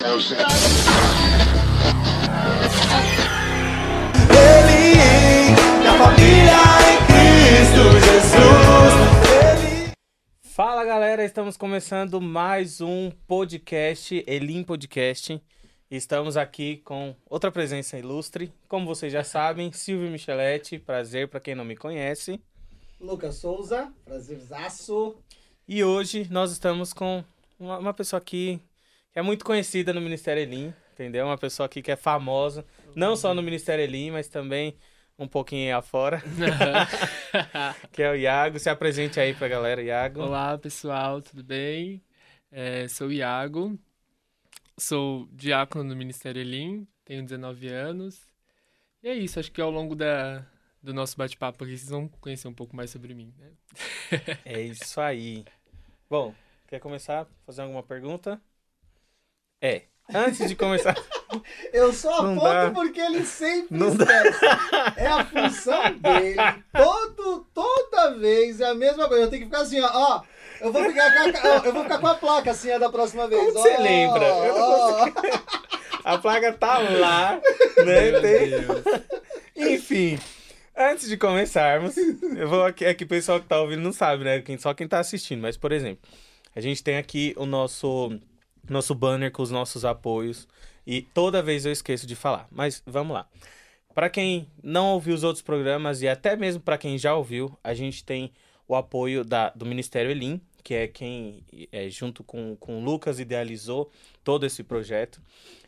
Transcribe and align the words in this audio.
Ele, 0.00 0.14
minha 5.80 5.98
família 5.98 6.54
em 6.86 6.98
Cristo 7.08 7.82
Jesus. 8.06 8.94
Fala 10.40 10.84
galera, 10.84 11.24
estamos 11.24 11.56
começando 11.56 12.20
mais 12.20 12.80
um 12.80 13.10
podcast, 13.26 14.22
Elim 14.24 14.62
Podcast. 14.62 15.42
Estamos 15.90 16.36
aqui 16.36 16.76
com 16.84 17.16
outra 17.28 17.50
presença 17.50 17.98
ilustre. 17.98 18.52
Como 18.68 18.86
vocês 18.86 19.12
já 19.12 19.24
sabem, 19.24 19.72
Silvio 19.72 20.08
Micheletti, 20.12 20.78
prazer 20.78 21.26
para 21.26 21.40
quem 21.40 21.56
não 21.56 21.64
me 21.64 21.76
conhece. 21.76 22.40
Lucas 23.00 23.34
Souza, 23.34 23.92
prazerzaço. 24.04 25.16
E 25.66 25.82
hoje 25.82 26.28
nós 26.30 26.52
estamos 26.52 26.92
com 26.92 27.24
uma, 27.58 27.78
uma 27.78 27.92
pessoa 27.92 28.18
aqui 28.18 28.60
que 29.12 29.18
é 29.18 29.22
muito 29.22 29.44
conhecida 29.44 29.92
no 29.92 30.00
Ministério 30.00 30.42
Elim, 30.42 30.74
entendeu? 30.92 31.26
Uma 31.26 31.38
pessoa 31.38 31.66
aqui 31.66 31.82
que 31.82 31.90
é 31.90 31.96
famosa, 31.96 32.64
não 32.94 33.16
só 33.16 33.34
no 33.34 33.42
Ministério 33.42 33.82
Elim, 33.82 34.10
mas 34.10 34.28
também 34.28 34.76
um 35.18 35.26
pouquinho 35.26 35.76
afora, 35.76 36.22
que 37.92 38.02
é 38.02 38.10
o 38.10 38.14
Iago. 38.14 38.58
Se 38.58 38.70
apresente 38.70 39.18
aí 39.18 39.34
pra 39.34 39.48
galera, 39.48 39.82
Iago. 39.82 40.22
Olá, 40.22 40.56
pessoal, 40.56 41.20
tudo 41.20 41.42
bem? 41.42 42.02
É, 42.50 42.86
sou 42.88 43.08
o 43.08 43.12
Iago, 43.12 43.78
sou 44.78 45.28
diácono 45.32 45.84
no 45.84 45.96
Ministério 45.96 46.40
Elim, 46.40 46.86
tenho 47.04 47.22
19 47.24 47.68
anos. 47.68 48.26
E 49.02 49.08
é 49.08 49.14
isso, 49.14 49.40
acho 49.40 49.50
que 49.50 49.60
ao 49.60 49.70
longo 49.70 49.94
da, 49.94 50.46
do 50.82 50.94
nosso 50.94 51.16
bate-papo 51.16 51.64
aqui 51.64 51.76
vocês 51.76 51.90
vão 51.90 52.08
conhecer 52.20 52.48
um 52.48 52.54
pouco 52.54 52.76
mais 52.76 52.90
sobre 52.90 53.14
mim. 53.14 53.34
Né? 53.38 53.50
É 54.44 54.60
isso 54.60 55.00
aí. 55.00 55.44
Bom, 56.08 56.34
quer 56.66 56.80
começar? 56.80 57.26
Fazer 57.44 57.62
alguma 57.62 57.82
pergunta? 57.82 58.40
É. 59.60 59.82
Antes 60.14 60.48
de 60.48 60.56
começar. 60.56 60.94
Eu 61.72 61.92
só 61.92 62.22
Não 62.22 62.36
aponto 62.38 62.48
dá. 62.54 62.70
porque 62.70 62.98
ele 63.00 63.24
sempre 63.26 63.66
Não 63.78 63.88
esquece. 63.88 64.38
É 64.96 65.06
a 65.06 65.24
função 65.26 65.92
dele. 65.98 66.36
Todo, 66.74 67.46
toda 67.52 68.14
vez 68.16 68.60
é 68.60 68.66
a 68.68 68.74
mesma 68.74 69.06
coisa. 69.06 69.24
Eu 69.24 69.30
tenho 69.30 69.42
que 69.42 69.48
ficar 69.48 69.62
assim, 69.62 69.80
ó. 69.80 69.90
ó 69.92 70.22
eu, 70.62 70.72
vou 70.72 70.82
ficar 70.84 71.12
com 71.12 71.18
a, 71.48 71.56
eu 71.66 71.72
vou 71.74 71.82
ficar 71.82 71.98
com 71.98 72.06
a 72.06 72.14
placa 72.14 72.50
assim, 72.52 72.78
da 72.78 72.88
próxima 72.88 73.28
vez. 73.28 73.40
Como 73.40 73.52
você 73.52 73.74
ó, 73.76 73.82
lembra? 73.82 74.24
Eu 74.26 74.54
não 74.54 74.90
ó. 74.92 75.08
A 76.04 76.16
placa 76.16 76.52
tá 76.54 76.78
lá, 76.78 77.38
né? 77.84 78.10
Meu 78.10 78.22
Tem- 78.22 78.50
Deus. 78.50 78.82
Enfim, 79.54 80.18
antes 80.74 81.06
de 81.06 81.18
começarmos, 81.18 81.94
eu 81.98 82.48
vou 82.48 82.64
aqui, 82.64 82.84
é 82.86 82.94
que 82.94 83.04
o 83.04 83.08
pessoal 83.08 83.40
que 83.40 83.46
tá 83.46 83.60
ouvindo 83.60 83.82
não 83.82 83.92
sabe, 83.92 84.24
né? 84.24 84.40
Quem, 84.40 84.56
só 84.56 84.72
quem 84.72 84.88
tá 84.88 85.00
assistindo. 85.00 85.42
Mas, 85.42 85.58
por 85.58 85.70
exemplo, 85.70 86.08
a 86.56 86.60
gente 86.62 86.82
tem 86.82 86.96
aqui 86.96 87.34
o 87.36 87.44
nosso, 87.44 88.18
nosso 88.72 88.94
banner 88.94 89.32
com 89.32 89.42
os 89.42 89.50
nossos 89.50 89.84
apoios. 89.84 90.46
E 90.86 91.02
toda 91.02 91.42
vez 91.42 91.66
eu 91.66 91.72
esqueço 91.72 92.06
de 92.06 92.16
falar. 92.16 92.46
Mas 92.50 92.82
vamos 92.86 93.14
lá. 93.14 93.28
Para 93.94 94.08
quem 94.08 94.48
não 94.62 94.92
ouviu 94.92 95.14
os 95.14 95.24
outros 95.24 95.42
programas 95.42 96.02
e 96.02 96.08
até 96.08 96.36
mesmo 96.36 96.62
para 96.62 96.78
quem 96.78 96.96
já 96.96 97.14
ouviu, 97.14 97.56
a 97.64 97.74
gente 97.74 98.04
tem 98.04 98.32
o 98.66 98.76
apoio 98.76 99.24
da, 99.24 99.50
do 99.50 99.66
Ministério 99.66 100.10
Elim, 100.10 100.40
que 100.62 100.74
é 100.74 100.86
quem, 100.86 101.42
é, 101.72 101.88
junto 101.88 102.22
com, 102.22 102.54
com 102.56 102.78
o 102.78 102.84
Lucas, 102.84 103.18
idealizou 103.18 103.90
todo 104.22 104.44
esse 104.44 104.62
projeto. 104.62 105.20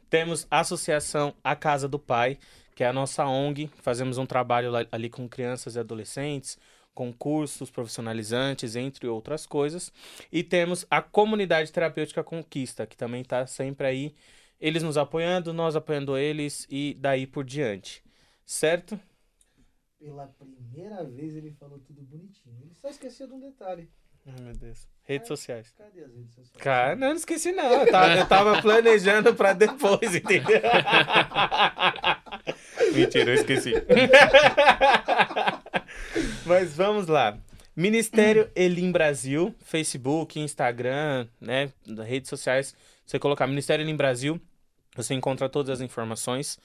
Temos 0.09 0.47
a 0.51 0.61
Associação 0.61 1.35
A 1.43 1.57
Casa 1.57 1.89
do 1.89 1.99
Pai, 1.99 2.39
que 2.75 2.85
é 2.85 2.87
a 2.87 2.93
nossa 2.93 3.25
ONG. 3.27 3.71
Fazemos 3.83 4.19
um 4.19 4.27
trabalho 4.27 4.73
ali 4.93 5.09
com 5.09 5.29
crianças 5.29 5.75
e 5.75 5.79
adolescentes, 5.79 6.59
com 6.95 7.13
cursos 7.13 7.71
profissionalizantes, 7.71 8.77
entre 8.77 9.07
outras 9.07 9.47
coisas. 9.47 9.93
E 10.31 10.43
temos 10.43 10.87
a 10.91 11.01
Comunidade 11.01 11.73
Terapêutica 11.73 12.23
Conquista, 12.23 12.87
que 12.87 12.97
também 12.97 13.23
está 13.23 13.47
sempre 13.47 13.87
aí, 13.87 14.15
eles 14.61 14.83
nos 14.83 14.99
apoiando, 14.99 15.53
nós 15.53 15.75
apoiando 15.75 16.17
eles 16.17 16.67
e 16.71 16.95
daí 16.99 17.27
por 17.27 17.45
diante. 17.45 18.03
Certo? 18.45 18.99
Pela 19.99 20.27
primeira 20.27 21.05
vez 21.05 21.35
ele 21.37 21.53
falou 21.53 21.79
tudo 21.79 22.03
bonitinho. 22.03 22.57
Ele 22.63 22.75
só 22.75 22.89
esqueceu 22.89 23.27
de 23.27 23.35
um 23.35 23.41
detalhe. 23.41 23.89
Ai, 24.27 24.41
meu 24.43 24.55
Deus. 24.55 24.89
Redes 25.03 25.29
sociais. 25.29 25.73
Cadê 25.77 26.05
as 26.05 26.15
redes 26.15 26.35
sociais? 26.35 26.63
Cara, 26.63 26.95
não, 26.95 27.09
não 27.09 27.17
esqueci 27.17 27.53
não. 27.53 27.65
Eu 27.65 27.91
tava, 27.91 28.15
eu 28.15 28.29
tava 28.29 28.63
planejando 28.63 29.35
pra 29.35 29.53
depois, 29.53 30.15
entendeu? 30.15 30.61
Mentira, 32.95 33.31
eu 33.31 33.35
esqueci. 33.35 33.73
Mas 36.47 36.75
vamos 36.75 37.07
lá. 37.07 37.39
Ministério 37.77 38.51
Elim 38.55 38.93
Brasil, 38.93 39.55
Facebook, 39.61 40.39
Instagram, 40.39 41.27
né, 41.41 41.73
redes 42.05 42.29
sociais. 42.29 42.75
Você 43.07 43.19
colocar 43.19 43.47
Ministério 43.47 43.83
Elim 43.83 43.97
Brasil, 43.97 44.41
você 44.95 45.15
encontra 45.15 45.49
todas 45.49 45.71
as 45.71 45.81
informações. 45.81 46.59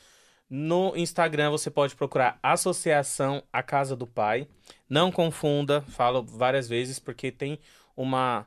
No 0.49 0.95
Instagram 0.95 1.49
você 1.49 1.71
pode 1.71 1.95
procurar 1.95 2.39
Associação 2.41 3.43
A 3.51 3.63
Casa 3.63 3.95
do 3.95 4.05
Pai. 4.05 4.47
Não 4.89 5.11
confunda, 5.11 5.81
falo 5.81 6.23
várias 6.23 6.67
vezes, 6.67 6.99
porque 6.99 7.31
tem 7.31 7.59
uma 7.95 8.45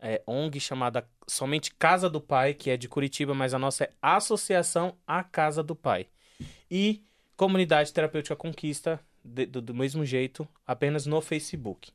é, 0.00 0.22
ONG 0.26 0.60
chamada 0.60 1.08
somente 1.26 1.74
Casa 1.74 2.10
do 2.10 2.20
Pai, 2.20 2.54
que 2.54 2.70
é 2.70 2.76
de 2.76 2.88
Curitiba, 2.88 3.34
mas 3.34 3.54
a 3.54 3.58
nossa 3.58 3.84
é 3.84 3.90
Associação 4.02 4.96
A 5.06 5.22
Casa 5.22 5.62
do 5.62 5.74
Pai. 5.74 6.06
E 6.70 7.02
Comunidade 7.36 7.92
Terapêutica 7.92 8.34
Conquista, 8.36 9.00
de- 9.24 9.46
do, 9.46 9.60
do 9.62 9.74
mesmo 9.74 10.04
jeito, 10.04 10.46
apenas 10.66 11.06
no 11.06 11.20
Facebook. 11.20 11.90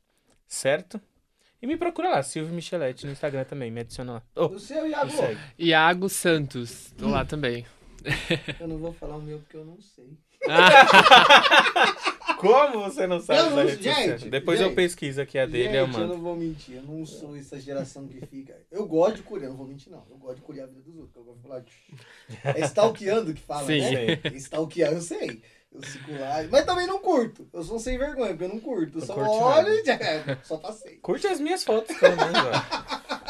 Certo? 0.46 1.00
E 1.62 1.66
me 1.66 1.76
procura 1.76 2.10
lá, 2.10 2.22
Silvio 2.22 2.52
Micheletti, 2.54 3.06
no 3.06 3.12
Instagram 3.12 3.44
também, 3.44 3.70
me 3.70 3.80
adiciona 3.80 4.12
lá. 4.14 4.22
Oh, 4.36 4.46
O 4.46 4.58
seu, 4.60 4.86
Iago? 4.86 5.10
Iago 5.58 6.08
Santos, 6.08 6.92
tô 6.98 7.08
lá 7.08 7.24
também. 7.26 7.64
Eu 8.60 8.68
não 8.68 8.76
vou 8.78 8.92
falar 8.92 9.16
o 9.16 9.22
meu 9.22 9.38
porque 9.38 9.56
eu 9.56 9.64
não 9.64 9.80
sei. 9.80 10.18
Como 12.52 12.80
você 12.84 13.06
não 13.06 13.20
sabe 13.20 13.38
Eu 13.40 13.44
da 13.44 13.50
não- 13.50 13.64
rede 13.64 13.84
social? 13.84 14.18
gente, 14.18 14.28
Depois 14.30 14.60
eu 14.60 14.66
gente, 14.68 14.76
pesquiso 14.76 15.20
aqui 15.20 15.38
a 15.38 15.46
dele 15.46 15.64
Gente, 15.64 15.74
eu 15.76 15.80
eu 15.80 15.86
mando. 15.88 16.06
não 16.08 16.20
vou 16.20 16.36
mentir, 16.36 16.76
eu 16.76 16.82
não 16.82 17.04
sou 17.06 17.36
essa 17.36 17.58
geração 17.60 18.06
que 18.06 18.24
fica. 18.26 18.56
Eu 18.70 18.86
gosto 18.86 19.16
de 19.16 19.22
curiar, 19.22 19.48
não 19.50 19.56
vou 19.56 19.66
mentir, 19.66 19.90
não. 19.90 20.04
Eu 20.10 20.16
gosto 20.16 20.36
de 20.36 20.42
curiar 20.42 20.64
a 20.64 20.66
vida 20.68 20.80
dos 20.82 20.96
outros. 20.96 21.16
Eu 21.16 21.24
gosto 21.24 21.36
de 21.40 21.48
falar. 21.48 21.64
É 22.56 22.60
stalkeando 22.66 23.34
que 23.34 23.40
fala, 23.42 23.66
Sim. 23.66 23.80
né? 23.80 24.20
Stalkear, 24.34 24.92
eu 24.92 25.00
sei. 25.00 25.42
Eu 25.72 25.82
fico 25.82 26.12
lá. 26.12 26.36
Mas 26.50 26.64
também 26.64 26.86
não 26.86 27.00
curto. 27.00 27.48
Eu 27.52 27.62
sou 27.64 27.78
sem 27.80 27.98
vergonha, 27.98 28.28
porque 28.30 28.44
eu 28.44 28.48
não 28.48 28.60
curto. 28.60 28.98
Eu 28.98 29.00
Não 29.00 29.06
só 29.06 29.14
curte 29.14 29.30
olho 29.42 29.68
e 29.70 29.84
já. 29.84 29.98
Só 30.44 30.56
passei. 30.56 30.96
Curte 30.98 31.26
as 31.26 31.40
minhas 31.40 31.64
fotos, 31.64 31.96
pelo 31.98 32.16
menos. 32.16 32.32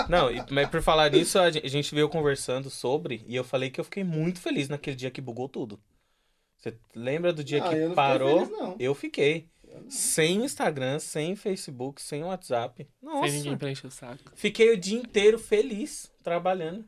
Não, 0.09 0.29
mas 0.51 0.69
por 0.69 0.83
falar 0.83 1.11
nisso, 1.11 1.39
a 1.39 1.51
gente 1.51 1.95
veio 1.95 2.09
conversando 2.09 2.69
sobre, 2.69 3.25
e 3.27 3.35
eu 3.35 3.45
falei 3.45 3.71
que 3.71 3.81
eu 3.81 3.85
fiquei 3.85 4.05
muito 4.05 4.41
feliz 4.41 4.69
naquele 4.69 4.95
dia 4.97 5.11
que 5.11 5.21
bugou 5.23 5.49
tudo. 5.49 5.81
Você 6.65 6.79
lembra 6.95 7.31
do 7.31 7.45
dia 7.45 7.63
Ah, 7.63 7.69
que 7.69 7.75
eu 7.75 7.89
não 7.91 7.95
parou? 7.95 8.47
feliz, 8.47 8.59
não. 8.59 8.77
Eu 8.79 8.95
fiquei. 8.95 9.51
Eu 9.69 9.83
não. 9.83 9.91
Sem 9.91 10.43
Instagram, 10.45 10.99
sem 10.99 11.37
Facebook, 11.37 12.01
sem 12.01 12.25
WhatsApp. 12.25 12.89
Nossa. 13.03 13.29
Sem 13.29 13.39
ninguém 13.39 13.59
pra 13.59 13.71
encher 13.71 13.87
o 13.87 13.91
saco. 13.91 14.19
Fiquei 14.35 14.73
o 14.73 14.77
dia 14.79 14.99
inteiro 14.99 15.39
feliz, 15.39 16.11
trabalhando. 16.23 16.87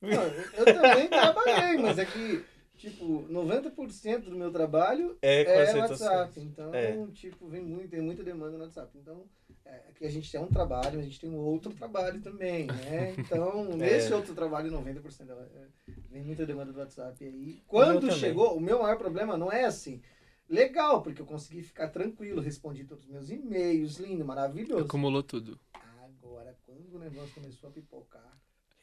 Não, 0.00 0.22
eu 0.22 0.64
também 0.66 1.08
trabalhei, 1.08 1.78
mas 1.78 1.98
é 1.98 2.04
que, 2.04 2.44
tipo, 2.90 3.26
90% 3.28 4.24
do 4.24 4.36
meu 4.36 4.50
trabalho 4.50 5.16
É, 5.22 5.44
com 5.44 5.50
é 5.50 5.74
WhatsApp. 5.76 6.40
Então, 6.40 6.74
É. 6.74 7.06
tipo, 7.12 7.48
vem 7.48 7.62
muito, 7.62 7.88
tem 7.88 8.00
muita 8.00 8.22
demanda 8.22 8.56
no 8.56 8.64
WhatsApp. 8.64 8.96
Então, 8.96 9.24
é, 9.64 9.76
aqui 9.88 10.04
a 10.04 10.10
gente 10.10 10.30
tem 10.30 10.40
um 10.40 10.46
trabalho, 10.48 10.96
mas 10.96 11.00
a 11.00 11.08
gente 11.08 11.20
tem 11.20 11.30
um 11.30 11.38
outro 11.38 11.72
trabalho 11.72 12.20
também, 12.20 12.66
né? 12.66 13.14
Então, 13.18 13.64
nesse 13.76 14.12
outro 14.12 14.34
trabalho, 14.34 14.70
90% 14.70 15.24
dela, 15.24 15.50
é, 15.54 15.92
vem 16.10 16.22
muita 16.22 16.44
demanda 16.44 16.72
do 16.72 16.78
WhatsApp 16.78 17.24
aí. 17.24 17.62
Quando 17.66 18.12
chegou, 18.12 18.56
o 18.56 18.60
meu 18.60 18.82
maior 18.82 18.98
problema 18.98 19.36
não 19.36 19.50
é 19.50 19.64
assim. 19.64 20.02
Legal, 20.48 21.00
porque 21.00 21.22
eu 21.22 21.26
consegui 21.26 21.62
ficar 21.62 21.88
tranquilo, 21.88 22.42
respondi 22.42 22.84
todos 22.84 23.04
os 23.04 23.10
meus 23.10 23.30
e-mails, 23.30 23.96
lindo, 23.96 24.24
maravilhoso. 24.24 24.84
Acumulou 24.84 25.22
tudo. 25.22 25.58
Agora, 25.72 26.54
quando 26.66 26.94
o 26.94 26.98
negócio 26.98 27.34
começou 27.34 27.70
a 27.70 27.72
pipocar, 27.72 28.38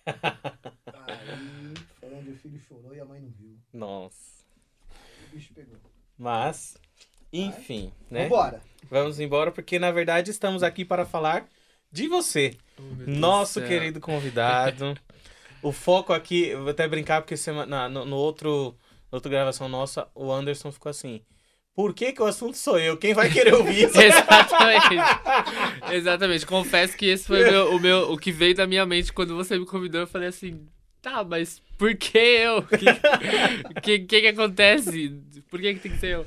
aí 0.87 1.73
onde 2.21 2.31
o 2.31 2.35
filho 2.35 2.59
chorou 2.59 2.95
e 2.95 2.99
a 2.99 3.05
mãe 3.05 3.19
não 3.19 3.29
viu. 3.31 3.57
Nossa. 3.73 4.45
O 5.27 5.35
bicho 5.35 5.53
pegou. 5.53 5.77
Mas, 6.17 6.77
enfim, 7.33 7.91
né? 8.09 8.23
Vambora. 8.23 8.61
Vamos 8.89 9.19
embora, 9.19 9.51
porque 9.51 9.79
na 9.79 9.91
verdade 9.91 10.31
estamos 10.31 10.63
aqui 10.63 10.85
para 10.85 11.05
falar 11.05 11.47
de 11.91 12.07
você. 12.07 12.55
Oh, 12.77 12.81
Nosso 13.07 13.61
querido 13.61 13.99
convidado. 13.99 14.97
o 15.61 15.71
foco 15.71 16.13
aqui, 16.13 16.47
eu 16.47 16.61
vou 16.61 16.69
até 16.71 16.87
brincar, 16.87 17.21
porque 17.21 17.37
semana, 17.37 17.87
no, 17.89 18.05
no 18.05 18.15
outro, 18.15 18.75
na 19.11 19.17
outra 19.17 19.29
gravação 19.31 19.67
nossa, 19.67 20.07
o 20.15 20.31
Anderson 20.31 20.71
ficou 20.71 20.89
assim. 20.89 21.21
Por 21.73 21.93
que, 21.93 22.11
que 22.11 22.21
o 22.21 22.25
assunto 22.25 22.57
sou 22.57 22.77
eu? 22.77 22.97
Quem 22.97 23.13
vai 23.13 23.29
querer 23.31 23.53
ouvir 23.53 23.85
isso? 23.85 23.95
Exatamente. 24.01 24.95
Exatamente. 25.91 26.45
Confesso 26.45 26.97
que 26.97 27.05
esse 27.05 27.25
foi 27.25 27.43
o, 27.47 27.51
meu, 27.51 27.75
o, 27.75 27.79
meu- 27.79 28.11
o 28.11 28.17
que 28.17 28.31
veio 28.31 28.53
da 28.53 28.67
minha 28.67 28.85
mente 28.85 29.13
quando 29.13 29.35
você 29.35 29.57
me 29.57 29.65
convidou. 29.65 30.01
Eu 30.01 30.07
falei 30.07 30.27
assim, 30.27 30.67
tá, 31.01 31.23
mas 31.23 31.61
por 31.77 31.95
que 31.95 32.17
eu? 32.17 32.59
O 32.59 32.63
que, 32.67 33.81
que, 33.81 33.99
que 33.99 34.21
que 34.21 34.27
acontece? 34.27 35.21
Por 35.49 35.59
que, 35.59 35.73
que 35.73 35.79
tem 35.79 35.91
que 35.91 35.97
ser 35.97 36.15
eu? 36.15 36.25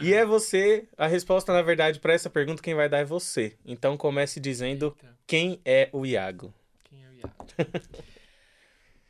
E 0.00 0.12
é 0.12 0.24
você, 0.24 0.86
a 0.96 1.06
resposta, 1.06 1.52
na 1.52 1.62
verdade, 1.62 1.98
para 1.98 2.12
essa 2.12 2.30
pergunta, 2.30 2.62
quem 2.62 2.74
vai 2.74 2.88
dar 2.88 2.98
é 2.98 3.04
você. 3.04 3.56
Então 3.66 3.96
comece 3.96 4.38
dizendo 4.38 4.96
Eita, 4.96 5.18
quem 5.26 5.60
é 5.64 5.88
o 5.92 6.06
Iago. 6.06 6.54
quem 6.84 7.04
é 7.04 7.08
o 7.08 7.14
Iago? 7.14 7.46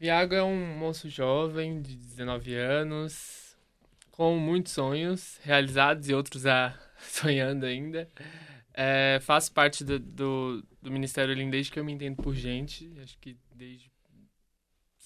Iago 0.01 0.35
é 0.35 0.43
um 0.43 0.79
moço 0.79 1.09
jovem 1.11 1.83
de 1.83 1.95
19 1.95 2.55
anos, 2.55 3.57
com 4.13 4.37
muitos 4.39 4.73
sonhos 4.73 5.39
realizados 5.43 6.09
e 6.09 6.15
outros 6.15 6.47
a 6.47 6.75
sonhando 6.99 7.67
ainda. 7.67 8.09
É, 8.73 9.19
faço 9.23 9.53
parte 9.53 9.83
do, 9.85 9.99
do, 9.99 10.65
do 10.81 10.91
Ministério 10.91 11.33
Elim 11.33 11.51
desde 11.51 11.73
que 11.73 11.81
eu 11.81 11.85
me 11.85 11.93
entendo 11.93 12.17
por 12.23 12.35
gente. 12.35 12.91
Acho 13.03 13.19
que 13.19 13.37
desde 13.55 13.88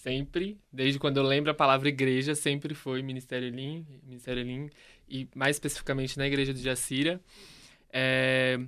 sempre, 0.03 0.59
desde 0.73 0.99
quando 0.99 1.19
eu 1.19 1.23
lembro 1.23 1.53
a 1.53 1.55
palavra 1.55 1.89
igreja, 1.89 2.35
sempre 2.35 2.75
foi 2.75 3.03
Ministério 3.03 3.47
Elim, 3.47 3.87
Ministério 4.03 4.41
Elim, 4.41 4.69
e 5.09 5.29
mais 5.33 5.55
especificamente 5.55 6.19
na 6.19 6.27
igreja 6.27 6.53
de 6.53 6.61
Jacira. 6.61 7.21
É, 7.93 8.59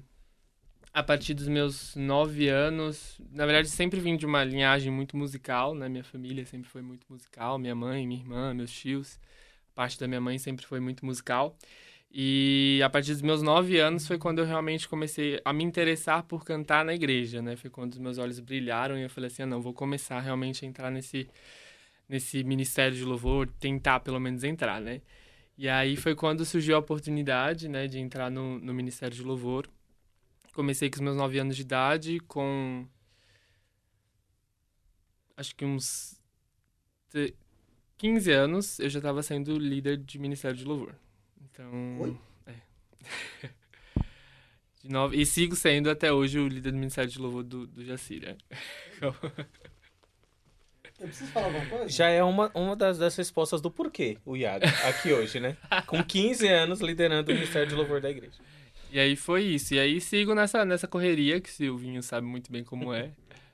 a 0.93 1.03
partir 1.03 1.35
dos 1.35 1.49
meus 1.49 1.97
nove 1.97 2.49
anos, 2.49 3.21
na 3.33 3.45
verdade 3.47 3.69
sempre 3.69 3.99
vim 3.99 4.17
de 4.17 4.25
uma 4.25 4.45
linhagem 4.45 4.93
muito 4.93 5.17
musical, 5.17 5.75
né? 5.75 5.89
Minha 5.89 6.05
família 6.05 6.47
sempre 6.47 6.71
foi 6.71 6.83
muito 6.83 7.05
musical, 7.11 7.59
minha 7.59 7.75
mãe, 7.75 8.07
minha 8.07 8.21
irmã, 8.21 8.55
meus 8.55 8.71
tios, 8.71 9.19
parte 9.75 9.99
da 9.99 10.07
minha 10.07 10.21
mãe 10.21 10.39
sempre 10.39 10.65
foi 10.65 10.79
muito 10.79 11.05
musical. 11.05 11.59
E 12.17 12.81
a 12.85 12.89
partir 12.89 13.13
dos 13.13 13.23
meus 13.23 13.43
nove 13.43 13.81
anos 13.81 14.07
foi 14.07 14.17
quando 14.19 14.39
eu 14.39 14.45
realmente 14.45 14.89
comecei 14.89 15.41
a 15.45 15.53
me 15.53 15.65
interessar 15.65 16.23
por 16.23 16.45
cantar 16.45 16.85
na 16.85 16.95
igreja, 16.95 17.43
né? 17.43 17.57
Foi 17.57 17.69
quando 17.69 17.95
os 17.95 17.99
meus 17.99 18.19
olhos 18.19 18.39
brilharam 18.39 18.97
e 18.97 19.03
eu 19.03 19.11
falei 19.11 19.27
assim, 19.27 19.43
ah, 19.43 19.47
não, 19.47 19.61
vou 19.61 19.75
começar 19.75 20.21
realmente 20.21 20.65
a 20.65 20.69
entrar 20.69 20.93
nesse, 20.93 21.29
nesse 22.09 22.45
ministério 22.45 22.97
de 22.97 23.05
louvor, 23.05 23.49
tentar 23.59 23.99
pelo 23.99 24.21
menos 24.21 24.45
entrar, 24.45 24.81
né? 24.81 25.03
E 25.59 25.69
aí 25.69 25.97
foi 25.97 26.15
quando 26.15 26.45
surgiu 26.45 26.77
a 26.77 26.79
oportunidade, 26.79 27.69
né, 27.69 27.89
de 27.89 27.99
entrar 27.99 28.31
no, 28.31 28.61
no 28.61 28.73
ministério 28.73 29.17
de 29.17 29.23
louvor. 29.25 29.69
Comecei 30.53 30.89
com 30.89 30.97
os 30.97 31.01
meus 31.01 31.17
nove 31.17 31.39
anos 31.41 31.57
de 31.57 31.63
idade, 31.63 32.21
com 32.21 32.87
acho 35.37 35.55
que 35.57 35.65
uns 35.65 36.21
15 37.99 38.31
anos 38.31 38.79
eu 38.79 38.89
já 38.89 39.01
estava 39.01 39.21
sendo 39.21 39.59
líder 39.59 39.97
de 39.97 40.17
ministério 40.19 40.57
de 40.57 40.65
louvor. 40.65 40.95
Então. 41.55 42.01
Oi? 42.01 42.17
É. 42.47 43.49
De 44.83 44.91
novo, 44.91 45.15
e 45.15 45.25
sigo 45.25 45.55
sendo 45.55 45.89
até 45.89 46.13
hoje 46.13 46.39
o 46.39 46.49
líder 46.49 46.73
do 46.73 46.79
Ministério 46.79 47.09
de 47.09 47.19
Louvor 47.19 47.45
do, 47.45 47.67
do 47.67 47.85
Jacira. 47.85 48.37
Eu 49.01 49.15
preciso 51.09 51.31
falar 51.33 51.47
alguma 51.47 51.67
coisa? 51.67 51.89
Já 51.89 52.09
é 52.09 52.23
uma, 52.23 52.51
uma 52.55 52.77
das, 52.77 52.99
das 52.99 53.17
respostas 53.17 53.61
do 53.61 53.71
porquê, 53.71 54.19
o 54.25 54.37
Iago, 54.37 54.65
aqui 54.85 55.13
hoje, 55.13 55.41
né? 55.41 55.57
Com 55.87 56.03
15 56.03 56.47
anos 56.47 56.81
liderando 56.81 57.31
o 57.31 57.35
Ministério 57.35 57.69
de 57.69 57.75
Louvor 57.75 58.01
da 58.01 58.11
igreja. 58.11 58.39
E 58.93 58.99
aí 58.99 59.17
foi 59.17 59.43
isso. 59.43 59.75
E 59.75 59.79
aí 59.79 60.01
sigo 60.01 60.35
nessa, 60.35 60.65
nessa 60.65 60.87
correria, 60.87 61.41
que 61.41 61.49
o 61.49 61.53
Silvinho 61.53 62.03
sabe 62.03 62.27
muito 62.27 62.53
bem 62.53 62.63
como 62.63 62.93
é, 62.93 63.11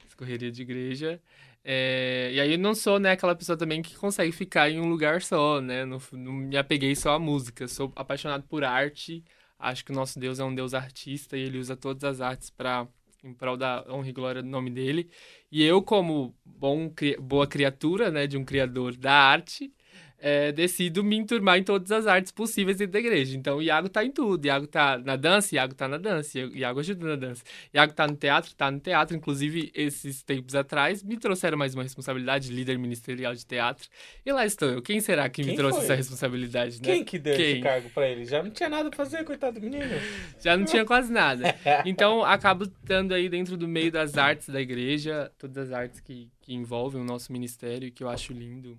essa 0.06 0.16
correria 0.16 0.50
de 0.50 0.62
igreja. 0.62 1.20
É, 1.62 2.30
e 2.32 2.40
aí 2.40 2.52
eu 2.52 2.58
não 2.58 2.74
sou, 2.74 2.98
né, 2.98 3.12
aquela 3.12 3.34
pessoa 3.36 3.56
também 3.56 3.82
que 3.82 3.94
consegue 3.96 4.32
ficar 4.32 4.70
em 4.70 4.80
um 4.80 4.88
lugar 4.88 5.20
só, 5.22 5.60
né? 5.60 5.84
Não, 5.84 5.98
não 6.12 6.32
me 6.32 6.56
apeguei 6.56 6.94
só 6.96 7.14
à 7.14 7.18
música. 7.18 7.68
Sou 7.68 7.92
apaixonado 7.96 8.44
por 8.44 8.64
arte. 8.64 9.24
Acho 9.58 9.84
que 9.84 9.92
o 9.92 9.94
nosso 9.94 10.18
Deus 10.18 10.38
é 10.38 10.44
um 10.44 10.54
Deus 10.54 10.72
artista 10.74 11.36
e 11.36 11.42
ele 11.42 11.58
usa 11.58 11.76
todas 11.76 12.04
as 12.04 12.20
artes 12.20 12.50
para 12.50 12.88
em 13.22 13.34
prol 13.34 13.56
da 13.56 13.84
honra 13.90 14.08
e 14.08 14.12
glória 14.12 14.42
do 14.42 14.48
nome 14.48 14.70
dele. 14.70 15.10
E 15.52 15.62
eu, 15.62 15.82
como 15.82 16.34
bom, 16.44 16.90
boa 17.20 17.46
criatura, 17.46 18.10
né, 18.10 18.26
de 18.26 18.36
um 18.38 18.44
criador 18.44 18.96
da 18.96 19.12
arte, 19.12 19.72
é, 20.20 20.52
decido 20.52 21.02
me 21.02 21.16
enturmar 21.16 21.58
em 21.58 21.64
todas 21.64 21.90
as 21.90 22.06
artes 22.06 22.30
possíveis 22.30 22.76
dentro 22.76 22.92
da 22.92 22.98
igreja. 22.98 23.36
Então, 23.36 23.56
o 23.58 23.62
Iago 23.62 23.88
tá 23.88 24.04
em 24.04 24.10
tudo. 24.10 24.44
Iago 24.44 24.66
tá 24.66 24.98
na 24.98 25.16
dança, 25.16 25.54
Iago 25.54 25.74
tá 25.74 25.88
na 25.88 25.96
dança, 25.96 26.38
Iago 26.38 26.80
ajuda 26.80 27.06
na 27.06 27.16
dança. 27.16 27.42
Iago 27.72 27.92
tá 27.92 28.06
no 28.06 28.14
teatro, 28.14 28.54
tá 28.54 28.70
no 28.70 28.78
teatro. 28.78 29.16
Inclusive, 29.16 29.70
esses 29.74 30.22
tempos 30.22 30.54
atrás, 30.54 31.02
me 31.02 31.16
trouxeram 31.16 31.56
mais 31.56 31.74
uma 31.74 31.82
responsabilidade, 31.82 32.52
líder 32.52 32.78
ministerial 32.78 33.34
de 33.34 33.44
teatro. 33.46 33.88
E 34.24 34.32
lá 34.32 34.44
estou 34.44 34.68
eu. 34.68 34.82
Quem 34.82 35.00
será 35.00 35.28
que 35.28 35.42
Quem 35.42 35.52
me 35.52 35.56
trouxe 35.56 35.76
foi? 35.78 35.84
essa 35.84 35.94
responsabilidade, 35.94 36.76
né? 36.76 36.82
Quem 36.84 37.04
que 37.04 37.18
deu 37.18 37.32
esse 37.34 37.42
Quem? 37.54 37.62
cargo 37.62 37.90
pra 37.90 38.08
ele? 38.08 38.24
Já 38.26 38.42
não 38.42 38.50
tinha 38.50 38.68
nada 38.68 38.90
pra 38.90 38.96
fazer, 38.96 39.24
coitado 39.24 39.58
do 39.58 39.64
menino. 39.64 39.90
Já 40.38 40.56
não 40.56 40.64
tinha 40.64 40.84
quase 40.84 41.10
nada. 41.12 41.54
Então, 41.86 42.22
acabo 42.24 42.64
estando 42.64 43.14
aí 43.14 43.28
dentro 43.28 43.56
do 43.56 43.66
meio 43.66 43.90
das 43.90 44.16
artes 44.18 44.48
da 44.48 44.60
igreja, 44.60 45.30
todas 45.38 45.56
as 45.68 45.72
artes 45.72 46.00
que, 46.00 46.28
que 46.42 46.52
envolvem 46.52 47.00
o 47.00 47.04
nosso 47.04 47.32
ministério, 47.32 47.90
que 47.90 48.02
eu 48.04 48.08
acho 48.08 48.32
lindo, 48.32 48.78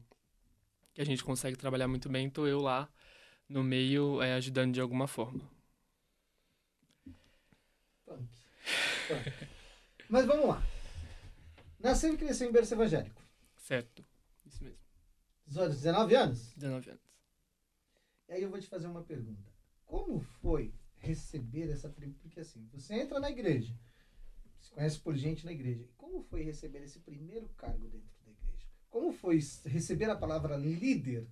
que 1.02 1.04
a 1.04 1.06
gente 1.06 1.24
consegue 1.24 1.58
trabalhar 1.58 1.88
muito 1.88 2.08
bem. 2.08 2.30
Tô 2.30 2.46
eu 2.46 2.62
lá 2.62 2.88
no 3.50 3.64
meio, 3.64 4.22
é, 4.22 4.34
ajudando 4.36 4.74
de 4.74 4.82
alguma 4.82 5.08
forma. 5.08 5.42
Punk. 8.06 8.30
Punk. 9.08 9.50
Mas 10.08 10.26
vamos 10.26 10.48
lá. 10.48 10.64
Nasceu 11.80 12.14
e 12.14 12.18
cresceu 12.18 12.48
em 12.48 12.52
berço 12.52 12.76
evangélico. 12.76 13.20
Certo. 13.58 14.06
Isso 14.46 14.64
mesmo. 14.64 14.80
19 15.48 16.16
anos? 16.16 16.54
19 16.54 16.92
anos. 16.92 17.02
E 18.30 18.34
aí 18.34 18.44
eu 18.44 18.50
vou 18.50 18.60
te 18.60 18.68
fazer 18.68 18.88
uma 18.88 19.04
pergunta. 19.04 19.52
Como 19.86 20.22
foi 20.22 20.74
receber 20.98 21.70
essa 21.72 21.90
primeira... 21.90 22.20
Porque 22.22 22.40
assim, 22.40 22.70
você 22.72 22.94
entra 22.94 23.20
na 23.20 23.32
igreja, 23.32 23.76
se 24.60 24.70
conhece 24.70 25.00
por 25.00 25.16
gente 25.16 25.46
na 25.46 25.52
igreja. 25.52 25.90
Como 25.98 26.22
foi 26.22 26.44
receber 26.44 26.84
esse 26.84 27.00
primeiro 27.00 27.50
cargo 27.58 27.88
dentro? 27.88 28.21
Como 28.92 29.12
foi 29.22 29.40
receber 29.66 30.10
a 30.12 30.16
palavra 30.24 30.56
líder? 30.58 31.28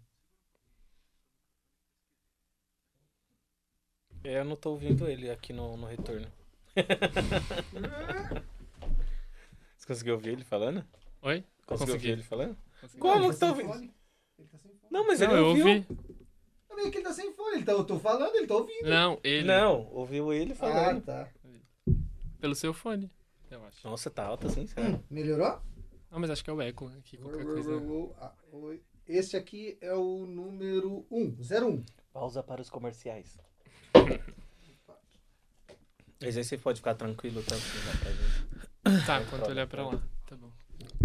É, 4.23 4.39
Eu 4.39 4.45
não 4.45 4.55
tô 4.55 4.71
ouvindo 4.71 5.07
ele 5.09 5.29
aqui 5.29 5.53
no, 5.53 5.75
no 5.77 5.85
retorno. 5.87 6.27
Você 9.77 9.87
conseguiu 9.87 10.13
ouvir 10.15 10.31
ele 10.31 10.43
falando? 10.43 10.85
Oi? 11.21 11.43
Conseguiu 11.65 11.93
Consegui. 11.93 11.93
ouvir 11.95 12.09
ele 12.09 12.23
falando? 12.23 12.57
Consegui. 12.81 12.99
Como 13.01 13.15
Ele 13.15 13.33
que 13.33 13.39
tá 13.39 13.47
sem 13.47 13.49
ouvindo? 13.49 13.67
fone. 13.73 13.93
Ele 14.37 14.47
tá 14.47 14.57
sem 14.57 14.71
fone. 14.71 14.91
Não, 14.91 15.07
mas 15.07 15.19
Não, 15.19 15.31
ele 15.31 15.39
eu 15.39 15.45
ouviu. 15.47 15.67
ouvi. 15.67 15.85
Eu 16.69 16.75
vi 16.77 16.91
que 16.91 16.97
ele 16.97 17.03
tá 17.03 17.13
sem 17.13 17.33
fone. 17.33 17.55
Ele 17.57 17.65
tá, 17.65 17.71
eu 17.73 17.83
tô 17.83 17.99
falando, 17.99 18.35
ele 18.35 18.47
tá 18.47 18.55
ouvindo. 18.55 18.87
Não, 18.87 19.19
ele. 19.23 19.47
Não, 19.47 19.87
ouviu 19.91 20.31
ele 20.33 20.53
Ah, 20.53 20.55
falando. 20.55 21.01
tá. 21.03 21.27
Pelo 22.39 22.55
seu 22.55 22.73
fone, 22.73 23.11
eu 23.51 23.63
acho. 23.65 23.85
Nossa, 23.87 24.09
tá 24.09 24.25
alto 24.25 24.47
assim, 24.47 24.65
sério. 24.67 24.97
Hum, 24.97 25.03
melhorou? 25.09 25.59
Não, 26.11 26.19
mas 26.19 26.29
acho 26.29 26.43
que 26.43 26.49
é 26.49 26.53
o 26.53 26.61
eco 26.61 26.91
aqui, 26.97 27.17
qualquer 27.17 27.43
coisa. 27.45 27.71
Ah, 28.19 28.33
oi. 28.51 28.81
Esse 29.07 29.37
aqui 29.37 29.77
é 29.81 29.93
o 29.93 30.25
número 30.25 31.05
1, 31.09 31.35
01. 31.39 31.83
Pausa 32.11 32.41
para 32.43 32.61
os 32.61 32.69
comerciais. 32.69 33.37
Mas 36.21 36.35
aí 36.37 36.43
você 36.43 36.57
pode 36.57 36.79
ficar 36.79 36.95
tranquilo, 36.95 37.41
tá? 37.43 37.55
Porque 37.55 37.77
dá 37.85 37.99
pra 37.99 38.11
gente. 38.11 39.05
Tá, 39.05 39.21
enquanto 39.21 39.43
eu 39.45 39.49
olhar 39.51 39.67
pra 39.67 39.87
lá. 39.87 40.01
Tá 40.27 40.35
bom. 40.35 40.51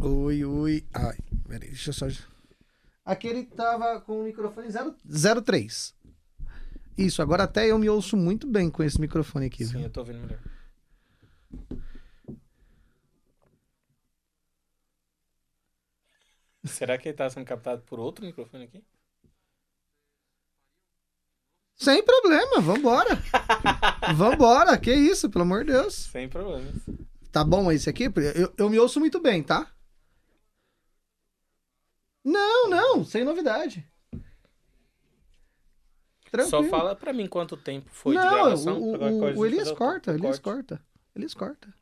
Oi, 0.02 0.44
oi. 0.44 0.84
Ai, 0.92 1.16
peraí, 1.46 1.68
deixa 1.68 1.90
eu 1.90 1.94
só. 1.94 2.06
Aqui 3.04 3.28
ele 3.28 3.44
tava 3.44 4.00
com 4.00 4.20
o 4.20 4.24
microfone 4.24 4.68
0, 4.70 5.42
03. 5.42 5.94
Isso, 6.96 7.20
agora 7.20 7.44
até 7.44 7.70
eu 7.70 7.78
me 7.78 7.88
ouço 7.88 8.16
muito 8.16 8.46
bem 8.46 8.70
com 8.70 8.82
esse 8.82 9.00
microfone 9.00 9.46
aqui, 9.46 9.64
Sim, 9.64 9.72
viu? 9.72 9.80
eu 9.82 9.90
tô 9.90 10.00
ouvindo 10.00 10.20
melhor. 10.20 10.38
Será 16.64 16.96
que 16.96 17.08
ele 17.08 17.16
tá 17.16 17.28
sendo 17.28 17.44
captado 17.44 17.82
por 17.82 17.98
outro 17.98 18.24
microfone 18.24 18.64
aqui? 18.64 18.82
Sem 21.76 22.02
problema, 22.04 22.60
vambora. 22.60 23.18
vambora, 24.16 24.78
que 24.78 24.92
isso, 24.92 25.28
pelo 25.28 25.42
amor 25.42 25.64
de 25.64 25.72
Deus. 25.72 25.94
Sem 25.94 26.28
problemas. 26.28 26.74
Tá 27.30 27.44
bom 27.44 27.70
esse 27.70 27.90
aqui? 27.90 28.04
Eu, 28.34 28.54
eu 28.56 28.70
me 28.70 28.78
ouço 28.78 29.00
muito 29.00 29.20
bem, 29.20 29.42
tá? 29.42 29.70
Não, 32.24 32.70
não, 32.70 33.04
sem 33.04 33.24
novidade. 33.24 33.86
Tranquilo. 36.30 36.50
Só 36.50 36.64
fala 36.64 36.96
pra 36.96 37.12
mim 37.12 37.28
quanto 37.28 37.56
tempo 37.56 37.90
foi 37.90 38.16
de 38.16 38.22
não, 38.22 38.30
gravação. 38.30 38.80
o, 38.80 38.94
o, 38.94 39.38
o 39.38 39.46
Elias 39.46 39.70
corta, 39.70 40.12
Elias 40.12 40.38
corte. 40.38 40.66
corta. 40.68 40.86
Elias 41.14 41.34
corta. 41.34 41.74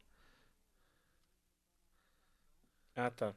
Ah, 2.97 3.11
tá. 3.11 3.35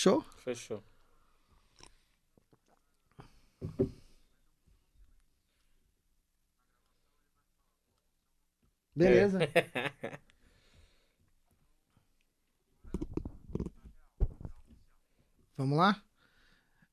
Show? 0.00 0.22
Fechou. 0.44 0.80
Beleza. 8.94 9.38
Vamos 15.56 15.76
lá? 15.78 16.00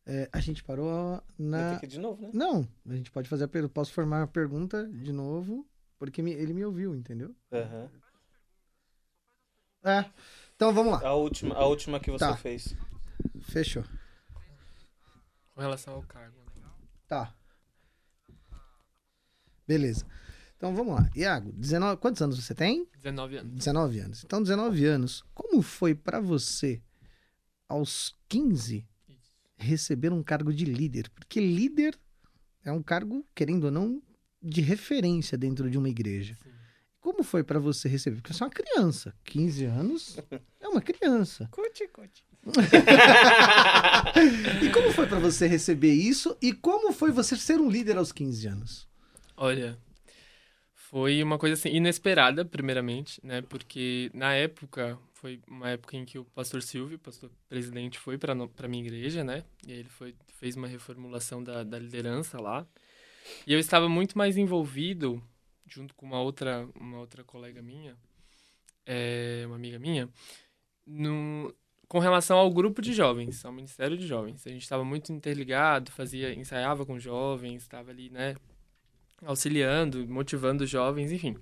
É, 0.06 0.30
a 0.32 0.40
gente 0.40 0.64
parou 0.64 1.22
na. 1.38 1.80
ir 1.82 1.88
de 1.88 2.00
novo, 2.00 2.22
né? 2.22 2.30
Não, 2.34 2.68
a 2.88 2.96
gente 2.96 3.12
pode 3.12 3.28
fazer 3.30 3.44
a 3.46 3.48
pergunta. 3.48 3.74
Posso 3.74 3.94
formar 3.94 4.24
a 4.24 4.28
pergunta 4.28 4.88
de 4.88 5.12
novo, 5.12 5.68
porque 5.98 6.22
me- 6.22 6.34
ele 6.34 6.54
me 6.54 6.64
ouviu, 6.66 6.96
entendeu? 6.96 7.36
Aham. 7.52 7.90
É. 9.84 10.06
Então 10.56 10.74
vamos 10.74 10.94
lá. 10.94 11.08
A 11.08 11.14
última, 11.14 11.54
a 11.56 11.66
última 11.66 12.00
que 12.00 12.10
você 12.10 12.26
Tá. 12.26 12.36
fez. 12.38 12.76
Fechou. 13.42 13.84
Com 15.54 15.62
relação 15.62 15.94
ao 15.94 16.04
cargo. 16.04 16.38
né? 16.62 16.70
Tá. 17.08 17.34
Beleza. 19.68 20.06
Então 20.58 20.76
vamos 20.76 20.96
lá. 20.96 21.10
Iago, 21.16 21.52
19, 21.54 22.00
quantos 22.02 22.22
anos 22.22 22.44
você 22.44 22.54
tem? 22.56 22.88
19 22.98 23.38
anos. 23.38 23.54
19 23.54 24.00
anos. 24.00 24.24
Então, 24.24 24.42
19 24.42 24.86
anos. 24.86 25.24
Como 25.34 25.62
foi 25.62 25.94
pra 25.94 26.20
você, 26.20 26.82
aos 27.68 28.16
15, 28.30 28.88
receber 29.58 30.12
um 30.14 30.24
cargo 30.24 30.54
de 30.54 30.66
líder? 30.66 31.10
Porque 31.10 31.40
líder 31.40 31.98
é 32.64 32.72
um 32.72 32.82
cargo, 32.82 33.26
querendo 33.36 33.66
ou 33.66 33.72
não, 33.72 34.02
de 34.42 34.62
referência 34.62 35.38
dentro 35.38 35.70
de 35.70 35.78
uma 35.78 35.90
igreja. 35.90 36.38
Sim. 36.42 36.50
Como 37.00 37.22
foi 37.24 37.44
pra 37.44 37.60
você 37.60 37.88
receber? 37.88 38.16
Porque 38.18 38.34
você 38.34 38.42
é 38.44 38.46
uma 38.48 38.52
criança. 38.52 39.14
15 39.26 39.66
anos 39.66 40.18
é 40.60 40.68
uma 40.68 40.82
criança. 40.82 41.48
Curte, 41.52 41.88
curte. 41.90 42.26
E 44.62 44.70
como 44.70 44.92
foi 44.92 45.08
pra 45.08 45.20
você 45.20 45.48
receber 45.48 45.94
isso? 45.94 46.38
E 46.42 46.54
como 46.54 46.94
foi 46.94 47.12
você 47.12 47.36
ser 47.36 47.60
um 47.60 47.70
líder 47.70 47.98
aos 47.98 48.12
15 48.12 48.48
anos? 48.48 48.88
Olha, 49.36 49.78
foi 50.74 51.22
uma 51.22 51.38
coisa 51.38 51.56
assim 51.56 51.76
inesperada, 51.76 52.46
primeiramente, 52.46 53.20
né? 53.26 53.42
Porque 53.42 54.10
na 54.14 54.34
época 54.34 54.98
foi 55.14 55.42
uma 55.48 55.70
época 55.70 55.98
em 55.98 56.06
que 56.06 56.18
o 56.20 56.26
pastor 56.26 56.62
Silvio, 56.62 57.00
pastor 57.00 57.32
presidente, 57.50 58.00
foi 58.00 58.18
para 58.18 58.36
para 58.48 58.68
minha 58.68 58.84
igreja, 58.84 59.24
né? 59.24 59.44
E 59.68 59.72
ele 59.74 59.90
foi 59.90 60.16
fez 60.40 60.56
uma 60.56 60.68
reformulação 60.68 61.44
da, 61.44 61.64
da 61.64 61.80
liderança 61.80 62.40
lá. 62.40 62.66
E 63.46 63.54
eu 63.54 63.60
estava 63.60 63.90
muito 63.90 64.18
mais 64.18 64.38
envolvido 64.38 65.22
junto 65.68 65.96
com 65.96 66.06
uma 66.06 66.22
outra 66.22 66.68
uma 66.80 67.00
outra 67.00 67.24
colega 67.24 67.62
minha, 67.62 67.98
é, 68.86 69.44
uma 69.48 69.56
amiga 69.56 69.80
minha, 69.80 70.08
no 70.86 71.54
com 71.88 72.00
relação 72.00 72.38
ao 72.38 72.52
grupo 72.52 72.82
de 72.82 72.94
jovens, 72.94 73.46
ao 73.46 73.52
Ministério 73.52 73.98
de 73.98 74.08
Jovens. 74.08 74.46
A 74.46 74.50
gente 74.50 74.64
estava 74.64 74.84
muito 74.84 75.14
interligado, 75.14 75.92
fazia, 75.92 76.34
ensaiava 76.34 76.86
com 76.86 77.00
jovens, 77.00 77.64
estava 77.64 77.92
ali, 77.92 78.10
né, 78.10 78.36
auxiliando, 79.24 80.08
motivando 80.08 80.66
jovens, 80.66 81.12
enfim. 81.12 81.36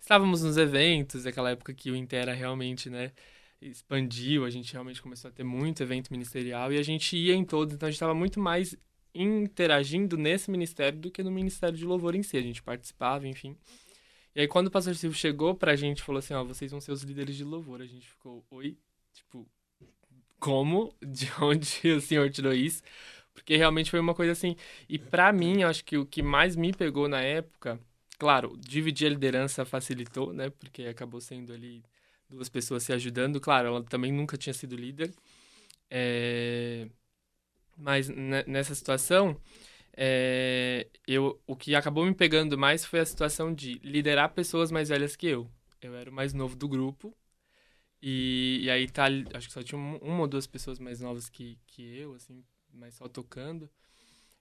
Estávamos 0.00 0.42
nos 0.42 0.56
eventos, 0.56 1.26
aquela 1.26 1.50
época 1.50 1.72
que 1.72 1.90
o 1.90 1.96
Intera 1.96 2.32
realmente, 2.32 2.90
né, 2.90 3.12
expandiu, 3.60 4.44
a 4.44 4.50
gente 4.50 4.72
realmente 4.72 5.00
começou 5.00 5.28
a 5.28 5.32
ter 5.32 5.44
muito 5.44 5.82
evento 5.82 6.10
ministerial 6.10 6.72
e 6.72 6.78
a 6.78 6.82
gente 6.82 7.16
ia 7.16 7.34
em 7.34 7.44
todos, 7.44 7.74
então 7.74 7.86
a 7.86 7.90
gente 7.90 7.96
estava 7.96 8.14
muito 8.14 8.40
mais 8.40 8.76
interagindo 9.14 10.16
nesse 10.16 10.50
ministério 10.50 10.98
do 10.98 11.10
que 11.10 11.22
no 11.22 11.30
Ministério 11.30 11.76
de 11.76 11.84
Louvor 11.84 12.14
em 12.14 12.22
si. 12.22 12.36
A 12.36 12.42
gente 12.42 12.62
participava, 12.62 13.28
enfim. 13.28 13.56
E 14.34 14.40
aí 14.40 14.48
quando 14.48 14.68
o 14.68 14.70
pastor 14.70 14.94
Silvio 14.94 15.18
chegou 15.18 15.54
pra 15.54 15.76
gente 15.76 16.02
falou 16.02 16.18
assim, 16.18 16.34
ó, 16.34 16.42
vocês 16.42 16.70
vão 16.70 16.80
ser 16.80 16.92
os 16.92 17.02
líderes 17.02 17.36
de 17.36 17.44
louvor, 17.44 17.82
a 17.82 17.86
gente 17.86 18.08
ficou, 18.08 18.44
oi, 18.50 18.78
tipo, 19.12 19.46
como? 20.42 20.94
De 21.02 21.30
onde 21.40 21.92
o 21.92 22.00
senhor 22.00 22.30
tirou 22.30 22.52
isso? 22.52 22.82
Porque 23.34 23.56
realmente 23.56 23.90
foi 23.90 24.00
uma 24.00 24.14
coisa 24.14 24.32
assim. 24.32 24.56
E 24.88 24.98
pra 24.98 25.32
mim, 25.32 25.62
acho 25.62 25.84
que 25.84 25.96
o 25.98 26.06
que 26.06 26.22
mais 26.22 26.56
me 26.56 26.72
pegou 26.72 27.08
na 27.08 27.20
época, 27.22 27.80
claro, 28.18 28.56
dividir 28.58 29.06
a 29.06 29.10
liderança 29.10 29.64
facilitou, 29.64 30.32
né? 30.32 30.50
Porque 30.50 30.84
acabou 30.84 31.20
sendo 31.20 31.52
ali 31.52 31.82
duas 32.28 32.48
pessoas 32.48 32.82
se 32.84 32.92
ajudando. 32.92 33.40
Claro, 33.40 33.68
ela 33.68 33.82
também 33.84 34.12
nunca 34.12 34.36
tinha 34.36 34.54
sido 34.54 34.76
líder. 34.76 35.12
É, 35.90 36.88
Mas 37.76 38.08
ne- 38.08 38.44
nessa 38.46 38.74
situação, 38.74 39.36
é, 39.96 40.88
eu, 41.06 41.40
o 41.46 41.56
que 41.56 41.74
acabou 41.74 42.04
me 42.06 42.14
pegando 42.14 42.58
mais 42.58 42.84
foi 42.84 43.00
a 43.00 43.06
situação 43.06 43.54
de 43.54 43.74
liderar 43.84 44.32
pessoas 44.34 44.70
mais 44.70 44.88
velhas 44.90 45.16
que 45.16 45.26
eu. 45.28 45.50
Eu 45.82 45.94
era 45.96 46.10
o 46.10 46.14
mais 46.14 46.32
novo 46.34 46.56
do 46.56 46.68
grupo. 46.68 47.14
E, 48.02 48.60
e 48.64 48.70
aí 48.70 48.88
tá, 48.88 49.06
acho 49.34 49.48
que 49.48 49.54
só 49.54 49.62
tinha 49.62 49.78
um- 49.80 49.98
uma 49.98 50.20
ou 50.22 50.28
duas 50.28 50.46
pessoas 50.46 50.78
mais 50.80 51.00
novas 51.00 51.28
que, 51.28 51.58
que 51.66 51.82
eu, 51.98 52.14
assim, 52.14 52.44
mas 52.72 52.94
só 52.96 53.08
tocando. 53.08 53.70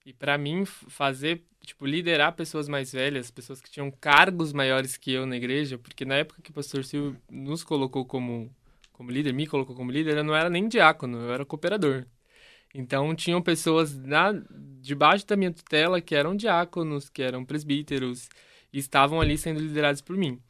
E 0.06 0.14
pra 0.14 0.38
mim, 0.38 0.66
fazer, 0.66 1.44
tipo, 1.64 1.86
liderar 1.86 2.34
pessoas 2.36 2.68
mais 2.68 2.92
velhas, 2.92 3.30
pessoas 3.30 3.62
que 3.62 3.70
tinham 3.70 3.92
cargos 3.92 4.52
maiores 4.52 4.98
que 4.98 5.12
eu 5.12 5.26
na 5.28 5.38
igreja, 5.38 5.78
porque 5.78 6.06
na 6.06 6.16
época 6.16 6.42
que 6.42 6.50
o 6.52 6.54
pastor 6.54 6.84
Silvio 6.84 7.22
nos 7.30 7.64
colocou 7.64 8.04
como, 8.06 8.52
como 8.92 9.12
líder, 9.12 9.34
me 9.34 9.46
colocou 9.48 9.76
como 9.76 9.92
líder, 9.92 10.18
eu 10.18 10.24
não 10.24 10.36
era 10.36 10.50
nem 10.50 10.68
diácono, 10.68 11.20
eu 11.20 11.34
era 11.34 11.46
cooperador. 11.46 12.06
Então, 12.74 13.14
tinham 13.16 13.42
pessoas 13.42 13.96
na, 13.98 14.34
debaixo 14.82 15.26
da 15.28 15.36
minha 15.36 15.52
tutela 15.54 16.02
que 16.02 16.16
eram 16.16 16.36
diáconos, 16.36 17.10
que 17.10 17.22
eram 17.22 17.46
presbíteros, 17.46 18.30
e 18.74 18.80
estavam 18.80 19.20
ali 19.22 19.38
sendo 19.38 19.60
liderados 19.60 20.02
por 20.02 20.18
mim. 20.18 20.42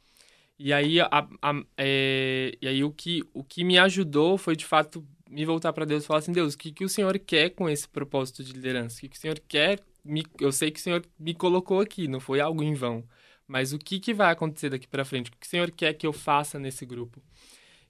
E 0.64 0.72
aí, 0.74 1.00
a, 1.02 1.08
a- 1.42 1.64
é, 1.78 2.52
e 2.62 2.68
aí 2.68 2.84
o, 2.84 2.92
que, 2.92 3.24
o 3.34 3.44
que 3.44 3.64
me 3.64 3.80
ajudou 3.80 4.38
foi, 4.38 4.56
de 4.56 4.66
fato, 4.66 5.04
me 5.30 5.44
voltar 5.44 5.74
para 5.74 5.86
Deus 5.86 6.04
e 6.04 6.08
falar 6.08 6.20
assim, 6.20 6.32
Deus, 6.32 6.54
o 6.54 6.58
que, 6.58 6.72
que 6.72 6.86
o 6.86 6.90
Senhor 6.90 7.18
quer 7.20 7.50
com 7.52 7.68
esse 7.68 7.88
propósito 7.90 8.44
de 8.44 8.54
liderança? 8.54 8.98
O 8.98 9.02
que, 9.02 9.10
que 9.10 9.18
o 9.18 9.20
Senhor 9.20 9.40
quer? 9.48 9.80
Me, 10.04 10.24
eu 10.40 10.52
sei 10.52 10.70
que 10.72 10.80
o 10.80 10.84
Senhor 10.84 11.04
me 11.18 11.34
colocou 11.34 11.80
aqui, 11.82 12.08
não 12.08 12.20
foi 12.20 12.40
algo 12.40 12.62
em 12.64 12.74
vão. 12.76 13.04
Mas 13.48 13.74
o 13.74 13.80
que, 13.80 14.00
que 14.00 14.14
vai 14.14 14.32
acontecer 14.32 14.70
daqui 14.70 14.88
para 14.88 15.04
frente? 15.06 15.30
O 15.30 15.34
que, 15.34 15.46
o 15.48 15.50
Senhor 15.50 15.72
quer 15.72 15.94
que 15.96 16.06
eu 16.06 16.14
faça 16.14 16.60
nesse 16.60 16.86
grupo? 16.86 17.22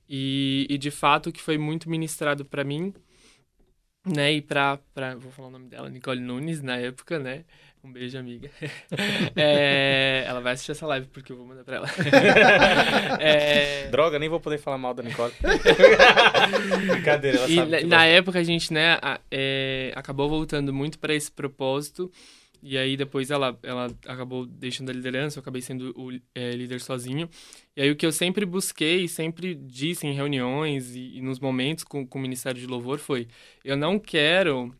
E, 0.09 0.67
e 0.69 0.77
de 0.77 0.91
fato, 0.91 1.29
o 1.29 1.33
que 1.33 1.41
foi 1.41 1.57
muito 1.57 1.89
ministrado 1.89 2.45
para 2.45 2.63
mim, 2.63 2.93
né, 4.05 4.33
e 4.33 4.41
pra, 4.41 4.79
vou 5.19 5.31
falar 5.31 5.49
o 5.49 5.51
nome 5.51 5.67
dela, 5.69 5.89
Nicole 5.89 6.19
Nunes, 6.19 6.61
na 6.61 6.77
época, 6.77 7.19
né, 7.19 7.45
um 7.83 7.91
beijo, 7.91 8.17
amiga. 8.17 8.49
É, 9.35 10.23
ela 10.27 10.39
vai 10.41 10.53
assistir 10.53 10.71
essa 10.71 10.85
live 10.85 11.07
porque 11.07 11.31
eu 11.31 11.37
vou 11.37 11.45
mandar 11.45 11.63
pra 11.63 11.77
ela. 11.77 11.87
É, 13.19 13.87
Droga, 13.89 14.19
nem 14.19 14.29
vou 14.29 14.39
poder 14.39 14.57
falar 14.57 14.77
mal 14.77 14.93
da 14.93 15.01
Nicole. 15.03 15.33
Brincadeira, 16.91 17.37
ela 17.39 17.49
e 17.49 17.55
sabe. 17.55 17.71
na, 17.71 17.77
que 17.79 17.85
na 17.85 18.05
época 18.05 18.39
a 18.39 18.43
gente, 18.43 18.73
né, 18.73 18.97
a- 19.01 19.19
é, 19.31 19.91
acabou 19.95 20.29
voltando 20.29 20.73
muito 20.73 20.99
para 20.99 21.13
esse 21.13 21.31
propósito. 21.31 22.11
E 22.63 22.77
aí 22.77 22.95
depois 22.95 23.31
ela, 23.31 23.57
ela 23.63 23.87
acabou 24.05 24.45
deixando 24.45 24.91
a 24.91 24.93
liderança, 24.93 25.39
eu 25.39 25.41
acabei 25.41 25.63
sendo 25.63 25.91
o 25.97 26.11
é, 26.35 26.51
líder 26.51 26.79
sozinho. 26.79 27.27
E 27.75 27.81
aí 27.81 27.89
o 27.89 27.95
que 27.95 28.05
eu 28.05 28.11
sempre 28.11 28.45
busquei, 28.45 29.07
sempre 29.07 29.55
disse 29.55 30.05
em 30.05 30.13
reuniões 30.13 30.95
e, 30.95 31.17
e 31.17 31.21
nos 31.23 31.39
momentos 31.39 31.83
com, 31.83 32.05
com 32.05 32.19
o 32.19 32.21
Ministério 32.21 32.61
de 32.61 32.67
Louvor 32.67 32.99
foi: 32.99 33.27
eu 33.65 33.75
não 33.75 33.97
quero. 33.97 34.71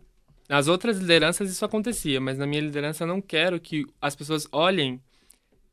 Nas 0.51 0.67
outras 0.67 0.98
lideranças 0.98 1.50
isso 1.50 1.63
acontecia, 1.63 2.20
mas 2.20 2.38
na 2.38 2.46
minha 2.46 2.60
liderança 2.60 3.05
eu 3.05 3.08
não 3.08 3.22
quero 3.22 3.58
que 3.58 3.86
as 4.01 4.17
pessoas 4.17 4.46
olhem 4.51 5.01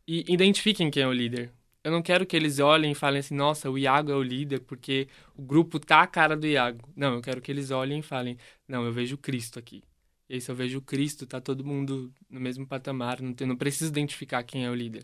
e 0.06 0.24
identifiquem 0.32 0.88
quem 0.88 1.02
é 1.02 1.08
o 1.08 1.12
líder. 1.12 1.50
Eu 1.82 1.90
não 1.90 2.00
quero 2.00 2.24
que 2.24 2.36
eles 2.36 2.60
olhem 2.60 2.92
e 2.92 2.94
falem 2.94 3.18
assim, 3.18 3.34
nossa, 3.34 3.68
o 3.68 3.76
Iago 3.76 4.12
é 4.12 4.14
o 4.14 4.22
líder 4.22 4.60
porque 4.60 5.08
o 5.36 5.42
grupo 5.42 5.80
tá 5.80 6.02
a 6.02 6.06
cara 6.06 6.36
do 6.36 6.46
Iago. 6.46 6.88
Não, 6.94 7.14
eu 7.14 7.20
quero 7.20 7.40
que 7.40 7.50
eles 7.50 7.72
olhem 7.72 7.98
e 7.98 8.02
falem, 8.02 8.38
não, 8.68 8.84
eu 8.84 8.92
vejo 8.92 9.18
Cristo 9.18 9.58
aqui. 9.58 9.82
E 10.28 10.34
aí, 10.34 10.40
se 10.40 10.48
eu 10.48 10.54
vejo 10.54 10.80
Cristo, 10.80 11.26
tá 11.26 11.40
todo 11.40 11.64
mundo 11.64 12.12
no 12.30 12.38
mesmo 12.38 12.64
patamar, 12.64 13.20
não, 13.20 13.34
tem, 13.34 13.48
não 13.48 13.56
preciso 13.56 13.90
identificar 13.90 14.44
quem 14.44 14.64
é 14.64 14.70
o 14.70 14.74
líder. 14.76 15.02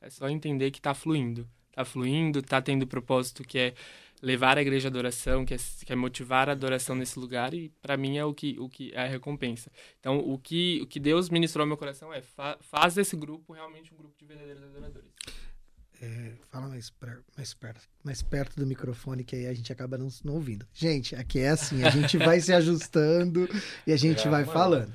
É 0.00 0.10
só 0.10 0.28
entender 0.28 0.72
que 0.72 0.80
tá 0.80 0.94
fluindo. 0.94 1.48
Tá 1.70 1.84
fluindo, 1.84 2.42
tá 2.42 2.60
tendo 2.60 2.88
propósito 2.88 3.44
que 3.44 3.56
é 3.56 3.74
levar 4.22 4.56
a 4.56 4.62
igreja 4.62 4.86
à 4.86 4.90
adoração, 4.90 5.44
que 5.44 5.52
é, 5.52 5.56
que 5.84 5.92
é 5.92 5.96
motivar 5.96 6.48
a 6.48 6.52
adoração 6.52 6.94
nesse 6.94 7.18
lugar, 7.18 7.52
e 7.52 7.70
para 7.82 7.96
mim 7.96 8.16
é 8.16 8.24
o 8.24 8.32
que, 8.32 8.56
o 8.58 8.68
que 8.68 8.92
é 8.94 9.02
a 9.02 9.08
recompensa. 9.08 9.70
Então, 9.98 10.18
o 10.18 10.38
que, 10.38 10.80
o 10.80 10.86
que 10.86 11.00
Deus 11.00 11.28
ministrou 11.28 11.62
ao 11.64 11.66
meu 11.68 11.76
coração 11.76 12.12
é 12.14 12.22
fa 12.22 12.56
faz 12.60 12.94
desse 12.94 13.16
grupo 13.16 13.52
realmente 13.52 13.92
um 13.92 13.96
grupo 13.96 14.14
de 14.16 14.24
verdadeiros 14.24 14.62
adoradores. 14.62 15.10
É, 16.00 16.32
fala 16.50 16.68
mais, 16.68 16.90
per- 16.90 17.22
mais, 17.36 17.54
perto, 17.54 17.80
mais 18.02 18.22
perto 18.22 18.56
do 18.56 18.66
microfone, 18.66 19.22
que 19.22 19.36
aí 19.36 19.46
a 19.46 19.54
gente 19.54 19.72
acaba 19.72 19.96
não, 19.96 20.08
não 20.24 20.34
ouvindo. 20.34 20.66
Gente, 20.72 21.14
aqui 21.14 21.38
é 21.38 21.50
assim, 21.50 21.84
a 21.84 21.90
gente 21.90 22.16
vai 22.18 22.40
se 22.40 22.52
ajustando 22.52 23.48
e 23.86 23.92
a 23.92 23.96
gente 23.96 24.26
É, 24.26 24.30
vai 24.30 24.42
mano. 24.42 24.52
falando. 24.52 24.92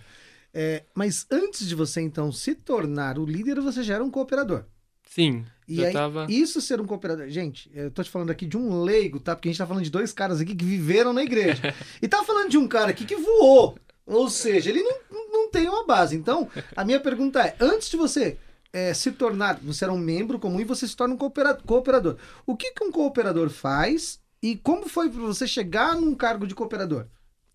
É, 0.53 0.83
mas 0.93 1.25
antes 1.31 1.67
de 1.67 1.75
você, 1.75 2.01
então, 2.01 2.31
se 2.31 2.55
tornar 2.55 3.17
o 3.19 3.25
líder, 3.25 3.61
você 3.61 3.83
já 3.83 3.95
era 3.95 4.03
um 4.03 4.11
cooperador. 4.11 4.65
Sim, 5.03 5.45
E 5.67 5.83
aí, 5.83 5.91
tava... 5.91 6.25
isso 6.29 6.61
ser 6.61 6.79
um 6.79 6.85
cooperador. 6.85 7.27
Gente, 7.29 7.69
eu 7.73 7.91
tô 7.91 8.01
te 8.01 8.09
falando 8.09 8.31
aqui 8.31 8.45
de 8.45 8.55
um 8.55 8.81
leigo, 8.83 9.19
tá? 9.19 9.35
Porque 9.35 9.49
a 9.49 9.51
gente 9.51 9.59
tá 9.59 9.67
falando 9.67 9.83
de 9.83 9.89
dois 9.89 10.13
caras 10.13 10.39
aqui 10.39 10.55
que 10.55 10.63
viveram 10.63 11.11
na 11.11 11.23
igreja. 11.23 11.75
e 12.01 12.07
tá 12.07 12.23
falando 12.23 12.49
de 12.49 12.57
um 12.57 12.67
cara 12.67 12.91
aqui 12.91 13.05
que 13.05 13.15
voou. 13.15 13.77
Ou 14.05 14.29
seja, 14.29 14.69
ele 14.69 14.81
não, 14.81 14.97
não 15.11 15.51
tem 15.51 15.67
uma 15.67 15.85
base. 15.85 16.15
Então, 16.15 16.49
a 16.75 16.85
minha 16.85 16.99
pergunta 16.99 17.41
é: 17.41 17.55
antes 17.59 17.89
de 17.89 17.97
você 17.97 18.37
é, 18.71 18.93
se 18.93 19.11
tornar, 19.11 19.59
você 19.61 19.83
era 19.83 19.93
um 19.93 19.97
membro 19.97 20.39
comum 20.39 20.59
e 20.61 20.63
você 20.63 20.87
se 20.87 20.95
torna 20.95 21.15
um 21.15 21.17
coopera- 21.17 21.55
cooperador. 21.65 22.17
O 22.45 22.55
que, 22.55 22.71
que 22.71 22.83
um 22.83 22.91
cooperador 22.91 23.49
faz 23.49 24.21
e 24.41 24.55
como 24.55 24.87
foi 24.87 25.09
pra 25.09 25.21
você 25.21 25.45
chegar 25.45 25.95
num 25.95 26.15
cargo 26.15 26.47
de 26.47 26.55
cooperador? 26.55 27.07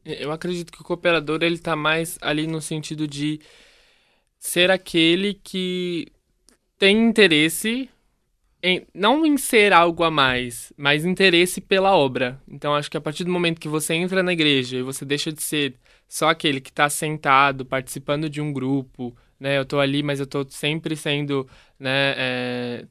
Eu 0.04 0.32
acredito 0.32 0.72
que 0.72 0.80
o 0.80 0.84
cooperador 0.84 1.42
ele 1.42 1.58
tá 1.58 1.76
mais 1.76 2.18
ali 2.20 2.46
no 2.46 2.60
sentido 2.60 3.06
de 3.06 3.40
ser 4.38 4.70
aquele 4.70 5.34
que 5.34 6.08
tem 6.76 7.08
interesse 7.08 7.88
em 8.62 8.86
não 8.94 9.26
em 9.26 9.36
ser 9.36 9.72
algo 9.72 10.04
a 10.04 10.10
mais, 10.10 10.72
mas 10.76 11.04
interesse 11.04 11.60
pela 11.60 11.96
obra. 11.96 12.40
Então 12.48 12.74
acho 12.74 12.90
que 12.90 12.96
a 12.96 13.00
partir 13.00 13.24
do 13.24 13.30
momento 13.32 13.60
que 13.60 13.68
você 13.68 13.94
entra 13.94 14.22
na 14.22 14.32
igreja 14.32 14.78
e 14.78 14.82
você 14.82 15.04
deixa 15.04 15.32
de 15.32 15.42
ser 15.42 15.74
só 16.08 16.28
aquele 16.28 16.60
que 16.60 16.70
está 16.70 16.88
sentado 16.88 17.64
participando 17.64 18.28
de 18.30 18.40
um 18.40 18.52
grupo, 18.52 19.16
né? 19.40 19.58
Eu 19.58 19.64
tô 19.64 19.80
ali, 19.80 20.02
mas 20.02 20.20
eu 20.20 20.26
tô 20.26 20.46
sempre 20.48 20.94
sendo, 20.96 21.48
né? 21.78 22.14
é, 22.16 22.86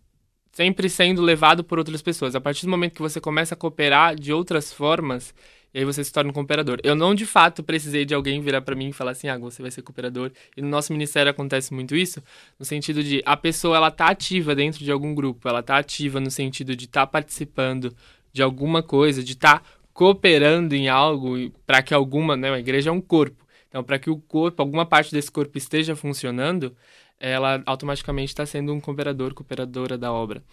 sempre 0.51 0.89
sendo 0.89 1.21
levado 1.21 1.63
por 1.63 1.79
outras 1.79 2.01
pessoas. 2.01 2.35
A 2.35 2.41
partir 2.41 2.65
do 2.65 2.69
momento 2.69 2.93
que 2.93 3.01
você 3.01 3.21
começa 3.21 3.53
a 3.55 3.57
cooperar 3.57 4.15
de 4.15 4.33
outras 4.33 4.73
formas, 4.73 5.33
E 5.73 5.79
aí 5.79 5.85
você 5.85 6.03
se 6.03 6.11
torna 6.11 6.29
um 6.29 6.33
cooperador. 6.33 6.79
Eu 6.83 6.95
não, 6.95 7.15
de 7.15 7.25
fato, 7.25 7.63
precisei 7.63 8.03
de 8.03 8.13
alguém 8.13 8.41
virar 8.41 8.61
para 8.61 8.75
mim 8.75 8.89
e 8.89 8.93
falar 8.93 9.11
assim, 9.11 9.29
ah, 9.29 9.37
você 9.37 9.61
vai 9.61 9.71
ser 9.71 9.81
cooperador. 9.81 10.31
E 10.55 10.61
no 10.61 10.67
nosso 10.67 10.91
ministério 10.91 11.29
acontece 11.29 11.73
muito 11.73 11.95
isso, 11.95 12.21
no 12.59 12.65
sentido 12.65 13.03
de 13.03 13.21
a 13.25 13.37
pessoa, 13.37 13.77
ela 13.77 13.89
tá 13.89 14.07
ativa 14.07 14.53
dentro 14.53 14.83
de 14.83 14.91
algum 14.91 15.15
grupo, 15.15 15.47
ela 15.47 15.63
tá 15.63 15.77
ativa 15.77 16.19
no 16.19 16.29
sentido 16.29 16.75
de 16.75 16.85
estar 16.85 17.01
tá 17.01 17.07
participando 17.07 17.95
de 18.33 18.41
alguma 18.41 18.83
coisa, 18.83 19.23
de 19.23 19.33
estar 19.33 19.59
tá 19.59 19.65
cooperando 19.93 20.73
em 20.73 20.89
algo 20.89 21.51
para 21.65 21.81
que 21.81 21.93
alguma, 21.93 22.35
né, 22.35 22.51
a 22.51 22.59
igreja 22.59 22.89
é 22.89 22.93
um 22.93 23.01
corpo. 23.01 23.45
Então, 23.69 23.83
para 23.83 23.97
que 23.97 24.09
o 24.09 24.17
corpo, 24.17 24.61
alguma 24.61 24.85
parte 24.85 25.13
desse 25.13 25.31
corpo 25.31 25.57
esteja 25.57 25.95
funcionando, 25.95 26.75
ela 27.17 27.61
automaticamente 27.65 28.29
está 28.29 28.45
sendo 28.45 28.73
um 28.73 28.81
cooperador, 28.81 29.33
cooperadora 29.33 29.97
da 29.97 30.11
obra, 30.11 30.43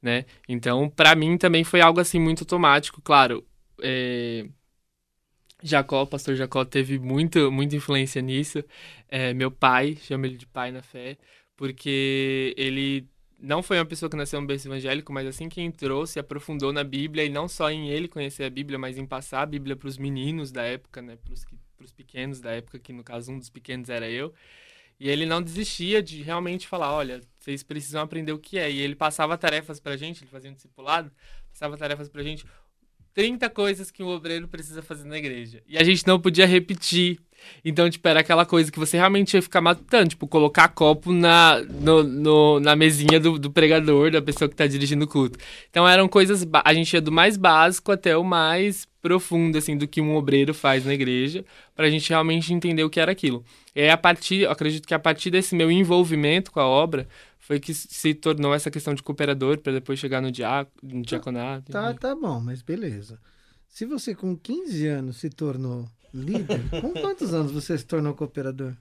né? 0.00 0.26
Então, 0.48 0.88
para 0.88 1.14
mim 1.16 1.36
também 1.36 1.64
foi 1.64 1.80
algo 1.80 1.98
assim 1.98 2.20
muito 2.20 2.42
automático, 2.42 3.00
claro. 3.02 3.44
É... 3.82 4.46
Jacó, 5.62 6.02
o 6.02 6.06
pastor 6.06 6.36
Jacó 6.36 6.64
teve 6.64 6.98
muito, 6.98 7.50
muita 7.50 7.76
influência 7.76 8.22
nisso. 8.22 8.62
É, 9.08 9.34
meu 9.34 9.50
pai, 9.50 9.96
chamo 9.96 10.26
ele 10.26 10.36
de 10.36 10.46
pai 10.46 10.70
na 10.70 10.82
fé, 10.82 11.18
porque 11.56 12.54
ele 12.56 13.08
não 13.38 13.62
foi 13.62 13.78
uma 13.78 13.86
pessoa 13.86 14.10
que 14.10 14.16
nasceu 14.16 14.40
um 14.40 14.46
berço 14.46 14.68
evangélico, 14.68 15.12
mas 15.12 15.26
assim 15.26 15.48
que 15.48 15.60
entrou, 15.60 16.06
se 16.06 16.18
aprofundou 16.18 16.72
na 16.72 16.82
Bíblia 16.84 17.24
e 17.24 17.28
não 17.28 17.48
só 17.48 17.70
em 17.70 17.88
ele 17.88 18.08
conhecer 18.08 18.44
a 18.44 18.50
Bíblia, 18.50 18.78
mas 18.78 18.98
em 18.98 19.06
passar 19.06 19.42
a 19.42 19.46
Bíblia 19.46 19.76
para 19.76 19.88
os 19.88 19.98
meninos 19.98 20.50
da 20.50 20.62
época, 20.62 21.00
né, 21.00 21.16
para 21.16 21.84
os 21.84 21.92
pequenos 21.92 22.40
da 22.40 22.52
época, 22.52 22.78
que 22.78 22.92
no 22.92 23.04
caso 23.04 23.32
um 23.32 23.38
dos 23.38 23.50
pequenos 23.50 23.88
era 23.88 24.08
eu. 24.10 24.34
E 25.00 25.08
ele 25.08 25.24
não 25.24 25.40
desistia 25.40 26.02
de 26.02 26.22
realmente 26.22 26.66
falar, 26.66 26.92
olha, 26.92 27.20
vocês 27.38 27.62
precisam 27.62 28.02
aprender 28.02 28.32
o 28.32 28.38
que 28.38 28.58
é. 28.58 28.70
E 28.70 28.80
ele 28.80 28.96
passava 28.96 29.38
tarefas 29.38 29.78
pra 29.78 29.96
gente, 29.96 30.24
ele 30.24 30.30
fazia 30.30 30.50
um 30.50 30.54
discipulado, 30.54 31.12
passava 31.50 31.76
tarefas 31.76 32.08
pra 32.08 32.22
gente, 32.22 32.44
30 33.18 33.50
coisas 33.50 33.90
que 33.90 34.00
um 34.00 34.06
obreiro 34.06 34.46
precisa 34.46 34.80
fazer 34.80 35.02
na 35.02 35.18
igreja. 35.18 35.60
E 35.66 35.76
a 35.76 35.82
gente 35.82 36.06
não 36.06 36.20
podia 36.20 36.46
repetir. 36.46 37.18
Então, 37.64 37.90
tipo, 37.90 38.06
era 38.06 38.20
aquela 38.20 38.46
coisa 38.46 38.70
que 38.70 38.78
você 38.78 38.96
realmente 38.96 39.34
ia 39.34 39.42
ficar 39.42 39.60
matando, 39.60 40.10
tipo, 40.10 40.28
colocar 40.28 40.68
copo 40.68 41.12
na, 41.12 41.60
no, 41.62 42.04
no, 42.04 42.60
na 42.60 42.76
mesinha 42.76 43.18
do, 43.18 43.36
do, 43.36 43.50
pregador, 43.50 44.12
da 44.12 44.22
pessoa 44.22 44.48
que 44.48 44.54
tá 44.54 44.68
dirigindo 44.68 45.04
o 45.04 45.08
culto. 45.08 45.36
Então, 45.68 45.88
eram 45.88 46.06
coisas, 46.06 46.46
a 46.64 46.72
gente 46.72 46.92
ia 46.92 47.00
do 47.00 47.10
mais 47.10 47.36
básico 47.36 47.90
até 47.90 48.16
o 48.16 48.22
mais 48.22 48.86
profundo, 49.02 49.58
assim, 49.58 49.76
do 49.76 49.88
que 49.88 50.00
um 50.00 50.14
obreiro 50.14 50.54
faz 50.54 50.84
na 50.84 50.94
igreja, 50.94 51.44
pra 51.74 51.90
gente 51.90 52.08
realmente 52.10 52.54
entender 52.54 52.84
o 52.84 52.90
que 52.90 53.00
era 53.00 53.10
aquilo. 53.10 53.44
E 53.74 53.80
aí, 53.80 53.90
a 53.90 53.96
partir, 53.96 54.48
acredito 54.48 54.86
que 54.86 54.94
a 54.94 54.98
partir 54.98 55.30
desse 55.30 55.56
meu 55.56 55.72
envolvimento 55.72 56.52
com 56.52 56.60
a 56.60 56.66
obra, 56.68 57.08
foi 57.48 57.58
que 57.58 57.72
se 57.72 58.12
tornou 58.12 58.52
essa 58.52 58.70
questão 58.70 58.92
de 58.92 59.02
cooperador 59.02 59.56
para 59.56 59.72
depois 59.72 59.98
chegar 59.98 60.20
no, 60.20 60.30
diac 60.30 60.70
no 60.82 61.00
diaconato. 61.00 61.72
Tá, 61.72 61.94
tá 61.94 62.14
bom, 62.14 62.38
mas 62.40 62.60
beleza. 62.60 63.18
Se 63.66 63.86
você 63.86 64.14
com 64.14 64.36
15 64.36 64.86
anos 64.86 65.16
se 65.16 65.30
tornou 65.30 65.88
líder, 66.12 66.60
com 66.68 66.92
quantos 66.92 67.32
anos 67.32 67.50
você 67.50 67.78
se 67.78 67.86
tornou 67.86 68.12
cooperador? 68.12 68.74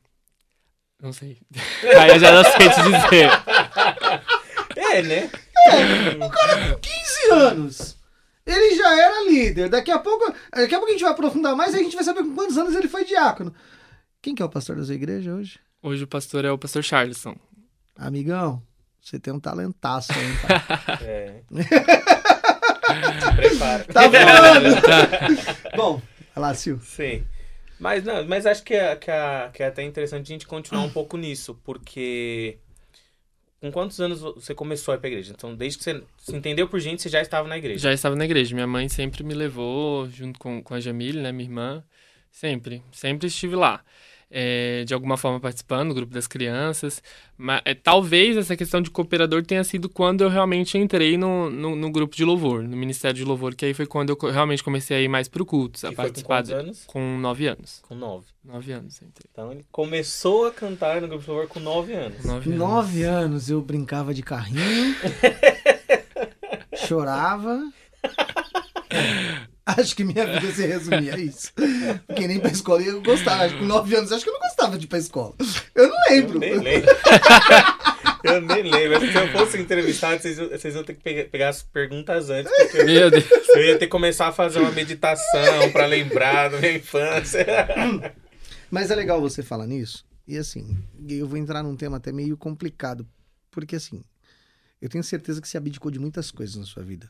Não 1.01 1.13
sei. 1.13 1.37
Aí 1.97 2.09
eu 2.09 2.19
já 2.19 2.33
não 2.33 2.43
sei 2.43 2.69
te 2.69 2.81
dizer. 2.83 3.29
É, 4.75 5.01
né? 5.01 5.31
É, 5.69 6.25
o 6.25 6.29
cara 6.29 6.73
com 6.73 6.81
15 6.81 7.31
anos. 7.31 7.97
Ele 8.45 8.75
já 8.75 9.01
era 9.01 9.31
líder. 9.31 9.69
Daqui 9.69 9.91
a 9.91 9.99
pouco, 9.99 10.25
daqui 10.51 10.75
a 10.75 10.77
pouco 10.77 10.89
a 10.89 10.91
gente 10.91 11.03
vai 11.03 11.13
aprofundar 11.13 11.55
mais 11.55 11.73
e 11.73 11.77
a 11.77 11.83
gente 11.83 11.95
vai 11.95 12.03
saber 12.03 12.21
com 12.21 12.35
quantos 12.35 12.57
anos 12.57 12.75
ele 12.75 12.89
foi 12.89 13.05
diácono. 13.05 13.55
Quem 14.21 14.35
que 14.35 14.41
é 14.41 14.45
o 14.45 14.49
pastor 14.49 14.75
da 14.75 14.83
sua 14.83 14.95
igreja 14.95 15.33
hoje? 15.33 15.57
Hoje 15.81 16.03
o 16.03 16.07
pastor 16.07 16.43
é 16.43 16.51
o 16.51 16.57
pastor 16.57 16.83
Charleson. 16.83 17.37
Amigão, 17.97 18.61
você 19.01 19.19
tem 19.19 19.33
um 19.33 19.39
talentaço 19.39 20.11
aí, 20.13 20.37
tá? 20.37 20.99
É. 21.03 21.41
Prepara. 23.35 23.83
Tá 23.85 24.07
voando. 24.07 24.75
Bom, 25.75 26.01
vai 26.33 26.41
lá, 26.41 26.53
Sil. 26.55 26.79
Sim. 26.81 27.25
Mas 27.79 28.03
não, 28.03 28.25
mas 28.25 28.45
acho 28.45 28.63
que 28.63 28.73
é, 28.73 28.95
que, 28.95 29.11
é, 29.11 29.49
que 29.53 29.63
é 29.63 29.67
até 29.67 29.83
interessante 29.83 30.31
a 30.31 30.33
gente 30.33 30.47
continuar 30.47 30.83
um 30.83 30.89
pouco 30.89 31.17
nisso, 31.17 31.59
porque 31.63 32.57
com 33.59 33.71
quantos 33.71 33.99
anos 33.99 34.21
você 34.21 34.53
começou 34.53 34.91
a 34.91 34.95
ir 34.95 34.99
pra 34.99 35.09
igreja? 35.09 35.33
Então, 35.35 35.55
desde 35.55 35.77
que 35.77 35.83
você 35.83 36.03
se 36.17 36.35
entendeu 36.35 36.67
por 36.67 36.79
gente, 36.79 37.01
você 37.01 37.09
já 37.09 37.21
estava 37.21 37.47
na 37.47 37.57
igreja? 37.57 37.79
Já 37.79 37.93
estava 37.93 38.15
na 38.15 38.25
igreja. 38.25 38.53
Minha 38.53 38.67
mãe 38.67 38.87
sempre 38.89 39.23
me 39.23 39.33
levou, 39.33 40.09
junto 40.09 40.39
com, 40.39 40.61
com 40.61 40.73
a 40.73 40.79
Jamile, 40.79 41.21
né, 41.21 41.31
minha 41.31 41.47
irmã. 41.47 41.83
Sempre, 42.31 42.83
sempre 42.91 43.27
estive 43.27 43.55
lá. 43.55 43.83
É, 44.29 44.83
de 44.83 44.93
alguma 44.93 45.15
forma 45.15 45.39
participando, 45.39 45.89
do 45.89 45.95
grupo 45.95 46.13
das 46.13 46.27
crianças. 46.27 47.01
Mas, 47.37 47.61
é, 47.63 47.73
talvez 47.73 48.35
essa 48.35 48.57
questão 48.57 48.81
de 48.81 48.89
cooperador 48.89 49.41
tenha 49.45 49.63
sido 49.63 49.87
quando 49.87 50.21
eu 50.21 50.29
realmente 50.29 50.77
entrei 50.77 51.17
no, 51.17 51.49
no, 51.49 51.75
no, 51.75 51.89
grupo 51.89 52.15
de 52.15 52.25
louvor, 52.25 52.61
no 52.63 52.75
Ministério 52.75 53.15
de 53.15 53.23
Louvor, 53.23 53.55
que 53.55 53.65
aí 53.65 53.73
foi 53.73 53.85
quando 53.85 54.09
eu 54.09 54.17
realmente 54.29 54.61
comecei 54.61 54.97
a 54.97 55.01
ir 55.01 55.07
mais 55.07 55.29
pro 55.29 55.45
culto, 55.45 55.85
a 55.87 55.91
E 55.91 55.95
foi 55.95 56.05
participar. 56.05 56.45
com 56.45 56.53
anos? 56.53 56.83
Com 56.85 57.17
nove 57.17 57.47
anos. 57.47 57.81
Com 57.87 57.95
nove. 57.95 58.25
Nove 58.43 58.71
anos 58.73 59.01
entrei. 59.01 59.29
Então 59.31 59.51
ele 59.51 59.65
começou 59.71 60.45
a 60.45 60.51
cantar 60.51 61.01
no 61.01 61.07
grupo 61.07 61.23
de 61.23 61.29
louvor 61.29 61.47
com 61.47 61.59
nove 61.59 61.93
anos. 61.93 62.21
Com 62.21 62.27
nove 62.27 62.49
anos. 62.49 62.59
Nove 62.59 63.03
anos 63.03 63.49
eu 63.49 63.61
brincava 63.61 64.13
de 64.13 64.23
carrinho, 64.23 64.95
chorava. 66.85 67.61
Acho 69.67 69.95
que 69.97 70.03
minha 70.05 70.25
vida 70.25 70.49
se 70.53 70.65
resumia 70.65 71.15
a 71.15 71.19
isso. 71.19 71.51
Porque 72.07 72.25
nem 72.25 72.39
pra 72.39 72.49
escola 72.51 72.81
eu 72.81 73.01
gostava. 73.01 73.43
Acho 73.43 73.55
que 73.55 73.59
com 73.59 73.65
nove 73.65 73.93
anos 73.95 74.11
acho 74.13 74.23
que 74.23 74.29
eu 74.29 74.33
não 74.33 74.39
gostava 74.39 74.77
de 74.77 74.85
ir 74.85 74.87
pra 74.87 74.97
escola. 74.97 75.35
Eu 75.75 75.89
não 75.89 75.97
lembro. 76.09 76.35
Eu 76.35 76.39
nem 76.39 76.59
lembro. 76.59 76.95
eu 78.23 78.41
nem 78.41 78.63
lembro. 78.63 79.11
Se 79.11 79.17
eu 79.17 79.27
fosse 79.33 79.57
entrevistado, 79.59 80.21
vocês, 80.21 80.37
iam- 80.37 80.49
vocês 80.49 80.73
iam 80.73 80.83
ter 80.85 80.93
que 80.95 81.23
pegar, 81.25 81.49
as 81.49 81.63
perguntas 81.63 82.29
antes, 82.29 82.51
porque 82.55 82.77
eu, 82.77 82.85
Meu 82.85 83.11
Deus. 83.11 83.25
eu 83.49 83.61
ia 83.63 83.73
ter 83.73 83.85
que 83.85 83.91
começar 83.91 84.27
a 84.27 84.31
fazer 84.31 84.59
uma 84.59 84.71
meditação 84.71 85.69
pra 85.73 85.85
lembrar 85.85 86.49
da 86.49 86.57
minha 86.59 86.73
infância. 86.77 87.45
Mas 88.71 88.89
é 88.89 88.95
legal 88.95 89.19
você 89.19 89.43
falar 89.43 89.67
nisso. 89.67 90.05
E 90.27 90.37
assim, 90.37 90.77
eu 91.09 91.27
vou 91.27 91.37
entrar 91.37 91.61
num 91.63 91.75
tema 91.75 91.97
até 91.97 92.11
meio 92.11 92.37
complicado. 92.37 93.05
Porque 93.51 93.75
assim, 93.75 94.01
eu 94.81 94.87
tenho 94.89 95.03
certeza 95.03 95.41
que 95.41 95.47
você 95.47 95.57
abdicou 95.57 95.89
de 95.91 95.99
muitas 95.99 96.31
coisas 96.31 96.55
na 96.55 96.65
sua 96.65 96.83
vida. 96.83 97.07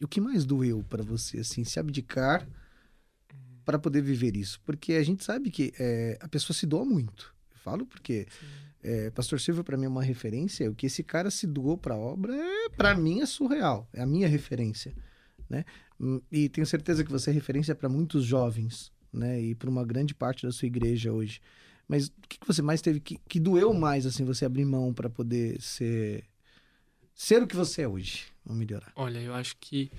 E 0.00 0.04
o 0.04 0.08
que 0.08 0.20
mais 0.20 0.46
doeu 0.46 0.82
pra 0.88 1.02
você, 1.02 1.38
assim, 1.40 1.62
se 1.62 1.78
abdicar 1.78 2.48
para 3.64 3.78
poder 3.78 4.00
viver 4.02 4.34
isso? 4.34 4.60
Porque 4.64 4.94
a 4.94 5.02
gente 5.02 5.22
sabe 5.22 5.50
que 5.50 5.72
é, 5.78 6.16
a 6.20 6.26
pessoa 6.28 6.56
se 6.56 6.66
doa 6.66 6.84
muito. 6.84 7.34
Eu 7.52 7.58
falo 7.58 7.84
porque 7.84 8.26
é, 8.82 9.10
Pastor 9.10 9.38
Silvio 9.38 9.62
para 9.62 9.76
mim 9.76 9.84
é 9.84 9.88
uma 9.88 10.02
referência. 10.02 10.70
O 10.70 10.74
que 10.74 10.86
esse 10.86 11.02
cara 11.02 11.30
se 11.30 11.46
doou 11.46 11.76
para 11.76 11.94
a 11.94 11.98
obra 11.98 12.34
é 12.34 12.68
para 12.70 12.96
mim 12.96 13.20
é 13.20 13.26
surreal. 13.26 13.86
É 13.92 14.00
a 14.00 14.06
minha 14.06 14.26
referência, 14.26 14.94
né? 15.48 15.64
Hum, 16.00 16.20
E 16.32 16.48
tenho 16.48 16.66
certeza 16.66 17.04
que 17.04 17.10
você 17.12 17.30
é 17.30 17.32
referência 17.34 17.74
para 17.74 17.88
muitos 17.88 18.24
jovens, 18.24 18.90
né? 19.12 19.38
E 19.40 19.54
para 19.54 19.68
uma 19.68 19.84
grande 19.84 20.14
parte 20.14 20.46
da 20.46 20.52
sua 20.52 20.66
igreja 20.66 21.12
hoje. 21.12 21.40
Mas 21.86 22.06
o 22.06 22.12
que, 22.26 22.38
que 22.38 22.46
você 22.46 22.62
mais 22.62 22.80
teve 22.80 23.00
que, 23.00 23.18
que 23.28 23.38
doeu 23.38 23.74
mais 23.74 24.06
assim 24.06 24.24
você 24.24 24.46
abrir 24.46 24.64
mão 24.64 24.94
para 24.94 25.10
poder 25.10 25.60
ser 25.60 26.24
ser 27.14 27.42
o 27.42 27.46
que 27.46 27.56
você 27.56 27.82
é 27.82 27.88
hoje? 27.88 28.26
Vamos 28.50 28.58
melhorar. 28.58 28.92
Olha, 28.96 29.20
eu 29.20 29.32
acho 29.32 29.56
que 29.60 29.92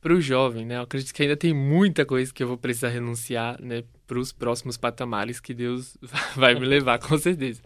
pro 0.00 0.18
jovem, 0.18 0.64
né? 0.64 0.76
Eu 0.78 0.82
acredito 0.82 1.12
que 1.12 1.22
ainda 1.22 1.36
tem 1.36 1.52
muita 1.52 2.06
coisa 2.06 2.32
que 2.32 2.42
eu 2.42 2.48
vou 2.48 2.56
precisar 2.56 2.88
renunciar, 2.88 3.60
né? 3.60 3.84
Pros 4.06 4.32
próximos 4.32 4.78
patamares 4.78 5.38
que 5.40 5.52
Deus 5.52 5.98
vai 6.34 6.54
me 6.54 6.64
levar, 6.64 6.98
com 6.98 7.18
certeza. 7.18 7.60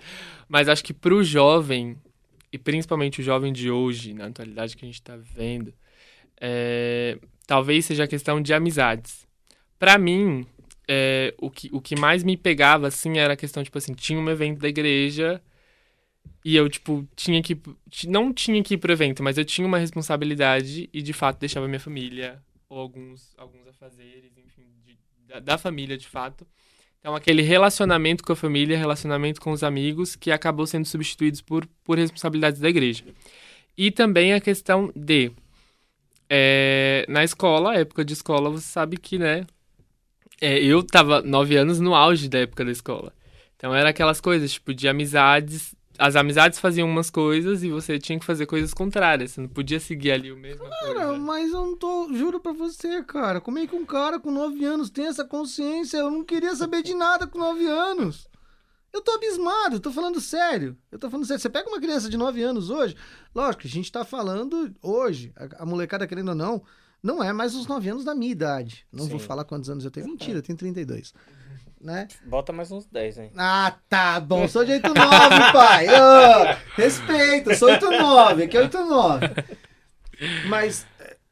Mas 0.48 0.68
acho 0.68 0.82
que 0.82 0.92
pro 0.92 1.22
jovem, 1.22 1.96
e 2.52 2.58
principalmente 2.58 3.20
o 3.20 3.24
jovem 3.24 3.52
de 3.52 3.70
hoje, 3.70 4.12
na 4.14 4.26
atualidade 4.26 4.76
que 4.76 4.84
a 4.84 4.88
gente 4.88 5.00
tá 5.00 5.16
vivendo, 5.16 5.72
é, 6.40 7.16
talvez 7.46 7.84
seja 7.84 8.02
a 8.02 8.08
questão 8.08 8.42
de 8.42 8.52
amizades. 8.52 9.28
Pra 9.78 9.96
mim, 9.96 10.44
é, 10.88 11.32
o, 11.38 11.48
que, 11.48 11.70
o 11.72 11.80
que 11.80 11.94
mais 11.94 12.24
me 12.24 12.36
pegava, 12.36 12.88
assim, 12.88 13.18
era 13.18 13.34
a 13.34 13.36
questão, 13.36 13.62
tipo 13.62 13.78
assim, 13.78 13.94
tinha 13.94 14.18
um 14.18 14.28
evento 14.28 14.58
da 14.58 14.68
igreja 14.68 15.40
e 16.44 16.56
eu, 16.56 16.68
tipo, 16.68 17.06
tinha 17.16 17.42
que. 17.42 17.58
Não 18.06 18.32
tinha 18.32 18.62
que 18.62 18.74
ir 18.74 18.78
pro 18.78 18.92
evento, 18.92 19.22
mas 19.22 19.38
eu 19.38 19.44
tinha 19.44 19.66
uma 19.66 19.78
responsabilidade 19.78 20.88
e, 20.92 21.02
de 21.02 21.12
fato, 21.12 21.40
deixava 21.40 21.66
minha 21.68 21.80
família, 21.80 22.42
ou 22.68 22.78
alguns, 22.78 23.34
alguns 23.38 23.66
afazeres, 23.66 24.36
enfim, 24.36 24.64
de- 24.84 24.98
da, 25.26 25.40
da 25.40 25.58
família, 25.58 25.96
de 25.96 26.06
fato. 26.06 26.46
Então, 27.00 27.14
aquele 27.14 27.42
relacionamento 27.42 28.24
com 28.24 28.32
a 28.32 28.36
família, 28.36 28.78
relacionamento 28.78 29.40
com 29.40 29.52
os 29.52 29.62
amigos, 29.62 30.16
que 30.16 30.30
acabou 30.30 30.66
sendo 30.66 30.86
substituídos 30.86 31.40
por, 31.42 31.66
por 31.84 31.98
responsabilidades 31.98 32.60
da 32.60 32.68
igreja. 32.68 33.04
E 33.76 33.90
também 33.90 34.32
a 34.32 34.40
questão 34.40 34.92
de. 34.96 35.30
é, 36.28 37.04
na 37.08 37.24
escola, 37.24 37.74
época 37.76 38.04
de 38.04 38.12
escola, 38.14 38.50
você 38.50 38.66
sabe 38.66 38.96
que, 38.96 39.18
né? 39.18 39.46
é, 40.40 40.58
eu 40.62 40.82
tava 40.82 41.22
nove 41.22 41.56
anos 41.56 41.80
no 41.80 41.94
auge 41.94 42.28
da 42.28 42.40
época 42.40 42.64
da 42.64 42.70
escola. 42.70 43.12
Então 43.56 43.74
era 43.74 43.90
aquelas 43.90 44.20
coisas, 44.20 44.52
tipo, 44.52 44.74
de 44.74 44.88
amizades. 44.88 45.74
As 45.96 46.16
amizades 46.16 46.58
faziam 46.58 46.88
umas 46.88 47.08
coisas 47.08 47.62
e 47.62 47.70
você 47.70 47.98
tinha 47.98 48.18
que 48.18 48.24
fazer 48.24 48.46
coisas 48.46 48.74
contrárias. 48.74 49.30
Você 49.32 49.40
não 49.40 49.48
podia 49.48 49.78
seguir 49.78 50.10
ali 50.10 50.32
o 50.32 50.36
mesmo 50.36 50.64
Cara, 50.68 51.06
coisa. 51.06 51.18
mas 51.18 51.52
eu 51.52 51.60
não 51.60 51.76
tô. 51.76 52.12
Juro 52.12 52.40
pra 52.40 52.52
você, 52.52 53.02
cara. 53.04 53.40
Como 53.40 53.58
é 53.58 53.66
que 53.66 53.76
um 53.76 53.86
cara 53.86 54.18
com 54.18 54.30
9 54.32 54.64
anos 54.64 54.90
tem 54.90 55.06
essa 55.06 55.24
consciência? 55.24 55.98
Eu 55.98 56.10
não 56.10 56.24
queria 56.24 56.54
saber 56.56 56.82
de 56.82 56.94
nada 56.94 57.26
com 57.26 57.38
9 57.38 57.64
anos. 57.66 58.28
Eu 58.92 59.00
tô 59.00 59.12
abismado, 59.12 59.76
eu 59.76 59.80
tô 59.80 59.90
falando 59.92 60.20
sério. 60.20 60.76
Eu 60.90 60.98
tô 60.98 61.10
falando 61.10 61.26
sério. 61.26 61.40
Você 61.40 61.50
pega 61.50 61.68
uma 61.68 61.80
criança 61.80 62.08
de 62.08 62.16
9 62.16 62.42
anos 62.42 62.70
hoje, 62.70 62.96
lógico, 63.34 63.66
a 63.66 63.70
gente 63.70 63.90
tá 63.90 64.04
falando 64.04 64.72
hoje, 64.80 65.32
a, 65.36 65.62
a 65.64 65.66
molecada 65.66 66.06
querendo 66.06 66.28
ou 66.28 66.34
não, 66.34 66.62
não 67.02 67.22
é 67.22 67.32
mais 67.32 67.56
os 67.56 67.66
9 67.66 67.88
anos 67.88 68.04
da 68.04 68.14
minha 68.14 68.30
idade. 68.30 68.86
Não 68.92 69.06
vou 69.06 69.18
Sim. 69.18 69.26
falar 69.26 69.44
quantos 69.44 69.68
anos 69.68 69.84
eu 69.84 69.90
tenho. 69.90 70.06
Mentira, 70.06 70.38
eu 70.38 70.42
tenho 70.42 70.56
32. 70.56 71.12
Né? 71.84 72.08
Bota 72.24 72.50
mais 72.50 72.72
uns 72.72 72.86
10, 72.86 73.18
hein? 73.18 73.32
Ah, 73.36 73.78
tá 73.90 74.18
bom. 74.18 74.48
Sou 74.48 74.64
de 74.64 74.72
89, 74.72 75.52
pai. 75.52 75.86
Ô, 75.90 76.56
respeita, 76.76 77.54
sou 77.54 77.68
89. 77.68 78.44
Aqui 78.44 78.56
é 78.56 78.60
89. 78.62 79.26
Mas 80.48 80.86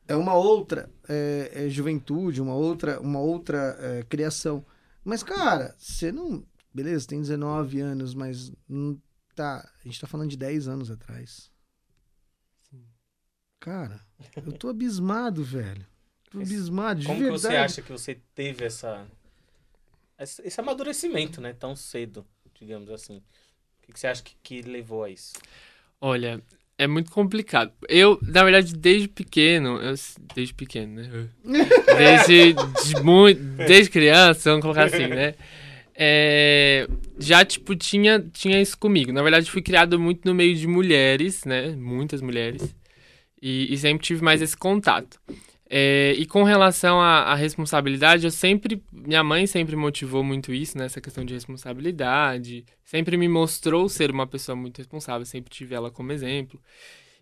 é- 0.06 0.14
uma 0.14 0.34
outra 0.34 0.90
é, 1.08 1.50
é 1.54 1.68
juventude, 1.70 2.42
uma 2.42 2.54
outra, 2.54 3.00
uma 3.00 3.18
outra 3.18 3.78
é, 3.80 4.02
criação. 4.02 4.62
Mas, 5.02 5.22
cara, 5.22 5.74
você 5.78 6.12
não. 6.12 6.44
Beleza, 6.74 7.06
tem 7.08 7.20
19 7.22 7.80
anos, 7.80 8.14
mas 8.14 8.52
não 8.68 9.00
tá. 9.34 9.66
A 9.82 9.88
gente 9.88 9.98
tá 9.98 10.06
falando 10.06 10.28
de 10.28 10.36
10 10.36 10.68
anos 10.68 10.90
atrás. 10.90 11.50
Cara, 13.58 13.98
eu 14.44 14.52
tô 14.52 14.68
abismado, 14.68 15.42
velho. 15.42 15.86
Tô 16.30 16.38
abismado, 16.40 17.00
de 17.00 17.06
Como 17.06 17.18
que 17.18 17.24
verdade. 17.24 17.40
você 17.42 17.56
acha 17.56 17.82
que 17.82 17.92
você 17.92 18.20
teve 18.34 18.64
essa- 18.66 19.06
esse 20.22 20.60
amadurecimento, 20.60 21.40
né? 21.40 21.52
Tão 21.52 21.76
cedo, 21.76 22.26
digamos 22.54 22.90
assim. 22.90 23.16
O 23.18 23.86
que, 23.86 23.92
que 23.92 24.00
você 24.00 24.06
acha 24.06 24.22
que, 24.22 24.36
que 24.42 24.62
levou 24.62 25.04
a 25.04 25.10
isso? 25.10 25.32
Olha, 26.00 26.42
é 26.78 26.86
muito 26.86 27.10
complicado. 27.10 27.72
Eu, 27.88 28.18
na 28.22 28.42
verdade, 28.42 28.74
desde 28.74 29.08
pequeno, 29.08 29.80
eu, 29.80 29.94
desde 30.34 30.54
pequeno, 30.54 30.94
né? 30.94 31.28
Desde, 31.96 32.54
de 32.54 33.02
muito, 33.02 33.40
desde 33.40 33.90
criança, 33.90 34.50
vamos 34.50 34.62
colocar 34.62 34.84
assim, 34.84 35.06
né? 35.06 35.34
É, 35.94 36.88
já, 37.18 37.44
tipo, 37.44 37.76
tinha, 37.76 38.18
tinha 38.32 38.60
isso 38.60 38.76
comigo. 38.78 39.12
Na 39.12 39.22
verdade, 39.22 39.50
fui 39.50 39.62
criado 39.62 40.00
muito 40.00 40.26
no 40.26 40.34
meio 40.34 40.56
de 40.56 40.66
mulheres, 40.66 41.44
né? 41.44 41.68
Muitas 41.76 42.20
mulheres. 42.20 42.74
E, 43.40 43.72
e 43.72 43.76
sempre 43.76 44.04
tive 44.04 44.22
mais 44.22 44.40
esse 44.40 44.56
contato. 44.56 45.20
É, 45.74 46.12
e 46.18 46.26
com 46.26 46.42
relação 46.42 47.00
à, 47.00 47.32
à 47.32 47.34
responsabilidade, 47.34 48.26
eu 48.26 48.30
sempre. 48.30 48.82
Minha 48.92 49.24
mãe 49.24 49.46
sempre 49.46 49.74
motivou 49.74 50.22
muito 50.22 50.52
isso, 50.52 50.76
né? 50.76 50.84
Essa 50.84 51.00
questão 51.00 51.24
de 51.24 51.32
responsabilidade. 51.32 52.66
Sempre 52.84 53.16
me 53.16 53.26
mostrou 53.26 53.88
ser 53.88 54.10
uma 54.10 54.26
pessoa 54.26 54.54
muito 54.54 54.76
responsável, 54.76 55.24
sempre 55.24 55.50
tive 55.50 55.74
ela 55.74 55.90
como 55.90 56.12
exemplo. 56.12 56.60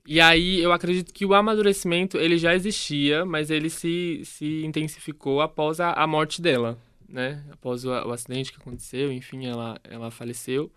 E 0.05 0.21
aí 0.21 0.61
eu 0.61 0.73
acredito 0.73 1.15
que 1.15 1.25
o 1.25 1.33
amadurecimento 1.33 2.19
ele 2.19 2.37
já 2.39 2.53
existia, 2.53 3.25
mas 3.25 3.51
ele 3.53 3.71
se, 3.71 4.23
se 4.25 4.65
intensificou 4.65 5.41
após 5.41 5.79
a, 5.79 5.93
a 5.93 6.05
morte 6.05 6.43
dela, 6.43 6.77
né? 7.09 7.45
Após 7.53 7.85
o, 7.85 7.91
o 7.91 8.11
acidente 8.11 8.51
que 8.51 8.59
aconteceu, 8.59 9.13
enfim, 9.13 9.47
ela, 9.47 9.79
ela 9.85 10.11
faleceu 10.11 10.73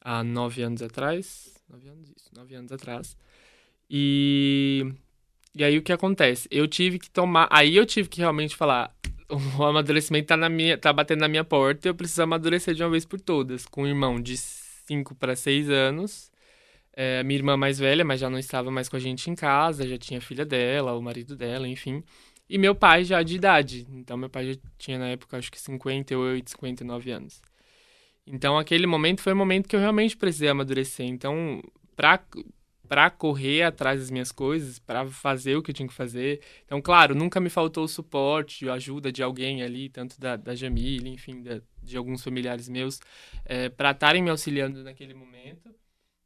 há 0.00 0.24
nove 0.24 0.62
anos 0.62 0.80
atrás. 0.80 1.62
Nove 1.68 1.88
anos, 1.90 2.10
isso, 2.16 2.30
nove 2.34 2.54
anos 2.54 2.72
atrás. 2.72 3.18
E, 3.90 4.94
e 5.54 5.62
aí 5.62 5.76
o 5.76 5.82
que 5.82 5.92
acontece? 5.92 6.48
Eu 6.50 6.66
tive 6.66 6.98
que 6.98 7.10
tomar. 7.10 7.48
Aí 7.50 7.76
eu 7.76 7.84
tive 7.84 8.08
que 8.08 8.20
realmente 8.20 8.56
falar. 8.56 8.94
O 9.28 9.36
amadurecimento 9.64 10.28
tá, 10.28 10.36
na 10.36 10.48
minha, 10.48 10.78
tá 10.78 10.92
batendo 10.92 11.20
na 11.20 11.28
minha 11.28 11.44
porta 11.44 11.88
e 11.88 11.90
eu 11.90 11.94
preciso 11.94 12.22
amadurecer 12.22 12.74
de 12.74 12.82
uma 12.82 12.90
vez 12.90 13.04
por 13.04 13.20
todas. 13.20 13.66
Com 13.66 13.82
um 13.82 13.86
irmão 13.86 14.20
de 14.20 14.36
5 14.36 15.14
para 15.14 15.36
6 15.36 15.70
anos. 15.70 16.30
É, 16.94 17.22
minha 17.22 17.38
irmã 17.38 17.56
mais 17.56 17.78
velha, 17.78 18.04
mas 18.04 18.20
já 18.20 18.28
não 18.28 18.38
estava 18.38 18.70
mais 18.70 18.88
com 18.88 18.96
a 18.96 18.98
gente 18.98 19.30
em 19.30 19.34
casa, 19.34 19.88
já 19.88 19.96
tinha 19.96 20.18
a 20.18 20.22
filha 20.22 20.44
dela, 20.44 20.92
o 20.94 21.00
marido 21.02 21.34
dela, 21.34 21.66
enfim. 21.66 22.04
E 22.48 22.58
meu 22.58 22.74
pai 22.74 23.04
já 23.04 23.22
de 23.22 23.36
idade. 23.36 23.86
Então, 23.90 24.16
meu 24.16 24.28
pai 24.28 24.52
já 24.52 24.60
tinha 24.78 24.98
na 24.98 25.08
época, 25.08 25.38
acho 25.38 25.50
que 25.50 25.58
58, 25.58 26.50
59 26.50 27.10
anos. 27.10 27.40
Então, 28.26 28.58
aquele 28.58 28.86
momento 28.86 29.22
foi 29.22 29.32
o 29.32 29.36
momento 29.36 29.68
que 29.68 29.74
eu 29.74 29.80
realmente 29.80 30.16
precisei 30.16 30.50
amadurecer. 30.50 31.06
Então, 31.06 31.62
pra, 31.96 32.22
pra 32.92 33.08
correr 33.08 33.62
atrás 33.62 34.00
das 34.00 34.10
minhas 34.10 34.30
coisas, 34.30 34.78
para 34.78 35.06
fazer 35.06 35.56
o 35.56 35.62
que 35.62 35.70
eu 35.70 35.74
tinha 35.74 35.88
que 35.88 35.94
fazer. 35.94 36.42
Então, 36.66 36.78
claro, 36.82 37.14
nunca 37.14 37.40
me 37.40 37.48
faltou 37.48 37.84
o 37.84 37.88
suporte, 37.88 38.68
a 38.68 38.74
ajuda 38.74 39.10
de 39.10 39.22
alguém 39.22 39.62
ali, 39.62 39.88
tanto 39.88 40.20
da, 40.20 40.36
da 40.36 40.54
Jamile, 40.54 41.08
enfim, 41.08 41.42
da- 41.42 41.62
de 41.82 41.96
alguns 41.96 42.22
familiares 42.22 42.68
meus, 42.68 43.00
é, 43.46 43.70
para 43.70 43.92
estarem 43.92 44.22
me 44.22 44.28
auxiliando 44.28 44.84
naquele 44.84 45.14
momento 45.14 45.70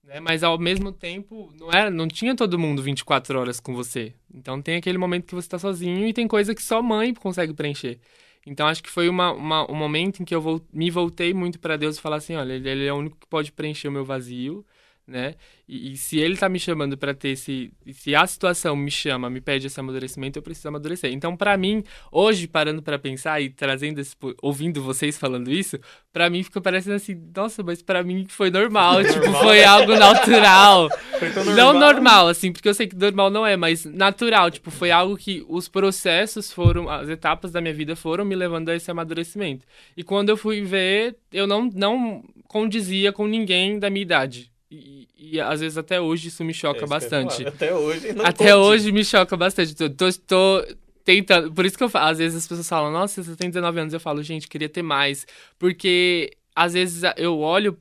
né? 0.02 0.18
Mas 0.18 0.42
ao 0.42 0.58
mesmo 0.58 0.90
tempo, 0.90 1.52
não 1.56 1.70
era, 1.72 1.88
não 1.90 2.08
tinha 2.08 2.34
todo 2.34 2.58
mundo 2.58 2.82
24 2.82 3.38
horas 3.38 3.60
com 3.60 3.72
você. 3.74 4.12
Então 4.34 4.60
tem 4.60 4.76
aquele 4.76 4.98
momento 4.98 5.26
que 5.26 5.34
você 5.36 5.48
tá 5.48 5.60
sozinho 5.60 6.04
e 6.06 6.12
tem 6.12 6.26
coisa 6.26 6.52
que 6.54 6.62
só 6.62 6.82
mãe 6.82 7.14
consegue 7.14 7.54
preencher. 7.54 8.00
Então 8.44 8.66
acho 8.66 8.82
que 8.82 8.90
foi 8.90 9.08
uma, 9.08 9.32
uma- 9.32 9.70
um 9.70 9.74
momento 9.76 10.20
em 10.20 10.24
que 10.24 10.34
eu 10.34 10.62
me 10.72 10.90
voltei 10.90 11.32
muito 11.32 11.60
para 11.60 11.76
Deus 11.76 11.96
e 11.96 12.00
falar 12.00 12.16
assim, 12.16 12.34
olha, 12.36 12.54
ele, 12.54 12.68
ele 12.68 12.86
é 12.86 12.92
o 12.92 12.96
único 12.96 13.16
que 13.18 13.26
pode 13.28 13.52
preencher 13.52 13.88
o 13.88 13.92
meu 13.92 14.04
vazio, 14.04 14.64
né? 15.06 15.34
E, 15.68 15.92
e 15.92 15.96
se 15.96 16.18
ele 16.18 16.36
tá 16.36 16.48
me 16.48 16.58
chamando 16.58 16.96
para 16.96 17.14
ter 17.14 17.30
esse, 17.30 17.72
se 17.92 18.14
a 18.14 18.26
situação 18.26 18.74
me 18.74 18.90
chama, 18.90 19.30
me 19.30 19.40
pede 19.40 19.66
esse 19.66 19.78
amadurecimento, 19.78 20.38
eu 20.38 20.42
preciso 20.42 20.68
amadurecer. 20.68 21.12
Então 21.12 21.36
para 21.36 21.56
mim, 21.56 21.84
hoje 22.10 22.48
parando 22.48 22.82
para 22.82 22.98
pensar 22.98 23.40
e 23.40 23.50
trazendo 23.50 24.00
esse, 24.00 24.16
ouvindo 24.42 24.82
vocês 24.82 25.16
falando 25.16 25.50
isso, 25.50 25.78
para 26.12 26.28
mim 26.28 26.42
fica 26.42 26.60
parecendo 26.60 26.96
assim, 26.96 27.20
nossa, 27.34 27.62
mas 27.62 27.82
para 27.82 28.02
mim 28.02 28.26
foi 28.28 28.50
normal, 28.50 29.04
tipo, 29.04 29.20
Normal. 29.20 29.42
foi 29.42 29.64
algo 29.64 29.94
natural. 29.96 30.88
Foi 31.18 31.30
tão 31.30 31.44
Não 31.46 31.72
normal, 31.72 32.28
assim, 32.28 32.52
porque 32.52 32.68
eu 32.68 32.74
sei 32.74 32.86
que 32.86 32.94
normal 32.94 33.30
não 33.30 33.46
é, 33.46 33.56
mas 33.56 33.86
natural. 33.86 34.50
Tipo, 34.50 34.70
foi 34.70 34.90
algo 34.90 35.16
que 35.16 35.42
os 35.48 35.66
processos 35.66 36.52
foram, 36.52 36.90
as 36.90 37.08
etapas 37.08 37.50
da 37.50 37.60
minha 37.60 37.72
vida 37.72 37.96
foram 37.96 38.22
me 38.22 38.34
levando 38.34 38.68
a 38.68 38.76
esse 38.76 38.90
amadurecimento. 38.90 39.64
E 39.96 40.02
quando 40.02 40.28
eu 40.28 40.36
fui 40.36 40.60
ver, 40.60 41.16
eu 41.32 41.46
não, 41.46 41.70
não 41.74 42.22
condizia 42.46 43.12
com 43.12 43.26
ninguém 43.26 43.78
da 43.78 43.88
minha 43.88 44.02
idade. 44.02 44.50
E, 44.70 45.08
e 45.16 45.40
às 45.40 45.60
vezes 45.60 45.78
até 45.78 46.00
hoje 46.00 46.28
isso 46.28 46.44
me 46.44 46.52
É 46.52 46.54
choca 46.54 46.86
ia 46.86 46.86
bastante. 46.86 47.44
Até 47.46 47.74
hoje. 47.74 48.12
não 48.12 48.24
Até 48.24 48.52
conte. 48.54 48.54
hoje 48.54 48.92
me 48.92 49.04
choca 49.04 49.36
bastante. 49.36 49.74
Tô, 49.74 49.88
tô, 49.90 50.12
tô 50.26 50.66
tentando. 51.04 51.52
Por 51.52 51.64
isso 51.64 51.76
que 51.78 51.84
eu 51.84 51.88
falo, 51.88 52.10
às 52.10 52.18
vezes 52.18 52.38
as 52.38 52.48
pessoas 52.48 52.68
falam, 52.68 52.90
nossa, 52.90 53.22
você 53.22 53.36
tem 53.36 53.48
19 53.48 53.80
anos. 53.80 53.94
Eu 53.94 54.00
falo, 54.00 54.22
gente, 54.22 54.48
queria 54.48 54.68
ter 54.68 54.82
mais. 54.82 55.26
Porque 55.58 56.32
às 56.54 56.72
vezes 56.74 57.02
eu 57.16 57.38
olho 57.38 57.78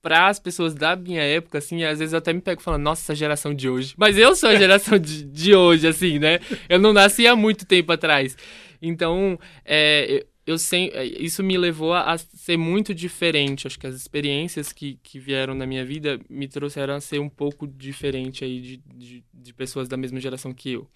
para 0.00 0.28
as 0.28 0.40
pessoas 0.40 0.74
da 0.74 0.96
minha 0.96 1.22
época, 1.22 1.58
assim, 1.58 1.78
e 1.78 1.84
às 1.86 1.98
vezes 2.00 2.12
eu 2.12 2.18
até 2.18 2.32
me 2.32 2.40
pego 2.40 2.60
falando, 2.60 2.82
nossa, 2.82 3.02
essa 3.02 3.14
geração 3.14 3.54
de 3.54 3.68
hoje. 3.68 3.94
Mas 3.96 4.18
eu 4.18 4.34
sou 4.34 4.48
a 4.48 4.56
geração 4.56 4.98
de, 4.98 5.22
de 5.24 5.54
hoje, 5.54 5.86
assim, 5.86 6.18
né? 6.18 6.40
Eu 6.68 6.80
não 6.80 6.92
nasci 6.92 7.26
há 7.26 7.36
muito 7.36 7.64
tempo 7.66 7.92
atrás. 7.92 8.36
Então, 8.80 9.38
é, 9.64 10.26
eu 10.46 10.58
sei, 10.58 10.90
isso 11.18 11.42
me 11.42 11.56
levou 11.58 11.94
a 11.94 12.16
ser 12.18 12.56
muito 12.56 12.94
diferente. 12.94 13.66
Acho 13.66 13.78
que 13.78 13.86
as 13.86 13.94
experiências 13.94 14.72
que, 14.72 14.96
que 15.02 15.18
vieram 15.18 15.54
na 15.54 15.66
minha 15.66 15.84
vida 15.84 16.20
me 16.28 16.48
trouxeram 16.48 16.94
a 16.94 17.00
ser 17.00 17.20
um 17.20 17.28
pouco 17.28 17.66
diferente 17.66 18.44
aí 18.44 18.60
de, 18.60 18.76
de, 18.94 19.24
de 19.32 19.54
pessoas 19.54 19.88
da 19.88 19.96
mesma 19.96 20.20
geração 20.20 20.52
que 20.52 20.72
eu. 20.72 20.90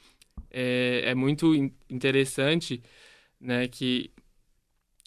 É, 0.51 1.03
é 1.07 1.15
muito 1.15 1.55
in- 1.55 1.73
interessante, 1.91 2.83
né, 3.41 3.69
que 3.69 4.13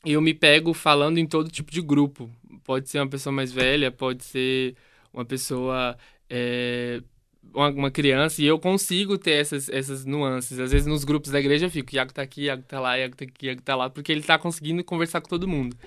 eu 0.05 0.21
me 0.21 0.33
pego 0.33 0.73
falando 0.73 1.17
em 1.17 1.27
todo 1.27 1.49
tipo 1.51 1.71
de 1.71 1.81
grupo. 1.81 2.29
Pode 2.63 2.89
ser 2.89 2.99
uma 2.99 3.09
pessoa 3.09 3.33
mais 3.33 3.51
velha, 3.51 3.91
pode 3.91 4.23
ser 4.23 4.75
uma 5.13 5.25
pessoa 5.25 5.97
é, 6.29 7.01
uma, 7.53 7.69
uma 7.69 7.91
criança, 7.91 8.41
e 8.41 8.45
eu 8.45 8.59
consigo 8.59 9.17
ter 9.17 9.31
essas, 9.31 9.69
essas 9.69 10.05
nuances. 10.05 10.59
Às 10.59 10.71
vezes 10.71 10.87
nos 10.87 11.03
grupos 11.03 11.31
da 11.31 11.39
igreja 11.39 11.65
eu 11.65 11.71
fico, 11.71 11.95
Iago 11.95 12.13
tá 12.13 12.21
aqui, 12.21 12.43
Iago 12.43 12.63
tá 12.63 12.79
lá, 12.79 12.97
Iago 12.97 13.15
tá 13.15 13.25
aqui, 13.25 13.47
Iago 13.47 13.61
tá 13.61 13.75
lá, 13.75 13.89
porque 13.89 14.11
ele 14.11 14.21
tá 14.21 14.37
conseguindo 14.37 14.83
conversar 14.83 15.21
com 15.21 15.29
todo 15.29 15.47
mundo, 15.47 15.77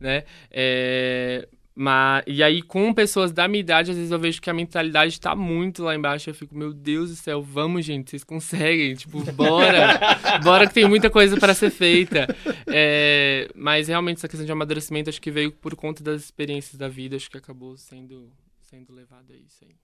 né? 0.00 0.24
É, 0.50 1.48
mas, 1.74 2.22
e 2.26 2.42
aí, 2.42 2.60
com 2.60 2.92
pessoas 2.92 3.32
da 3.32 3.48
minha 3.48 3.60
idade, 3.60 3.90
às 3.90 3.96
vezes 3.96 4.12
eu 4.12 4.18
vejo 4.18 4.42
que 4.42 4.50
a 4.50 4.54
mentalidade 4.54 5.18
tá 5.18 5.34
muito 5.34 5.82
lá 5.82 5.94
embaixo. 5.94 6.28
Eu 6.28 6.34
fico, 6.34 6.54
meu 6.54 6.72
Deus 6.72 7.10
do 7.10 7.16
céu, 7.16 7.42
vamos, 7.42 7.84
gente, 7.84 8.10
vocês 8.10 8.24
conseguem. 8.24 8.94
Tipo, 8.94 9.20
bora. 9.32 9.98
bora 10.44 10.66
que 10.66 10.74
tem 10.74 10.86
muita 10.86 11.08
coisa 11.08 11.38
para 11.38 11.54
ser 11.54 11.70
feita. 11.70 12.26
É, 12.66 13.48
mas 13.54 13.88
realmente, 13.88 14.18
essa 14.18 14.28
questão 14.28 14.44
de 14.44 14.52
amadurecimento, 14.52 15.08
acho 15.08 15.20
que 15.20 15.30
veio 15.30 15.50
por 15.50 15.74
conta 15.74 16.02
das 16.04 16.22
experiências 16.22 16.76
da 16.76 16.88
vida. 16.88 17.16
Acho 17.16 17.30
que 17.30 17.38
acabou 17.38 17.76
sendo, 17.78 18.30
sendo 18.60 18.92
levado 18.92 19.32
a 19.32 19.36
isso 19.36 19.64
aí. 19.64 19.74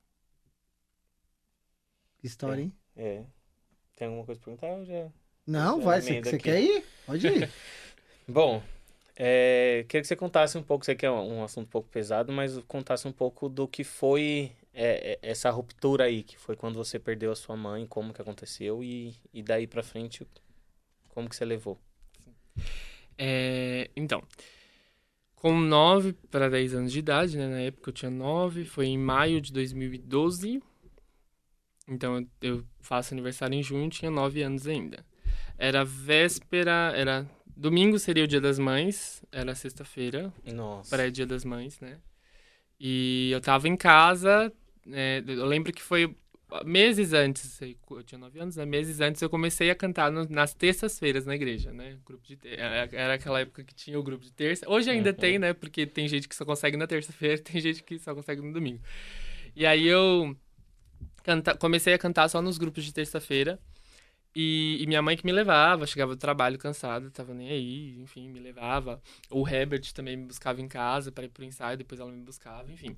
Que 2.19 2.27
história, 2.27 2.63
hein? 2.63 2.73
É. 2.97 3.25
Tem 3.97 4.07
alguma 4.07 4.25
coisa 4.25 4.41
pra 4.41 4.53
perguntar? 4.53 4.79
ou 4.79 4.85
já... 4.85 5.09
Não, 5.47 5.79
Já 5.79 5.85
vai. 5.85 6.01
Você 6.01 6.21
você 6.21 6.39
quer 6.39 6.61
ir? 6.61 6.85
Pode 7.07 7.27
ir. 7.27 7.51
Bom, 8.29 8.63
é, 9.17 9.85
queria 9.89 10.03
que 10.03 10.07
você 10.07 10.15
contasse 10.15 10.57
um 10.57 10.63
pouco, 10.63 10.85
sei 10.85 10.95
que 10.95 11.05
é 11.05 11.11
um 11.11 11.43
assunto 11.43 11.67
um 11.67 11.71
pouco 11.71 11.89
pesado, 11.89 12.31
mas 12.33 12.59
contasse 12.69 13.09
um 13.09 13.13
pouco 13.13 13.49
do 13.49 13.67
que 13.67 13.83
foi 13.83 14.53
é, 14.73 15.19
é, 15.23 15.31
essa 15.31 15.51
ruptura 15.51 16.05
aí, 16.05 16.23
que 16.23 16.39
foi 16.39 16.55
quando 16.55 16.77
você 16.77 17.01
perdeu 17.01 17.33
a 17.33 17.37
sua 17.37 17.57
mãe, 17.57 17.85
como 17.87 18.13
que 18.13 18.23
aconteceu 18.23 18.85
e, 18.85 19.17
e 19.35 19.43
daí 19.43 19.67
pra 19.67 19.83
frente, 19.83 20.25
como 21.09 21.29
que 21.29 21.35
você 21.35 21.45
levou? 21.45 21.77
É, 23.19 23.91
então, 23.97 24.23
com 25.35 25.59
9 25.59 26.13
para 26.31 26.49
10 26.49 26.75
anos 26.75 26.93
de 26.93 27.01
idade, 27.01 27.37
né? 27.37 27.49
Na 27.49 27.61
época 27.61 27.91
eu 27.91 27.95
tinha 27.95 28.11
9, 28.11 28.65
foi 28.65 28.87
em 28.87 28.99
maio 28.99 29.41
de 29.41 29.53
2012. 29.53 30.63
Então 31.89 32.27
eu, 32.43 32.63
faço 32.81 33.15
aniversário 33.15 33.55
em 33.55 33.63
junho, 33.63 33.89
tinha 33.89 34.11
9 34.11 34.43
anos 34.43 34.67
ainda. 34.67 35.05
Era 35.57 35.85
véspera, 35.85 36.93
era. 36.95 37.27
Domingo 37.57 37.99
seria 37.99 38.23
o 38.25 38.27
dia 38.29 38.41
das 38.41 38.59
mães, 38.59 39.25
era 39.33 39.55
sexta-feira, 39.55 40.33
Nossa. 40.45 40.95
pré-dia 40.95 41.27
das 41.27 41.45
mães, 41.45 41.81
né? 41.81 41.99
E 42.79 43.31
eu 43.33 43.41
tava 43.41 43.67
em 43.69 43.77
casa, 43.77 44.53
né, 44.87 45.23
eu 45.27 45.45
lembro 45.45 45.73
que 45.73 45.83
foi 45.83 46.15
meses 46.65 47.13
antes, 47.13 47.61
eu 47.61 48.03
tinha 48.05 48.19
9 48.19 48.39
anos, 48.39 48.55
né? 48.57 48.65
Meses 48.65 49.01
antes 49.01 49.21
eu 49.21 49.29
comecei 49.29 49.71
a 49.71 49.75
cantar 49.75 50.11
no, 50.13 50.25
nas 50.29 50.55
terças-feiras 50.55 51.27
na 51.27 51.35
igreja, 51.35 51.73
né? 51.73 51.99
Grupo 52.07 52.25
de 52.25 52.39
era 52.45 52.89
era 52.93 53.15
aquela 53.15 53.41
época 53.41 53.65
que 53.65 53.75
tinha 53.75 53.99
o 53.99 54.03
grupo 54.03 54.25
de 54.25 54.33
terça. 54.33 54.65
Hoje 54.71 54.89
ainda 54.91 55.11
Uhum. 55.11 55.17
tem, 55.17 55.39
né? 55.39 55.53
Porque 55.53 55.85
tem 55.85 56.07
gente 56.07 56.29
que 56.29 56.37
só 56.37 56.45
consegue 56.45 56.77
na 56.77 56.87
terça-feira, 56.87 57.39
tem 57.43 57.61
gente 57.61 57.83
que 57.83 57.99
só 57.99 58.15
consegue 58.15 58.41
no 58.41 58.53
domingo. 58.53 58.81
E 59.57 59.67
aí 59.67 59.87
eu 59.87 60.37
canta, 61.29 61.55
comecei 61.55 61.93
a 61.93 61.99
cantar 61.99 62.29
só 62.29 62.41
nos 62.41 62.57
grupos 62.57 62.85
de 62.85 62.93
terça-feira. 62.93 63.59
E, 64.35 64.79
e 64.81 64.87
minha 64.87 65.03
mãe 65.03 65.17
que 65.17 65.27
me 65.27 65.33
levava, 65.33 65.87
chegava 65.87 66.15
do 66.15 66.19
trabalho 66.19 66.59
cansada, 66.59 67.11
tava 67.11 67.35
nem 67.35 67.49
aí, 67.49 67.99
enfim, 68.01 68.29
me 68.29 68.39
levava. 68.39 69.03
O 69.31 69.47
Herbert 69.47 69.93
também 69.93 70.17
me 70.17 70.27
buscava 70.27 70.61
em 70.61 70.69
casa 70.69 71.11
para 71.11 71.25
ir 71.25 71.29
pro 71.29 71.45
ensaio, 71.45 71.77
depois 71.77 72.01
ela 72.01 72.11
me 72.11 72.23
buscava, 72.23 72.71
enfim. 72.71 72.97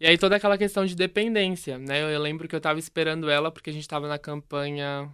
E 0.00 0.06
aí 0.06 0.18
toda 0.18 0.36
aquela 0.36 0.58
questão 0.58 0.84
de 0.84 0.94
dependência, 0.94 1.78
né? 1.78 2.02
Eu, 2.02 2.08
eu 2.10 2.20
lembro 2.20 2.46
que 2.46 2.54
eu 2.54 2.60
tava 2.60 2.78
esperando 2.78 3.30
ela 3.30 3.50
porque 3.50 3.70
a 3.70 3.72
gente 3.72 3.88
tava 3.88 4.06
na 4.06 4.18
campanha 4.18 5.10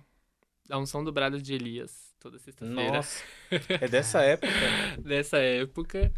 da 0.67 0.79
unção 0.79 1.05
dobrada 1.05 1.39
de 1.39 1.55
Elias, 1.55 2.15
toda 2.19 2.39
sexta-feira 2.39 2.93
Nossa. 2.93 3.23
É 3.81 3.89
dessa 3.89 4.23
época. 4.23 4.53
dessa 5.01 5.39
época. 5.39 6.13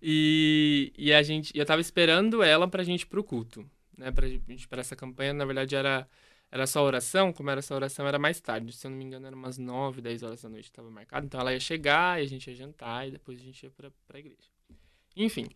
E, 0.00 0.92
e 0.96 1.12
a 1.12 1.22
gente, 1.22 1.50
eu 1.58 1.66
tava 1.66 1.80
esperando 1.80 2.42
ela 2.42 2.68
pra 2.68 2.84
gente 2.84 3.02
ir 3.02 3.06
pro 3.06 3.24
culto, 3.24 3.68
né? 4.00 4.10
Para 4.10 4.80
essa 4.80 4.96
campanha, 4.96 5.32
na 5.32 5.44
verdade 5.44 5.76
era 5.76 6.08
era 6.52 6.66
só 6.66 6.82
oração, 6.82 7.32
como 7.32 7.48
era 7.48 7.62
só 7.62 7.76
oração, 7.76 8.06
era 8.08 8.18
mais 8.18 8.40
tarde, 8.40 8.72
se 8.72 8.84
eu 8.84 8.90
não 8.90 8.98
me 8.98 9.04
engano, 9.04 9.24
era 9.26 9.36
umas 9.36 9.56
9, 9.56 10.00
10 10.02 10.22
horas 10.24 10.42
da 10.42 10.48
noite 10.48 10.64
que 10.64 10.72
tava 10.72 10.90
marcado. 10.90 11.24
Então 11.26 11.40
ela 11.40 11.52
ia 11.52 11.60
chegar 11.60 12.20
e 12.20 12.24
a 12.24 12.28
gente 12.28 12.50
ia 12.50 12.56
jantar 12.56 13.06
e 13.06 13.12
depois 13.12 13.38
a 13.38 13.42
gente 13.44 13.62
ia 13.62 13.70
pra, 13.70 13.90
pra 14.08 14.18
igreja. 14.18 14.50
Enfim. 15.16 15.46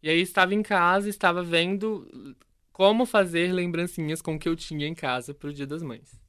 E 0.00 0.08
aí 0.08 0.20
estava 0.20 0.54
em 0.54 0.62
casa, 0.62 1.08
estava 1.08 1.42
vendo 1.42 2.36
como 2.72 3.04
fazer 3.04 3.52
lembrancinhas 3.52 4.22
com 4.22 4.36
o 4.36 4.38
que 4.38 4.48
eu 4.48 4.54
tinha 4.54 4.86
em 4.86 4.94
casa 4.94 5.34
pro 5.34 5.52
Dia 5.52 5.66
das 5.66 5.82
Mães. 5.82 6.20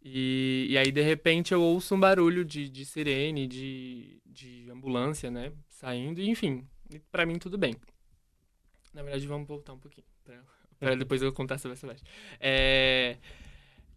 E, 0.00 0.68
e 0.70 0.78
aí, 0.78 0.92
de 0.92 1.02
repente, 1.02 1.52
eu 1.52 1.60
ouço 1.60 1.94
um 1.94 2.00
barulho 2.00 2.44
de, 2.44 2.68
de 2.68 2.84
sirene, 2.86 3.46
de, 3.48 4.20
de 4.24 4.70
ambulância, 4.70 5.30
né? 5.30 5.52
Saindo, 5.68 6.20
e, 6.20 6.28
enfim, 6.30 6.66
pra 7.10 7.26
mim 7.26 7.38
tudo 7.38 7.58
bem. 7.58 7.74
Na 8.94 9.02
verdade, 9.02 9.26
vamos 9.26 9.46
voltar 9.46 9.72
um 9.72 9.78
pouquinho, 9.78 10.06
pra, 10.24 10.40
pra 10.78 10.94
depois 10.94 11.22
eu 11.22 11.32
contar 11.32 11.58
sobre 11.58 11.76
essa 11.76 11.86
parte. 11.86 12.02
É, 12.40 13.16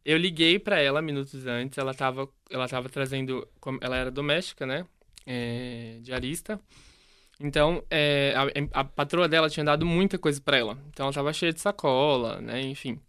eu 0.03 0.17
liguei 0.17 0.57
pra 0.57 0.79
ela 0.79 1.01
minutos 1.01 1.45
antes, 1.45 1.77
ela 1.77 1.93
tava, 1.93 2.27
ela 2.49 2.67
tava 2.67 2.89
trazendo, 2.89 3.47
ela 3.81 3.97
era 3.97 4.11
doméstica, 4.11 4.65
né? 4.65 4.85
É, 5.25 5.97
diarista. 6.01 6.59
Então, 7.39 7.83
é, 7.89 8.33
a, 8.35 8.81
a 8.81 8.83
patroa 8.83 9.27
dela 9.27 9.49
tinha 9.49 9.63
dado 9.63 9.85
muita 9.85 10.17
coisa 10.17 10.39
pra 10.41 10.57
ela. 10.57 10.77
Então, 10.89 11.05
ela 11.05 11.13
tava 11.13 11.33
cheia 11.33 11.53
de 11.53 11.59
sacola, 11.59 12.39
né? 12.39 12.61
Enfim. 12.61 12.99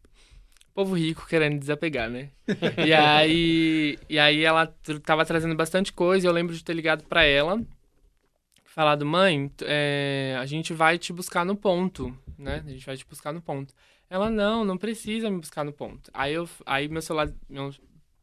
Povo 0.75 0.95
rico 0.95 1.27
querendo 1.27 1.59
desapegar, 1.59 2.09
né? 2.09 2.31
e 2.87 2.93
aí, 2.95 3.99
e 4.09 4.19
aí 4.19 4.43
ela 4.43 4.67
tava 5.05 5.25
trazendo 5.25 5.55
bastante 5.55 5.93
coisa 5.93 6.27
e 6.27 6.29
eu 6.29 6.33
lembro 6.33 6.55
de 6.55 6.65
ter 6.65 6.73
ligado 6.73 7.05
pra 7.05 7.25
ela, 7.25 7.61
falado, 8.73 9.05
mãe, 9.05 9.53
é, 9.63 10.35
a 10.41 10.47
gente 10.47 10.73
vai 10.73 10.99
te 10.99 11.13
buscar 11.13 11.45
no 11.45 11.55
ponto, 11.55 12.17
né? 12.39 12.63
A 12.67 12.71
gente 12.71 12.87
vai 12.87 12.97
te 12.97 13.05
buscar 13.07 13.33
no 13.33 13.43
ponto. 13.43 13.75
Ela, 14.09 14.31
não, 14.31 14.65
não 14.65 14.79
precisa 14.79 15.31
me 15.31 15.39
buscar 15.39 15.65
no 15.65 15.73
ponto. 15.73 16.11
Aí, 16.13 16.33
eu, 16.33 16.49
aí 16.65 16.89
meu 16.89 17.03
celular, 17.03 17.31
meu, 17.49 17.71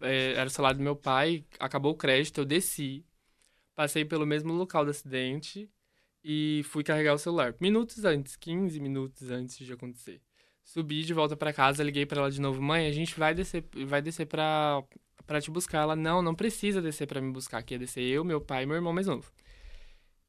é, 0.02 0.34
era 0.34 0.48
o 0.48 0.50
celular 0.50 0.74
do 0.74 0.82
meu 0.82 0.96
pai, 0.96 1.46
acabou 1.60 1.94
o 1.94 1.98
crédito, 1.98 2.42
eu 2.42 2.46
desci, 2.46 3.06
passei 3.76 4.04
pelo 4.04 4.26
mesmo 4.26 4.52
local 4.54 4.84
do 4.84 4.92
acidente 4.92 5.70
e 6.24 6.62
fui 6.66 6.84
carregar 6.84 7.14
o 7.14 7.20
celular. 7.20 7.56
Minutos 7.62 8.04
antes, 8.04 8.36
15 8.36 8.80
minutos 8.80 9.30
antes 9.30 9.58
de 9.58 9.72
acontecer. 9.72 10.22
Subi 10.64 11.04
de 11.04 11.14
volta 11.14 11.36
pra 11.36 11.54
casa, 11.54 11.84
liguei 11.84 12.06
pra 12.06 12.22
ela 12.22 12.32
de 12.32 12.42
novo, 12.42 12.62
mãe, 12.62 12.88
a 12.88 12.92
gente 12.92 13.18
vai 13.20 13.34
descer, 13.36 13.64
vai 13.88 14.02
descer 14.02 14.26
pra, 14.26 14.84
pra 15.28 15.42
te 15.42 15.52
buscar. 15.52 15.82
Ela, 15.84 15.96
não, 15.96 16.22
não 16.22 16.34
precisa 16.36 16.82
descer 16.82 17.08
pra 17.08 17.22
me 17.22 17.32
buscar, 17.32 17.60
aqui 17.60 17.76
ia 17.76 17.80
descer 17.80 18.02
eu, 18.04 18.24
meu 18.24 18.42
pai 18.42 18.64
e 18.64 18.66
meu 18.66 18.76
irmão 18.76 18.94
mais 18.94 19.08
novo. 19.08 19.32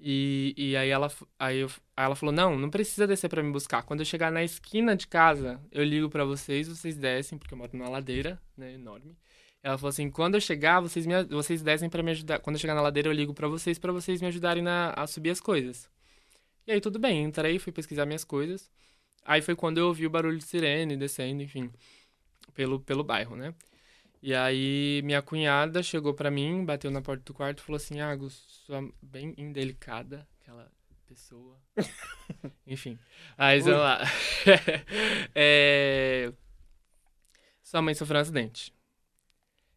E, 0.03 0.55
e 0.57 0.77
aí, 0.77 0.89
ela, 0.89 1.13
aí, 1.39 1.59
eu, 1.59 1.69
aí 1.95 2.07
ela 2.07 2.17
falou, 2.17 2.35
não, 2.35 2.59
não 2.59 2.71
precisa 2.71 3.07
descer 3.07 3.29
pra 3.29 3.43
me 3.43 3.53
buscar. 3.53 3.83
Quando 3.83 4.01
eu 4.01 4.07
chegar 4.07 4.33
na 4.33 4.43
esquina 4.43 4.97
de 4.97 5.07
casa, 5.07 5.61
eu 5.71 5.85
ligo 5.85 6.09
pra 6.09 6.25
vocês, 6.25 6.69
vocês 6.69 6.97
descem, 6.97 7.39
porque 7.39 7.53
eu 7.53 7.59
moro 7.59 7.71
numa 7.75 7.89
ladeira, 7.89 8.41
né, 8.57 8.73
enorme. 8.73 9.15
Ela 9.63 9.77
falou 9.77 9.91
assim, 9.91 10.11
quando 10.11 10.37
eu 10.37 10.41
chegar, 10.41 10.81
vocês, 10.81 11.07
me, 11.07 11.23
vocês 11.25 11.63
descem 11.63 11.91
pra 11.91 12.03
me 12.03 12.13
ajudar. 12.13 12.39
Quando 12.39 12.57
eu 12.57 12.61
chegar 12.61 12.75
na 12.75 12.81
ladeira, 12.81 13.11
eu 13.11 13.13
ligo 13.13 13.35
pra 13.35 13.47
vocês, 13.47 13.79
pra 13.79 13.93
vocês 13.93 14.23
me 14.23 14.29
ajudarem 14.29 14.63
na, 14.63 14.91
a 14.97 15.07
subir 15.07 15.31
as 15.31 15.41
coisas. 15.41 15.91
E 16.67 16.73
aí, 16.73 16.81
tudo 16.81 16.99
bem, 16.99 17.25
entrei, 17.25 17.59
fui 17.59 17.73
pesquisar 17.73 18.07
minhas 18.07 18.25
coisas. 18.25 18.71
Aí 19.25 19.43
foi 19.43 19.55
quando 19.55 19.79
eu 19.79 19.89
ouvi 19.89 20.07
o 20.07 20.11
barulho 20.11 20.39
de 20.39 20.45
sirene 20.45 20.97
descendo, 20.97 21.43
enfim, 21.43 21.71
pelo, 22.55 22.81
pelo 22.81 23.05
bairro, 23.05 23.37
né? 23.37 23.55
E 24.23 24.35
aí 24.35 25.01
minha 25.03 25.23
cunhada 25.23 25.83
chegou 25.83 26.13
pra 26.13 26.31
mim, 26.31 26.65
bateu 26.65 26.91
na 26.91 27.01
porta 27.01 27.23
do 27.25 27.35
quarto 27.35 27.61
e 27.61 27.63
falou 27.63 27.77
assim: 27.77 28.01
Água, 28.01 28.29
sua 28.31 28.87
bem 29.01 29.35
indelicada, 29.39 30.27
aquela 30.41 30.71
pessoa. 31.07 31.57
enfim. 32.67 32.99
Aí 33.37 33.61
vamos 33.61 33.81
lá. 33.81 34.01
É, 35.35 36.33
Sua 37.63 37.81
mãe 37.81 37.95
sofreu 37.95 38.19
um 38.19 38.23
acidente. 38.23 38.73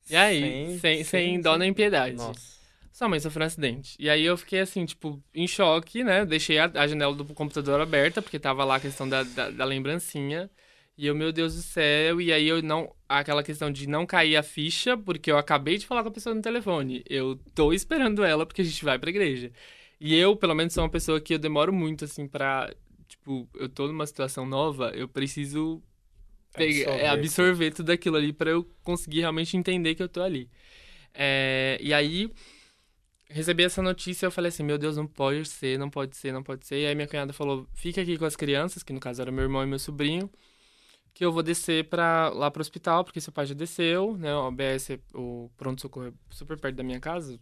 E 0.10 0.16
aí, 0.16 0.78
sem, 0.80 1.04
sem, 1.04 1.40
dó 1.42 1.58
nem 1.58 1.74
piedade. 1.74 2.16
Nossa. 2.16 2.54
Sua 2.92 3.08
mãe 3.08 3.20
sofreu 3.20 3.44
um 3.44 3.48
acidente. 3.48 3.96
E 4.00 4.10
aí 4.10 4.24
eu 4.24 4.38
fiquei 4.38 4.60
assim, 4.60 4.86
tipo, 4.86 5.24
em 5.34 5.48
choque, 5.48 6.04
né? 6.04 6.26
Deixei 6.26 6.60
a, 6.60 6.66
a 6.66 6.88
janela 6.88 7.16
do 7.16 7.26
computador 7.34 7.80
aberta, 7.82 8.22
porque 8.22 8.38
tava 8.38 8.64
lá 8.64 8.76
a 8.76 8.80
questão 8.80 9.08
da, 9.08 9.24
da, 9.24 9.50
da 9.50 9.66
lembrancinha. 9.66 10.50
E 10.98 11.08
eu, 11.08 11.16
meu 11.16 11.32
Deus 11.32 11.56
do 11.56 11.62
céu, 11.62 12.22
e 12.22 12.32
aí 12.32 12.48
eu 12.48 12.62
não. 12.62 12.94
Aquela 13.10 13.44
questão 13.44 13.72
de 13.72 13.88
não 13.88 14.06
cair 14.06 14.36
a 14.36 14.44
ficha, 14.44 14.96
porque 14.98 15.32
eu 15.32 15.38
acabei 15.38 15.78
de 15.78 15.88
falar 15.88 16.04
com 16.04 16.10
a 16.10 16.12
pessoa 16.12 16.36
no 16.36 16.42
telefone. 16.42 17.04
Eu 17.10 17.36
tô 17.56 17.74
esperando 17.74 18.24
ela 18.24 18.46
porque 18.46 18.62
a 18.62 18.66
gente 18.66 18.84
vai 18.86 19.00
pra 19.00 19.10
igreja. 19.10 19.52
E 20.00 20.16
eu, 20.16 20.36
pelo 20.36 20.54
menos, 20.56 20.74
sou 20.74 20.84
uma 20.84 20.90
pessoa 20.90 21.20
que 21.22 21.34
eu 21.34 21.40
demoro 21.40 21.74
muito, 21.74 22.06
assim, 22.06 22.28
pra. 22.28 22.72
Tipo, 23.08 23.48
eu 23.56 23.70
tô 23.70 23.88
numa 23.88 24.06
situação 24.08 24.46
nova, 24.46 24.92
eu 24.96 25.08
preciso 25.08 25.82
pegar, 26.54 26.94
Absorver. 26.94 27.02
é, 27.02 27.08
absorver 27.10 27.72
tudo 27.72 27.92
aquilo 27.92 28.18
ali 28.18 28.34
pra 28.34 28.52
eu 28.52 28.64
conseguir 28.84 29.22
realmente 29.22 29.58
entender 29.58 29.96
que 29.96 30.04
eu 30.04 30.10
tô 30.10 30.22
ali. 30.22 30.50
É, 31.14 31.78
e 31.82 31.94
aí, 31.94 32.32
recebi 33.30 33.64
essa 33.64 33.82
notícia 33.82 34.26
eu 34.26 34.32
falei 34.32 34.50
assim, 34.50 34.64
meu 34.64 34.78
Deus, 34.78 34.98
não 34.98 35.08
pode 35.08 35.48
ser, 35.48 35.78
não 35.80 35.90
pode 35.90 36.16
ser, 36.16 36.32
não 36.32 36.44
pode 36.44 36.66
ser. 36.66 36.80
E 36.82 36.86
aí 36.88 36.96
minha 36.96 37.08
cunhada 37.08 37.34
falou, 37.34 37.68
fica 37.74 38.02
aqui 38.02 38.18
com 38.18 38.26
as 38.26 38.36
crianças, 38.36 38.84
que 38.84 38.94
no 38.94 39.00
caso 39.00 39.22
era 39.22 39.32
meu 39.32 39.44
irmão 39.44 39.64
e 39.64 39.68
meu 39.68 39.80
sobrinho, 39.80 40.30
que 41.14 41.24
eu 41.26 41.32
vou 41.32 41.44
descer 41.44 41.90
pra, 41.90 42.30
lá 42.30 42.50
pro 42.52 42.62
hospital, 42.62 43.04
porque 43.04 43.22
seu 43.22 43.34
pai 43.34 43.46
já 43.46 43.54
desceu, 43.54 44.18
né? 44.18 44.34
O 44.36 44.48
OBS, 44.48 44.94
é- 44.94 45.00
o 45.14 45.50
pronto-socorro 45.58 46.08
é 46.08 46.14
super 46.32 46.60
perto 46.60 46.76
da 46.76 46.84
minha 46.84 47.00
casa, 47.00 47.40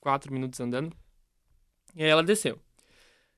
quatro 0.00 0.32
minutos 0.32 0.60
andando. 0.60 0.92
E 1.94 2.02
aí 2.04 2.08
ela 2.10 2.22
desceu. 2.22 2.58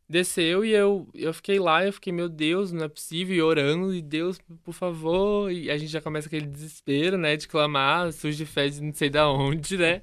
Desceu 0.09 0.65
e 0.65 0.71
eu, 0.71 1.07
eu 1.15 1.35
fiquei 1.35 1.59
lá, 1.61 1.85
eu 1.85 1.93
fiquei, 1.93 2.11
meu 2.13 2.31
Deus, 2.31 2.73
não 2.73 2.85
é 2.85 2.89
possível, 2.89 3.37
e 3.37 3.43
orando, 3.43 3.95
e 3.95 4.01
Deus, 4.01 4.39
por 4.65 4.73
favor, 4.73 5.53
e 5.53 5.71
a 5.71 5.77
gente 5.77 5.91
já 5.91 6.01
começa 6.01 6.29
aquele 6.29 6.47
desespero, 6.47 7.19
né, 7.19 7.37
de 7.37 7.47
clamar, 7.47 8.11
surge 8.13 8.47
fé 8.47 8.69
de 8.71 8.81
não 8.83 8.95
sei 8.95 9.11
da 9.11 9.31
onde, 9.31 9.77
né? 9.77 10.03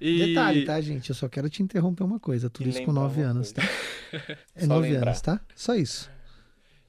E... 0.00 0.16
Detalhe, 0.18 0.64
tá, 0.64 0.80
gente? 0.80 1.08
Eu 1.10 1.14
só 1.14 1.28
quero 1.28 1.50
te 1.50 1.62
interromper 1.62 2.04
uma 2.04 2.20
coisa. 2.20 2.48
Tudo 2.48 2.66
E 2.66 2.70
isso 2.70 2.82
com 2.82 2.90
lembrar 2.90 2.92
9 2.92 3.20
uma 3.20 3.30
anos, 3.30 3.52
tá? 3.52 3.62
coisa. 3.62 3.74
É 4.54 4.60
Só 4.60 4.66
9 4.66 4.78
lembrar. 4.78 4.96
anos, 4.96 5.20
tá? 5.20 5.40
Só 5.54 5.74
isso. 5.74 6.10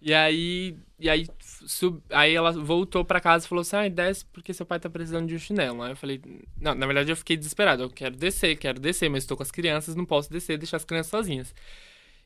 E 0.01 0.13
aí, 0.13 0.77
e 0.99 1.09
aí, 1.09 1.27
sub... 1.65 2.01
aí 2.09 2.33
ela 2.33 2.51
voltou 2.51 3.03
pra 3.03 3.19
casa 3.19 3.45
e 3.45 3.49
falou 3.49 3.61
assim, 3.61 3.75
ah, 3.75 3.89
desce 3.89 4.25
porque 4.25 4.53
seu 4.53 4.65
pai 4.65 4.79
tá 4.79 4.89
precisando 4.89 5.27
de 5.27 5.35
um 5.35 5.39
chinelo. 5.39 5.81
Aí 5.81 5.91
eu 5.91 5.95
falei, 5.95 6.21
não, 6.57 6.75
na 6.75 6.85
verdade 6.85 7.11
eu 7.11 7.15
fiquei 7.15 7.37
desesperado, 7.37 7.83
eu 7.83 7.89
quero 7.89 8.15
descer, 8.15 8.55
quero 8.57 8.79
descer, 8.79 9.09
mas 9.09 9.23
estou 9.23 9.35
com 9.37 9.43
as 9.43 9.51
crianças, 9.51 9.95
não 9.95 10.05
posso 10.05 10.31
descer, 10.31 10.57
deixar 10.57 10.77
as 10.77 10.85
crianças 10.85 11.09
sozinhas. 11.09 11.53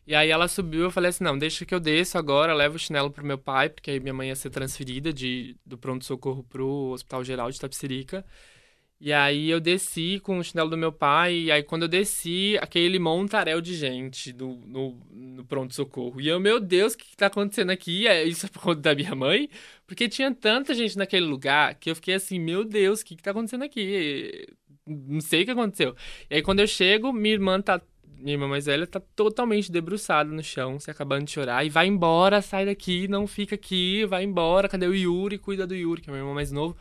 E 0.08 0.16
aí 0.16 0.30
ela 0.32 0.48
subiu, 0.48 0.84
eu 0.84 0.92
falei 0.92 1.10
assim, 1.10 1.24
não, 1.24 1.38
deixa 1.38 1.66
que 1.66 1.74
eu 1.74 1.80
desço 1.80 2.18
agora, 2.18 2.54
levo 2.54 2.76
o 2.78 2.80
chinelo 2.80 3.12
pro 3.12 3.24
meu 3.26 3.38
pai, 3.38 3.70
porque 3.70 3.92
aí 3.92 4.00
minha 4.00 4.14
mãe 4.14 4.30
ia 4.30 4.36
ser 4.36 4.50
transferida 4.50 5.14
de, 5.14 5.56
do 5.66 5.78
pronto-socorro 5.78 6.44
pro 6.44 6.92
Hospital 6.92 7.24
Geral 7.24 7.52
de 7.52 7.60
Tapsirica. 7.60 8.26
E 9.02 9.14
aí 9.14 9.50
eu 9.50 9.62
desci 9.62 10.20
com 10.20 10.40
o 10.40 10.44
chinelo 10.44 10.70
do 10.70 10.78
meu 10.78 10.92
pai, 10.92 11.34
e 11.34 11.52
aí 11.52 11.64
quando 11.64 11.84
eu 11.84 11.88
desci, 11.88 12.58
aquele 12.62 13.00
montaréu 13.00 13.62
de 13.62 13.74
gente 13.74 14.34
no, 14.34 14.58
no, 14.68 14.98
no 15.10 15.46
pronto-socorro. 15.46 16.20
E 16.20 16.28
eu, 16.28 16.38
meu 16.38 16.60
Deus, 16.60 16.94
o 16.94 16.98
que, 16.98 17.12
que 17.12 17.16
tá 17.16 17.28
acontecendo 17.28 17.70
aqui? 17.70 18.08
É 18.08 18.26
isso 18.26 18.46
é 18.46 18.50
por 18.50 18.62
conta 18.62 18.82
da 18.82 18.96
minha 18.96 19.16
mãe? 19.16 19.50
Porque 19.88 20.10
tinha 20.10 20.34
tanta 20.36 20.74
gente 20.74 20.98
naquele 20.98 21.26
lugar 21.26 21.76
que 21.76 21.90
eu 21.90 21.96
fiquei 21.96 22.16
assim, 22.16 22.40
meu 22.40 22.66
Deus, 22.66 23.00
o 23.00 23.06
que, 23.06 23.16
que 23.16 23.24
tá 23.24 23.32
acontecendo 23.32 23.64
aqui? 23.64 24.46
Não 24.86 25.22
sei 25.22 25.44
o 25.44 25.46
que 25.46 25.52
aconteceu. 25.52 25.96
E 26.30 26.36
aí 26.36 26.42
quando 26.42 26.60
eu 26.60 26.68
chego, 26.68 27.14
minha 27.14 27.34
irmã 27.34 27.62
tá. 27.62 27.82
Minha 28.18 28.34
irmã 28.34 28.50
mais 28.50 28.66
velha 28.66 28.86
tá 28.86 29.00
totalmente 29.16 29.72
debruçada 29.72 30.30
no 30.30 30.44
chão, 30.44 30.78
se 30.78 30.92
acabando 30.92 31.24
de 31.24 31.32
chorar. 31.32 31.66
E 31.66 31.70
vai 31.70 31.88
embora, 31.88 32.42
sai 32.42 32.66
daqui, 32.66 33.08
não 33.08 33.26
fica 33.26 33.56
aqui, 33.56 34.06
vai 34.06 34.26
embora. 34.26 34.68
Cadê 34.68 34.86
o 34.88 34.94
Yuri? 34.94 35.38
Cuida 35.38 35.66
do 35.66 35.74
Yuri, 35.74 36.02
que 36.02 36.10
é 36.10 36.12
meu 36.12 36.20
irmão 36.20 36.34
mais 36.34 36.52
novo 36.52 36.76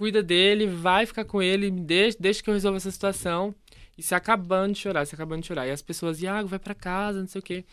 cuida 0.00 0.22
dele, 0.22 0.66
vai 0.66 1.04
ficar 1.04 1.26
com 1.26 1.42
ele, 1.42 1.70
deixa, 1.70 2.16
deixa 2.18 2.42
que 2.42 2.48
eu 2.48 2.54
resolva 2.54 2.78
essa 2.78 2.90
situação. 2.90 3.54
E 3.98 4.02
se 4.02 4.14
acabando 4.14 4.72
de 4.72 4.78
chorar, 4.78 5.04
se 5.04 5.14
acabando 5.14 5.42
de 5.42 5.48
chorar. 5.48 5.66
E 5.66 5.70
as 5.70 5.82
pessoas, 5.82 6.22
Iago, 6.22 6.48
vai 6.48 6.58
pra 6.58 6.74
casa, 6.74 7.20
não 7.20 7.26
sei 7.26 7.38
o 7.38 7.42
quê. 7.42 7.66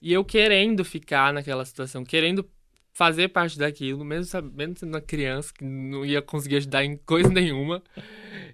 E 0.00 0.12
eu 0.12 0.24
querendo 0.24 0.84
ficar 0.84 1.32
naquela 1.32 1.64
situação, 1.64 2.04
querendo 2.04 2.48
fazer 2.92 3.26
parte 3.30 3.58
daquilo, 3.58 4.04
mesmo 4.04 4.26
sabendo 4.26 4.78
sendo 4.78 4.94
uma 4.94 5.00
criança 5.00 5.52
que 5.52 5.64
não 5.64 6.06
ia 6.06 6.22
conseguir 6.22 6.58
ajudar 6.58 6.84
em 6.84 6.96
coisa 6.96 7.28
nenhuma. 7.34 7.82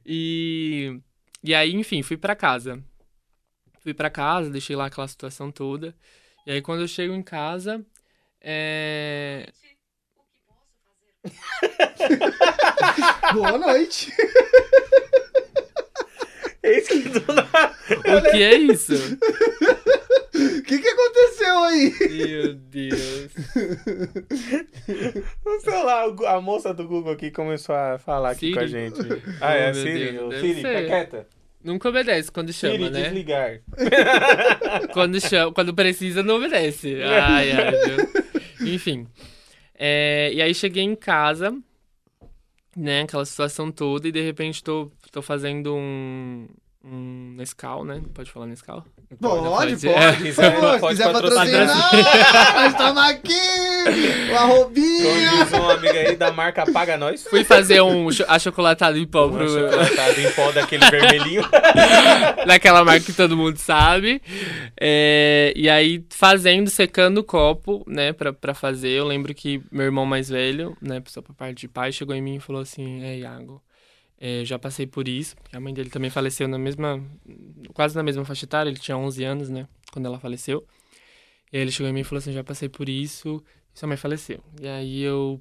E, 0.06 0.98
e 1.42 1.54
aí, 1.54 1.74
enfim, 1.74 2.02
fui 2.02 2.16
pra 2.16 2.34
casa. 2.34 2.82
Fui 3.80 3.92
pra 3.92 4.08
casa, 4.08 4.48
deixei 4.48 4.74
lá 4.74 4.86
aquela 4.86 5.08
situação 5.08 5.52
toda. 5.52 5.94
E 6.46 6.52
aí, 6.52 6.62
quando 6.62 6.80
eu 6.80 6.88
chego 6.88 7.12
em 7.12 7.22
casa, 7.22 7.84
é... 8.40 9.52
Boa 13.34 13.58
noite. 13.58 14.12
Eis 16.62 16.88
que 16.88 17.00
do 17.08 17.20
nada. 17.32 17.74
o 17.90 18.30
que 18.30 18.42
é 18.42 18.54
isso? 18.54 18.94
O 18.94 18.96
que, 20.62 20.78
que 20.78 20.88
aconteceu 20.88 21.58
aí? 21.64 21.92
Meu 22.10 22.54
Deus. 22.54 23.28
Sei 25.62 25.82
lá, 25.82 26.04
a 26.28 26.40
moça 26.40 26.72
do 26.72 26.86
Google 26.88 27.12
aqui 27.12 27.30
começou 27.30 27.74
a 27.74 27.98
falar 27.98 28.30
aqui 28.30 28.46
Siri? 28.46 28.54
com 28.54 28.60
a 28.60 28.66
gente. 28.66 29.00
Ah, 29.40 29.54
é, 29.54 29.70
Oh, 29.70 29.74
meu 29.74 29.82
Siri. 29.82 30.12
Deus, 30.12 30.34
Siri, 30.40 30.54
fica 30.54 30.84
quieta. 30.84 31.26
Nunca 31.62 31.88
obedece 31.88 32.30
quando 32.30 32.52
chama, 32.52 32.76
Siri, 32.76 32.90
né? 32.90 33.02
desligar. 33.02 33.60
Quando, 34.92 35.20
chama, 35.20 35.52
quando 35.52 35.74
precisa, 35.74 36.22
não 36.22 36.36
obedece. 36.36 37.00
Ai, 37.02 37.52
ai, 37.52 37.72
viu? 37.72 38.72
Enfim. 38.74 39.06
É, 39.74 40.30
e 40.32 40.40
aí 40.42 40.54
cheguei 40.54 40.82
em 40.82 40.94
casa, 40.96 41.56
né? 42.76 43.02
Aquela 43.02 43.24
situação 43.24 43.70
toda, 43.70 44.08
e 44.08 44.12
de 44.12 44.20
repente 44.20 44.62
tô, 44.62 44.90
tô 45.10 45.22
fazendo 45.22 45.74
um. 45.74 46.48
Um 46.86 47.32
Nescau, 47.36 47.82
né? 47.82 48.02
Pode 48.12 48.30
falar 48.30 48.46
Nescau? 48.46 48.84
Pode, 49.18 49.42
pode. 49.76 49.88
É. 49.88 50.12
Se 50.12 50.32
pode 50.80 50.86
quiser 50.98 51.12
patrocinar. 51.12 51.66
nós 52.54 52.72
estamos 52.72 53.02
aqui. 53.02 53.32
O 53.32 54.26
Como 54.26 54.38
arrobinha. 54.38 55.30
diz 55.44 55.52
um 55.54 55.70
amigo 55.70 55.96
aí 55.96 56.14
da 56.16 56.30
marca 56.30 56.70
Paga 56.70 56.98
Nós. 56.98 57.24
Fui 57.26 57.42
fazer 57.42 57.80
um 57.80 58.10
cho- 58.12 58.24
achocolatado 58.28 58.98
em 58.98 59.06
pó 59.06 59.26
Um 59.28 59.32
pro, 59.32 59.48
chocolatado 59.48 60.20
em 60.20 60.30
pó 60.32 60.52
daquele 60.52 60.84
vermelhinho. 60.90 61.42
daquela 62.46 62.84
marca 62.84 63.00
que 63.06 63.12
todo 63.14 63.34
mundo 63.36 63.56
sabe. 63.56 64.20
É, 64.78 65.54
e 65.56 65.70
aí, 65.70 66.04
fazendo, 66.10 66.68
secando 66.68 67.18
o 67.18 67.24
copo, 67.24 67.82
né, 67.86 68.12
pra, 68.12 68.30
pra 68.30 68.52
fazer. 68.52 68.90
Eu 68.90 69.06
lembro 69.06 69.34
que 69.34 69.62
meu 69.72 69.84
irmão 69.86 70.04
mais 70.04 70.28
velho, 70.28 70.76
né, 70.82 71.00
pessoa 71.00 71.22
pra 71.22 71.32
parte 71.34 71.60
de 71.62 71.68
pai, 71.68 71.92
chegou 71.92 72.14
em 72.14 72.20
mim 72.22 72.36
e 72.36 72.40
falou 72.40 72.60
assim: 72.60 73.02
É, 73.02 73.18
Iago, 73.18 73.62
é, 74.26 74.44
já 74.44 74.58
passei 74.58 74.86
por 74.86 75.06
isso. 75.06 75.36
porque 75.36 75.56
A 75.56 75.60
mãe 75.60 75.74
dele 75.74 75.90
também 75.90 76.08
faleceu 76.10 76.48
na 76.48 76.58
mesma. 76.58 77.02
quase 77.74 77.94
na 77.94 78.02
mesma 78.02 78.24
faixa 78.24 78.44
etária, 78.46 78.70
ele 78.70 78.78
tinha 78.78 78.96
11 78.96 79.22
anos, 79.24 79.48
né, 79.50 79.66
quando 79.92 80.06
ela 80.06 80.18
faleceu. 80.18 80.66
E 81.52 81.56
aí 81.56 81.62
ele 81.62 81.70
chegou 81.70 81.90
em 81.90 81.92
mim 81.92 82.00
e 82.00 82.04
falou 82.04 82.18
assim: 82.20 82.32
Já 82.32 82.42
passei 82.42 82.68
por 82.68 82.88
isso, 82.88 83.42
e 83.74 83.78
sua 83.78 83.86
mãe 83.88 83.96
faleceu. 83.96 84.40
E 84.60 84.66
aí 84.66 85.02
eu. 85.02 85.40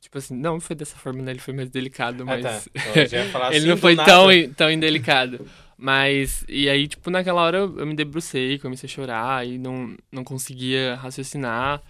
Tipo 0.00 0.16
assim, 0.18 0.34
não 0.34 0.58
foi 0.60 0.74
dessa 0.74 0.96
forma, 0.96 1.22
né? 1.22 1.30
Ele 1.32 1.38
foi 1.38 1.52
mais 1.54 1.68
delicado, 1.68 2.22
Ah, 2.22 2.26
mas. 2.26 2.42
tá. 2.42 2.62
Então, 2.96 3.24
falar 3.30 3.48
Ele 3.54 3.58
assim 3.58 3.68
não 3.68 3.76
foi 3.76 3.94
nada. 3.94 4.10
tão, 4.10 4.28
tão 4.54 4.70
indelicado. 4.70 5.46
Mas, 5.76 6.44
e 6.48 6.68
aí, 6.70 6.88
tipo, 6.88 7.10
naquela 7.10 7.42
hora 7.42 7.58
eu, 7.58 7.78
eu 7.80 7.86
me 7.86 7.94
debrucei, 7.94 8.58
comecei 8.58 8.86
a 8.88 8.90
chorar 8.90 9.46
e 9.46 9.58
não, 9.58 9.94
não 10.10 10.24
conseguia 10.24 10.94
raciocinar 10.96 11.82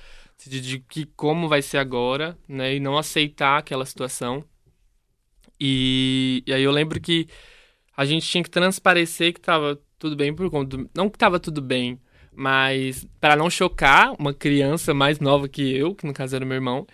de, 0.44 0.61
de 0.61 0.78
que 0.80 1.04
como 1.16 1.48
vai 1.48 1.62
ser 1.62 1.78
agora, 1.78 2.37
né? 2.48 2.74
E 2.74 2.80
não 2.80 2.98
aceitar 2.98 3.59
aquela 3.59 3.87
situação. 3.87 4.44
E, 5.60 6.42
e 6.46 6.52
aí 6.52 6.62
eu 6.62 6.70
lembro 6.72 7.00
que 7.00 7.26
a 7.96 8.04
gente 8.04 8.26
tinha 8.26 8.42
que 8.42 8.50
transparecer 8.50 9.32
que 9.32 9.40
tava 9.40 9.78
tudo 9.98 10.16
bem 10.16 10.34
por 10.34 10.50
conta. 10.50 10.76
do- 10.76 10.90
Não 10.94 11.08
que 11.08 11.18
tava 11.18 11.38
tudo 11.40 11.62
bem, 11.62 11.98
mas 12.34 13.06
para 13.20 13.36
não 13.36 13.48
chocar 13.48 14.12
uma 14.18 14.34
criança 14.34 14.92
mais 14.92 15.20
nova 15.20 15.48
que 15.48 15.62
eu, 15.76 15.94
que 15.94 16.06
no 16.06 16.12
caso 16.12 16.34
era 16.36 16.44
meu 16.44 16.56
irmão. 16.56 16.86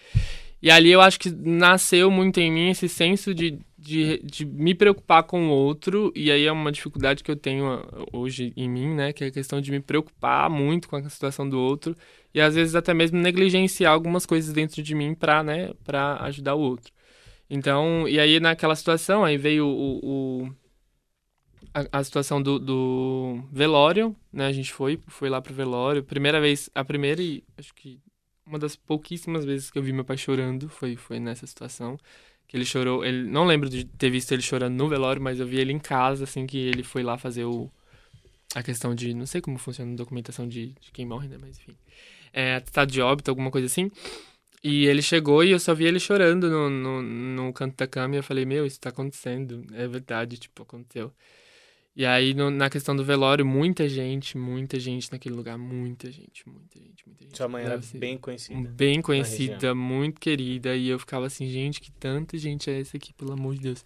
E 0.62 0.70
ali 0.70 0.90
eu 0.92 1.00
acho 1.00 1.18
que 1.18 1.30
nasceu 1.30 2.10
muito 2.10 2.38
em 2.38 2.52
mim 2.52 2.68
esse 2.68 2.86
senso 2.86 3.32
de, 3.34 3.58
de, 3.78 4.18
de 4.22 4.44
me 4.44 4.74
preocupar 4.74 5.22
com 5.22 5.48
o 5.48 5.50
outro, 5.50 6.12
e 6.14 6.30
aí 6.30 6.44
é 6.44 6.52
uma 6.52 6.70
dificuldade 6.70 7.24
que 7.24 7.30
eu 7.30 7.36
tenho 7.36 7.66
ah, 7.66 7.82
hoje 8.12 8.52
em 8.54 8.68
mim, 8.68 8.94
né? 8.94 9.10
Que 9.12 9.24
é 9.24 9.26
a 9.28 9.30
questão 9.30 9.58
de 9.58 9.70
me 9.70 9.80
preocupar 9.80 10.50
muito 10.50 10.86
com 10.86 10.96
a 10.96 11.08
situação 11.08 11.48
do 11.48 11.58
outro, 11.58 11.96
e 12.34 12.40
às 12.42 12.54
vezes 12.54 12.74
até 12.74 12.92
mesmo 12.92 13.18
negligenciar 13.18 13.92
algumas 13.94 14.26
coisas 14.26 14.52
dentro 14.52 14.82
de 14.82 14.94
mim 14.94 15.14
pra, 15.14 15.42
né, 15.42 15.70
ajudar 16.20 16.54
o 16.54 16.60
outro. 16.60 16.92
Então, 17.50 18.08
e 18.08 18.20
aí 18.20 18.38
naquela 18.40 18.76
situação, 18.76 19.24
aí 19.24 19.36
veio 19.36 19.66
o, 19.66 20.44
o- 20.44 20.54
a, 21.74 21.98
a 22.00 22.04
situação 22.04 22.42
do, 22.42 22.58
do 22.58 23.42
velório, 23.52 24.16
né? 24.32 24.46
A 24.46 24.52
gente 24.52 24.72
foi, 24.72 24.98
foi 25.08 25.28
lá 25.28 25.40
pro 25.40 25.54
velório. 25.54 26.02
Primeira 26.02 26.40
vez, 26.40 26.70
a 26.74 26.84
primeira 26.84 27.22
e 27.22 27.42
acho 27.58 27.74
que 27.74 28.00
uma 28.46 28.58
das 28.58 28.74
pouquíssimas 28.76 29.44
vezes 29.44 29.70
que 29.70 29.78
eu 29.78 29.82
vi 29.82 29.92
meu 29.92 30.04
pai 30.04 30.16
chorando 30.16 30.68
foi, 30.68 30.96
foi 30.96 31.20
nessa 31.20 31.46
situação. 31.46 31.96
Que 32.48 32.56
ele 32.56 32.64
chorou, 32.64 33.04
ele 33.04 33.28
não 33.30 33.44
lembro 33.46 33.68
de 33.68 33.84
ter 33.84 34.10
visto 34.10 34.32
ele 34.32 34.42
chorando 34.42 34.74
no 34.74 34.88
velório, 34.88 35.22
mas 35.22 35.38
eu 35.38 35.46
vi 35.46 35.58
ele 35.60 35.72
em 35.72 35.78
casa, 35.78 36.24
assim, 36.24 36.46
que 36.46 36.58
ele 36.58 36.82
foi 36.82 37.00
lá 37.02 37.16
fazer 37.16 37.44
o, 37.44 37.70
a 38.54 38.62
questão 38.62 38.94
de, 38.94 39.14
não 39.14 39.26
sei 39.26 39.40
como 39.40 39.58
funciona 39.58 39.92
a 39.92 39.96
documentação 39.96 40.48
de, 40.48 40.68
de 40.80 40.90
quem 40.92 41.06
morre, 41.06 41.28
né, 41.28 41.38
mas 41.40 41.58
enfim. 41.58 41.76
É, 42.32 42.56
atestado 42.56 42.92
de 42.92 43.00
óbito, 43.02 43.30
alguma 43.30 43.50
coisa 43.50 43.66
assim. 43.66 43.90
E 44.62 44.84
ele 44.86 45.00
chegou 45.00 45.42
e 45.42 45.50
eu 45.52 45.58
só 45.58 45.74
vi 45.74 45.84
ele 45.86 45.98
chorando 45.98 46.50
no, 46.50 46.68
no, 46.68 47.02
no 47.02 47.52
canto 47.52 47.76
da 47.76 47.86
cama 47.86 48.14
e 48.14 48.18
eu 48.18 48.22
falei, 48.22 48.44
meu, 48.44 48.66
isso 48.66 48.78
tá 48.78 48.90
acontecendo. 48.90 49.64
É 49.72 49.86
verdade, 49.88 50.36
tipo, 50.36 50.62
aconteceu. 50.62 51.10
E 51.96 52.04
aí, 52.06 52.34
no- 52.34 52.50
na 52.50 52.70
questão 52.70 52.94
do 52.94 53.04
velório, 53.04 53.44
muita 53.44 53.88
gente, 53.88 54.36
muita 54.38 54.78
gente 54.78 55.10
naquele 55.10 55.34
lugar, 55.34 55.58
muita 55.58 56.10
gente, 56.10 56.46
muita 56.48 56.78
gente, 56.78 57.02
muita 57.06 57.24
gente. 57.24 57.36
Sua 57.36 57.48
mãe 57.48 57.64
era 57.64 57.74
bem 57.98 58.16
conhecida. 58.18 58.54
bem 58.70 59.02
conhecida, 59.02 59.74
muito 59.74 60.20
querida, 60.20 60.76
e 60.76 60.88
eu 60.88 60.98
ficava 60.98 61.26
assim, 61.26 61.48
gente, 61.48 61.80
que 61.80 61.90
tanta 61.92 62.38
gente 62.38 62.70
é 62.70 62.80
essa 62.80 62.96
aqui, 62.96 63.12
pelo 63.14 63.32
amor 63.32 63.54
de 63.54 63.62
Deus. 63.62 63.84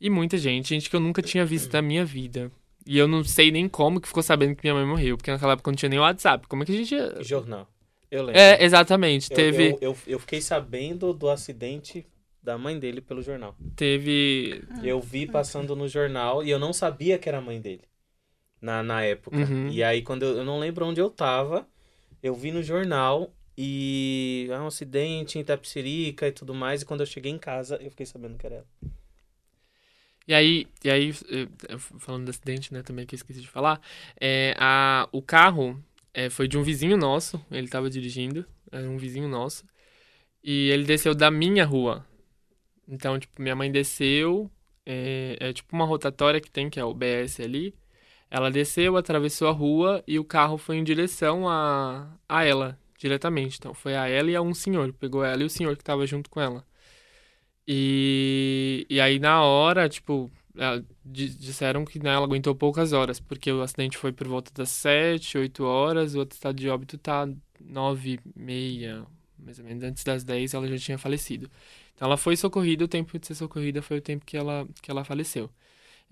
E 0.00 0.10
muita 0.10 0.36
gente, 0.36 0.68
gente 0.68 0.90
que 0.90 0.94
eu 0.94 1.00
nunca 1.00 1.22
tinha 1.22 1.44
visto 1.46 1.72
na 1.72 1.80
minha 1.82 2.04
vida. 2.04 2.52
E 2.84 2.98
eu 2.98 3.08
não 3.08 3.24
sei 3.24 3.50
nem 3.50 3.68
como 3.68 4.00
que 4.00 4.06
ficou 4.08 4.22
sabendo 4.22 4.54
que 4.54 4.62
minha 4.62 4.74
mãe 4.74 4.86
morreu, 4.86 5.16
porque 5.16 5.30
naquela 5.30 5.54
época 5.54 5.70
não 5.70 5.76
tinha 5.76 5.88
nem 5.88 5.98
WhatsApp. 5.98 6.46
Como 6.46 6.62
é 6.62 6.66
que 6.66 6.72
a 6.72 6.76
gente. 6.76 6.94
ia- 6.94 7.22
Jornal. 7.22 7.68
Eu 8.16 8.24
lembro. 8.24 8.40
É, 8.40 8.64
exatamente. 8.64 9.30
Eu- 9.30 9.36
Teve. 9.36 9.70
Eu, 9.70 9.78
eu, 9.80 9.96
eu 10.06 10.18
fiquei 10.18 10.40
sabendo 10.40 11.12
do 11.12 11.28
acidente 11.28 12.06
da 12.42 12.56
mãe 12.56 12.78
dele 12.78 13.00
pelo 13.00 13.22
jornal. 13.22 13.56
Teve. 13.74 14.62
Eu 14.82 15.00
vi 15.00 15.26
passando 15.26 15.74
no 15.74 15.88
jornal 15.88 16.42
e 16.42 16.50
eu 16.50 16.58
não 16.58 16.72
sabia 16.72 17.18
que 17.18 17.28
era 17.28 17.38
a 17.38 17.40
mãe 17.40 17.60
dele. 17.60 17.82
Na, 18.60 18.82
na 18.82 19.02
época. 19.02 19.36
Uhum. 19.36 19.68
E 19.68 19.82
aí, 19.82 20.02
quando 20.02 20.22
eu, 20.22 20.38
eu 20.38 20.44
não 20.44 20.58
lembro 20.58 20.86
onde 20.86 21.00
eu 21.00 21.10
tava, 21.10 21.68
eu 22.22 22.34
vi 22.34 22.50
no 22.50 22.62
jornal 22.62 23.32
e. 23.56 24.48
Ah, 24.52 24.62
um 24.62 24.68
acidente 24.68 25.38
em 25.38 25.42
Itapsirica 25.42 26.26
e 26.28 26.32
tudo 26.32 26.54
mais. 26.54 26.82
E 26.82 26.86
quando 26.86 27.00
eu 27.00 27.06
cheguei 27.06 27.30
em 27.30 27.38
casa, 27.38 27.76
eu 27.82 27.90
fiquei 27.90 28.06
sabendo 28.06 28.38
que 28.38 28.46
era 28.46 28.56
ela. 28.56 28.66
E 30.28 30.34
aí, 30.34 30.66
e 30.84 30.90
aí 30.90 31.10
eh, 31.30 31.78
falando 31.78 32.24
do 32.24 32.30
acidente, 32.30 32.72
né, 32.74 32.82
também 32.82 33.06
que 33.06 33.14
eu 33.14 33.16
esqueci 33.16 33.40
de 33.40 33.46
falar, 33.46 33.80
é, 34.20 34.54
a, 34.58 35.08
o 35.12 35.22
carro 35.22 35.80
eh, 36.16 36.30
foi 36.30 36.48
de 36.48 36.56
um 36.58 36.62
vizinho 36.62 36.96
nosso, 36.96 37.40
ele 37.50 37.68
tava 37.68 37.90
dirigindo, 37.90 38.46
era 38.72 38.88
um 38.88 38.96
vizinho 38.96 39.28
nosso, 39.28 39.64
e 40.42 40.70
ele 40.70 40.84
desceu 40.84 41.14
da 41.14 41.30
minha 41.30 41.64
rua. 41.64 42.06
Então, 42.88 43.18
tipo, 43.18 43.42
minha 43.42 43.54
mãe 43.56 43.70
desceu, 43.70 44.50
é, 44.86 45.36
é 45.40 45.52
tipo 45.52 45.74
uma 45.76 45.84
rotatória 45.84 46.40
que 46.40 46.50
tem, 46.50 46.70
que 46.70 46.80
é 46.80 46.84
o 46.84 46.94
BS 46.94 47.40
ali, 47.42 47.74
ela 48.30 48.50
desceu, 48.50 48.96
atravessou 48.96 49.48
a 49.48 49.52
rua 49.52 50.02
e 50.06 50.18
o 50.18 50.24
carro 50.24 50.58
foi 50.58 50.76
em 50.76 50.84
direção 50.84 51.48
a, 51.48 52.08
a 52.28 52.44
ela, 52.44 52.78
diretamente. 52.98 53.58
Então, 53.58 53.74
foi 53.74 53.94
a 53.96 54.08
ela 54.08 54.30
e 54.30 54.36
a 54.36 54.42
um 54.42 54.54
senhor, 54.54 54.92
pegou 54.94 55.24
ela 55.24 55.42
e 55.42 55.46
o 55.46 55.50
senhor 55.50 55.76
que 55.76 55.84
tava 55.84 56.06
junto 56.06 56.30
com 56.30 56.40
ela. 56.40 56.64
E, 57.68 58.86
e 58.88 59.00
aí, 59.00 59.18
na 59.18 59.42
hora, 59.42 59.88
tipo, 59.88 60.30
disseram 61.04 61.84
que 61.84 61.98
né, 61.98 62.10
ela 62.14 62.24
aguentou 62.24 62.54
poucas 62.54 62.92
horas, 62.92 63.20
porque 63.20 63.50
o 63.52 63.62
acidente 63.62 63.96
foi 63.98 64.12
por 64.12 64.26
volta 64.28 64.52
das 64.54 64.70
7, 64.70 65.38
8 65.38 65.64
horas, 65.64 66.14
o 66.14 66.18
outro 66.20 66.34
estado 66.36 66.56
de 66.56 66.68
óbito 66.68 66.98
tá 66.98 67.28
9, 67.60 68.18
meia, 68.34 69.06
mais 69.38 69.58
ou 69.58 69.64
menos, 69.64 69.82
antes 69.84 70.04
das 70.04 70.24
10 70.24 70.54
ela 70.54 70.66
já 70.68 70.78
tinha 70.78 70.98
falecido. 70.98 71.50
Então 71.94 72.06
ela 72.06 72.16
foi 72.16 72.36
socorrida, 72.36 72.84
o 72.84 72.88
tempo 72.88 73.18
de 73.18 73.26
ser 73.26 73.34
socorrida 73.34 73.82
foi 73.82 73.98
o 73.98 74.02
tempo 74.02 74.24
que 74.24 74.36
ela, 74.36 74.66
que 74.82 74.90
ela 74.90 75.04
faleceu. 75.04 75.50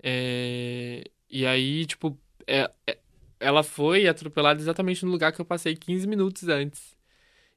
É, 0.03 1.03
e 1.29 1.45
aí, 1.45 1.85
tipo, 1.85 2.17
é- 2.47 2.71
é- 2.87 2.99
ela 3.39 3.63
foi 3.63 4.07
atropelada 4.07 4.61
exatamente 4.61 5.05
no 5.05 5.11
lugar 5.11 5.31
que 5.33 5.41
eu 5.41 5.45
passei 5.45 5.75
15 5.75 6.07
minutos 6.07 6.47
antes. 6.49 6.94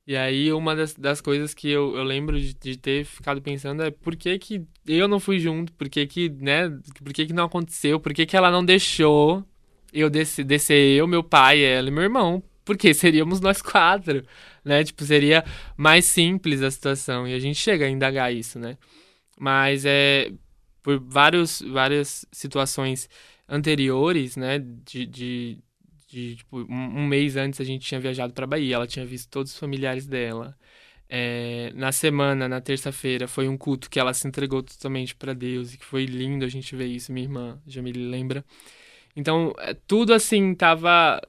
E 0.09 0.17
aí, 0.17 0.51
uma 0.55 0.75
das, 0.75 0.95
das 0.95 1.21
coisas 1.21 1.53
que 1.53 1.69
eu, 1.69 1.95
eu 1.95 2.03
lembro 2.03 2.41
de, 2.41 2.55
de 2.55 2.79
ter 2.79 3.05
ficado 3.05 3.43
pensando 3.43 3.83
é 3.83 3.91
por 3.91 4.17
que 4.17 4.39
que 4.39 4.65
eu 4.87 5.07
não 5.07 5.21
fui 5.21 5.39
junto? 5.39 5.71
Por 5.75 5.87
que 5.91 6.07
que, 6.07 6.31
né, 6.31 6.71
por 7.05 7.13
que 7.13 7.27
que 7.27 7.33
não 7.35 7.45
aconteceu? 7.45 8.01
Por 8.01 8.15
que 8.15 8.25
que 8.25 8.35
ela 8.35 8.51
não 8.51 8.65
deixou 8.65 9.45
eu 9.93 10.09
descer, 10.09 10.47
descer 10.47 10.97
eu, 10.97 11.07
meu 11.07 11.23
pai, 11.23 11.63
ela 11.63 11.89
e 11.89 11.91
meu 11.91 12.05
irmão? 12.05 12.43
Porque 12.65 12.95
seríamos 12.95 13.39
nós 13.39 13.61
quatro, 13.61 14.25
né? 14.65 14.83
Tipo, 14.83 15.05
seria 15.05 15.45
mais 15.77 16.07
simples 16.07 16.63
a 16.63 16.71
situação. 16.71 17.29
E 17.29 17.35
a 17.35 17.39
gente 17.39 17.59
chega 17.59 17.85
a 17.85 17.91
indagar 17.91 18.33
isso, 18.33 18.59
né? 18.59 18.79
Mas 19.39 19.85
é 19.85 20.33
por 20.83 20.99
vários, 21.01 21.61
várias 21.61 22.25
situações 22.33 23.11
anteriores, 23.47 24.37
né? 24.37 24.59
De, 24.59 25.05
de, 25.05 25.59
de 26.09 26.37
tipo, 26.37 26.61
um, 26.61 27.01
um 27.01 27.07
mês 27.07 27.37
antes 27.37 27.61
a 27.61 27.65
gente 27.65 27.87
tinha 27.87 28.01
viajado 28.01 28.33
pra 28.33 28.47
Bahia. 28.47 28.77
Ela 28.77 28.87
tinha 28.87 29.05
visto 29.05 29.31
todos 29.31 29.53
os 29.53 29.59
familiares 29.59 30.07
dela. 30.07 30.57
É, 31.11 31.73
na 31.75 31.93
semana, 31.93 32.49
na 32.49 32.61
terça-feira, 32.61 33.29
foi 33.29 33.49
um 33.49 33.57
culto 33.57 33.89
que 33.89 33.99
ela 34.01 34.13
se 34.13 34.27
entregou 34.27 34.63
totalmente 34.63 35.15
para 35.15 35.33
Deus 35.35 35.73
e 35.73 35.79
que 35.79 35.85
foi 35.85 36.05
lindo 36.07 36.45
a 36.45 36.49
gente 36.49 36.75
ver 36.75 36.87
isso. 36.87 37.13
Minha 37.13 37.27
irmã 37.27 37.63
Jamile 37.67 38.09
lembra. 38.09 38.45
Então, 39.15 39.55
é, 39.59 39.75
tudo 39.87 40.13
assim 40.15 40.55
tava. 40.55 41.21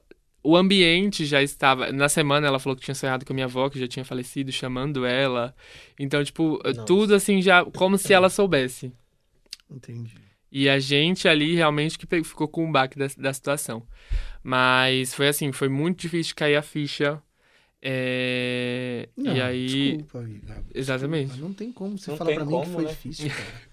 O 0.42 0.56
ambiente 0.56 1.26
já 1.26 1.42
estava. 1.42 1.92
Na 1.92 2.08
semana 2.08 2.46
ela 2.46 2.58
falou 2.58 2.74
que 2.74 2.82
tinha 2.82 2.94
sonhado 2.94 3.26
com 3.26 3.32
a 3.32 3.34
minha 3.34 3.46
avó, 3.46 3.68
que 3.68 3.78
já 3.78 3.86
tinha 3.86 4.04
falecido, 4.04 4.50
chamando 4.50 5.04
ela. 5.04 5.54
Então, 5.98 6.24
tipo, 6.24 6.58
Nossa. 6.64 6.84
tudo 6.84 7.14
assim 7.14 7.42
já. 7.42 7.64
Como 7.64 7.98
se 7.98 8.12
ela 8.14 8.30
soubesse. 8.30 8.90
Entendi. 9.70 10.29
E 10.50 10.68
a 10.68 10.78
gente 10.78 11.28
ali 11.28 11.54
realmente 11.54 11.98
que 11.98 12.06
ficou 12.24 12.48
com 12.48 12.68
o 12.68 12.72
baque 12.72 12.98
da, 12.98 13.06
da 13.16 13.32
situação. 13.32 13.86
Mas 14.42 15.14
foi 15.14 15.28
assim, 15.28 15.52
foi 15.52 15.68
muito 15.68 16.00
difícil 16.00 16.34
cair 16.34 16.56
a 16.56 16.62
ficha. 16.62 17.22
É, 17.82 19.08
Não, 19.16 19.34
e 19.34 19.40
aí. 19.40 19.96
Desculpa, 19.96 20.28
Igor. 20.28 20.56
Exatamente. 20.74 21.26
Desculpa, 21.28 21.48
não 21.48 21.54
tem 21.54 21.72
como 21.72 21.96
você 21.96 22.10
Não 22.10 22.18
falar 22.18 22.34
pra 22.34 22.44
mim 22.44 22.50
que 22.50 22.56
como, 22.58 22.72
foi 22.72 22.84
né? 22.84 22.90
difícil, 22.90 23.28
cara. 23.30 23.70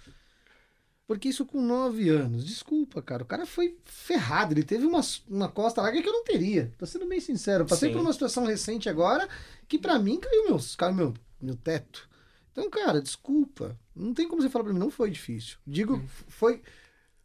Porque 1.06 1.30
isso 1.30 1.46
com 1.46 1.62
nove 1.62 2.10
anos, 2.10 2.46
desculpa, 2.46 3.02
cara. 3.02 3.24
O 3.24 3.26
cara 3.26 3.46
foi 3.46 3.78
ferrado. 3.86 4.54
Ele 4.54 4.64
teve 4.64 4.86
uma, 4.86 5.00
uma 5.30 5.48
costa 5.48 5.82
larga 5.82 6.02
que 6.02 6.08
eu 6.08 6.14
não 6.14 6.24
teria. 6.24 6.72
Tô 6.78 6.86
sendo 6.86 7.08
bem 7.08 7.22
sincero. 7.22 7.64
Eu 7.64 7.68
Passei 7.68 7.90
Sim. 7.90 7.96
por 7.96 8.02
uma 8.02 8.12
situação 8.12 8.46
recente 8.46 8.90
agora 8.90 9.28
que 9.70 9.80
pra 9.80 9.98
mim 9.98 10.20
caiu, 10.20 10.46
meus, 10.50 10.76
caiu 10.76 10.94
meu, 10.94 11.14
meu 11.42 11.56
teto. 11.56 12.10
Então, 12.58 12.70
cara, 12.72 13.00
desculpa. 13.00 13.78
Não 13.96 14.14
tem 14.16 14.28
como 14.28 14.42
você 14.42 14.50
falar 14.50 14.64
pra 14.66 14.74
mim, 14.74 14.80
não 14.80 14.90
foi 14.90 15.12
difícil. 15.12 15.58
Digo, 15.66 15.98
Hum. 15.98 16.08
foi, 16.28 16.62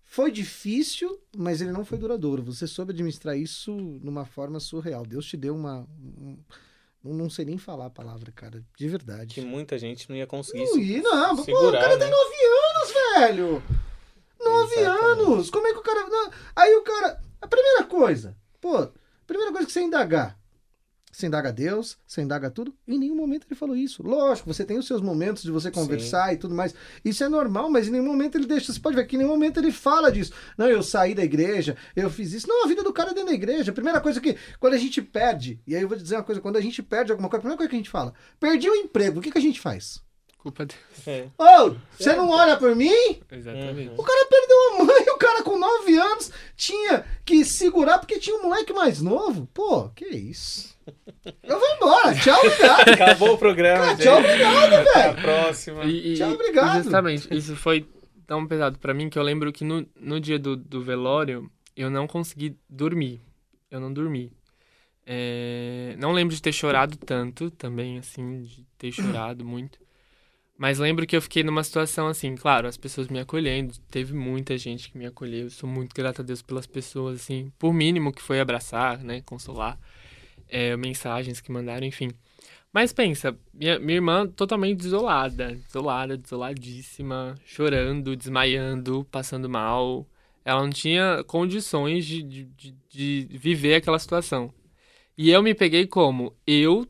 foi 0.05 0.30
difícil, 0.30 1.18
mas 1.35 1.62
ele 1.62 1.72
não 1.72 1.87
foi 1.87 1.97
duradouro. 1.97 2.43
Você 2.43 2.66
soube 2.66 2.93
administrar 2.93 3.35
isso 3.37 3.72
numa 3.72 4.26
forma 4.26 4.61
surreal. 4.61 5.07
Deus 5.07 5.24
te 5.24 5.37
deu 5.39 5.55
uma. 5.57 5.87
um- 5.99 6.37
não, 7.03 7.30
sei 7.30 7.45
nem 7.47 7.57
falar 7.59 7.87
a 7.87 7.91
palavra, 7.91 8.30
cara. 8.30 8.62
De 8.76 8.89
verdade. 8.89 9.35
Que 9.35 9.41
muita 9.41 9.78
gente 9.78 10.09
não 10.09 10.14
ia 10.16 10.26
conseguir 10.26 10.64
Não, 10.66 10.78
ia, 10.78 11.03
não, 11.03 11.35
pô, 11.37 11.43
o 11.43 11.45
segurar, 11.47 11.80
cara 11.80 11.97
né? 11.97 12.05
tem 12.05 12.11
nove 12.11 12.37
anos, 12.45 12.93
velho. 13.18 13.62
Nove 14.39 14.74
Exatamente. 14.74 15.20
anos. 15.22 15.51
Como 15.51 15.66
é 15.66 15.72
que 15.72 15.78
o 15.78 15.83
cara. 15.83 16.30
Aí 16.55 16.74
o 16.76 16.83
cara. 16.83 17.20
A 17.41 17.47
primeira 17.49 17.85
coisa, 17.85 18.37
pô, 18.61 18.76
a 18.76 18.93
primeira 19.26 19.51
coisa 19.51 19.66
que 19.66 19.72
você 19.72 19.80
indagar. 19.80 20.39
Você 21.12 21.26
indaga 21.26 21.52
Deus, 21.52 21.98
você 22.06 22.22
indaga 22.22 22.50
tudo. 22.50 22.74
Em 22.88 22.98
nenhum 22.98 23.14
momento 23.14 23.46
ele 23.46 23.54
falou 23.54 23.76
isso. 23.76 24.02
Lógico, 24.02 24.52
você 24.52 24.64
tem 24.64 24.78
os 24.78 24.86
seus 24.86 25.02
momentos 25.02 25.42
de 25.42 25.50
você 25.50 25.70
conversar 25.70 26.32
e 26.32 26.38
tudo 26.38 26.54
mais. 26.54 26.74
Isso 27.04 27.22
é 27.22 27.28
normal, 27.28 27.70
mas 27.70 27.86
em 27.86 27.90
nenhum 27.90 28.06
momento 28.06 28.36
ele 28.36 28.46
deixa. 28.46 28.72
Você 28.72 28.80
pode 28.80 28.96
ver 28.96 29.06
que 29.06 29.16
em 29.16 29.18
nenhum 29.18 29.30
momento 29.30 29.58
ele 29.58 29.70
fala 29.70 30.10
disso. 30.10 30.32
Não, 30.56 30.66
eu 30.66 30.82
saí 30.82 31.14
da 31.14 31.22
igreja, 31.22 31.76
eu 31.94 32.08
fiz 32.08 32.32
isso. 32.32 32.48
Não, 32.48 32.64
a 32.64 32.66
vida 32.66 32.82
do 32.82 32.94
cara 32.94 33.10
é 33.10 33.14
dentro 33.14 33.28
da 33.28 33.34
igreja. 33.34 33.70
A 33.70 33.74
primeira 33.74 34.00
coisa 34.00 34.22
que. 34.22 34.38
Quando 34.58 34.72
a 34.72 34.78
gente 34.78 35.02
perde, 35.02 35.60
e 35.66 35.76
aí 35.76 35.82
eu 35.82 35.88
vou 35.88 35.98
dizer 35.98 36.16
uma 36.16 36.22
coisa: 36.22 36.40
quando 36.40 36.56
a 36.56 36.62
gente 36.62 36.82
perde 36.82 37.12
alguma 37.12 37.28
coisa, 37.28 37.40
a 37.40 37.42
primeira 37.42 37.58
coisa 37.58 37.68
que 37.68 37.76
a 37.76 37.78
gente 37.78 37.90
fala: 37.90 38.14
perdi 38.40 38.70
o 38.70 38.74
emprego, 38.74 39.18
o 39.18 39.22
que, 39.22 39.30
que 39.30 39.38
a 39.38 39.42
gente 39.42 39.60
faz? 39.60 40.00
Culpa 40.43 40.66
dele. 40.66 40.80
É. 41.07 41.28
Ô, 41.38 41.76
você 41.97 42.16
não 42.16 42.28
olha 42.28 42.57
por 42.57 42.74
mim? 42.74 42.90
Exatamente. 43.30 43.90
Uhum. 43.90 43.95
O 43.97 44.03
cara 44.03 44.26
perdeu 44.28 44.59
a 44.80 44.84
mãe, 44.84 45.03
o 45.14 45.16
cara 45.16 45.43
com 45.45 45.57
9 45.57 45.97
anos 45.97 46.32
tinha 46.57 47.05
que 47.24 47.45
segurar 47.45 47.99
porque 48.01 48.18
tinha 48.18 48.36
um 48.36 48.43
moleque 48.43 48.72
mais 48.72 49.01
novo. 49.01 49.49
Pô, 49.55 49.88
que 49.90 50.05
isso? 50.05 50.76
Eu 51.45 51.61
vou 51.61 51.68
embora. 51.76 52.12
Tchau, 52.16 52.40
obrigado. 52.45 52.88
Acabou 52.88 53.34
o 53.34 53.38
programa, 53.38 53.84
Cara, 53.84 53.97
tchau, 53.99 54.18
obrigado, 54.18 54.72
Até 54.74 54.99
a 54.99 55.12
velho. 55.12 55.22
próxima. 55.22 55.84
E, 55.84 56.12
e- 56.12 56.16
Tchau, 56.16 56.32
obrigado. 56.32 56.80
e 56.80 56.82
justamente, 56.82 57.28
isso 57.30 57.55
foi 57.55 57.86
tão 58.26 58.45
pesado 58.45 58.80
pra 58.80 58.93
mim 58.93 59.09
que 59.09 59.16
eu 59.16 59.22
lembro 59.22 59.53
que 59.53 59.62
no, 59.64 59.86
no 59.95 60.18
dia 60.18 60.40
do, 60.40 60.57
do 60.57 60.82
velório 60.82 61.49
eu 61.76 61.88
não 61.88 62.09
consegui 62.09 62.57
dormir. 62.68 63.20
Eu 63.70 63.78
não 63.78 63.93
dormi. 63.93 64.32
É, 65.07 65.95
não 65.99 66.11
lembro 66.12 66.34
de 66.34 66.43
ter 66.43 66.53
chorado 66.53 66.97
tanto 66.97 67.49
também, 67.51 67.99
assim, 67.99 68.43
de 68.43 68.64
ter 68.76 68.90
chorado 68.93 69.45
muito. 69.45 69.78
Mas 70.62 70.78
lembro 70.78 71.04
que 71.08 71.16
eu 71.16 71.20
fiquei 71.20 71.42
numa 71.42 71.64
situação 71.64 72.06
assim, 72.06 72.36
claro, 72.36 72.68
as 72.68 72.76
pessoas 72.76 73.08
me 73.08 73.18
acolhendo, 73.18 73.74
teve 73.90 74.14
muita 74.14 74.56
gente 74.56 74.92
que 74.92 74.96
me 74.96 75.04
acolheu, 75.04 75.46
eu 75.46 75.50
sou 75.50 75.68
muito 75.68 75.92
grato 75.92 76.22
a 76.22 76.24
Deus 76.24 76.40
pelas 76.40 76.68
pessoas, 76.68 77.20
assim, 77.20 77.50
por 77.58 77.74
mínimo 77.74 78.12
que 78.12 78.22
foi 78.22 78.38
abraçar, 78.38 79.02
né, 79.02 79.22
consolar, 79.22 79.76
é, 80.48 80.76
mensagens 80.76 81.40
que 81.40 81.50
mandaram, 81.50 81.84
enfim. 81.84 82.12
Mas 82.72 82.92
pensa, 82.92 83.36
minha, 83.52 83.76
minha 83.80 83.96
irmã 83.96 84.24
totalmente 84.24 84.78
desolada, 84.78 85.52
desolada, 85.66 86.16
desoladíssima, 86.16 87.34
chorando, 87.44 88.14
desmaiando, 88.14 89.04
passando 89.10 89.48
mal. 89.48 90.06
Ela 90.44 90.62
não 90.62 90.70
tinha 90.70 91.24
condições 91.24 92.06
de, 92.06 92.22
de, 92.22 92.76
de 92.88 93.28
viver 93.32 93.74
aquela 93.74 93.98
situação. 93.98 94.54
E 95.18 95.28
eu 95.28 95.42
me 95.42 95.54
peguei 95.54 95.88
como? 95.88 96.36
Eu 96.46 96.86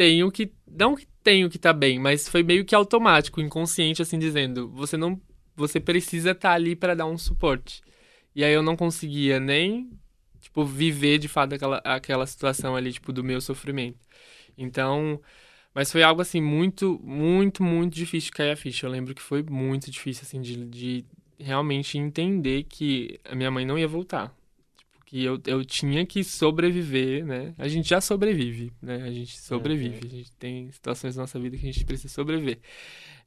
tenho 0.00 0.30
que. 0.30 0.52
Não 0.70 0.94
que 0.94 1.06
tenho 1.22 1.50
que 1.50 1.56
estar 1.56 1.72
bem, 1.72 1.98
mas 1.98 2.28
foi 2.28 2.42
meio 2.42 2.64
que 2.64 2.74
automático, 2.74 3.40
inconsciente, 3.40 4.02
assim, 4.02 4.18
dizendo: 4.18 4.68
você 4.70 4.96
não. 4.96 5.20
Você 5.56 5.78
precisa 5.80 6.30
estar 6.30 6.52
ali 6.52 6.74
para 6.74 6.94
dar 6.94 7.06
um 7.06 7.18
suporte. 7.18 7.82
E 8.34 8.44
aí 8.44 8.52
eu 8.52 8.62
não 8.62 8.76
conseguia 8.76 9.38
nem, 9.40 9.90
tipo, 10.40 10.64
viver 10.64 11.18
de 11.18 11.28
fato 11.28 11.54
aquela, 11.54 11.78
aquela 11.78 12.26
situação 12.26 12.76
ali, 12.76 12.92
tipo, 12.92 13.12
do 13.12 13.24
meu 13.24 13.40
sofrimento. 13.40 13.98
Então. 14.56 15.20
Mas 15.74 15.92
foi 15.92 16.02
algo, 16.02 16.20
assim, 16.20 16.40
muito, 16.40 17.00
muito, 17.02 17.62
muito 17.62 17.94
difícil 17.94 18.30
de 18.30 18.36
cair 18.36 18.50
a 18.50 18.56
ficha. 18.56 18.86
Eu 18.86 18.90
lembro 18.90 19.14
que 19.14 19.22
foi 19.22 19.42
muito 19.42 19.88
difícil, 19.90 20.24
assim, 20.24 20.40
de, 20.40 20.64
de 20.66 21.04
realmente 21.38 21.96
entender 21.96 22.64
que 22.64 23.20
a 23.24 23.36
minha 23.36 23.50
mãe 23.50 23.64
não 23.64 23.78
ia 23.78 23.86
voltar. 23.86 24.34
Que 25.10 25.24
eu, 25.24 25.40
eu 25.44 25.64
tinha 25.64 26.06
que 26.06 26.22
sobreviver, 26.22 27.26
né? 27.26 27.52
A 27.58 27.66
gente 27.66 27.88
já 27.88 28.00
sobrevive, 28.00 28.72
né? 28.80 29.02
A 29.02 29.10
gente 29.10 29.36
sobrevive. 29.36 30.06
A 30.06 30.08
gente 30.08 30.30
tem 30.38 30.70
situações 30.70 31.16
na 31.16 31.24
nossa 31.24 31.36
vida 31.36 31.56
que 31.56 31.68
a 31.68 31.72
gente 31.72 31.84
precisa 31.84 32.14
sobreviver. 32.14 32.60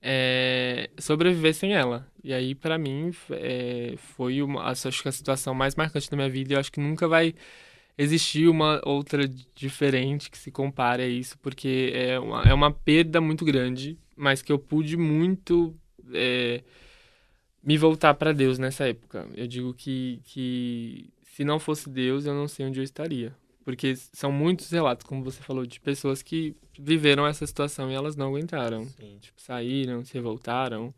É, 0.01 0.89
sobreviver 0.97 1.53
sem 1.53 1.73
ela. 1.73 2.07
E 2.23 2.34
aí, 2.34 2.55
pra 2.55 2.77
mim, 2.77 3.11
é, 3.31 3.95
foi 3.97 4.41
uma, 4.41 4.63
acho 4.69 5.03
que 5.03 5.09
a 5.09 5.11
situação 5.11 5.53
mais 5.53 5.75
marcante 5.75 6.09
da 6.09 6.15
minha 6.15 6.29
vida. 6.29 6.53
Eu 6.53 6.59
acho 6.61 6.71
que 6.71 6.79
nunca 6.79 7.05
vai 7.05 7.36
existir 7.97 8.47
uma 8.47 8.81
outra 8.86 9.27
diferente 9.53 10.31
que 10.31 10.38
se 10.38 10.51
compare 10.51 11.03
a 11.03 11.07
isso, 11.07 11.38
porque 11.39 11.91
é 11.93 12.17
uma, 12.17 12.43
é 12.43 12.53
uma 12.53 12.71
perda 12.71 13.19
muito 13.19 13.43
grande, 13.43 13.99
mas 14.15 14.41
que 14.41 14.53
eu 14.53 14.57
pude 14.57 14.95
muito 14.95 15.75
é, 16.13 16.63
me 17.61 17.77
voltar 17.77 18.13
para 18.13 18.31
Deus 18.31 18.57
nessa 18.57 18.88
época. 18.88 19.27
Eu 19.36 19.47
digo 19.47 19.73
que, 19.73 20.21
que 20.23 21.12
se 21.34 21.43
não 21.43 21.57
fosse 21.57 21.89
Deus, 21.89 22.27
eu 22.27 22.34
não 22.36 22.47
sei 22.47 22.63
onde 22.67 22.79
eu 22.79 22.84
estaria. 22.84 23.36
Porque 23.65 23.95
são 23.95 24.31
muitos 24.31 24.69
relatos, 24.69 25.03
como 25.03 25.23
você 25.23 25.41
falou, 25.41 25.65
de 25.65 25.79
pessoas 25.79 26.21
que 26.21 26.55
viveram 26.77 27.25
essa 27.25 27.47
situação 27.47 27.89
e 27.89 27.95
elas 27.95 28.15
não 28.15 28.27
aguentaram. 28.27 28.86
Sim. 28.86 29.17
Tipo, 29.19 29.41
saíram, 29.41 30.05
se 30.05 30.13
revoltaram, 30.13 30.93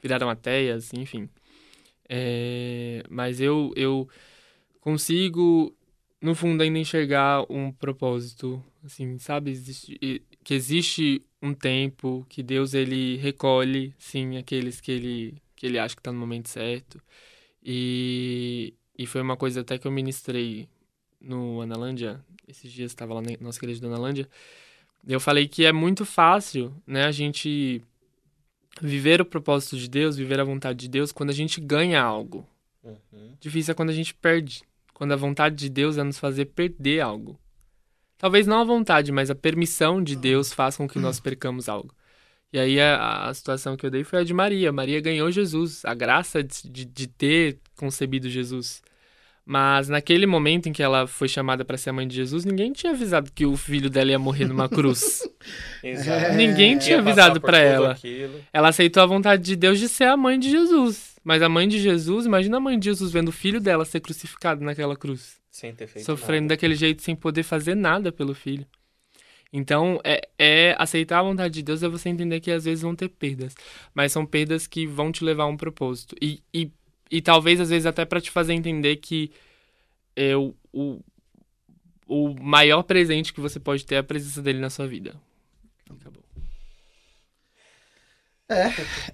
viraram 0.00 0.30
ateias, 0.30 0.92
enfim. 0.94 1.28
É, 2.08 3.02
mas 3.10 3.40
eu, 3.40 3.72
eu 3.74 4.08
consigo, 4.80 5.74
no 6.20 6.36
fundo, 6.36 6.62
ainda 6.62 6.78
enxergar 6.78 7.44
um 7.50 7.72
propósito, 7.72 8.62
assim, 8.84 9.18
sabe? 9.18 9.50
Existe, 9.50 9.98
que 10.44 10.54
existe 10.54 11.20
um 11.42 11.52
tempo 11.52 12.24
que 12.28 12.40
Deus, 12.40 12.72
ele 12.72 13.16
recolhe, 13.16 13.92
sim, 13.98 14.36
aqueles 14.36 14.80
que 14.80 14.92
ele, 14.92 15.42
que 15.56 15.66
ele 15.66 15.78
acha 15.80 15.96
que 15.96 16.00
está 16.00 16.12
no 16.12 16.20
momento 16.20 16.48
certo. 16.48 17.02
E, 17.64 18.74
e 19.02 19.06
foi 19.06 19.20
uma 19.20 19.36
coisa 19.36 19.62
até 19.62 19.78
que 19.78 19.86
eu 19.86 19.90
ministrei 19.90 20.68
no 21.20 21.60
Analândia, 21.60 22.20
esses 22.46 22.70
dias 22.70 22.90
estava 22.90 23.14
lá 23.14 23.22
na 23.22 23.30
nossa 23.40 23.58
igreja 23.58 23.80
do 23.80 23.86
Analândia, 23.86 24.28
eu 25.06 25.18
falei 25.18 25.48
que 25.48 25.64
é 25.64 25.72
muito 25.72 26.04
fácil, 26.04 26.72
né, 26.86 27.04
a 27.04 27.12
gente 27.12 27.82
viver 28.80 29.20
o 29.20 29.24
propósito 29.24 29.76
de 29.76 29.88
Deus, 29.88 30.16
viver 30.16 30.40
a 30.40 30.44
vontade 30.44 30.78
de 30.78 30.88
Deus 30.88 31.12
quando 31.12 31.30
a 31.30 31.34
gente 31.34 31.60
ganha 31.60 32.00
algo. 32.00 32.46
Uhum. 32.82 33.36
Difícil 33.40 33.72
é 33.72 33.74
quando 33.74 33.90
a 33.90 33.94
gente 33.94 34.14
perde. 34.14 34.62
Quando 34.94 35.12
a 35.12 35.16
vontade 35.16 35.56
de 35.56 35.68
Deus 35.68 35.98
é 35.98 36.02
nos 36.02 36.18
fazer 36.18 36.46
perder 36.46 37.00
algo. 37.00 37.38
Talvez 38.16 38.46
não 38.46 38.60
a 38.60 38.64
vontade, 38.64 39.10
mas 39.10 39.30
a 39.30 39.34
permissão 39.34 40.02
de 40.02 40.14
Deus 40.14 40.52
faça 40.52 40.78
com 40.78 40.88
que 40.88 40.98
nós 40.98 41.18
percamos 41.18 41.68
algo. 41.68 41.92
E 42.52 42.58
aí 42.58 42.78
a, 42.80 43.28
a 43.28 43.34
situação 43.34 43.76
que 43.76 43.84
eu 43.84 43.90
dei 43.90 44.04
foi 44.04 44.20
a 44.20 44.24
de 44.24 44.32
Maria. 44.32 44.70
Maria 44.70 45.00
ganhou 45.00 45.30
Jesus, 45.30 45.84
a 45.84 45.94
graça 45.94 46.42
de, 46.42 46.68
de, 46.68 46.84
de 46.84 47.06
ter 47.06 47.58
concebido 47.76 48.28
Jesus. 48.28 48.82
Mas 49.44 49.88
naquele 49.88 50.24
momento 50.24 50.68
em 50.68 50.72
que 50.72 50.82
ela 50.82 51.06
foi 51.06 51.26
chamada 51.26 51.64
para 51.64 51.76
ser 51.76 51.90
a 51.90 51.92
mãe 51.92 52.06
de 52.06 52.14
Jesus, 52.14 52.44
ninguém 52.44 52.72
tinha 52.72 52.92
avisado 52.92 53.30
que 53.34 53.44
o 53.44 53.56
filho 53.56 53.90
dela 53.90 54.10
ia 54.10 54.18
morrer 54.18 54.46
numa 54.46 54.68
cruz. 54.68 55.28
Exato. 55.82 56.34
Ninguém 56.34 56.74
Ia 56.74 56.78
tinha 56.78 56.98
avisado 56.98 57.40
tudo 57.40 57.56
ela. 57.56 57.92
aquilo. 57.92 58.40
Ela 58.52 58.68
aceitou 58.68 59.02
a 59.02 59.06
vontade 59.06 59.42
de 59.42 59.56
Deus 59.56 59.80
de 59.80 59.88
ser 59.88 60.04
a 60.04 60.16
mãe 60.16 60.38
de 60.38 60.48
Jesus. 60.48 61.16
Mas 61.24 61.42
a 61.42 61.48
mãe 61.48 61.66
de 61.66 61.80
Jesus, 61.80 62.24
imagina 62.24 62.56
a 62.56 62.60
mãe 62.60 62.78
de 62.78 62.84
Jesus 62.84 63.10
vendo 63.10 63.28
o 63.28 63.32
filho 63.32 63.60
dela 63.60 63.84
ser 63.84 64.00
crucificado 64.00 64.64
naquela 64.64 64.96
cruz. 64.96 65.40
Sem 65.50 65.74
ter 65.74 65.86
feito 65.86 66.06
sofrendo 66.06 66.42
nada. 66.42 66.54
daquele 66.54 66.74
jeito 66.74 67.02
sem 67.02 67.14
poder 67.14 67.42
fazer 67.42 67.74
nada 67.74 68.12
pelo 68.12 68.34
filho. 68.34 68.66
Então, 69.52 70.00
é, 70.02 70.26
é 70.38 70.74
aceitar 70.78 71.18
a 71.18 71.22
vontade 71.22 71.52
de 71.52 71.62
Deus 71.62 71.82
é 71.82 71.88
você 71.88 72.08
entender 72.08 72.40
que 72.40 72.50
às 72.50 72.64
vezes 72.64 72.80
vão 72.80 72.96
ter 72.96 73.08
perdas, 73.08 73.54
mas 73.94 74.10
são 74.10 74.24
perdas 74.24 74.66
que 74.66 74.86
vão 74.86 75.12
te 75.12 75.22
levar 75.22 75.44
a 75.44 75.48
um 75.48 75.58
propósito. 75.58 76.16
E, 76.22 76.42
e, 76.54 76.70
e 77.12 77.20
talvez, 77.20 77.60
às 77.60 77.68
vezes, 77.68 77.84
até 77.84 78.06
para 78.06 78.22
te 78.22 78.30
fazer 78.30 78.54
entender 78.54 78.96
que 78.96 79.30
é, 80.16 80.34
o, 80.34 80.56
o, 80.72 80.98
o 82.06 82.34
maior 82.42 82.82
presente 82.82 83.34
que 83.34 83.40
você 83.40 83.60
pode 83.60 83.84
ter 83.84 83.96
é 83.96 83.98
a 83.98 84.02
presença 84.02 84.40
dele 84.40 84.58
na 84.58 84.70
sua 84.70 84.88
vida. 84.88 85.14
Acabou. 85.90 86.24
É. 88.48 88.70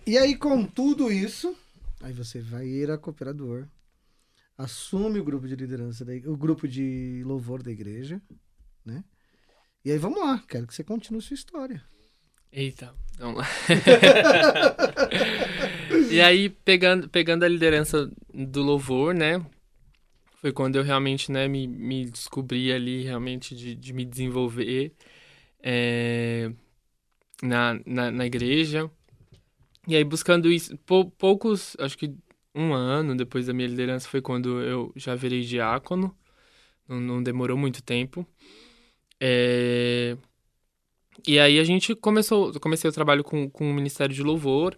E 0.06 0.16
aí, 0.16 0.36
com 0.36 0.64
tudo 0.64 1.10
isso, 1.10 1.56
aí 2.00 2.12
você 2.12 2.40
vai 2.40 2.68
ir 2.68 2.88
a 2.88 2.96
cooperador, 2.96 3.66
assume 4.56 5.18
o 5.18 5.24
grupo 5.24 5.48
de 5.48 5.56
liderança, 5.56 6.04
da, 6.04 6.12
o 6.30 6.36
grupo 6.36 6.68
de 6.68 7.24
louvor 7.26 7.64
da 7.64 7.72
igreja, 7.72 8.22
né? 8.86 9.02
E 9.84 9.90
aí 9.90 9.98
vamos 9.98 10.20
lá, 10.20 10.40
quero 10.46 10.68
que 10.68 10.74
você 10.74 10.84
continue 10.84 11.20
sua 11.20 11.34
história. 11.34 11.82
Eita, 12.52 12.94
vamos 13.18 13.38
lá. 13.38 13.48
e 16.10 16.20
aí, 16.20 16.48
pegando, 16.48 17.08
pegando 17.08 17.44
a 17.44 17.48
liderança 17.48 18.10
do 18.32 18.62
louvor, 18.62 19.14
né? 19.14 19.44
Foi 20.40 20.52
quando 20.52 20.76
eu 20.76 20.82
realmente 20.82 21.32
né, 21.32 21.48
me, 21.48 21.66
me 21.66 22.04
descobri 22.04 22.72
ali, 22.72 23.02
realmente, 23.02 23.54
de, 23.54 23.74
de 23.74 23.92
me 23.92 24.04
desenvolver 24.04 24.92
é, 25.60 26.50
na, 27.42 27.80
na, 27.84 28.10
na 28.10 28.26
igreja. 28.26 28.90
E 29.86 29.96
aí, 29.96 30.04
buscando 30.04 30.50
isso, 30.50 30.76
pou, 30.78 31.10
poucos, 31.10 31.76
acho 31.80 31.98
que 31.98 32.14
um 32.54 32.72
ano 32.72 33.16
depois 33.16 33.46
da 33.46 33.52
minha 33.52 33.68
liderança 33.68 34.08
foi 34.08 34.20
quando 34.20 34.60
eu 34.60 34.92
já 34.96 35.14
virei 35.14 35.42
diácono. 35.42 36.16
Não, 36.88 37.00
não 37.00 37.22
demorou 37.22 37.56
muito 37.56 37.82
tempo. 37.82 38.26
É, 39.20 40.16
e 41.26 41.38
aí 41.38 41.58
a 41.58 41.64
gente 41.64 41.94
começou, 41.94 42.52
comecei 42.60 42.88
o 42.88 42.92
trabalho 42.92 43.24
com, 43.24 43.50
com 43.50 43.70
o 43.70 43.74
Ministério 43.74 44.14
de 44.14 44.22
Louvor. 44.22 44.76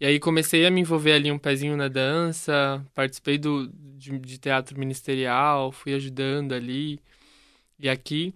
E 0.00 0.06
aí 0.06 0.20
comecei 0.20 0.64
a 0.66 0.70
me 0.70 0.80
envolver 0.80 1.12
ali 1.12 1.30
um 1.32 1.38
pezinho 1.38 1.76
na 1.76 1.88
dança, 1.88 2.84
participei 2.94 3.36
do, 3.38 3.68
de, 3.96 4.16
de 4.18 4.38
teatro 4.38 4.78
ministerial, 4.78 5.72
fui 5.72 5.94
ajudando 5.94 6.52
ali 6.54 7.00
e 7.78 7.88
aqui. 7.88 8.34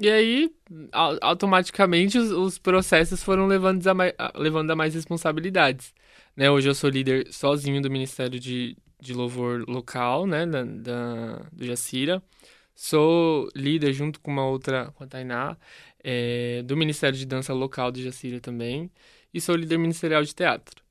E 0.00 0.10
aí, 0.10 0.52
au- 0.92 1.18
automaticamente, 1.20 2.18
os, 2.18 2.30
os 2.32 2.58
processos 2.58 3.22
foram 3.22 3.46
levando 3.46 3.86
a, 3.86 3.94
mai- 3.94 4.14
a- 4.18 4.32
levando 4.36 4.70
a 4.72 4.76
mais 4.76 4.94
responsabilidades. 4.94 5.94
Né? 6.36 6.50
Hoje 6.50 6.68
eu 6.68 6.74
sou 6.74 6.90
líder 6.90 7.32
sozinho 7.32 7.80
do 7.80 7.90
Ministério 7.90 8.40
de, 8.40 8.76
de 9.00 9.14
Louvor 9.14 9.64
local, 9.68 10.26
né? 10.26 10.46
Da, 10.46 10.64
da- 10.64 11.46
do 11.52 11.64
Jacira. 11.66 12.22
Sou 12.74 13.48
líder 13.54 13.92
junto 13.92 14.20
com 14.20 14.30
uma 14.32 14.46
outra, 14.46 14.90
com 14.96 15.04
a 15.04 15.06
Tainá, 15.06 15.56
é, 16.02 16.62
do 16.64 16.76
Ministério 16.76 17.16
de 17.18 17.24
Dança 17.26 17.52
local 17.54 17.92
do 17.92 18.02
Jacira 18.02 18.40
também. 18.40 18.90
E 19.32 19.40
sou 19.40 19.54
líder 19.56 19.78
ministerial 19.78 20.22
de 20.24 20.34
teatro. 20.34 20.83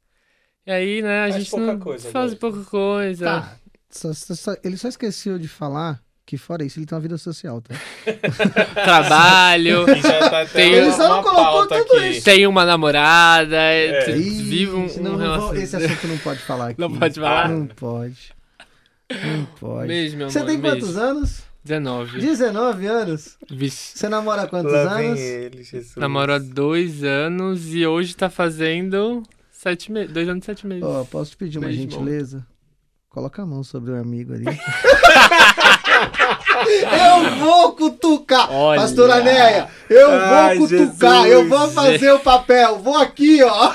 E 0.66 0.72
aí, 0.72 1.01
né, 1.01 1.26
a 1.26 1.30
Faz 1.32 1.36
gente 1.36 1.49
pouca 1.51 1.66
não 1.66 1.80
coisa, 1.80 2.09
faz 2.09 2.32
né? 2.32 2.38
pouca 2.39 2.59
coisa. 2.64 3.26
Tá. 3.26 3.55
Só- 3.89 4.14
só- 4.14 4.34
só- 4.36 4.55
ele 4.64 4.78
só 4.78 4.88
esqueceu 4.88 5.38
de 5.38 5.47
falar 5.47 6.01
que, 6.26 6.38
fora 6.38 6.64
isso, 6.64 6.80
ele 6.80 6.86
tem 6.86 6.95
uma 6.95 7.01
vida 7.01 7.18
social, 7.18 7.61
tá? 7.61 7.76
Trabalho, 8.84 9.86
já 10.01 10.30
tá 10.30 10.45
Tem- 10.45 10.74
Ele 10.74 10.91
só 10.91 11.09
não 11.09 11.24
colocou 11.24 11.68
tudo 11.68 11.95
aqui. 11.97 12.07
isso. 12.11 12.24
tem 12.26 12.47
uma 12.47 12.66
namorada, 12.66 13.55
É. 13.55 14.05
t- 14.05 14.11
Ih, 14.11 14.41
vive 14.43 14.72
um, 14.72 14.86
um 14.86 15.01
não 15.01 15.11
vou- 15.11 15.20
relacionamento. 15.20 15.64
Esse 15.64 15.76
assunto 15.76 16.07
não 16.07 16.18
pode 16.20 16.39
falar 16.39 16.70
aqui. 16.70 16.80
Não 16.82 16.91
pode 16.97 17.20
falar? 17.20 17.49
Não 17.49 17.68
pode. 17.68 18.34
Não 19.11 19.45
pode. 19.59 19.88
Beijo, 19.88 20.18
meu 20.18 20.26
amor. 20.28 20.32
Você 20.34 20.45
tem 20.45 20.59
beijo. 20.59 20.78
quantos 20.78 20.97
anos? 20.97 21.43
19. 21.64 22.20
19 22.20 22.88
anos? 22.88 23.38
Vixe. 23.49 23.97
Você 23.97 24.09
namora 24.09 24.41
há 24.43 24.47
quantos 24.47 24.72
Lá 24.74 24.95
vem 24.97 25.07
anos? 25.09 25.20
ele, 25.20 25.64
Jesus. 25.64 25.95
Namoro 25.95 26.34
há 26.34 26.38
dois 26.39 27.03
anos 27.03 27.74
e 27.74 27.86
hoje 27.86 28.16
tá 28.16 28.30
fazendo 28.30 29.24
sete 29.64 29.91
meses. 29.91 30.11
Dois 30.14 30.30
anos 30.30 30.43
e 30.43 30.45
sete 30.45 30.68
meses. 30.68 30.84
Ó, 30.84 31.03
posso 31.05 31.32
te 31.32 31.38
pedir 31.38 31.57
uma 31.57 31.68
Beijo, 31.68 31.84
bom. 31.86 31.89
gentileza? 31.91 32.45
Coloca 33.09 33.41
a 33.41 33.45
mão 33.45 33.64
sobre 33.64 33.91
o 33.91 33.95
amigo 33.95 34.34
ali. 34.34 34.45
eu 37.28 37.36
vou 37.38 37.72
cutucar! 37.74 38.51
Olha. 38.51 38.82
Pastora 38.82 39.22
Neia, 39.22 39.68
eu 39.89 40.09
Ai, 40.11 40.57
vou 40.57 40.68
cutucar, 40.68 41.24
Jesus. 41.24 41.32
eu 41.32 41.47
vou 41.47 41.68
fazer 41.70 42.11
o 42.11 42.20
papel, 42.20 42.80
vou 42.80 42.97
aqui, 42.97 43.41
ó. 43.43 43.72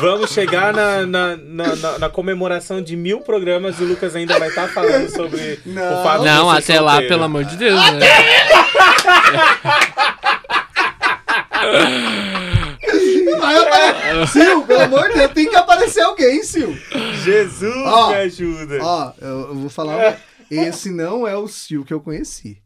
Vamos 0.00 0.30
chegar 0.32 0.72
na, 0.72 1.04
na, 1.06 1.36
na, 1.36 1.76
na- 1.76 1.98
na 1.98 2.08
comemoração 2.08 2.80
de 2.82 2.96
mil 2.96 3.20
programas 3.20 3.78
e 3.80 3.84
o 3.84 3.88
Lucas 3.88 4.14
ainda 4.16 4.38
vai 4.38 4.48
estar 4.48 4.68
falando 4.68 5.08
sobre 5.10 5.60
Não. 5.66 6.00
o 6.00 6.04
fato 6.04 6.24
Não, 6.24 6.52
de 6.52 6.58
até 6.58 6.80
lá, 6.80 6.92
solteiro. 6.92 7.14
pelo 7.14 7.24
amor 7.24 7.44
de 7.44 7.56
Deus, 7.56 7.80
né? 7.92 8.00
Vai 13.54 13.88
aparecer. 13.90 14.26
Sil, 14.28 14.62
pelo 14.66 14.80
amor 14.82 15.08
de 15.08 15.14
Deus, 15.18 15.32
tem 15.32 15.48
que 15.48 15.56
aparecer 15.56 16.00
alguém, 16.02 16.42
Sil. 16.44 16.70
Jesus 17.24 17.74
Ó, 17.86 18.08
me 18.10 18.16
ajuda. 18.16 18.78
Ó, 18.82 19.12
eu, 19.20 19.28
eu 19.48 19.54
vou 19.54 19.70
falar. 19.70 20.18
Esse 20.50 20.90
não 20.90 21.26
é 21.26 21.36
o 21.36 21.46
Sil 21.48 21.84
que 21.84 21.92
eu 21.94 22.00
conheci. 22.00 22.58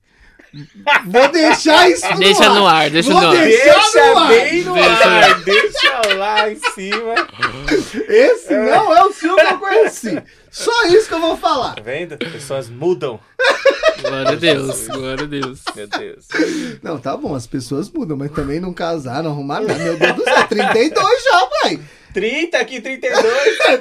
Vou 1.06 1.28
deixar 1.32 1.90
isso 1.90 2.08
no 2.12 2.18
Deixa 2.20 2.44
ar. 2.44 2.54
no 2.54 2.66
ar, 2.66 2.88
deixa 2.88 3.10
Vou 3.10 3.20
no 3.20 3.26
ar. 3.28 3.36
deixar 3.36 3.74
Deixa 3.74 4.12
no 4.12 4.18
ar. 4.18 4.28
bem 4.28 4.62
no 4.62 4.74
Deixa 4.74 5.04
ar, 5.08 5.40
deixa 5.42 6.14
lá 6.16 6.50
em 6.50 6.56
cima. 6.74 7.14
Esse 8.08 8.54
não 8.54 8.96
é 8.96 9.04
o 9.04 9.12
Sil 9.12 9.34
que 9.34 9.52
eu 9.52 9.58
conheci. 9.58 10.22
Só 10.54 10.86
isso 10.86 11.08
que 11.08 11.14
eu 11.14 11.20
vou 11.20 11.36
falar. 11.36 11.74
Tá 11.74 11.82
vendo? 11.82 12.16
Pessoas 12.16 12.68
mudam. 12.68 13.18
Glória 14.00 14.30
a 14.30 14.34
Deus, 14.36 14.86
glória 14.86 15.24
a 15.24 15.26
Deus. 15.26 15.62
Meu 15.74 15.86
Deus. 15.88 16.28
Não, 16.80 16.98
tá 16.98 17.16
bom, 17.16 17.34
as 17.34 17.44
pessoas 17.46 17.90
mudam, 17.90 18.16
mas 18.16 18.30
também 18.30 18.60
não 18.60 18.72
casar, 18.72 19.22
não 19.22 19.32
arrumar 19.32 19.60
nada. 19.60 19.82
Meu 19.82 19.98
Deus 19.98 20.14
do 20.14 20.22
céu, 20.22 20.46
32 20.46 21.24
já, 21.24 21.46
pai. 21.62 21.80
30 22.12 22.58
aqui, 22.58 22.80
32. 22.80 23.24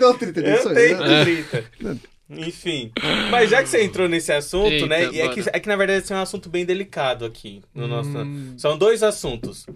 Não, 0.01 0.17
32 0.17 0.65
Eu 0.65 0.73
tenho 0.73 0.97
eu. 0.97 1.07
né? 1.07 1.23
30. 1.23 1.99
Enfim. 2.29 2.91
Mas 3.29 3.51
já 3.51 3.61
que 3.61 3.69
você 3.69 3.83
entrou 3.83 4.09
nesse 4.09 4.31
assunto, 4.31 4.71
Eita, 4.71 4.87
né? 4.87 5.09
E 5.11 5.21
é 5.21 5.29
que, 5.29 5.41
é 5.41 5.59
que 5.59 5.67
na 5.67 5.75
verdade 5.75 5.99
esse 6.03 6.11
é 6.11 6.15
um 6.15 6.21
assunto 6.21 6.49
bem 6.49 6.65
delicado 6.65 7.23
aqui 7.25 7.61
no 7.75 7.87
nosso. 7.87 8.09
Hum. 8.17 8.55
São 8.57 8.77
dois 8.77 9.03
assuntos. 9.03 9.67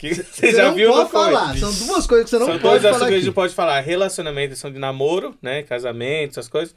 Que 0.00 0.14
você 0.14 0.22
Você 0.24 0.52
já 0.52 0.64
não 0.68 0.74
viu 0.74 0.88
pode 0.90 1.00
não 1.02 1.08
falar. 1.10 1.56
São 1.58 1.72
duas 1.86 2.06
coisas 2.06 2.24
que 2.24 2.30
você 2.30 2.38
não 2.38 2.46
São 2.46 2.58
pode 2.58 2.62
dois 2.62 2.84
assuntos 2.86 2.98
falar 3.00 3.10
que 3.12 3.20
gente 3.20 3.34
pode 3.34 3.54
falar: 3.54 3.80
relacionamento, 3.80 4.48
questão 4.50 4.72
de 4.72 4.78
namoro, 4.78 5.36
né? 5.42 5.62
Casamento, 5.62 6.30
essas 6.32 6.48
coisas. 6.48 6.74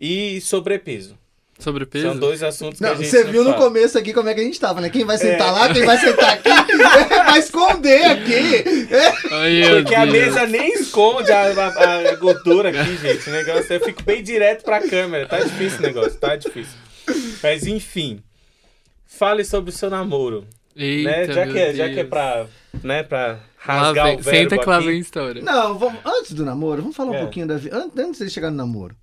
E 0.00 0.40
sobrepeso. 0.40 1.16
Sobrepeso? 1.58 2.08
São 2.08 2.16
dois 2.16 2.42
assuntos 2.42 2.78
que 2.78 2.84
Não, 2.84 2.92
a 2.92 2.94
gente. 2.96 3.08
você 3.08 3.22
não 3.24 3.30
viu 3.30 3.44
no 3.44 3.50
fala. 3.52 3.62
começo 3.66 3.96
aqui 3.98 4.12
como 4.12 4.28
é 4.28 4.34
que 4.34 4.40
a 4.40 4.42
gente 4.42 4.58
tava, 4.58 4.80
né? 4.80 4.88
Quem 4.90 5.04
vai 5.04 5.16
sentar 5.18 5.48
É. 5.48 5.50
lá, 5.50 5.72
quem 5.72 5.84
vai 5.84 5.98
sentar 5.98 6.30
aqui, 6.30 6.48
vai 7.26 7.38
esconder 7.38 8.04
aqui. 8.06 8.64
É. 8.90 9.12
Ai, 9.34 9.62
Porque 9.82 9.94
a 9.94 10.06
mesa 10.06 10.46
nem 10.46 10.72
esconde 10.72 11.30
a, 11.30 11.42
a- 11.42 12.10
a 12.10 12.14
gordura 12.16 12.70
aqui, 12.70 12.96
gente. 12.96 13.28
O 13.28 13.32
negócio 13.32 13.74
eu 13.74 13.80
fico 13.80 14.02
bem 14.02 14.22
direto 14.24 14.64
pra 14.64 14.80
câmera. 14.80 15.28
Tá 15.28 15.38
difícil 15.40 15.78
o 15.78 15.82
negócio, 15.82 16.14
tá 16.18 16.34
difícil. 16.34 16.74
Mas 17.42 17.64
enfim. 17.66 18.20
Fale 19.06 19.44
sobre 19.44 19.70
o 19.70 19.72
seu 19.74 19.90
namoro. 19.90 20.44
Eita, 20.76 21.10
né? 21.10 21.26
Já, 21.34 21.46
que, 21.46 21.58
é- 21.58 21.74
já 21.74 21.88
que 21.88 22.00
é 22.00 22.04
pra, 22.04 22.46
né, 22.82 23.02
pra 23.02 23.38
rasgar 23.58 24.06
vem- 24.06 24.16
o 24.16 24.22
verbo 24.22 24.30
Senta 24.50 24.58
que 24.58 24.68
lá 24.68 24.78
vem 24.80 24.98
história. 24.98 25.42
Não, 25.42 25.78
vamos, 25.78 26.00
antes 26.04 26.32
do 26.32 26.44
namoro, 26.44 26.82
vamos 26.82 26.96
falar 26.96 27.10
um 27.10 27.14
É. 27.16 27.20
pouquinho 27.20 27.46
da 27.46 27.56
vida. 27.56 27.76
Antes, 27.76 27.98
antes 27.98 28.18
de 28.20 28.30
chegar 28.30 28.50
no 28.50 28.56
namoro. 28.56 28.96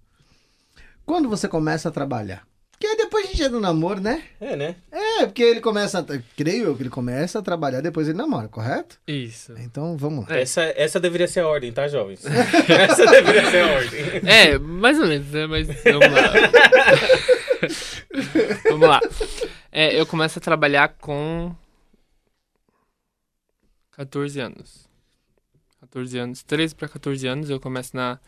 Quando 1.06 1.28
você 1.30 1.48
começa 1.48 1.90
a 1.90 1.92
trabalhar? 1.92 2.44
Porque 2.72 2.88
aí 2.88 2.96
depois 2.96 3.26
a 3.26 3.28
gente 3.28 3.44
é 3.44 3.50
do 3.50 3.60
namoro, 3.60 4.00
né? 4.00 4.24
É, 4.40 4.56
né? 4.56 4.76
É, 4.90 5.26
porque 5.26 5.44
ele 5.44 5.60
começa, 5.60 6.00
a, 6.00 6.04
creio 6.38 6.64
eu 6.66 6.76
que 6.78 6.84
ele 6.84 6.90
começa 6.90 7.38
a 7.38 7.42
trabalhar, 7.42 7.82
depois 7.82 8.08
ele 8.08 8.18
namora, 8.18 8.48
correto? 8.48 8.98
Isso. 9.06 9.54
Então 9.60 9.98
vamos 9.98 10.26
lá. 10.30 10.38
É. 10.38 10.44
Essa, 10.44 10.62
essa 10.78 10.98
deveria 10.98 11.28
ser 11.28 11.42
a 11.42 11.48
ordem, 11.50 11.74
tá, 11.74 11.90
jovens? 11.90 12.22
essa 12.70 13.06
deveria 13.06 13.52
ser 13.52 13.64
a 13.64 13.68
ordem. 13.74 14.00
É, 14.26 14.58
mais 14.60 14.98
ou 14.98 15.08
menos, 15.08 15.28
né? 15.30 15.46
Mas 15.46 15.68
vamos 15.68 16.10
lá. 16.10 16.32
vamos 18.70 18.88
lá. 18.88 19.00
É, 19.72 20.00
eu 20.00 20.06
começo 20.06 20.40
a 20.40 20.42
trabalhar 20.42 20.90
com 21.00 21.56
14 23.92 24.40
anos. 24.40 24.88
14 25.80 26.18
anos, 26.18 26.44
13 26.44 26.76
para 26.76 26.88
14 26.90 27.26
anos, 27.28 27.50
eu 27.50 27.60
começo 27.60 27.96
na, 27.96 28.20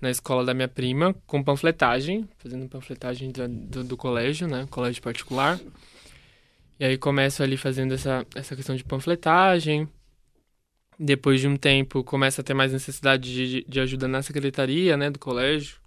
na 0.00 0.10
escola 0.10 0.44
da 0.44 0.54
minha 0.54 0.68
prima 0.68 1.14
com 1.26 1.42
panfletagem, 1.42 2.28
fazendo 2.38 2.68
panfletagem 2.68 3.32
da- 3.32 3.46
do, 3.48 3.82
do 3.84 3.96
colégio, 3.96 4.46
né? 4.46 4.66
Colégio 4.70 5.02
particular. 5.02 5.58
E 6.78 6.84
aí 6.84 6.96
começo 6.96 7.42
ali 7.42 7.56
fazendo 7.56 7.94
essa, 7.94 8.24
essa 8.34 8.54
questão 8.54 8.76
de 8.76 8.84
panfletagem. 8.84 9.88
Depois 10.98 11.40
de 11.40 11.48
um 11.48 11.56
tempo, 11.56 12.02
começa 12.02 12.40
a 12.40 12.44
ter 12.44 12.54
mais 12.54 12.72
necessidade 12.72 13.32
de, 13.32 13.64
de 13.68 13.80
ajuda 13.80 14.08
na 14.08 14.22
secretaria, 14.22 14.96
né, 14.96 15.10
do 15.10 15.18
colégio. 15.18 15.78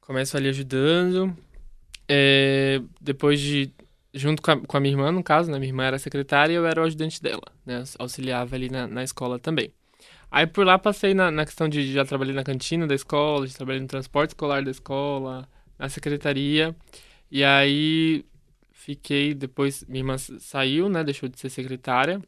Começo 0.00 0.36
ali 0.36 0.48
ajudando. 0.48 1.36
É, 2.08 2.80
depois 3.00 3.40
de, 3.40 3.72
junto 4.12 4.42
com 4.42 4.50
a, 4.50 4.56
com 4.60 4.76
a 4.76 4.80
minha 4.80 4.92
irmã, 4.94 5.10
no 5.12 5.22
caso, 5.22 5.50
né, 5.50 5.58
minha 5.58 5.70
irmã 5.70 5.84
era 5.84 5.98
secretária 5.98 6.52
e 6.52 6.56
eu 6.56 6.66
era 6.66 6.80
o 6.80 6.84
ajudante 6.84 7.22
dela, 7.22 7.42
né, 7.64 7.82
auxiliava 7.98 8.54
ali 8.56 8.68
na, 8.70 8.86
na 8.86 9.02
escola 9.04 9.38
também. 9.38 9.72
Aí 10.30 10.46
por 10.46 10.66
lá 10.66 10.78
passei 10.78 11.14
na, 11.14 11.30
na 11.30 11.44
questão 11.46 11.68
de, 11.68 11.92
já 11.92 12.04
trabalhei 12.04 12.34
na 12.34 12.44
cantina 12.44 12.86
da 12.86 12.94
escola, 12.94 13.46
já 13.46 13.54
trabalhei 13.56 13.80
no 13.82 13.88
transporte 13.88 14.30
escolar 14.30 14.64
da 14.64 14.70
escola, 14.70 15.48
na 15.78 15.88
secretaria. 15.88 16.74
E 17.30 17.44
aí 17.44 18.24
fiquei, 18.72 19.34
depois 19.34 19.84
minha 19.86 20.00
irmã 20.00 20.16
saiu, 20.18 20.88
né, 20.88 21.04
deixou 21.04 21.28
de 21.28 21.38
ser 21.40 21.50
secretária. 21.50 22.22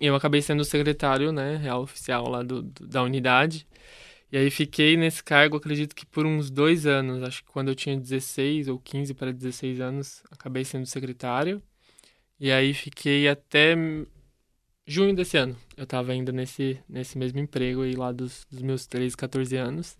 E 0.00 0.06
eu 0.06 0.14
acabei 0.14 0.40
sendo 0.42 0.60
o 0.60 0.64
secretário, 0.64 1.32
né, 1.32 1.56
real 1.56 1.82
oficial 1.82 2.28
lá 2.28 2.42
do, 2.42 2.62
do- 2.62 2.86
da 2.86 3.02
unidade. 3.02 3.66
E 4.30 4.36
aí 4.36 4.50
fiquei 4.50 4.96
nesse 4.96 5.24
cargo, 5.24 5.56
acredito 5.56 5.94
que 5.94 6.04
por 6.04 6.26
uns 6.26 6.50
dois 6.50 6.86
anos. 6.86 7.22
Acho 7.22 7.42
que 7.44 7.50
quando 7.50 7.68
eu 7.68 7.74
tinha 7.74 7.96
16 7.98 8.68
ou 8.68 8.78
15 8.78 9.14
para 9.14 9.32
16 9.32 9.80
anos, 9.80 10.22
acabei 10.30 10.64
sendo 10.64 10.86
secretário. 10.86 11.62
E 12.40 12.52
aí 12.52 12.74
fiquei 12.74 13.28
até 13.28 13.74
junho 14.86 15.14
desse 15.14 15.36
ano. 15.36 15.56
Eu 15.76 15.86
tava 15.86 16.12
ainda 16.12 16.32
nesse, 16.32 16.80
nesse 16.88 17.18
mesmo 17.18 17.38
emprego 17.38 17.82
aí 17.82 17.94
lá 17.94 18.12
dos, 18.12 18.46
dos 18.50 18.62
meus 18.62 18.86
13, 18.86 19.16
14 19.16 19.56
anos. 19.56 19.98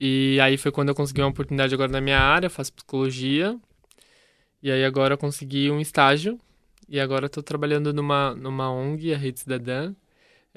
E 0.00 0.38
aí 0.40 0.56
foi 0.58 0.72
quando 0.72 0.90
eu 0.90 0.94
consegui 0.94 1.20
uma 1.22 1.28
oportunidade 1.30 1.74
agora 1.74 1.90
na 1.90 2.00
minha 2.00 2.18
área, 2.20 2.50
faço 2.50 2.72
psicologia. 2.72 3.58
E 4.62 4.70
aí 4.70 4.84
agora 4.84 5.14
eu 5.14 5.18
consegui 5.18 5.70
um 5.70 5.80
estágio. 5.80 6.40
E 6.88 7.00
agora 7.00 7.28
tô 7.28 7.42
trabalhando 7.42 7.92
numa, 7.92 8.34
numa 8.34 8.70
ONG, 8.70 9.14
a 9.14 9.18
Rede 9.18 9.40
Cidadã. 9.40 9.94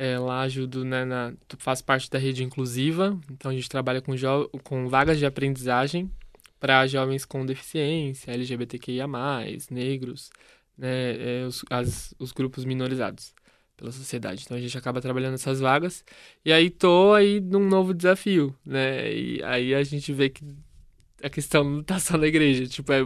É, 0.01 0.17
lá 0.17 0.43
ajudo, 0.43 0.85
né, 0.85 1.03
na, 1.03 1.33
faço 1.57 1.83
parte 1.83 2.09
da 2.09 2.17
rede 2.17 2.41
inclusiva. 2.41 3.19
Então 3.29 3.51
a 3.51 3.53
gente 3.53 3.67
trabalha 3.67 4.01
com, 4.01 4.13
com 4.63 4.87
vagas 4.87 5.19
de 5.19 5.25
aprendizagem 5.25 6.09
para 6.57 6.87
jovens 6.87 7.25
com 7.25 7.45
deficiência, 7.45 8.31
LGBTQIA+, 8.31 9.05
negros, 9.69 10.29
né, 10.77 11.41
é, 11.41 11.45
os, 11.45 11.65
as, 11.69 12.13
os 12.17 12.31
grupos 12.31 12.63
minorizados 12.63 13.33
pela 13.75 13.91
sociedade. 13.91 14.43
Então 14.45 14.55
a 14.55 14.61
gente 14.61 14.77
acaba 14.77 15.01
trabalhando 15.01 15.33
essas 15.33 15.59
vagas 15.59 16.05
e 16.45 16.53
aí 16.53 16.69
tô 16.69 17.13
aí 17.13 17.41
num 17.41 17.67
novo 17.67 17.93
desafio, 17.93 18.55
né? 18.65 19.11
E 19.13 19.43
aí 19.43 19.75
a 19.75 19.83
gente 19.83 20.13
vê 20.13 20.29
que 20.29 20.45
a 21.21 21.29
questão 21.29 21.63
não 21.63 21.83
tá 21.83 21.99
só 21.99 22.17
na 22.17 22.27
igreja, 22.27 22.65
tipo, 22.67 22.91
é 22.93 23.05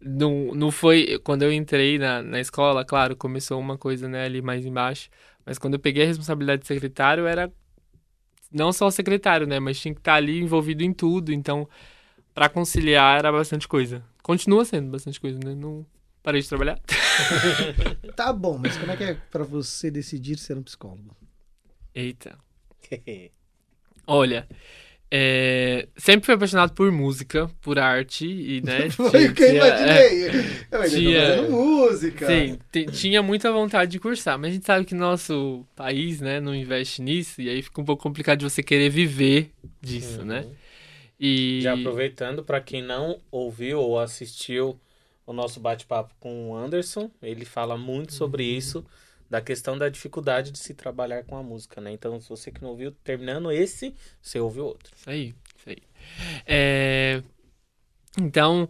não, 0.00 0.54
não 0.54 0.70
foi 0.70 1.18
quando 1.22 1.42
eu 1.42 1.52
entrei 1.52 1.98
na, 1.98 2.22
na 2.22 2.40
escola, 2.40 2.84
claro, 2.84 3.16
começou 3.16 3.60
uma 3.60 3.76
coisa 3.76 4.08
né, 4.08 4.24
ali 4.24 4.40
mais 4.40 4.64
embaixo, 4.64 5.10
mas 5.50 5.58
quando 5.58 5.74
eu 5.74 5.80
peguei 5.80 6.04
a 6.04 6.06
responsabilidade 6.06 6.62
de 6.62 6.68
secretário, 6.68 7.26
era 7.26 7.52
não 8.52 8.72
só 8.72 8.86
o 8.86 8.90
secretário, 8.92 9.48
né, 9.48 9.58
mas 9.58 9.80
tinha 9.80 9.92
que 9.92 9.98
estar 9.98 10.14
ali 10.14 10.38
envolvido 10.40 10.84
em 10.84 10.92
tudo, 10.92 11.32
então 11.32 11.68
para 12.32 12.48
conciliar 12.48 13.18
era 13.18 13.32
bastante 13.32 13.66
coisa. 13.66 14.00
Continua 14.22 14.64
sendo 14.64 14.92
bastante 14.92 15.20
coisa, 15.20 15.40
né? 15.44 15.52
Não 15.56 15.84
parei 16.22 16.40
de 16.40 16.48
trabalhar. 16.48 16.78
Tá 18.14 18.32
bom, 18.32 18.58
mas 18.58 18.76
como 18.76 18.92
é 18.92 18.96
que 18.96 19.02
é 19.02 19.14
pra 19.28 19.42
você 19.42 19.90
decidir 19.90 20.38
ser 20.38 20.56
um 20.56 20.62
psicólogo? 20.62 21.16
Eita. 21.92 22.38
Olha, 24.06 24.48
é, 25.10 25.88
sempre 25.96 26.26
fui 26.26 26.34
apaixonado 26.34 26.72
por 26.72 26.90
música, 26.92 27.50
por 27.60 27.78
arte 27.78 28.26
e, 28.26 28.60
né? 28.62 28.88
Foi 28.94 29.26
o 29.26 29.34
que 29.34 29.42
eu 29.42 29.48
tinha- 29.48 29.66
imaginei. 29.66 30.26
Eu 30.70 30.88
tinha- 30.88 31.26
fazendo 31.26 31.50
música. 31.50 32.26
Sim, 32.26 32.58
tinha 32.92 33.22
muita 33.22 33.50
vontade 33.52 33.90
de 33.90 33.98
cursar, 33.98 34.38
mas 34.38 34.50
a 34.50 34.54
gente 34.54 34.66
sabe 34.66 34.84
que 34.84 34.94
nosso 34.94 35.66
país, 35.74 36.20
né, 36.20 36.38
não 36.40 36.54
investe 36.54 37.02
nisso, 37.02 37.40
e 37.42 37.48
aí 37.48 37.60
fica 37.62 37.80
um 37.80 37.84
pouco 37.84 38.02
complicado 38.02 38.38
de 38.38 38.44
você 38.44 38.62
querer 38.62 38.88
viver 38.88 39.50
disso, 39.80 40.24
né? 40.24 40.46
E 41.18 41.60
Já 41.62 41.74
aproveitando, 41.74 42.42
para 42.44 42.60
quem 42.60 42.82
não 42.82 43.18
ouviu 43.30 43.80
ou 43.80 43.98
assistiu 43.98 44.80
o 45.26 45.32
nosso 45.32 45.60
bate-papo 45.60 46.14
com 46.18 46.50
o 46.50 46.56
Anderson, 46.56 47.10
ele 47.22 47.44
fala 47.44 47.76
muito 47.76 48.12
sobre 48.14 48.44
Uhum. 48.50 48.56
isso, 48.58 48.86
da 49.30 49.40
questão 49.40 49.78
da 49.78 49.88
dificuldade 49.88 50.50
de 50.52 50.58
se 50.58 50.74
trabalhar 50.74 51.24
com 51.24 51.36
a 51.36 51.42
música, 51.42 51.80
né? 51.80 51.92
Então, 51.92 52.20
se 52.20 52.28
você 52.28 52.50
que 52.50 52.62
não 52.62 52.70
ouviu, 52.70 52.92
terminando 53.04 53.50
esse, 53.52 53.94
você 54.20 54.40
ouve 54.40 54.60
o 54.60 54.64
outro. 54.66 54.94
Isso 54.96 55.08
aí, 55.10 55.34
isso 55.56 55.68
aí. 55.70 55.78
É, 56.46 57.22
Então, 58.20 58.68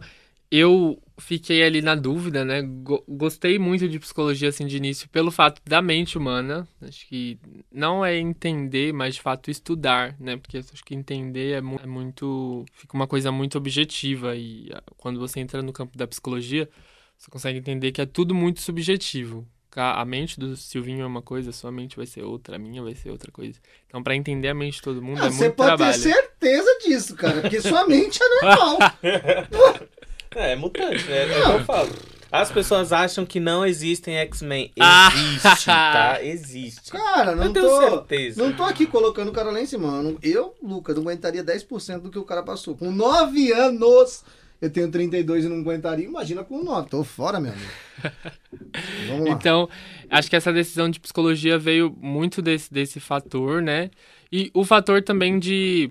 eu 0.51 1.01
fiquei 1.19 1.63
ali 1.63 1.81
na 1.81 1.95
dúvida, 1.95 2.45
né? 2.45 2.61
Go- 2.61 3.03
Gostei 3.07 3.57
muito 3.59 3.87
de 3.87 3.99
psicologia, 3.99 4.49
assim, 4.49 4.67
de 4.67 4.77
início, 4.77 5.09
pelo 5.09 5.31
fato 5.31 5.61
da 5.65 5.81
mente 5.81 6.17
humana. 6.17 6.67
Acho 6.81 7.07
que 7.07 7.39
não 7.71 8.05
é 8.05 8.17
entender, 8.17 8.93
mas 8.93 9.15
de 9.15 9.21
fato 9.21 9.49
estudar, 9.51 10.15
né? 10.19 10.37
Porque 10.37 10.57
acho 10.57 10.83
que 10.85 10.95
entender 10.95 11.53
é, 11.53 11.57
é 11.57 11.87
muito. 11.87 12.65
Fica 12.73 12.95
uma 12.95 13.07
coisa 13.07 13.31
muito 13.31 13.57
objetiva. 13.57 14.35
E 14.35 14.69
ah, 14.73 14.83
quando 14.97 15.19
você 15.19 15.39
entra 15.39 15.61
no 15.61 15.73
campo 15.73 15.97
da 15.97 16.07
psicologia, 16.07 16.69
você 17.17 17.29
consegue 17.31 17.59
entender 17.59 17.91
que 17.91 18.01
é 18.01 18.05
tudo 18.05 18.35
muito 18.35 18.61
subjetivo. 18.61 19.47
A 19.75 20.03
mente 20.03 20.39
do 20.39 20.55
Silvinho 20.57 21.01
é 21.01 21.05
uma 21.05 21.21
coisa, 21.21 21.51
sua 21.51 21.71
mente 21.71 21.95
vai 21.95 22.05
ser 22.05 22.23
outra, 22.23 22.57
a 22.57 22.59
minha 22.59 22.81
vai 22.83 22.93
ser 22.93 23.09
outra 23.09 23.31
coisa. 23.31 23.57
Então, 23.87 24.03
pra 24.03 24.15
entender 24.15 24.49
a 24.49 24.53
mente 24.53 24.75
de 24.75 24.81
todo 24.81 25.01
mundo 25.01 25.21
Ah, 25.21 25.27
é 25.27 25.29
você 25.31 25.45
muito 25.45 25.55
pode 25.55 25.67
trabalho. 25.77 25.93
ter 25.93 25.99
certeza 26.13 26.77
disso, 26.85 27.15
cara, 27.15 27.39
porque 27.41 27.61
sua 27.61 27.87
mente 27.87 28.19
é 28.21 28.45
normal. 28.45 28.77
É, 30.33 30.53
é 30.53 30.55
mutante, 30.55 31.03
né? 31.09 31.23
É 31.23 31.39
o 31.39 31.43
que 31.43 31.49
eu 31.61 31.65
falo. 31.65 31.89
As 32.31 32.49
pessoas 32.49 32.93
acham 32.93 33.25
que 33.25 33.37
não 33.37 33.65
existem 33.65 34.15
X-Men. 34.19 34.71
Ah! 34.79 35.11
Existe, 35.13 35.65
tá? 35.65 36.23
Existe. 36.23 36.91
Cara, 36.91 37.35
não 37.35 37.43
eu 37.47 37.53
tenho 37.53 37.65
tô. 37.67 37.79
certeza. 37.81 38.41
Não 38.41 38.53
tô 38.53 38.63
aqui 38.63 38.85
colocando 38.85 39.27
o 39.27 39.33
cara 39.33 39.51
lá 39.51 39.59
em 39.59 39.65
cima. 39.65 40.01
Eu, 40.23 40.55
Lucas, 40.63 40.95
não 40.95 41.01
aguentaria 41.03 41.43
10% 41.43 41.99
do 41.99 42.09
que 42.09 42.17
o 42.17 42.23
cara 42.23 42.41
passou. 42.43 42.77
Com 42.77 42.89
9 42.91 43.51
anos, 43.51 44.23
eu 44.61 44.69
tenho 44.69 44.91
32 44.91 45.45
e 45.45 45.49
não 45.49 45.61
aguentaria. 45.61 46.05
Imagina 46.05 46.43
com 46.43 46.63
9. 46.63 46.87
Tô 46.87 47.03
fora, 47.03 47.39
meu 47.39 47.51
amigo. 47.51 47.71
Vamos 49.07 49.25
lá. 49.27 49.31
Então, 49.31 49.67
acho 50.07 50.29
que 50.29 50.35
essa 50.35 50.53
decisão 50.53 50.87
de 50.87 50.99
psicologia 50.99 51.57
veio 51.57 51.95
muito 51.99 52.43
desse, 52.43 52.71
desse 52.71 52.99
fator, 52.99 53.59
né? 53.59 53.89
E 54.31 54.51
o 54.53 54.63
fator 54.63 55.01
também 55.01 55.39
de 55.39 55.89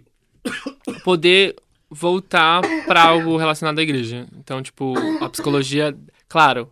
poder 1.03 1.57
voltar 1.91 2.63
para 2.87 3.03
algo 3.03 3.37
relacionado 3.37 3.81
à 3.81 3.83
igreja. 3.83 4.29
Então, 4.39 4.63
tipo, 4.63 4.95
a 5.21 5.29
psicologia, 5.29 5.97
claro, 6.29 6.71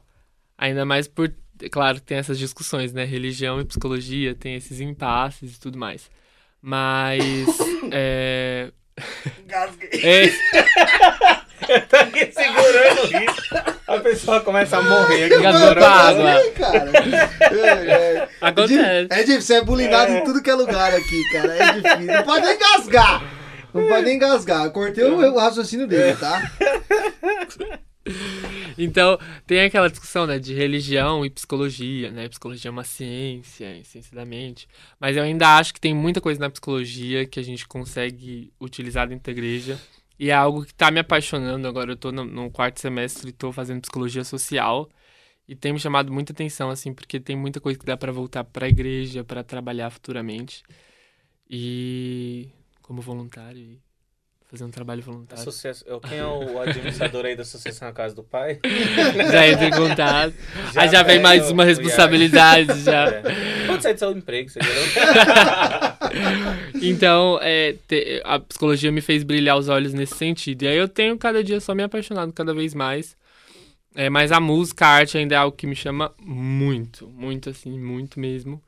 ainda 0.57 0.85
mais 0.85 1.09
por. 1.09 1.35
Claro, 1.73 1.99
tem 2.01 2.19
essas 2.19 2.39
discussões, 2.39 2.93
né? 2.93 3.05
Religião 3.05 3.61
e 3.61 3.65
psicologia, 3.65 4.37
tem 4.37 4.55
esses 4.55 4.81
impasses 4.81 5.57
e 5.57 5.61
tudo 5.61 5.77
mais. 5.77 6.09
Mas. 6.63 7.45
É. 7.91 8.71
Engasguei. 9.41 9.89
é 10.03 11.43
Tá 11.89 12.01
aqui 12.01 12.31
segurando 12.33 13.03
o. 13.05 13.93
A 13.93 14.01
pessoa 14.01 14.41
começa 14.41 14.77
a 14.77 14.83
morrer. 14.83 15.25
aqui. 15.25 15.35
Engasgou 15.37 15.75
com 15.75 15.85
a 15.85 15.91
água. 15.91 16.51
Cara. 16.53 16.93
É, 17.49 17.91
é. 17.91 18.29
Acontece. 18.41 19.09
É 19.11 19.19
difícil, 19.21 19.41
você 19.43 19.55
é 19.55 19.65
bullyingado 19.65 20.13
em 20.13 20.25
tudo 20.25 20.43
que 20.43 20.51
é 20.51 20.55
lugar 20.55 20.95
aqui, 20.95 21.23
cara. 21.33 21.55
É 21.55 21.73
difícil. 21.73 22.15
Não 22.15 22.23
pode 22.23 22.47
nem 22.47 22.55
engasgar. 22.55 23.23
Não 23.75 23.89
pode 23.89 24.05
nem 24.05 24.17
engasgar. 24.17 24.65
Eu 24.65 24.71
cortei 24.71 25.05
o, 25.05 25.17
o 25.17 25.39
raciocínio 25.39 25.87
dele, 25.87 26.17
tá? 26.17 26.43
Então, 28.79 29.19
tem 29.47 29.61
aquela 29.61 29.91
discussão, 29.91 30.27
né, 30.27 30.39
de 30.39 30.55
religião 30.55 31.27
e 31.27 31.31
psicologia, 31.31 32.11
né? 32.11 32.29
Psicologia 32.29 32.69
é 32.69 32.73
uma 32.73 32.85
ciência, 32.85 33.83
ciência 33.85 34.15
da 34.15 34.25
mente. 34.25 34.69
Mas 35.01 35.17
eu 35.17 35.23
ainda 35.23 35.59
acho 35.59 35.75
que 35.75 35.81
tem 35.81 35.95
muita 35.95 36.21
coisa 36.21 36.41
na 36.41 36.49
psicologia 36.49 37.27
que 37.27 37.41
a 37.41 37.43
gente 37.43 37.67
consegue 37.67 38.53
utilizar 38.61 39.09
dentro 39.09 39.25
da 39.25 39.33
igreja. 39.33 39.79
E 40.19 40.31
é 40.31 40.35
algo 40.35 40.65
que 40.65 40.75
tá 40.75 40.91
me 40.91 40.99
apaixonando. 41.01 41.69
Agora 41.69 41.93
eu 41.93 41.97
tô 41.97 42.11
no, 42.11 42.25
no 42.25 42.51
quarto 42.51 42.81
semestre 42.81 43.29
e 43.31 43.33
tô 43.33 43.53
fazendo 43.53 43.81
psicologia 43.81 44.25
social. 44.25 44.89
E 45.47 45.55
tem 45.55 45.73
me 45.73 45.79
chamado 45.79 46.13
muita 46.13 46.33
atenção, 46.33 46.69
assim, 46.71 46.93
porque 46.93 47.19
tem 47.21 47.37
muita 47.37 47.61
coisa 47.61 47.79
que 47.79 47.85
dá 47.87 47.97
pra 47.97 48.13
voltar 48.13 48.45
pra 48.45 48.69
igreja, 48.69 49.25
pra 49.25 49.43
trabalhar 49.43 49.89
futuramente. 49.91 50.63
E 51.49 52.49
como 52.83 53.01
voluntário, 53.01 53.59
e 53.61 53.81
fazer 54.47 54.65
um 54.65 54.71
trabalho 54.71 55.03
voluntário. 55.03 55.41
Associação- 55.41 56.01
Quem 56.01 56.19
é 56.19 56.25
o 56.27 56.59
administrador 56.61 57.25
aí 57.25 57.35
da 57.37 57.43
Associação 57.43 57.89
Na 57.89 57.95
Casa 57.95 58.15
do 58.15 58.23
Pai? 58.23 58.59
Já 59.31 59.47
entra 59.47 59.67
em 59.69 59.71
contato. 59.71 60.35
Aí 60.77 60.89
já 60.91 61.03
vem 61.03 61.21
mais 61.21 61.51
uma 61.51 61.65
responsabilidade 61.65 62.83
já. 62.83 63.05
É. 63.09 63.67
Pode 63.67 63.83
sair 63.83 63.95
do 63.95 63.99
seu 63.99 64.13
emprego, 64.13 64.49
você 64.51 64.59
entendeu? 64.59 64.83
Então, 66.81 67.39
é, 67.43 67.75
te- 67.87 68.23
a 68.25 68.39
psicologia 68.39 68.93
me 68.93 69.01
fez 69.01 69.23
brilhar 69.25 69.57
os 69.59 69.69
olhos 69.69 69.93
nesse 69.93 70.15
sentido. 70.17 70.63
E 70.65 70.69
aí 70.69 70.77
eu 70.77 70.89
tenho 70.89 71.19
cada 71.19 71.43
dia 71.43 71.61
só 71.61 71.75
me 71.75 71.83
apaixonado 71.83 72.33
cada 72.33 72.55
vez 72.55 72.75
mais. 72.75 73.17
É, 73.95 74.11
mas 74.11 74.33
a 74.33 74.41
música, 74.41 74.87
a 74.87 74.91
arte 74.91 75.19
ainda 75.19 75.35
é 75.35 75.39
algo 75.39 75.57
que 75.57 75.67
me 75.67 75.77
chama 75.77 76.15
muito, 76.21 77.09
muito 77.09 77.51
assim, 77.51 77.79
muito 77.79 78.21
mesmo. 78.21 78.63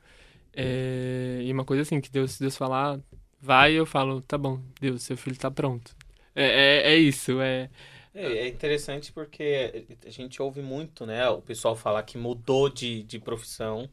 É, 0.53 1.41
e 1.43 1.51
uma 1.53 1.65
coisa 1.65 1.83
assim, 1.83 2.01
que 2.01 2.09
Deus, 2.11 2.33
se 2.33 2.39
Deus 2.41 2.57
falar, 2.57 2.99
vai, 3.41 3.73
eu 3.73 3.85
falo, 3.85 4.21
tá 4.21 4.37
bom, 4.37 4.59
Deus, 4.81 5.03
seu 5.03 5.17
filho 5.17 5.37
tá 5.37 5.51
pronto. 5.51 5.95
É, 6.35 6.89
é, 6.89 6.93
é 6.93 6.97
isso, 6.97 7.41
é. 7.41 7.69
É, 8.13 8.23
é 8.39 8.47
interessante 8.47 9.11
porque 9.11 9.85
a 10.05 10.09
gente 10.09 10.41
ouve 10.41 10.61
muito, 10.61 11.05
né? 11.05 11.27
O 11.29 11.41
pessoal 11.41 11.75
falar 11.75 12.03
que 12.03 12.17
mudou 12.17 12.69
de, 12.69 13.03
de 13.03 13.19
profissão 13.19 13.89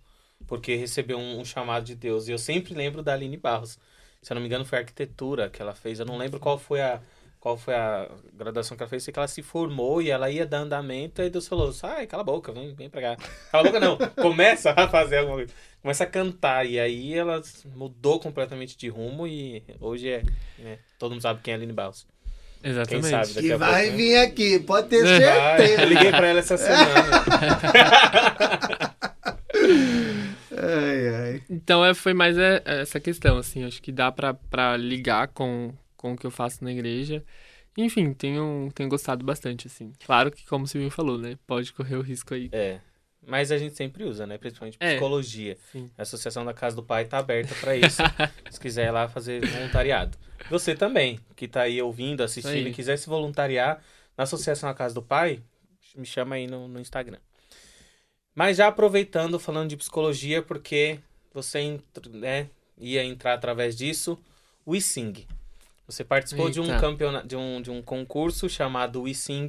porque 0.48 0.74
recebeu 0.74 1.18
um, 1.18 1.38
um 1.40 1.44
chamado 1.44 1.84
de 1.84 1.94
Deus. 1.94 2.26
E 2.26 2.32
eu 2.32 2.38
sempre 2.38 2.74
lembro 2.74 3.02
da 3.02 3.12
Aline 3.12 3.36
Barros. 3.36 3.78
Se 4.20 4.32
eu 4.32 4.34
não 4.34 4.40
me 4.42 4.48
engano, 4.48 4.64
foi 4.64 4.78
arquitetura 4.78 5.48
que 5.48 5.62
ela 5.62 5.74
fez. 5.74 6.00
Eu 6.00 6.06
não 6.06 6.16
lembro 6.16 6.40
qual 6.40 6.58
foi 6.58 6.80
a, 6.80 7.00
qual 7.38 7.56
foi 7.56 7.74
a 7.74 8.08
graduação 8.34 8.76
que 8.76 8.82
ela 8.82 8.90
fez. 8.90 9.04
Sei 9.04 9.12
que 9.12 9.18
ela 9.18 9.28
se 9.28 9.42
formou 9.42 10.02
e 10.02 10.10
ela 10.10 10.28
ia 10.30 10.44
dar 10.44 10.58
andamento. 10.58 11.22
E 11.22 11.30
Deus 11.30 11.46
falou: 11.46 11.72
sai, 11.72 12.06
cala 12.08 12.22
a 12.22 12.26
boca, 12.26 12.50
vem, 12.50 12.74
vem 12.74 12.90
pra 12.90 13.00
cá. 13.00 13.16
Cala 13.52 13.62
a 13.62 13.66
boca, 13.66 13.78
não. 13.78 13.96
Começa 14.20 14.72
a 14.76 14.88
fazer 14.88 15.18
alguma 15.18 15.36
coisa. 15.36 15.52
Começa 15.80 16.02
a 16.02 16.06
cantar. 16.08 16.66
E 16.66 16.80
aí 16.80 17.14
ela 17.14 17.40
mudou 17.76 18.18
completamente 18.18 18.76
de 18.76 18.88
rumo. 18.88 19.26
E 19.26 19.62
hoje 19.80 20.08
é. 20.10 20.22
né, 20.58 20.78
todo 20.98 21.12
mundo 21.12 21.20
sabe 21.22 21.40
quem 21.42 21.52
é 21.52 21.54
a 21.54 21.58
Aline 21.58 21.72
Barros. 21.72 22.06
Exatamente. 22.64 23.08
sabe, 23.08 23.34
daqui 23.34 23.46
Que 23.46 23.52
a 23.52 23.56
vai 23.56 23.82
pouco, 23.84 23.90
né? 23.90 23.96
vir 23.96 24.16
aqui, 24.16 24.58
pode 24.58 24.88
ter 24.88 25.04
Vai, 25.04 25.20
Vai, 25.20 25.56
certeza. 25.58 25.82
eu 25.82 25.88
liguei 25.88 26.10
pra 26.10 26.26
ela 26.26 26.38
essa 26.40 26.56
semana. 26.56 27.24
Ai, 30.60 31.08
ai. 31.08 31.42
Então 31.48 31.84
é, 31.84 31.94
foi 31.94 32.12
mais 32.12 32.36
é, 32.36 32.62
essa 32.64 32.98
questão, 32.98 33.38
assim, 33.38 33.64
acho 33.64 33.80
que 33.80 33.92
dá 33.92 34.10
pra, 34.10 34.34
pra 34.34 34.76
ligar 34.76 35.28
com, 35.28 35.72
com 35.96 36.12
o 36.12 36.16
que 36.16 36.26
eu 36.26 36.30
faço 36.30 36.64
na 36.64 36.72
igreja. 36.72 37.24
Enfim, 37.76 38.12
tenho, 38.12 38.68
tenho 38.74 38.88
gostado 38.88 39.24
bastante, 39.24 39.68
assim. 39.68 39.92
Claro 40.04 40.32
que, 40.32 40.44
como 40.46 40.64
o 40.64 40.66
Silvinho 40.66 40.90
falou, 40.90 41.16
né? 41.16 41.38
Pode 41.46 41.72
correr 41.72 41.94
o 41.96 42.02
risco 42.02 42.34
aí. 42.34 42.48
É. 42.50 42.80
Mas 43.24 43.52
a 43.52 43.58
gente 43.58 43.76
sempre 43.76 44.04
usa, 44.04 44.26
né? 44.26 44.36
Principalmente 44.38 44.76
É. 44.80 44.92
psicologia. 44.92 45.56
Sim. 45.70 45.88
A 45.96 46.02
Associação 46.02 46.44
da 46.44 46.52
Casa 46.52 46.74
do 46.74 46.82
Pai 46.82 47.04
tá 47.04 47.18
aberta 47.18 47.54
para 47.60 47.76
isso. 47.76 48.02
se 48.50 48.58
quiser 48.58 48.88
ir 48.88 48.90
lá 48.90 49.08
fazer 49.08 49.46
voluntariado. 49.46 50.16
Você 50.50 50.74
também, 50.74 51.20
que 51.36 51.46
tá 51.46 51.62
aí 51.62 51.80
ouvindo, 51.80 52.22
assistindo 52.22 52.54
Aí. 52.54 52.68
e 52.68 52.72
quiser 52.72 52.96
se 52.96 53.08
voluntariar 53.08 53.82
na 54.16 54.24
Associação 54.24 54.68
da 54.68 54.74
Casa 54.74 54.94
do 54.94 55.02
Pai, 55.02 55.40
me 55.94 56.06
chama 56.06 56.36
aí 56.36 56.46
no, 56.46 56.66
no 56.66 56.80
Instagram. 56.80 57.18
Mas 58.38 58.56
já 58.56 58.68
aproveitando, 58.68 59.36
falando 59.40 59.70
de 59.70 59.76
psicologia, 59.76 60.40
porque 60.40 61.00
você 61.34 61.80
né, 62.08 62.48
ia 62.78 63.02
entrar 63.02 63.34
através 63.34 63.74
disso, 63.76 64.16
o 64.64 64.76
eSing. 64.76 65.26
Você 65.88 66.04
participou 66.04 66.48
de 66.48 66.60
um 66.60 66.72
Eita. 66.72 67.24
de 67.26 67.34
um, 67.34 67.60
de 67.60 67.68
um 67.68 67.82
concurso 67.82 68.48
chamado 68.48 69.08
eSing, 69.08 69.48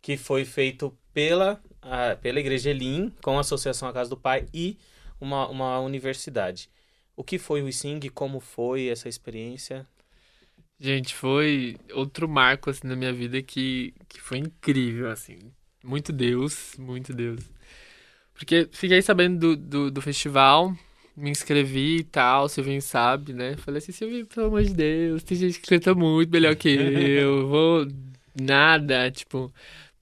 que 0.00 0.16
foi 0.16 0.46
feito 0.46 0.96
pela, 1.12 1.60
a- 1.82 2.16
pela 2.16 2.40
Igreja 2.40 2.70
Elim, 2.70 3.12
com 3.20 3.36
a 3.36 3.42
Associação 3.42 3.86
A 3.86 3.92
Casa 3.92 4.08
do 4.08 4.16
Pai 4.16 4.46
e 4.50 4.78
uma, 5.20 5.46
uma 5.50 5.78
universidade. 5.80 6.70
O 7.14 7.22
que 7.22 7.38
foi 7.38 7.60
o 7.60 7.68
eSing? 7.68 8.00
Como 8.14 8.40
foi 8.40 8.88
essa 8.88 9.10
experiência? 9.10 9.86
Gente, 10.80 11.14
foi 11.14 11.76
outro 11.92 12.26
marco, 12.26 12.70
assim, 12.70 12.88
na 12.88 12.96
minha 12.96 13.12
vida 13.12 13.42
que, 13.42 13.92
que 14.08 14.22
foi 14.22 14.38
incrível, 14.38 15.10
assim. 15.10 15.38
Muito 15.84 16.14
Deus, 16.14 16.76
muito 16.78 17.12
Deus. 17.12 17.55
Porque 18.36 18.68
fiquei 18.72 19.00
sabendo 19.02 19.56
do, 19.56 19.56
do, 19.56 19.90
do 19.90 20.02
festival, 20.02 20.76
me 21.16 21.30
inscrevi 21.30 21.98
e 21.98 22.04
tal, 22.04 22.48
Silvinho 22.48 22.82
sabe, 22.82 23.32
né? 23.32 23.56
Falei 23.56 23.78
assim, 23.78 23.92
Silvinho, 23.92 24.26
pelo 24.26 24.46
amor 24.48 24.62
de 24.64 24.74
Deus, 24.74 25.22
tem 25.22 25.38
gente 25.38 25.60
que 25.60 25.68
canta 25.68 25.94
muito 25.94 26.30
melhor 26.30 26.54
que 26.56 26.68
eu, 26.68 27.48
vou 27.48 27.86
nada, 28.40 29.10
tipo... 29.10 29.52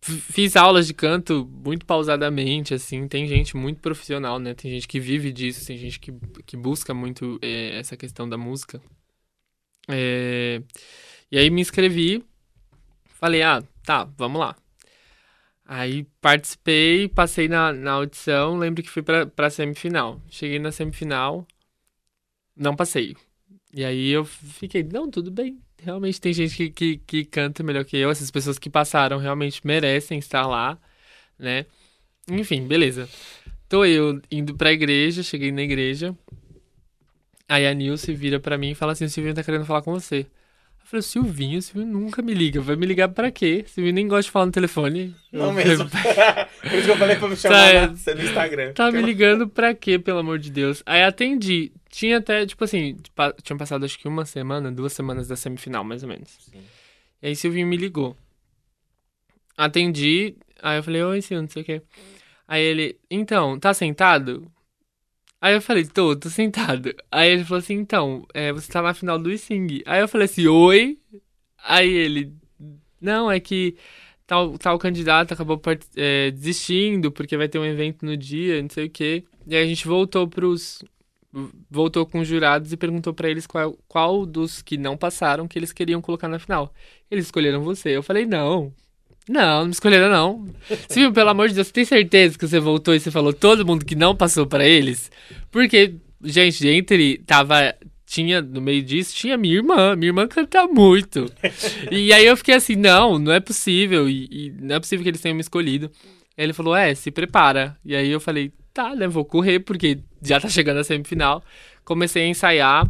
Fiz 0.02 0.54
aulas 0.54 0.86
de 0.86 0.92
canto 0.94 1.46
muito 1.64 1.86
pausadamente, 1.86 2.74
assim, 2.74 3.08
tem 3.08 3.26
gente 3.26 3.56
muito 3.56 3.80
profissional, 3.80 4.38
né? 4.38 4.52
Tem 4.54 4.70
gente 4.70 4.86
que 4.86 5.00
vive 5.00 5.32
disso, 5.32 5.66
tem 5.66 5.78
gente 5.78 5.98
que, 5.98 6.12
que 6.46 6.56
busca 6.58 6.92
muito 6.92 7.38
eh, 7.42 7.78
essa 7.78 7.96
questão 7.96 8.28
da 8.28 8.36
música. 8.36 8.82
É, 9.88 10.62
E 11.30 11.38
aí 11.38 11.50
me 11.50 11.60
inscrevi, 11.62 12.24
falei, 13.06 13.42
ah, 13.42 13.62
tá, 13.84 14.04
vamos 14.18 14.40
lá. 14.40 14.56
Aí 15.66 16.04
participei, 16.20 17.08
passei 17.08 17.48
na, 17.48 17.72
na 17.72 17.92
audição, 17.92 18.58
lembro 18.58 18.82
que 18.82 18.90
fui 18.90 19.02
pra, 19.02 19.26
pra 19.26 19.50
semifinal. 19.50 20.20
Cheguei 20.28 20.58
na 20.58 20.70
semifinal, 20.70 21.46
não 22.56 22.76
passei. 22.76 23.16
E 23.72 23.84
aí 23.84 24.10
eu 24.10 24.24
fiquei, 24.24 24.82
não, 24.82 25.10
tudo 25.10 25.30
bem. 25.30 25.60
Realmente 25.82 26.20
tem 26.20 26.32
gente 26.32 26.56
que, 26.56 26.70
que, 26.70 26.96
que 26.98 27.24
canta 27.24 27.62
melhor 27.62 27.84
que 27.84 27.96
eu, 27.96 28.10
essas 28.10 28.30
pessoas 28.30 28.58
que 28.58 28.70
passaram 28.70 29.18
realmente 29.18 29.66
merecem 29.66 30.18
estar 30.18 30.46
lá, 30.46 30.78
né? 31.38 31.66
Enfim, 32.30 32.66
beleza. 32.66 33.08
Tô 33.68 33.84
eu 33.84 34.20
indo 34.30 34.56
pra 34.56 34.72
igreja, 34.72 35.22
cheguei 35.22 35.52
na 35.52 35.62
igreja. 35.62 36.16
Aí 37.48 37.66
a 37.66 37.74
Nilce 37.74 38.14
vira 38.14 38.40
pra 38.40 38.56
mim 38.58 38.70
e 38.70 38.74
fala 38.74 38.92
assim: 38.92 39.04
o 39.04 39.10
Silvinho 39.10 39.34
tá 39.34 39.42
querendo 39.44 39.66
falar 39.66 39.82
com 39.82 39.92
você. 39.92 40.26
Eu 40.96 41.02
falei, 41.02 41.02
Silvinho, 41.02 41.58
o 41.58 41.62
Silvinho 41.62 41.92
nunca 41.92 42.22
me 42.22 42.32
liga. 42.34 42.60
Vai 42.60 42.76
me 42.76 42.86
ligar 42.86 43.08
pra 43.08 43.30
quê? 43.30 43.64
Silvinho 43.66 43.94
nem 43.94 44.06
gosta 44.06 44.24
de 44.24 44.30
falar 44.30 44.46
no 44.46 44.52
telefone. 44.52 45.14
Não 45.32 45.46
Eu- 45.46 45.52
mesmo. 45.52 45.88
Por 45.90 46.72
isso 46.72 46.84
que 46.84 46.90
eu 46.90 46.96
falei 46.96 47.16
pra 47.16 47.28
me 47.28 47.36
chamar 47.36 47.72
Tá, 47.72 47.80
na- 47.80 48.14
no 48.14 48.22
Instagram. 48.22 48.72
Tá 48.72 48.92
me 48.92 49.02
ligando 49.02 49.48
pra 49.48 49.74
quê, 49.74 49.98
pelo 49.98 50.18
amor 50.20 50.38
de 50.38 50.50
Deus? 50.50 50.82
Aí 50.86 51.02
atendi. 51.02 51.72
Tinha 51.90 52.18
até, 52.18 52.44
tipo 52.46 52.62
assim, 52.64 52.96
pa- 53.14 53.34
tinham 53.42 53.56
passado 53.58 53.84
acho 53.84 53.98
que 53.98 54.06
uma 54.08 54.24
semana, 54.24 54.70
duas 54.72 54.92
semanas 54.92 55.28
da 55.28 55.36
semifinal, 55.36 55.82
mais 55.84 56.02
ou 56.02 56.08
menos. 56.08 56.28
Sim. 56.50 56.60
E 57.22 57.28
aí 57.28 57.36
Silvinho 57.36 57.66
me 57.66 57.76
ligou. 57.76 58.16
Atendi, 59.56 60.34
aí 60.62 60.78
eu 60.78 60.82
falei, 60.82 61.02
oi, 61.02 61.22
Silvio, 61.22 61.42
não 61.42 61.48
sei 61.48 61.62
o 61.62 61.64
quê. 61.64 61.82
Aí 62.46 62.62
ele, 62.62 62.98
então, 63.10 63.58
tá 63.58 63.72
sentado? 63.72 64.50
Aí 65.44 65.52
eu 65.52 65.60
falei, 65.60 65.84
tô, 65.84 66.16
tô 66.16 66.30
sentado. 66.30 66.94
Aí 67.12 67.28
ele 67.30 67.44
falou 67.44 67.58
assim, 67.58 67.74
então, 67.74 68.26
é, 68.32 68.50
você 68.50 68.72
tá 68.72 68.80
na 68.80 68.94
final 68.94 69.18
do 69.18 69.36
Sing. 69.36 69.82
Aí 69.84 70.00
eu 70.00 70.08
falei 70.08 70.24
assim, 70.24 70.46
oi? 70.46 70.98
Aí 71.62 71.86
ele, 71.86 72.32
não, 72.98 73.30
é 73.30 73.38
que 73.38 73.76
tal, 74.26 74.56
tal 74.56 74.78
candidato 74.78 75.34
acabou 75.34 75.60
é, 75.96 76.30
desistindo 76.30 77.12
porque 77.12 77.36
vai 77.36 77.46
ter 77.46 77.58
um 77.58 77.64
evento 77.66 78.06
no 78.06 78.16
dia, 78.16 78.62
não 78.62 78.70
sei 78.70 78.86
o 78.86 78.90
quê. 78.90 79.24
E 79.46 79.54
aí 79.54 79.62
a 79.64 79.66
gente 79.66 79.86
voltou 79.86 80.26
pros. 80.26 80.82
Voltou 81.70 82.06
com 82.06 82.20
os 82.20 82.28
jurados 82.28 82.72
e 82.72 82.76
perguntou 82.78 83.12
pra 83.12 83.28
eles 83.28 83.46
qual, 83.46 83.76
qual 83.86 84.24
dos 84.24 84.62
que 84.62 84.78
não 84.78 84.96
passaram 84.96 85.46
que 85.46 85.58
eles 85.58 85.74
queriam 85.74 86.00
colocar 86.00 86.28
na 86.28 86.38
final. 86.38 86.72
Eles 87.10 87.26
escolheram 87.26 87.62
você. 87.62 87.90
Eu 87.90 88.02
falei, 88.02 88.24
não. 88.24 88.72
Não, 89.28 89.60
não 89.60 89.64
me 89.66 89.70
escolheram, 89.70 90.10
não. 90.10 90.46
Silvio, 90.88 91.12
pelo 91.12 91.30
amor 91.30 91.48
de 91.48 91.54
Deus, 91.54 91.68
você 91.68 91.72
tem 91.72 91.84
certeza 91.84 92.38
que 92.38 92.46
você 92.46 92.60
voltou 92.60 92.94
e 92.94 93.00
você 93.00 93.10
falou 93.10 93.32
todo 93.32 93.66
mundo 93.66 93.84
que 93.84 93.94
não 93.94 94.14
passou 94.14 94.46
pra 94.46 94.66
eles? 94.66 95.10
Porque, 95.50 95.94
gente, 96.22 96.66
entre. 96.68 97.18
Tava. 97.18 97.74
Tinha, 98.06 98.40
no 98.42 98.60
meio 98.60 98.82
disso, 98.82 99.16
tinha 99.16 99.36
minha 99.36 99.54
irmã. 99.54 99.96
Minha 99.96 100.10
irmã 100.10 100.28
canta 100.28 100.66
muito. 100.66 101.26
E 101.90 102.12
aí 102.12 102.24
eu 102.26 102.36
fiquei 102.36 102.54
assim, 102.54 102.76
não, 102.76 103.18
não 103.18 103.32
é 103.32 103.40
possível. 103.40 104.08
E, 104.08 104.28
e 104.30 104.54
não 104.60 104.76
é 104.76 104.80
possível 104.80 105.02
que 105.02 105.08
eles 105.08 105.20
tenham 105.20 105.34
me 105.34 105.40
escolhido. 105.40 105.90
Aí 106.36 106.44
ele 106.44 106.52
falou, 106.52 106.76
é, 106.76 106.94
se 106.94 107.10
prepara. 107.10 107.76
E 107.84 107.96
aí 107.96 108.10
eu 108.10 108.20
falei, 108.20 108.52
tá, 108.72 108.94
né, 108.94 109.08
vou 109.08 109.24
correr, 109.24 109.60
porque 109.60 109.98
já 110.22 110.38
tá 110.38 110.48
chegando 110.48 110.78
a 110.78 110.84
semifinal. 110.84 111.42
Comecei 111.84 112.24
a 112.24 112.28
ensaiar. 112.28 112.88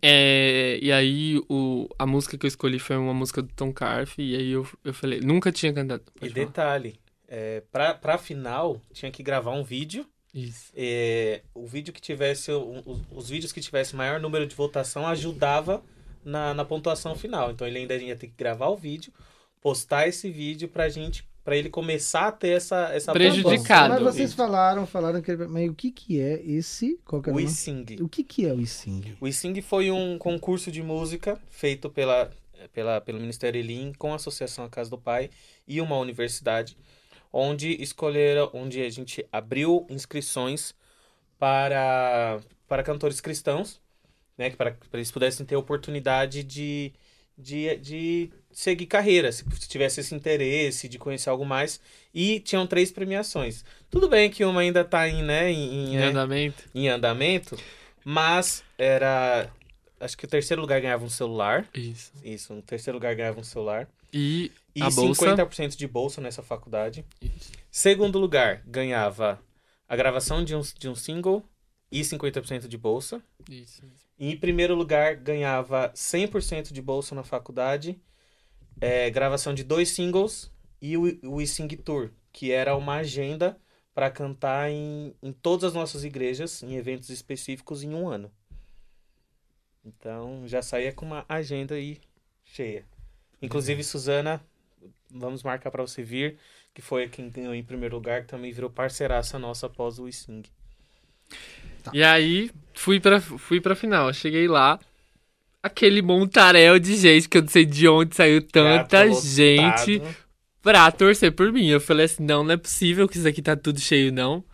É, 0.00 0.78
e 0.80 0.90
aí 0.92 1.38
o, 1.48 1.88
a 1.98 2.06
música 2.06 2.38
que 2.38 2.46
eu 2.46 2.48
escolhi 2.48 2.78
foi 2.78 2.96
uma 2.96 3.14
música 3.14 3.42
do 3.42 3.52
Tom 3.54 3.72
Carf. 3.72 4.18
E 4.18 4.36
aí 4.36 4.50
eu, 4.50 4.66
eu 4.84 4.94
falei, 4.94 5.20
nunca 5.20 5.52
tinha 5.52 5.72
cantado. 5.72 6.04
E 6.20 6.20
Pode 6.20 6.34
falar. 6.34 6.46
detalhe, 6.46 7.00
é, 7.28 7.62
pra, 7.72 7.94
pra 7.94 8.18
final, 8.18 8.80
tinha 8.92 9.10
que 9.10 9.22
gravar 9.22 9.52
um 9.52 9.64
vídeo. 9.64 10.06
Isso. 10.34 10.72
é, 10.74 11.42
o 11.54 11.66
vídeo 11.66 11.92
que 11.92 12.00
tivesse, 12.00 12.50
os, 12.50 13.02
os 13.10 13.28
vídeos 13.28 13.52
que 13.52 13.60
tivesse 13.60 13.94
maior 13.94 14.18
número 14.18 14.46
de 14.46 14.54
votação 14.54 15.06
ajudava 15.06 15.82
na, 16.24 16.54
na 16.54 16.64
pontuação 16.64 17.14
final. 17.14 17.50
Então 17.50 17.66
ele 17.66 17.78
ainda 17.80 17.94
ia 17.96 18.16
ter 18.16 18.28
que 18.28 18.34
gravar 18.36 18.68
o 18.68 18.76
vídeo, 18.76 19.12
postar 19.60 20.08
esse 20.08 20.30
vídeo 20.30 20.68
pra 20.68 20.88
gente, 20.88 21.28
pra 21.44 21.56
ele 21.56 21.68
começar 21.68 22.28
a 22.28 22.32
ter 22.32 22.50
essa, 22.50 22.90
essa 22.92 23.12
Prejudicado. 23.12 23.94
Mas 23.94 24.14
vocês 24.14 24.32
falaram, 24.32 24.86
falaram 24.86 25.20
que. 25.20 25.34
Mas 25.36 25.68
o 25.68 25.74
que 25.74 25.90
que 25.90 26.20
é 26.20 26.40
esse? 26.42 26.98
Qual 27.04 27.20
que 27.20 27.30
é 27.30 27.32
o 27.32 27.40
eSing. 27.40 27.96
O 28.00 28.08
que 28.08 28.22
que 28.22 28.46
é 28.46 28.52
o 28.52 28.60
ISING? 28.60 29.16
O 29.20 29.26
eSing 29.26 29.60
foi 29.60 29.90
um 29.90 30.18
concurso 30.18 30.70
de 30.70 30.82
música 30.82 31.38
feito 31.48 31.90
pela, 31.90 32.30
pela, 32.72 33.00
pelo 33.00 33.20
Ministério 33.20 33.58
Elim 33.58 33.92
com 33.98 34.12
a 34.12 34.16
Associação 34.16 34.64
A 34.64 34.70
Casa 34.70 34.90
do 34.90 34.98
Pai 34.98 35.30
e 35.66 35.80
uma 35.80 35.96
universidade, 35.98 36.76
onde 37.32 37.82
escolheram, 37.82 38.50
onde 38.52 38.80
a 38.82 38.90
gente 38.90 39.26
abriu 39.32 39.86
inscrições 39.90 40.74
para, 41.38 42.40
para 42.68 42.82
cantores 42.82 43.20
cristãos, 43.20 43.80
né, 44.38 44.50
que 44.50 44.56
para, 44.56 44.72
para 44.72 44.98
eles 44.98 45.10
pudessem 45.10 45.44
ter 45.44 45.56
oportunidade 45.56 46.42
de, 46.44 46.92
de, 47.36 47.76
de 47.76 48.30
seguir 48.52 48.86
carreira, 48.86 49.30
se 49.32 49.44
tivesse 49.68 50.00
esse 50.00 50.14
interesse 50.14 50.88
de 50.88 50.98
conhecer 50.98 51.30
algo 51.30 51.44
mais. 51.44 51.80
E 52.14 52.40
tinham 52.40 52.66
três 52.66 52.90
premiações. 52.92 53.64
Tudo 53.90 54.08
bem 54.08 54.30
que 54.30 54.44
uma 54.44 54.60
ainda 54.60 54.82
está 54.82 55.08
em, 55.08 55.22
né, 55.22 55.50
em, 55.50 55.74
em, 55.74 55.94
Em 55.94 55.96
é, 55.96 56.04
andamento. 56.04 56.64
em 56.74 56.88
andamento, 56.88 57.58
mas 58.04 58.62
era. 58.78 59.50
Acho 60.00 60.16
que 60.16 60.24
o 60.24 60.28
terceiro 60.28 60.60
lugar 60.60 60.80
ganhava 60.80 61.04
um 61.04 61.08
celular. 61.08 61.66
Isso. 61.74 62.10
Isso, 62.24 62.54
o 62.54 62.62
terceiro 62.62 62.96
lugar 62.96 63.14
ganhava 63.14 63.38
um 63.40 63.44
celular. 63.44 63.88
E 64.12 64.50
E 64.74 64.82
a 64.82 64.90
bolsa. 64.90 65.36
50% 65.36 65.76
de 65.76 65.86
bolsa 65.86 66.20
nessa 66.20 66.42
faculdade. 66.42 67.04
Isso. 67.20 67.52
Segundo 67.70 68.18
lugar, 68.18 68.62
ganhava 68.66 69.40
a 69.88 69.96
gravação 69.96 70.44
de 70.44 70.54
um, 70.56 70.60
de 70.78 70.88
um 70.88 70.94
single 70.94 71.42
e 71.92 72.00
50% 72.00 72.66
de 72.66 72.78
bolsa. 72.78 73.22
Isso. 73.48 73.82
E 74.18 74.32
em 74.32 74.36
primeiro 74.36 74.74
lugar, 74.74 75.14
ganhava 75.14 75.92
100% 75.94 76.72
de 76.72 76.80
bolsa 76.80 77.14
na 77.14 77.22
faculdade, 77.22 78.00
é, 78.80 79.10
gravação 79.10 79.52
de 79.52 79.62
dois 79.62 79.90
singles 79.90 80.50
e 80.80 80.96
o, 80.96 81.18
o 81.24 81.40
eSing 81.40 81.68
Tour, 81.68 82.10
que 82.32 82.50
era 82.50 82.74
uma 82.74 82.96
agenda 82.96 83.60
para 83.94 84.10
cantar 84.10 84.70
em, 84.70 85.14
em 85.22 85.32
todas 85.32 85.64
as 85.64 85.74
nossas 85.74 86.02
igrejas, 86.02 86.62
em 86.62 86.76
eventos 86.76 87.10
específicos, 87.10 87.82
em 87.82 87.94
um 87.94 88.08
ano. 88.08 88.32
Então, 89.84 90.48
já 90.48 90.62
saía 90.62 90.92
com 90.92 91.04
uma 91.04 91.26
agenda 91.28 91.74
aí 91.74 92.00
cheia. 92.42 92.86
Inclusive, 93.42 93.84
Suzana, 93.84 94.42
vamos 95.10 95.42
marcar 95.42 95.70
para 95.70 95.82
você 95.82 96.02
vir, 96.02 96.38
que 96.72 96.80
foi 96.80 97.08
quem 97.08 97.28
ganhou 97.28 97.54
em 97.54 97.62
primeiro 97.62 97.96
lugar, 97.96 98.22
que 98.22 98.28
também 98.28 98.50
virou 98.50 98.70
parceiraça 98.70 99.38
nossa 99.38 99.66
após 99.66 99.98
o 99.98 100.08
eSing. 101.90 101.98
E 101.98 102.04
aí, 102.04 102.50
fui 102.74 103.00
pra, 103.00 103.20
fui 103.20 103.60
pra 103.60 103.74
final. 103.74 104.12
Cheguei 104.12 104.48
lá. 104.48 104.78
Aquele 105.62 106.02
montaréu 106.02 106.78
de 106.78 106.96
gente 106.96 107.28
que 107.28 107.38
eu 107.38 107.42
não 107.42 107.48
sei 107.48 107.64
de 107.64 107.86
onde 107.86 108.16
saiu 108.16 108.42
tanta 108.42 109.08
gente 109.12 109.98
lotado. 109.98 110.16
pra 110.60 110.90
torcer 110.90 111.32
por 111.32 111.52
mim. 111.52 111.68
Eu 111.68 111.80
falei 111.80 112.06
assim: 112.06 112.24
não, 112.24 112.42
não 112.42 112.52
é 112.52 112.56
possível 112.56 113.08
que 113.08 113.16
isso 113.18 113.28
aqui 113.28 113.40
tá 113.40 113.54
tudo 113.56 113.78
cheio, 113.78 114.12
não. 114.12 114.44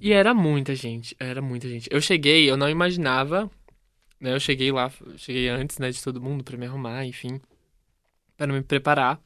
E 0.00 0.12
era 0.12 0.34
muita 0.34 0.74
gente, 0.74 1.16
era 1.18 1.40
muita 1.40 1.68
gente. 1.68 1.88
Eu 1.90 2.00
cheguei, 2.00 2.50
eu 2.50 2.56
não 2.56 2.68
imaginava, 2.68 3.50
né? 4.20 4.34
Eu 4.34 4.40
cheguei 4.40 4.70
lá, 4.70 4.92
cheguei 5.16 5.48
antes, 5.48 5.78
né, 5.78 5.90
de 5.90 6.02
todo 6.02 6.20
mundo 6.20 6.44
pra 6.44 6.56
me 6.56 6.66
arrumar, 6.66 7.04
enfim, 7.06 7.40
para 8.36 8.52
me 8.52 8.60
preparar. 8.62 9.20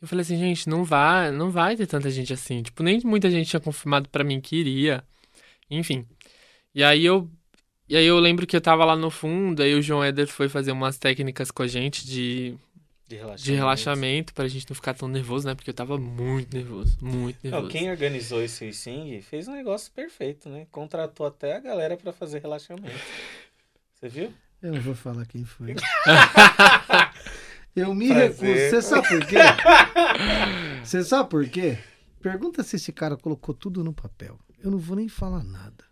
Eu 0.00 0.08
falei 0.08 0.22
assim, 0.22 0.38
gente, 0.38 0.68
não 0.68 0.82
vai, 0.82 1.30
não 1.30 1.50
vai 1.50 1.76
ter 1.76 1.86
tanta 1.86 2.10
gente 2.10 2.32
assim. 2.32 2.62
Tipo, 2.62 2.82
nem 2.82 3.00
muita 3.04 3.30
gente 3.30 3.48
tinha 3.50 3.60
confirmado 3.60 4.08
pra 4.08 4.24
mim 4.24 4.40
que 4.40 4.56
iria. 4.56 5.04
Enfim. 5.70 6.06
E 6.74 6.82
aí 6.82 7.04
eu 7.04 7.30
e 7.88 7.96
aí 7.96 8.06
eu 8.06 8.18
lembro 8.18 8.46
que 8.46 8.56
eu 8.56 8.60
tava 8.60 8.84
lá 8.84 8.96
no 8.96 9.10
fundo, 9.10 9.62
aí 9.62 9.74
o 9.74 9.82
João 9.82 10.04
Eder 10.04 10.26
foi 10.26 10.48
fazer 10.48 10.72
umas 10.72 10.96
técnicas 10.98 11.50
com 11.50 11.62
a 11.62 11.66
gente 11.66 12.06
de, 12.06 12.54
De 13.06 13.16
relaxamento. 13.16 13.42
de 13.42 13.52
relaxamento 13.52 14.34
pra 14.34 14.48
gente 14.48 14.66
não 14.70 14.74
ficar 14.74 14.94
tão 14.94 15.08
nervoso, 15.08 15.46
né? 15.46 15.54
Porque 15.54 15.68
eu 15.68 15.74
tava 15.74 15.98
muito 15.98 16.54
nervoso, 16.56 16.96
muito 17.02 17.38
Não, 17.44 17.50
nervoso. 17.50 17.70
quem 17.70 17.90
organizou 17.90 18.42
esse 18.42 18.72
Sing 18.72 19.20
fez 19.20 19.46
um 19.48 19.52
negócio 19.52 19.92
perfeito, 19.92 20.48
né? 20.48 20.66
Contratou 20.70 21.26
até 21.26 21.56
a 21.56 21.60
galera 21.60 21.96
pra 21.98 22.12
fazer 22.12 22.40
relaxamento. 22.40 22.88
Você 24.00 24.08
viu? 24.08 24.32
Eu 24.62 24.72
não 24.72 24.80
vou 24.80 24.94
falar 24.94 25.26
quem 25.26 25.44
foi. 25.44 25.74
Eu 27.74 27.94
me 27.94 28.08
Prazer. 28.08 28.30
recuso. 28.30 28.70
Você 28.70 28.82
sabe 28.82 29.08
por 29.08 29.26
quê? 29.26 29.36
Você 30.84 31.02
sabe 31.04 31.28
por 31.30 31.48
quê? 31.48 31.78
Pergunta 32.20 32.62
se 32.62 32.76
esse 32.76 32.92
cara 32.92 33.16
colocou 33.16 33.54
tudo 33.54 33.82
no 33.82 33.92
papel. 33.92 34.38
Eu 34.62 34.70
não 34.70 34.78
vou 34.78 34.94
nem 34.96 35.08
falar 35.08 35.42
nada. 35.42 35.84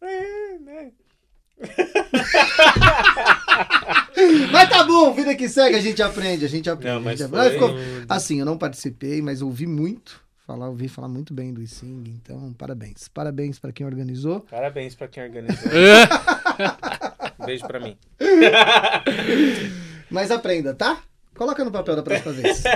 É, 0.00 0.58
né? 0.60 0.92
Mas 4.50 4.68
tá 4.68 4.84
bom, 4.84 5.12
vida 5.12 5.34
que 5.34 5.48
segue, 5.48 5.76
a 5.76 5.80
gente 5.80 6.02
aprende, 6.02 6.44
a 6.44 6.48
gente 6.48 6.68
aprende. 6.68 6.94
Não, 6.94 7.00
mas 7.00 7.20
a 7.20 7.24
gente 7.24 7.30
foi- 7.30 7.40
aprende. 7.56 7.80
ficou- 7.84 8.04
Assim, 8.08 8.38
eu 8.40 8.46
não 8.46 8.58
participei, 8.58 9.22
mas 9.22 9.42
ouvi 9.42 9.66
muito. 9.66 10.20
Falar, 10.46 10.68
ouvi 10.68 10.88
falar 10.88 11.06
muito 11.08 11.32
bem 11.32 11.54
do 11.54 11.64
Sing, 11.66 12.02
então 12.20 12.52
parabéns. 12.54 13.06
Parabéns 13.08 13.60
pra 13.60 13.70
quem 13.72 13.86
organizou. 13.86 14.40
Parabéns 14.40 14.94
pra 14.96 15.06
quem 15.06 15.22
organizou. 15.22 15.70
Beijo 17.46 17.64
pra 17.66 17.78
mim. 17.78 17.96
Mas 20.10 20.30
aprenda, 20.32 20.74
tá? 20.74 20.98
Coloca 21.34 21.64
no 21.64 21.70
papel 21.70 21.94
da 21.96 22.02
próxima 22.02 22.32
vez. 22.32 22.62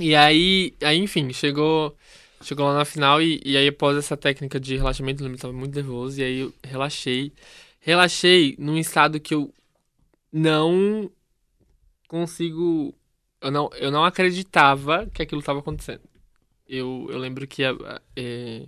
E 0.00 0.14
aí, 0.14 0.72
aí, 0.82 0.98
enfim, 0.98 1.32
chegou, 1.32 1.94
chegou 2.42 2.66
lá 2.66 2.74
na 2.74 2.84
final 2.84 3.20
e, 3.22 3.40
e 3.44 3.56
aí 3.56 3.68
após 3.68 3.96
essa 3.96 4.16
técnica 4.16 4.58
de 4.60 4.76
relaxamento, 4.76 5.24
eu 5.26 5.36
tava 5.38 5.52
muito 5.54 5.74
nervoso 5.74 6.20
e 6.20 6.24
aí 6.24 6.38
eu 6.40 6.54
relaxei. 6.64 7.32
Relaxei 7.80 8.56
num 8.58 8.78
estado 8.78 9.20
que 9.20 9.34
eu 9.34 9.52
não 10.32 11.10
consigo, 12.08 12.94
eu 13.40 13.50
não, 13.50 13.70
eu 13.74 13.90
não 13.90 14.04
acreditava 14.04 15.06
que 15.06 15.22
aquilo 15.22 15.42
tava 15.42 15.60
acontecendo. 15.60 16.02
Eu, 16.68 17.08
eu 17.10 17.18
lembro 17.18 17.46
que 17.46 17.64
a- 17.64 17.72
a- 17.72 18.02
é, 18.16 18.66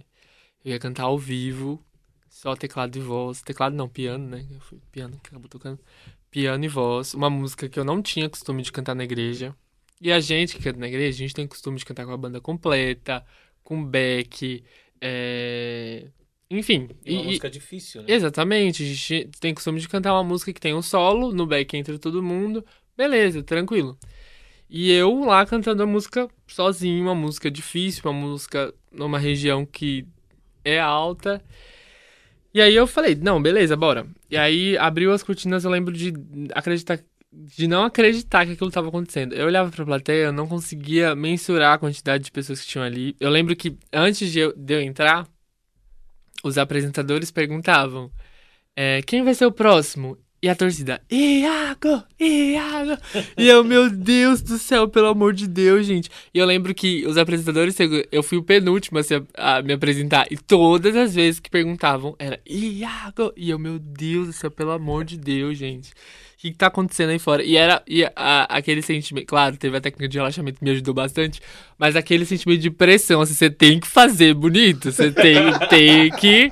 eu 0.64 0.72
ia 0.72 0.79
cantar 0.79 1.05
ao 1.05 1.18
vivo, 1.18 1.83
só 2.29 2.57
teclado 2.57 2.97
e 2.99 3.01
voz, 3.01 3.43
teclado 3.43 3.75
não, 3.77 3.89
piano, 3.89 4.27
né? 4.29 4.47
Eu 4.51 4.61
fui 4.61 4.79
piano 4.93 5.18
que 5.22 5.29
acabou 5.31 5.49
tocando. 5.49 5.81
Piano 6.31 6.64
e 6.64 6.68
voz, 6.68 7.14
uma 7.14 7.31
música 7.31 7.68
que 7.68 7.79
eu 7.79 7.85
não 7.85 8.03
tinha 8.03 8.29
costume 8.29 8.62
de 8.62 8.72
cantar 8.72 8.95
na 8.95 9.05
igreja. 9.05 9.55
E 10.01 10.12
a 10.12 10.20
gente 10.20 10.57
que 10.57 10.62
canta 10.62 10.79
na 10.79 10.89
igreja, 10.89 11.16
a 11.16 11.18
gente 11.18 11.35
tem 11.35 11.47
costume 11.47 11.79
de 11.79 11.85
cantar 11.85 12.05
com 12.07 12.12
a 12.12 12.16
banda 12.16 12.41
completa, 12.41 13.25
com 13.65 13.85
back, 13.85 14.62
é... 15.01 16.07
enfim. 16.51 16.89
E 17.05 17.15
uma 17.15 17.23
e- 17.23 17.27
música 17.27 17.51
difícil, 17.51 18.03
né? 18.03 18.12
Exatamente, 18.12 18.83
a 18.83 18.87
gente 18.87 19.31
tem 19.41 19.55
costume 19.55 19.81
de 19.81 19.89
cantar 19.89 20.12
uma 20.12 20.23
música 20.23 20.53
que 20.53 20.61
tem 20.61 20.75
um 20.75 20.83
solo, 20.83 21.33
no 21.33 21.47
back 21.47 21.77
entre 21.77 21.99
todo 21.99 22.23
mundo, 22.23 22.65
beleza, 22.97 23.43
tranquilo. 23.43 23.99
E 24.69 24.93
eu 24.93 25.25
lá 25.25 25.45
cantando 25.45 25.83
a 25.83 25.87
música 25.87 26.29
sozinho, 26.47 27.05
uma 27.05 27.15
música 27.15 27.51
difícil, 27.51 28.03
uma 28.05 28.12
música 28.12 28.73
numa 28.93 29.19
região 29.19 29.65
que 29.65 30.07
é 30.65 30.81
alta. 30.81 31.43
E 32.53 32.61
aí 32.61 32.75
eu 32.75 32.87
falei, 32.87 33.15
não, 33.17 33.43
beleza, 33.43 33.77
bora. 33.77 34.07
E 34.31 34.37
aí 34.37 34.79
abriu 34.79 35.12
as 35.12 35.23
cortinas, 35.23 35.65
eu 35.65 35.71
lembro 35.71 35.93
de 35.93 36.12
acreditar, 36.55 37.01
de 37.35 37.66
não 37.66 37.85
acreditar 37.85 38.47
que 38.47 38.53
aquilo 38.53 38.68
estava 38.68 38.89
acontecendo. 38.89 39.35
Eu 39.35 39.47
olhava 39.47 39.70
pra 39.70 39.85
plateia, 39.85 40.26
eu 40.26 40.32
não 40.32 40.47
conseguia 40.47 41.14
mensurar 41.14 41.74
a 41.74 41.78
quantidade 41.78 42.24
de 42.24 42.32
pessoas 42.32 42.61
que 42.61 42.68
tinham 42.68 42.85
ali. 42.85 43.16
Eu 43.18 43.30
lembro 43.30 43.57
que 43.57 43.76
antes 43.93 44.30
de 44.30 44.39
eu, 44.39 44.53
de 44.57 44.74
eu 44.74 44.80
entrar, 44.80 45.26
os 46.45 46.57
apresentadores 46.59 47.30
perguntavam: 47.30 48.11
é, 48.76 49.03
quem 49.03 49.24
vai 49.24 49.35
ser 49.35 49.47
o 49.47 49.53
próximo? 49.53 50.16
E 50.43 50.49
a 50.49 50.55
torcida, 50.55 51.01
Iago, 51.11 52.05
Iago. 52.20 53.01
E 53.35 53.49
eu, 53.49 53.64
meu 53.64 53.89
Deus 53.89 54.43
do 54.43 54.59
céu, 54.59 54.87
pelo 54.87 55.07
amor 55.07 55.32
de 55.32 55.49
Deus, 55.49 55.87
gente. 55.87 56.11
E 56.35 56.39
eu 56.39 56.45
lembro 56.45 56.74
que 56.74 57.07
os 57.07 57.16
apresentadores, 57.16 57.74
eu 58.12 58.22
fui 58.22 58.37
o 58.37 58.43
penúltimo 58.43 59.01
a, 59.39 59.62
me 59.62 59.72
apresentar. 59.72 60.26
E 60.30 60.37
todas 60.37 60.95
as 60.97 61.14
vezes 61.14 61.41
que 61.41 61.49
perguntavam, 61.49 62.14
era 62.18 62.39
Iago. 62.47 63.32
E 63.35 63.49
eu, 63.49 63.59
meu 63.59 63.78
Deus 63.78 64.26
do 64.26 64.32
céu, 64.35 64.51
pelo 64.51 64.72
amor 64.72 65.07
de 65.07 65.16
Deus, 65.16 65.57
gente. 65.57 65.95
O 66.45 66.47
que, 66.47 66.51
que 66.53 66.59
tá 66.59 66.66
acontecendo 66.66 67.09
aí 67.09 67.18
fora? 67.18 67.42
E 67.42 67.57
era 67.57 67.82
e 67.88 68.05
a- 68.05 68.47
aquele 68.51 68.82
sentimento. 68.82 69.24
Claro, 69.24 69.57
teve 69.57 69.78
a 69.78 69.80
técnica 69.80 70.07
de 70.07 70.18
relaxamento 70.18 70.59
que 70.59 70.64
me 70.66 70.72
ajudou 70.72 70.92
bastante. 70.92 71.40
Mas 71.78 71.97
aquele 71.97 72.26
sentimento 72.26 72.61
de 72.61 72.70
pressão, 72.70 73.22
assim, 73.22 73.32
você 73.32 73.49
tem 73.49 73.80
que 73.80 73.86
fazer 73.86 74.34
bonito. 74.34 74.92
Você 74.92 75.11
tem, 75.11 75.36
tem 75.70 76.11
que. 76.11 76.51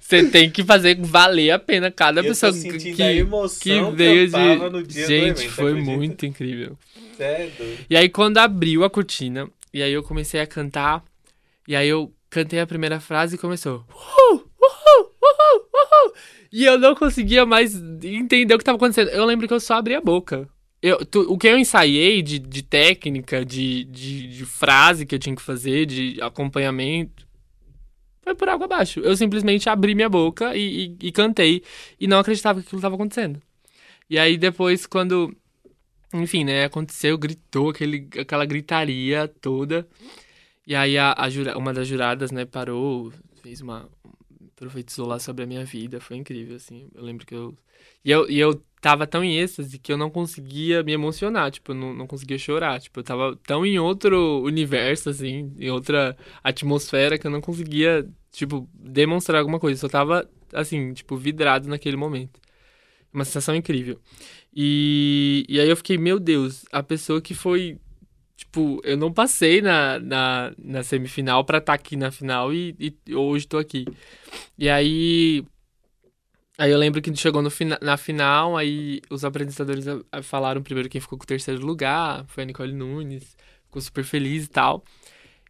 Você 0.00 0.28
tem 0.28 0.50
que 0.50 0.64
fazer 0.64 0.96
valer 1.00 1.52
a 1.52 1.58
pena 1.60 1.88
cada 1.88 2.20
Eu 2.20 2.24
pessoa 2.24 2.50
que, 2.52 3.00
a 3.00 3.12
emoção 3.12 3.90
que 3.92 3.96
veio 3.96 4.26
de. 4.26 4.32
no 4.70 4.82
dia 4.82 5.04
do 5.04 5.08
Gente, 5.08 5.48
foi 5.50 5.70
acredita? 5.70 5.92
muito 5.96 6.26
incrível. 6.26 6.76
Cê 7.16 7.22
é. 7.22 7.52
E 7.88 7.96
aí, 7.96 8.08
quando 8.08 8.38
abriu 8.38 8.82
a 8.82 8.90
cortina, 8.90 9.48
e 9.72 9.84
aí 9.84 9.92
eu 9.92 10.02
comecei 10.02 10.40
a 10.40 10.46
cantar, 10.48 11.04
e 11.68 11.76
aí 11.76 11.88
eu 11.88 12.12
cantei 12.28 12.58
a 12.58 12.66
primeira 12.66 12.98
frase 12.98 13.36
e 13.36 13.38
começou. 13.38 13.84
Uhul, 13.88 14.32
uhul, 14.60 15.12
uhul, 15.22 15.68
uhul. 15.72 16.12
E 16.52 16.64
eu 16.64 16.78
não 16.78 16.94
conseguia 16.94 17.46
mais 17.46 17.74
entender 18.04 18.54
o 18.54 18.58
que 18.58 18.62
estava 18.62 18.76
acontecendo. 18.76 19.08
Eu 19.08 19.24
lembro 19.24 19.48
que 19.48 19.54
eu 19.54 19.60
só 19.60 19.74
abri 19.74 19.94
a 19.94 20.00
boca. 20.00 20.48
Eu, 20.82 21.04
tu- 21.06 21.32
o 21.32 21.38
que 21.38 21.46
eu 21.46 21.56
ensaiei 21.58 22.20
de, 22.22 22.38
de 22.38 22.62
técnica, 22.62 23.44
de, 23.44 23.84
de, 23.84 24.28
de 24.28 24.44
frase 24.44 25.06
que 25.06 25.14
eu 25.14 25.18
tinha 25.18 25.34
que 25.34 25.40
fazer, 25.42 25.86
de 25.86 26.20
acompanhamento, 26.20 27.26
foi 28.22 28.34
por 28.34 28.48
água 28.48 28.66
abaixo. 28.66 29.00
Eu 29.00 29.16
simplesmente 29.16 29.68
abri 29.70 29.94
minha 29.94 30.08
boca 30.08 30.54
e, 30.56 30.96
e, 31.00 31.06
e 31.08 31.12
cantei. 31.12 31.62
E 31.98 32.06
não 32.06 32.18
acreditava 32.18 32.60
que 32.60 32.66
aquilo 32.66 32.80
estava 32.80 32.96
acontecendo. 32.96 33.40
E 34.10 34.18
aí 34.18 34.36
depois, 34.36 34.84
quando 34.86 35.34
enfim, 36.14 36.44
né, 36.44 36.64
aconteceu, 36.64 37.16
gritou 37.16 37.70
aquele, 37.70 38.06
aquela 38.18 38.44
gritaria 38.44 39.26
toda. 39.40 39.88
E 40.66 40.74
aí 40.74 40.98
a, 40.98 41.14
a 41.16 41.30
jura- 41.30 41.56
uma 41.56 41.72
das 41.72 41.88
juradas, 41.88 42.30
né, 42.30 42.44
parou, 42.44 43.12
fez 43.42 43.60
uma 43.60 43.88
profetizou 44.56 45.06
lá 45.06 45.18
sobre 45.18 45.44
a 45.44 45.46
minha 45.46 45.64
vida, 45.64 46.00
foi 46.00 46.16
incrível, 46.16 46.56
assim. 46.56 46.88
Eu 46.94 47.02
lembro 47.02 47.26
que 47.26 47.34
eu 47.34 47.56
e 48.04 48.10
eu, 48.10 48.28
e 48.28 48.38
eu 48.38 48.62
tava 48.80 49.06
tão 49.06 49.22
em 49.22 49.38
êxtase 49.38 49.78
que 49.78 49.92
eu 49.92 49.96
não 49.96 50.10
conseguia 50.10 50.82
me 50.82 50.92
emocionar, 50.92 51.50
tipo, 51.50 51.72
eu 51.72 51.76
não, 51.76 51.94
não 51.94 52.06
conseguia 52.06 52.38
chorar, 52.38 52.80
tipo, 52.80 52.98
eu 53.00 53.04
tava 53.04 53.36
tão 53.46 53.64
em 53.64 53.78
outro 53.78 54.42
universo 54.42 55.10
assim, 55.10 55.52
em 55.58 55.70
outra 55.70 56.16
atmosfera 56.42 57.18
que 57.18 57.26
eu 57.26 57.30
não 57.30 57.40
conseguia, 57.40 58.08
tipo, 58.32 58.68
demonstrar 58.74 59.40
alguma 59.40 59.60
coisa, 59.60 59.78
eu 59.78 59.80
só 59.80 59.88
tava 59.88 60.28
assim, 60.52 60.92
tipo, 60.92 61.16
vidrado 61.16 61.68
naquele 61.68 61.96
momento. 61.96 62.40
Uma 63.12 63.24
sensação 63.24 63.54
incrível. 63.54 64.00
E, 64.54 65.44
e 65.48 65.60
aí 65.60 65.68
eu 65.68 65.76
fiquei, 65.76 65.98
meu 65.98 66.18
Deus, 66.18 66.64
a 66.72 66.82
pessoa 66.82 67.20
que 67.20 67.34
foi. 67.34 67.78
Tipo, 68.42 68.80
eu 68.84 68.96
não 68.96 69.12
passei 69.12 69.62
na, 69.62 69.98
na, 70.00 70.52
na 70.58 70.82
semifinal 70.82 71.44
pra 71.44 71.58
estar 71.58 71.74
aqui 71.74 71.96
na 71.96 72.10
final 72.10 72.52
e, 72.52 72.76
e 73.06 73.14
hoje 73.14 73.46
tô 73.46 73.56
aqui. 73.56 73.84
E 74.58 74.68
aí. 74.68 75.44
Aí 76.58 76.70
eu 76.70 76.78
lembro 76.78 77.00
que 77.00 77.14
chegou 77.16 77.40
no 77.40 77.50
fina, 77.50 77.78
na 77.80 77.96
final, 77.96 78.56
aí 78.56 79.00
os 79.10 79.24
apresentadores 79.24 79.88
a- 79.88 80.00
a- 80.12 80.22
falaram 80.22 80.62
primeiro 80.62 80.88
quem 80.88 81.00
ficou 81.00 81.18
com 81.18 81.24
o 81.24 81.26
terceiro 81.26 81.64
lugar, 81.64 82.26
foi 82.26 82.42
a 82.42 82.46
Nicole 82.46 82.72
Nunes, 82.72 83.36
ficou 83.64 83.80
super 83.80 84.04
feliz 84.04 84.44
e 84.44 84.48
tal. 84.48 84.84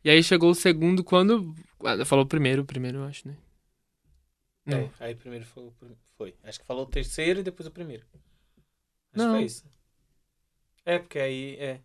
E 0.05 0.11
aí 0.11 0.23
chegou 0.23 0.51
o 0.51 0.55
segundo 0.55 1.03
quando. 1.05 1.55
ah, 1.85 2.05
Falou 2.05 2.27
primeiro, 2.27 2.65
primeiro 2.65 2.99
eu 2.99 3.05
acho, 3.05 3.27
né? 3.29 3.37
Não. 4.65 4.79
É, 4.79 4.91
aí 5.01 5.15
primeiro 5.15 5.45
foi, 5.45 5.71
foi. 6.17 6.35
Acho 6.45 6.61
que 6.61 6.67
falou 6.67 6.85
o 6.85 6.89
terceiro 6.91 7.41
e 7.41 7.43
depois 7.43 7.67
o 7.67 7.71
primeiro. 7.73 8.05
Acho 9.13 9.25
Não. 9.25 9.33
que 9.33 9.39
foi 9.39 9.45
isso. 9.45 9.65
É, 10.85 10.99
porque 10.99 11.19
aí. 11.19 11.57
É. 11.57 11.81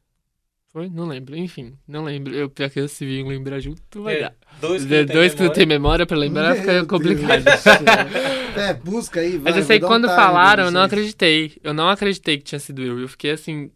Foi? 0.77 0.89
Não 0.89 1.07
lembro. 1.07 1.35
Enfim, 1.35 1.73
não 1.87 2.03
lembro. 2.03 2.35
Eu, 2.35 2.49
pior 2.51 2.69
que 2.69 2.79
eu 2.79 2.87
se 2.87 3.03
vir 3.03 3.25
lembrar 3.25 3.59
junto, 3.59 4.03
vai 4.03 4.17
É, 4.17 4.21
dar. 4.21 4.35
Dois 4.61 4.83
que 4.83 4.89
De- 4.89 4.97
não 4.99 5.05
tem 5.07 5.15
dois 5.15 5.33
que 5.33 5.39
não 5.39 5.43
memória. 5.45 5.55
tem 5.55 5.65
memória 5.65 6.05
pra 6.05 6.17
lembrar 6.17 6.53
Meu 6.53 6.61
fica 6.61 6.85
complicado. 6.85 7.43
É, 8.57 8.73
busca 8.75 9.19
aí, 9.19 9.37
vai. 9.37 9.51
Mas 9.53 9.57
eu 9.57 9.63
sei 9.67 9.79
que 9.79 9.85
um 9.85 9.87
quando 9.87 10.03
time 10.05 10.15
falaram, 10.15 10.65
eu 10.65 10.71
não 10.71 10.81
acreditei. 10.81 11.53
Eu 11.63 11.73
não 11.73 11.89
acreditei 11.89 12.37
que 12.37 12.43
tinha 12.43 12.59
sido 12.59 12.81
eu. 12.83 12.99
Eu 12.99 13.07
fiquei 13.07 13.31
assim. 13.31 13.71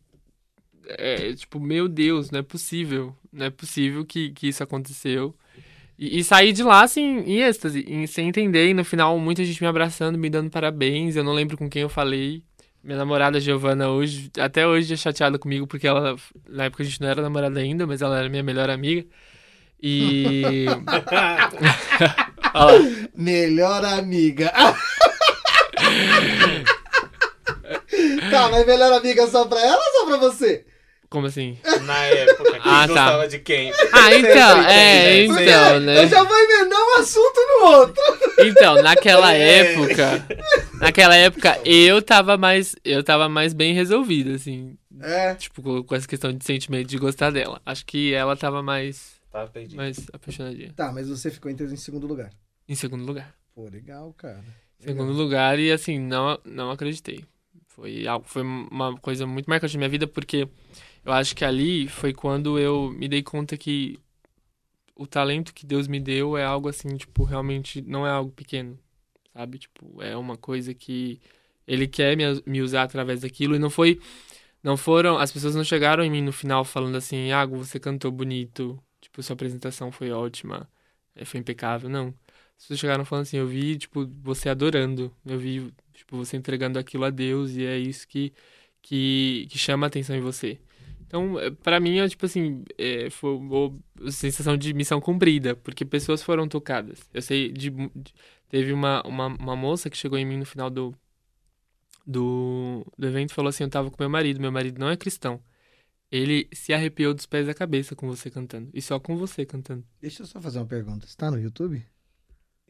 é, 0.88 1.34
tipo, 1.34 1.60
meu 1.60 1.88
Deus, 1.88 2.30
não 2.32 2.39
é 2.39 2.43
possível. 2.43 3.16
Não 3.32 3.45
é 3.45 3.49
possível 3.49 4.06
que, 4.06 4.30
que 4.32 4.47
isso 4.47 4.62
aconteceu. 4.64 5.34
E, 5.97 6.20
e 6.20 6.24
saí 6.24 6.52
de 6.52 6.64
lá, 6.64 6.84
assim, 6.84 7.20
em 7.20 7.41
êxtase, 7.41 7.86
em- 7.88 8.08
sem 8.08 8.28
entender. 8.28 8.70
E 8.70 8.74
no 8.74 8.84
final, 8.84 9.18
muita 9.20 9.43
gente 9.45 9.62
me 9.62 9.68
abraçando, 9.68 10.18
me 10.18 10.30
dando 10.30 10.49
parabéns. 10.49 11.16
Eu 11.16 11.24
não 11.24 11.34
lembro 11.34 11.58
com 11.58 11.70
quem 11.70 11.82
eu 11.84 11.89
falei. 11.89 12.43
Minha 12.84 12.98
namorada 12.98 13.40
Giovana 13.40 13.90
hoje, 13.90 14.32
até 14.40 14.66
hoje 14.66 14.94
é 14.94 14.98
chateada 14.98 15.38
comigo, 15.38 15.68
porque 15.68 15.88
ela, 15.88 16.16
na 16.50 16.64
época 16.66 16.82
a 16.82 16.86
gente 16.86 17.00
não 17.00 17.08
era 17.08 17.22
namorada 17.22 17.60
ainda, 17.60 17.86
mas 17.86 18.02
ela 18.02 18.18
era 18.18 18.28
minha 18.28 18.42
melhor 18.42 18.72
amiga. 18.72 19.06
E. 19.82 20.66
Melhor 23.16 23.86
amiga. 23.86 24.52
Tá, 28.30 28.50
mas 28.50 28.66
melhor 28.66 28.94
amiga 28.94 29.28
só 29.28 29.46
pra 29.46 29.60
ela 29.60 29.78
ou 29.78 30.00
só 30.00 30.06
pra 30.06 30.18
você? 30.18 30.66
Como 31.12 31.28
assim? 31.28 31.57
Na 31.86 31.97
época, 32.05 32.51
quem 32.53 32.62
Ah, 32.64 32.82
tá. 32.82 32.88
gostava 32.88 33.28
de 33.28 33.39
quem? 33.39 33.70
Ah, 33.91 34.16
então, 34.16 34.62
é, 34.64 35.28
Sempre, 35.28 35.43
então, 35.43 35.80
né? 35.82 36.03
Eu 36.05 36.07
já 36.07 36.24
vou 36.24 36.38
emendar 36.39 36.80
um 36.80 36.93
assunto 37.01 37.36
no 37.36 37.66
outro. 37.66 38.01
Então, 38.39 38.82
naquela 38.82 39.34
É. 39.36 39.74
época, 39.74 40.26
naquela 40.80 41.14
época 41.18 41.59
eu 41.66 42.01
tava 42.01 42.38
mais, 42.38 42.78
eu 42.86 43.03
tava 43.03 43.28
mais 43.28 43.53
bem 43.53 43.74
resolvido, 43.74 44.32
assim, 44.32 44.78
É. 45.01 45.36
tipo, 45.36 45.62
com, 45.62 45.84
com 45.84 45.93
essa 45.95 46.07
questão 46.07 46.32
de 46.32 46.45
sentimento 46.45 46.88
de 46.88 46.97
gostar 46.97 47.30
dela. 47.30 47.62
Acho 47.66 47.86
que 47.86 48.14
ela 48.14 48.38
tava 48.38 48.64
mais, 48.64 49.20
Tá 49.30 49.45
perdido. 49.47 49.76
mais 49.76 49.97
apaixonadinha. 50.14 50.72
Tá, 50.78 50.93
mas 50.93 51.09
você 51.09 51.30
ficou 51.30 51.51
em 51.51 51.76
segundo 51.76 52.07
lugar. 52.07 52.30
Em 52.70 52.76
segundo 52.76 53.03
lugar. 53.05 53.34
Pô, 53.53 53.68
legal, 53.70 54.14
cara. 54.18 54.39
Em 54.80 54.84
segundo 54.88 55.12
lugar 55.12 55.59
e 55.59 55.74
assim, 55.74 55.99
não, 55.99 56.39
não 56.45 56.72
acreditei. 56.72 57.26
Foi 57.68 58.07
algo, 58.07 58.26
foi 58.26 58.43
uma 58.43 58.95
coisa 58.97 59.28
muito 59.28 59.49
marcante 59.49 59.74
na 59.76 59.80
minha 59.80 59.89
vida 59.89 60.07
porque 60.07 60.47
eu 61.06 61.12
acho 61.14 61.36
que 61.36 61.45
ali 61.45 61.88
foi 61.88 62.14
quando 62.14 62.60
eu 62.60 62.91
me 62.91 63.08
dei 63.08 63.24
conta 63.24 63.58
que 63.58 63.99
o 64.95 65.08
talento 65.08 65.54
que 65.54 65.66
Deus 65.66 65.88
me 65.88 65.99
deu 65.99 66.38
é 66.38 66.43
algo 66.45 66.70
assim, 66.70 66.95
tipo, 66.97 67.24
realmente 67.24 67.82
não 67.82 68.06
é 68.06 68.12
algo 68.12 68.32
pequeno, 68.32 68.78
sabe? 69.34 69.58
Tipo, 69.60 70.02
é 70.02 70.16
uma 70.18 70.38
coisa 70.38 70.74
que 70.74 71.20
ele 71.68 71.88
quer 71.88 72.16
me, 72.18 72.24
me 72.45 72.62
usar 72.62 72.84
através 72.84 73.22
daquilo 73.22 73.56
e 73.56 73.60
não 73.60 73.70
foi 73.70 73.99
não 74.64 74.78
foram, 74.78 75.18
as 75.18 75.32
pessoas 75.32 75.56
não 75.56 75.64
chegaram 75.64 76.04
em 76.04 76.10
mim 76.12 76.22
no 76.22 76.32
final 76.32 76.64
falando 76.64 76.95
assim, 76.95 77.28
Iago, 77.30 77.58
você 77.58 77.80
cantou 77.80 78.12
bonito, 78.12 78.82
tipo, 79.02 79.22
sua 79.24 79.34
apresentação 79.34 79.91
foi 79.91 80.12
ótima, 80.12 80.70
eh, 81.16 81.26
foi 81.26 81.39
impecável, 81.39 81.89
não. 81.89 82.10
As 82.58 82.64
pessoas 82.64 82.80
chegaram 82.80 83.06
falando 83.06 83.24
assim, 83.24 83.38
eu 83.38 83.47
vi, 83.47 83.78
tipo, 83.78 84.06
você 84.22 84.49
adorando, 84.49 85.12
eu 85.26 85.39
vi, 85.39 85.74
tipo, 85.93 86.18
você 86.18 86.38
entregando 86.38 86.78
aquilo 86.80 87.06
a 87.06 87.10
Deus 87.10 87.52
e 87.56 87.66
é 87.66 87.78
isso 87.78 88.08
que, 88.08 88.34
que, 88.82 89.47
que 89.49 89.58
chama 89.58 89.88
a 89.88 89.89
atenção 89.89 90.16
em 90.16 90.22
você. 90.22 90.60
Então, 91.12 91.38
eh, 91.38 91.51
pra 91.51 91.78
mim, 91.78 91.99
é 91.99 92.07
tipo 92.07 92.26
assim, 92.26 92.64
é, 92.78 93.09
foi 93.09 93.36
uma 93.36 93.78
sensação 94.09 94.55
de 94.55 94.74
missão 94.74 95.01
cumprida, 95.01 95.57
porque 95.57 95.84
pessoas 95.84 96.24
foram 96.24 96.47
tocadas. 96.47 97.01
Eu 97.14 97.22
sei, 97.22 97.51
de, 97.51 97.70
de- 97.70 98.14
teve 98.47 98.72
uma, 98.72 99.05
uma, 99.05 99.28
uma 99.28 99.55
moça 99.57 99.89
que 99.89 99.97
chegou 99.97 100.18
em 100.18 100.26
mim 100.26 100.38
no 100.38 100.45
final 100.45 100.70
do, 100.70 100.95
do, 102.07 102.86
do 102.97 103.07
evento 103.07 103.32
e 103.32 103.34
falou 103.34 103.49
assim, 103.49 103.64
eu 103.66 103.70
tava 103.70 103.91
com 103.91 103.97
meu 104.01 104.09
marido, 104.09 104.39
meu 104.39 104.53
marido 104.53 104.80
não 104.80 104.89
é 104.89 104.95
cristão. 104.95 105.43
Ele 106.09 106.47
se 106.53 106.74
arrepiou 106.74 107.14
dos 107.14 107.26
pés 107.26 107.47
da 107.47 107.53
cabeça 107.53 107.93
com 107.93 108.07
você 108.07 108.32
cantando, 108.32 108.70
e 108.74 108.82
só 108.82 108.97
com 108.97 109.18
você 109.18 109.45
cantando. 109.45 109.86
Deixa 109.99 110.24
eu 110.24 110.28
só 110.28 110.41
fazer 110.41 110.59
uma 110.59 110.66
pergunta. 110.66 111.05
Você 111.07 111.18
tá 111.18 111.30
no 111.30 111.38
YouTube? 111.39 111.86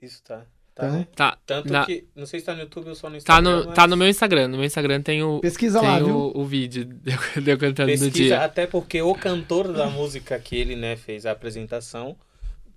Isso 0.02 0.24
tá. 0.24 0.48
Tá? 0.74 1.06
Tá, 1.16 1.38
Tanto 1.46 1.72
na- 1.72 1.86
que. 1.86 2.06
Não 2.16 2.26
sei 2.26 2.40
se 2.40 2.46
tá 2.46 2.54
no 2.56 2.62
YouTube 2.62 2.88
ou 2.90 2.96
só 2.96 3.08
no 3.10 3.14
tá, 3.14 3.18
Instagram. 3.18 3.42
no, 3.60 3.66
mas 3.66 3.76
tá 3.76 3.88
no 3.88 3.98
meu 3.98 4.08
Instagram, 4.08 4.48
no 4.48 4.58
meu 4.58 4.66
Instagram 4.66 5.02
tem 5.02 5.22
o, 5.22 5.40
Pesquisa 5.40 5.82
lá, 5.82 5.98
tem 5.98 6.06
viu? 6.06 6.16
o, 6.16 6.40
o 6.42 6.46
vídeo 6.46 6.86
de 7.04 7.12
eu, 7.12 7.42
de 7.44 7.52
eu 7.52 7.58
cantando 7.58 7.92
no 7.92 7.98
Pesquisa, 8.00 8.14
dia. 8.14 8.42
até 8.44 8.66
porque 8.66 9.02
o 9.02 9.14
cantor 9.14 9.72
da 9.74 9.88
música 9.88 10.40
que 10.40 10.56
ele 10.56 10.76
né, 10.76 10.96
fez 10.96 11.26
a 11.26 11.32
apresentação 11.32 12.16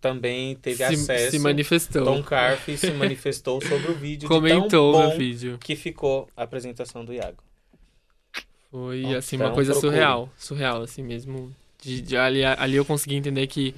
também 0.01 0.55
teve 0.57 0.79
Se, 0.79 0.83
acesso. 0.95 1.31
se 1.31 1.39
manifestou. 1.39 2.05
Tom 2.05 2.23
Carf 2.23 2.69
se 2.77 2.91
manifestou 2.91 3.61
sobre 3.63 3.91
o 3.93 3.95
vídeo. 3.95 4.21
de 4.23 4.27
Comentou 4.27 4.69
tão 4.69 5.01
bom 5.01 5.09
meu 5.09 5.17
vídeo. 5.19 5.57
que 5.59 5.75
ficou 5.77 6.29
a 6.37 6.43
apresentação 6.43 7.05
do 7.05 7.13
Iago. 7.15 7.39
Foi, 8.71 9.01
Então, 9.03 9.17
assim, 9.17 9.37
uma 9.37 9.53
coisa 9.53 9.73
procure. 9.73 9.93
surreal. 9.93 10.29
Surreal, 10.37 10.83
assim 10.83 11.03
mesmo. 11.03 11.55
De, 11.81 12.01
de- 12.03 12.17
ali, 12.17 12.45
ali 12.45 12.77
eu 12.77 12.85
consegui 12.85 13.15
entender 13.15 13.47
que 13.47 13.75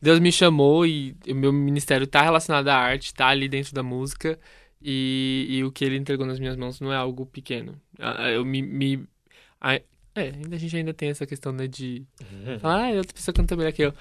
Deus 0.00 0.20
me 0.20 0.30
chamou 0.30 0.86
e 0.86 1.16
o 1.28 1.34
meu 1.34 1.52
ministério 1.52 2.06
tá 2.06 2.22
relacionado 2.22 2.68
à 2.68 2.76
arte, 2.76 3.14
tá 3.14 3.28
ali 3.28 3.48
dentro 3.48 3.74
da 3.74 3.82
música. 3.82 4.38
E, 4.82 5.46
e 5.48 5.64
o 5.64 5.72
que 5.72 5.82
ele 5.84 5.96
entregou 5.96 6.26
nas 6.26 6.38
minhas 6.38 6.56
mãos 6.56 6.78
não 6.80 6.92
é 6.92 6.96
algo 6.96 7.24
pequeno. 7.24 7.80
Ah, 7.98 8.28
Eu 8.30 8.44
me. 8.44 8.60
me 8.60 9.06
a- 9.60 9.80
é, 10.16 10.28
ainda 10.30 10.54
a 10.56 10.58
gente 10.58 10.76
ainda 10.76 10.92
tem 10.94 11.08
essa 11.08 11.26
questão, 11.26 11.52
né, 11.52 11.66
de 11.66 12.04
falar, 12.60 12.88
ah, 12.92 12.96
outra 12.98 13.12
pessoa 13.14 13.34
canta 13.34 13.56
melhor 13.56 13.72
que 13.72 13.82
eu. 13.82 13.94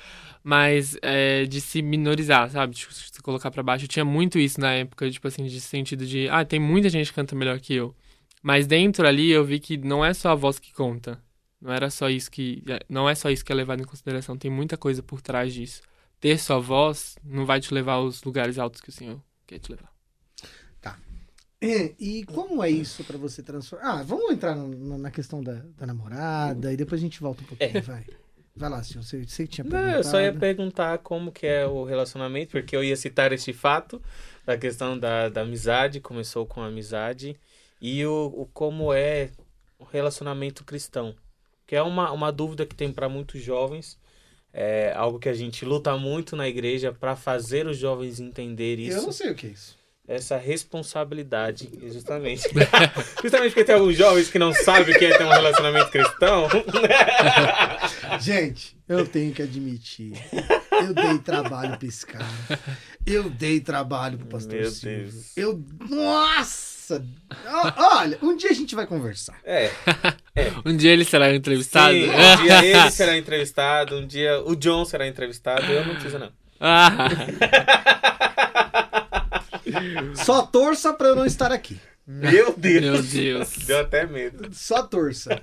Mas 0.44 0.98
é, 1.02 1.46
de 1.46 1.62
se 1.62 1.82
minorizar, 1.82 2.50
sabe? 2.52 2.76
Tipo, 2.76 2.94
se 2.94 3.22
colocar 3.22 3.50
pra 3.50 3.64
baixo. 3.64 3.86
Eu 3.86 3.89
tinha 3.89 4.04
muito 4.06 4.38
isso 4.38 4.60
na 4.60 4.74
época, 4.74 5.10
tipo 5.10 5.28
assim, 5.28 5.46
de 5.46 5.60
sentido 5.62 6.06
de, 6.06 6.28
ah, 6.30 6.44
tem 6.44 6.60
muita 6.60 6.89
gente 6.89 7.08
que 7.10 7.16
canta 7.16 7.34
melhor 7.36 7.60
que 7.60 7.74
eu. 7.74 7.96
Mas 8.41 8.68
dentro 8.68 9.08
ali 9.08 9.32
eu 9.32 9.46
vi 9.46 9.58
que 9.60 9.78
não 9.78 10.04
é 10.04 10.14
só 10.14 10.30
a 10.32 10.36
voz 10.36 10.60
que 10.60 10.74
conta. 10.74 11.18
Não 11.64 11.72
era 11.74 11.89
só 11.89 12.09
isso 12.09 12.30
que. 12.30 12.61
Não 12.89 13.09
é 13.09 13.16
só 13.16 13.30
isso 13.30 13.45
que 13.45 13.51
é 13.51 13.55
levado 13.55 13.82
em 13.82 13.86
consideração. 13.86 14.38
Tem 14.38 14.51
muita 14.51 14.76
coisa 14.78 15.01
por 15.01 15.22
trás 15.22 15.53
disso. 15.53 15.82
Ter 16.20 16.38
só 16.38 16.59
voz 16.59 17.16
não 17.24 17.45
vai 17.45 17.61
te 17.61 17.74
levar 17.74 17.93
aos 17.93 18.22
lugares 18.24 18.59
altos 18.59 18.82
que 18.82 18.89
o 18.89 18.91
Senhor 18.93 19.20
quer 19.47 19.59
te 19.59 19.72
levar. 19.72 19.91
É, 21.61 21.93
E 21.97 22.26
como 22.26 22.61
é 22.61 22.70
isso 22.70 23.05
pra 23.05 23.18
você 23.18 23.41
transformar? 23.41 23.99
Ah, 23.99 24.03
vamos 24.03 24.30
entrar 24.32 24.53
no- 24.53 24.68
no- 24.68 24.97
na 24.97 25.09
questão 25.09 25.41
da, 25.41 25.53
da 25.78 25.86
namorada 25.88 26.74
e 26.74 26.76
depois 26.76 26.99
a 26.99 27.01
gente 27.05 27.22
volta 27.22 27.41
um 27.41 27.45
pouquinho, 27.45 27.82
vai. 27.82 28.05
Vai 28.53 28.70
lá, 28.70 28.84
senhor. 28.84 29.01
Você, 29.01 29.26
você 29.26 29.47
tinha 29.47 29.64
Não, 29.64 29.80
eu 29.91 30.03
só 30.03 30.20
ia 30.20 30.34
perguntar 30.34 30.97
como 30.97 31.32
que 31.32 31.47
é 31.47 31.66
o 31.66 31.86
relacionamento, 31.86 32.51
porque 32.51 32.76
eu 32.76 32.84
ia 32.84 32.97
citar 32.97 33.32
este 33.32 33.53
fato 33.53 34.01
da 34.45 34.57
questão 34.57 34.99
da, 34.99 35.30
da 35.30 35.39
amizade, 35.41 36.01
começou 36.01 36.45
com 36.45 36.61
a 36.61 36.68
amizade, 36.68 37.34
e 37.80 38.05
o, 38.05 38.26
o 38.36 38.45
como 38.47 38.93
é 38.93 39.32
o 39.80 39.86
relacionamento 39.86 40.66
cristão. 40.66 41.16
Que 41.74 41.78
é 41.78 41.82
uma, 41.82 42.11
uma 42.11 42.32
dúvida 42.32 42.67
que 42.67 42.76
tem 42.76 42.91
para 42.91 43.09
muitos 43.09 43.41
jovens, 43.41 43.97
é 44.53 44.93
algo 44.95 45.17
que 45.17 45.28
a 45.28 45.34
gente 45.34 45.65
luta 45.65 45.97
muito 45.97 46.36
na 46.36 46.47
igreja 46.47 46.93
para 46.93 47.15
fazer 47.15 47.65
os 47.65 47.80
jovens 47.80 48.19
entender 48.19 48.78
Eu 48.78 48.97
não 48.97 49.09
isso, 49.09 49.13
sei 49.13 49.32
o 49.32 49.34
que 49.34 49.47
é 49.47 49.49
isso. 49.49 49.76
essa 50.07 50.38
responsabilidade, 50.38 51.71
justamente. 51.91 52.43
justamente 53.24 53.49
porque 53.49 53.63
tem 53.63 53.74
alguns 53.74 53.97
jovens 53.97 54.30
que 54.30 54.38
não 54.38 54.53
sabem 54.53 54.93
o 54.93 54.99
que 54.99 55.03
é 55.03 55.17
ter 55.17 55.24
um 55.24 55.30
relacionamento 55.30 55.89
cristão. 55.89 56.47
Gente, 58.21 58.78
eu 58.88 59.07
tenho 59.07 59.34
que 59.34 59.41
admitir. 59.41 60.13
Eu 60.82 60.93
dei 60.93 61.17
trabalho 61.19 61.78
pra 61.78 61.88
esse 61.88 62.05
cara. 62.05 62.26
Eu 63.05 63.30
dei 63.30 63.59
trabalho 63.59 64.17
pro 64.17 64.28
pastor 64.28 64.53
Meu 64.53 64.71
Silvio. 64.71 65.11
Deus. 65.11 65.38
Eu. 65.38 65.63
Nossa! 65.89 67.03
Olha, 67.78 68.17
um 68.21 68.36
dia 68.36 68.49
a 68.49 68.53
gente 68.53 68.76
vai 68.76 68.86
conversar. 68.86 69.38
É. 69.43 69.71
Um 70.65 70.76
dia 70.76 70.91
ele 70.91 71.05
será 71.05 71.34
entrevistado? 71.34 71.93
Sim, 71.93 72.09
um 72.09 72.43
dia 72.43 72.65
ele 72.65 72.91
será 72.91 73.17
entrevistado, 73.17 73.97
um 73.97 74.05
dia 74.07 74.41
o 74.45 74.55
John 74.55 74.84
será 74.86 75.07
entrevistado, 75.07 75.65
eu 75.71 75.86
não 75.86 75.93
preciso 75.93 76.19
não. 76.19 76.32
Ah, 76.59 77.09
Só 80.15 80.43
torça 80.43 80.93
pra 80.93 81.09
eu 81.09 81.15
não 81.15 81.26
estar 81.26 81.51
aqui. 81.51 81.80
Meu 82.05 82.53
Deus. 82.57 82.82
meu 82.84 83.01
Deus. 83.03 83.49
Deu 83.65 83.80
até 83.80 84.05
medo. 84.05 84.49
Só 84.53 84.84
torça. 84.84 85.41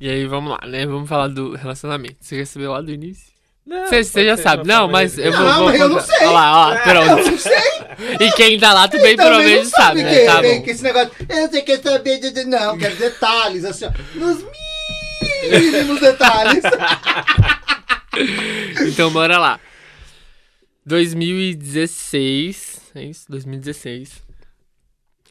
E 0.00 0.08
aí, 0.08 0.26
vamos 0.26 0.50
lá, 0.52 0.60
né? 0.66 0.86
Vamos 0.86 1.08
falar 1.08 1.28
do 1.28 1.54
relacionamento. 1.56 2.16
Você 2.20 2.36
recebeu 2.36 2.72
lá 2.72 2.80
do 2.80 2.90
início? 2.92 3.32
Não, 3.66 3.86
Você 3.86 4.24
já 4.24 4.36
sabe. 4.36 4.66
Não, 4.66 4.88
mas 4.88 5.18
eu 5.18 5.30
vou. 5.32 5.40
Não, 5.42 5.56
vou 5.58 5.64
mas 5.66 5.80
eu 5.80 5.88
não 5.88 6.00
sei. 6.00 6.16
Olha 6.20 6.30
lá, 6.30 6.68
ó, 6.68 6.76
pronto. 6.82 7.30
não 7.30 7.38
sei. 7.38 7.52
E 8.20 8.30
quem 8.32 8.58
tá 8.60 8.72
lá 8.72 8.86
também 8.86 9.16
Também 9.16 9.16
não 9.16 9.38
provavelmente 9.38 9.70
sabe, 9.70 10.02
né? 10.04 10.24
Tá 10.24 10.40
que- 10.40 10.54
bom. 10.54 10.62
que 10.62 10.70
esse 10.70 10.82
negócio. 10.84 11.10
Eu 11.28 11.50
sei 11.50 11.62
que 11.62 11.76
saber 11.78 12.18
de. 12.20 12.44
Não, 12.44 12.78
quero 12.78 12.94
detalhes, 12.96 13.64
assim, 13.64 13.86
ó. 13.86 13.90
Nos 14.14 14.44
mínimos 15.50 16.00
detalhes. 16.00 16.62
Então, 18.88 19.12
bora 19.12 19.38
lá. 19.38 19.60
2016. 20.84 22.80
É 22.94 23.02
isso? 23.04 23.26
2016. 23.28 24.22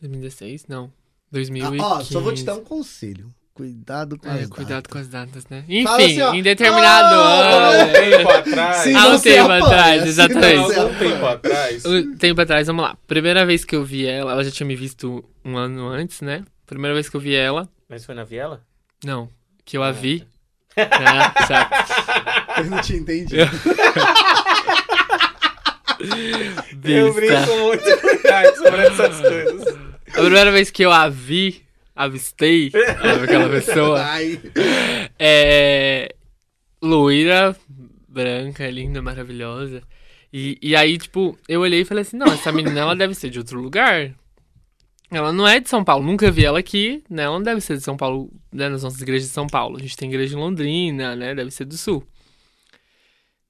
2016? 0.02 0.66
Não. 0.68 0.92
2015. 1.32 1.82
Ó, 1.84 2.02
só 2.02 2.20
vou 2.22 2.34
te 2.34 2.44
dar 2.46 2.56
um 2.56 2.64
conselho. 2.64 3.28
Cuidado 3.58 4.20
com 4.20 4.30
É, 4.30 4.42
as 4.42 4.50
cuidado 4.50 4.84
datas. 4.84 4.92
com 4.94 4.98
as 5.00 5.08
datas, 5.08 5.48
né? 5.50 5.64
Enfim, 5.68 5.88
assim, 5.88 6.22
ó, 6.22 6.32
em 6.36 6.44
determinado 6.44 7.16
ah, 7.16 7.70
ano. 7.72 7.90
Um 7.90 7.92
tempo 7.92 8.30
atrás. 8.30 8.96
Há 8.96 9.08
um 9.08 9.20
tempo 9.20 9.52
atrás, 9.52 10.06
exatamente. 10.06 10.58
Algum 10.58 10.82
apanha. 10.94 11.00
tempo 11.00 11.26
atrás. 11.26 11.86
Um 11.86 12.16
tempo 12.18 12.42
atrás, 12.42 12.68
vamos 12.68 12.84
lá. 12.86 12.96
Primeira 13.08 13.48
vez 13.48 13.66
que 13.66 13.76
eu 13.76 13.84
vi 13.84 14.06
ela, 14.06 14.32
ela 14.34 14.44
já 14.44 14.52
tinha 14.52 14.68
me 14.68 14.76
visto 14.76 15.26
um 15.44 15.58
ano 15.58 15.88
antes, 15.88 16.22
né? 16.22 16.44
Primeira 16.68 16.94
vez 16.94 17.10
que 17.10 17.16
eu 17.18 17.20
vi 17.20 17.34
ela, 17.34 17.68
Mas 17.90 18.06
foi 18.06 18.14
na 18.14 18.24
Viela? 18.24 18.62
não, 19.04 19.28
que 19.66 19.76
eu 19.76 19.82
a 19.82 19.88
Ah, 19.88 19.92
vi. 19.92 20.24
Ah, 20.78 21.34
chato. 21.48 22.60
Eu 22.60 22.66
não 22.66 22.80
tinha 22.82 23.00
entendido. 23.00 23.42
Eu 26.84 27.12
Besta. 27.12 27.12
brinco 27.14 27.58
muito 27.66 28.56
sobre 28.58 28.82
essas 28.86 29.20
coisas. 29.20 29.78
A 30.10 30.22
primeira 30.22 30.52
vez 30.52 30.70
que 30.70 30.84
eu 30.86 30.92
a 30.92 31.10
vi, 31.10 31.64
avistei 31.98 32.72
aquela 33.24 33.50
pessoa, 33.50 34.02
Ai. 34.02 34.40
é. 35.18 36.14
loira, 36.82 37.56
branca, 38.08 38.70
linda, 38.70 39.02
maravilhosa. 39.02 39.82
E, 40.32 40.58
e 40.62 40.76
aí, 40.76 40.98
tipo, 40.98 41.38
eu 41.50 41.62
olhei 41.62 41.82
e 41.82 41.86
falei 41.86 42.04
assim: 42.04 42.18
não, 42.18 42.28
essa 42.28 42.52
menina 42.52 42.80
ela 42.80 42.96
deve 42.96 43.16
ser 43.16 43.30
de 43.30 43.40
outro 43.40 43.60
lugar. 43.60 44.14
Ela 45.10 45.32
não 45.32 45.48
é 45.48 45.60
de 45.60 45.70
São 45.70 45.86
Paulo, 45.86 46.06
nunca 46.06 46.30
vi 46.30 46.44
ela 46.44 46.60
aqui, 46.60 47.02
né? 47.10 47.24
Ela 47.24 47.38
não 47.38 47.44
deve 47.44 47.62
ser 47.62 47.78
de 47.78 47.84
São 47.84 47.96
Paulo, 47.96 48.30
né? 48.52 48.68
Nas 48.68 48.84
nossas 48.84 49.02
igrejas 49.02 49.30
de 49.30 49.34
São 49.34 49.48
Paulo. 49.48 49.78
A 49.78 49.80
gente 49.80 49.96
tem 49.96 50.10
igreja 50.10 50.36
em 50.36 50.40
Londrina, 50.40 51.16
né? 51.16 51.34
Deve 51.34 51.50
ser 51.50 51.66
do 51.66 51.78
sul. 51.78 52.06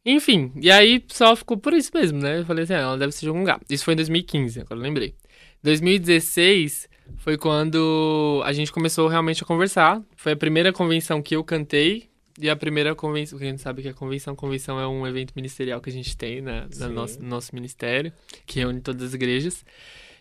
Enfim, 0.05 0.53
e 0.55 0.71
aí 0.71 1.03
só 1.09 1.35
ficou 1.35 1.57
por 1.57 1.73
isso 1.73 1.91
mesmo, 1.93 2.19
né? 2.19 2.39
Eu 2.39 2.45
falei 2.45 2.63
assim, 2.63 2.73
ah, 2.73 2.77
ela 2.77 2.97
deve 2.97 3.11
ser 3.11 3.21
de 3.21 3.27
algum 3.27 3.41
lugar. 3.41 3.59
Isso 3.69 3.83
foi 3.83 3.93
em 3.93 3.97
2015, 3.97 4.61
agora 4.61 4.79
eu 4.79 4.83
lembrei. 4.83 5.15
2016, 5.63 6.87
foi 7.17 7.37
quando 7.37 8.41
a 8.45 8.53
gente 8.53 8.71
começou 8.71 9.07
realmente 9.07 9.43
a 9.43 9.45
conversar. 9.45 10.01
Foi 10.15 10.33
a 10.33 10.35
primeira 10.35 10.71
convenção 10.73 11.21
que 11.21 11.35
eu 11.35 11.43
cantei. 11.43 12.09
E 12.39 12.49
a 12.49 12.55
primeira 12.55 12.93
convenção, 12.93 13.39
quem 13.39 13.57
sabe 13.57 13.81
que 13.81 13.89
a 13.89 13.93
convenção, 13.93 14.35
convenção 14.35 14.79
é 14.79 14.87
um 14.87 15.07
evento 15.07 15.33
ministerial 15.35 15.81
que 15.81 15.89
a 15.89 15.93
gente 15.93 16.15
tem 16.15 16.39
na, 16.39 16.67
na 16.77 16.87
nosso, 16.87 17.19
no 17.19 17.27
nosso 17.27 17.55
ministério, 17.55 18.13
que 18.45 18.59
reúne 18.59 18.79
todas 18.79 19.07
as 19.07 19.13
igrejas. 19.15 19.65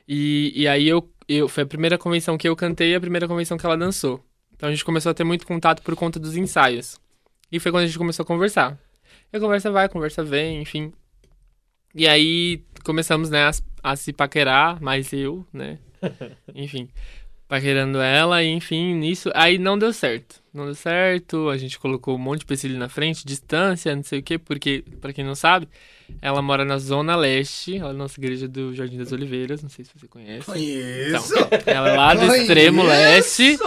E, 0.08 0.50
e 0.54 0.66
aí 0.66 0.88
eu, 0.88 1.06
eu, 1.28 1.46
foi 1.46 1.64
a 1.64 1.66
primeira 1.66 1.98
convenção 1.98 2.38
que 2.38 2.48
eu 2.48 2.56
cantei 2.56 2.92
e 2.92 2.94
a 2.94 3.00
primeira 3.00 3.28
convenção 3.28 3.58
que 3.58 3.66
ela 3.66 3.76
dançou. 3.76 4.24
Então 4.54 4.68
a 4.68 4.72
gente 4.72 4.84
começou 4.84 5.10
a 5.10 5.14
ter 5.14 5.24
muito 5.24 5.46
contato 5.46 5.82
por 5.82 5.94
conta 5.94 6.18
dos 6.18 6.36
ensaios. 6.36 6.98
E 7.52 7.60
foi 7.60 7.70
quando 7.70 7.84
a 7.84 7.86
gente 7.86 7.98
começou 7.98 8.22
a 8.22 8.26
conversar. 8.26 8.78
E 9.30 9.36
a 9.36 9.40
conversa 9.40 9.70
vai, 9.70 9.84
a 9.84 9.88
conversa 9.88 10.24
vem, 10.24 10.62
enfim. 10.62 10.92
E 11.94 12.08
aí 12.08 12.62
começamos, 12.82 13.28
né, 13.28 13.44
a, 13.44 13.50
a 13.92 13.96
se 13.96 14.12
paquerar, 14.12 14.80
mais 14.80 15.12
eu, 15.12 15.46
né? 15.52 15.78
enfim, 16.54 16.88
paquerando 17.48 17.98
ela, 18.00 18.42
e 18.42 18.48
enfim, 18.48 18.94
nisso. 18.94 19.30
Aí 19.34 19.58
não 19.58 19.78
deu 19.78 19.92
certo. 19.92 20.42
Não 20.52 20.64
deu 20.64 20.74
certo, 20.74 21.48
a 21.48 21.56
gente 21.56 21.78
colocou 21.78 22.14
um 22.14 22.18
monte 22.18 22.40
de 22.40 22.44
empecilho 22.44 22.78
na 22.78 22.88
frente, 22.88 23.26
distância, 23.26 23.94
não 23.94 24.02
sei 24.02 24.20
o 24.20 24.22
quê, 24.22 24.38
porque, 24.38 24.82
pra 25.00 25.12
quem 25.12 25.24
não 25.24 25.34
sabe, 25.34 25.68
ela 26.22 26.40
mora 26.40 26.64
na 26.64 26.78
Zona 26.78 27.14
Leste, 27.14 27.76
ela 27.76 27.88
é 27.88 27.90
a 27.90 27.94
nossa 27.94 28.18
igreja 28.18 28.48
do 28.48 28.74
Jardim 28.74 28.96
das 28.96 29.12
Oliveiras, 29.12 29.62
não 29.62 29.68
sei 29.68 29.84
se 29.84 29.90
você 29.94 30.08
conhece. 30.08 30.46
Conheço! 30.46 31.34
Ela 31.66 31.90
é 31.90 31.96
lá 31.96 32.14
do 32.14 32.34
extremo 32.34 32.82
leste. 32.82 33.58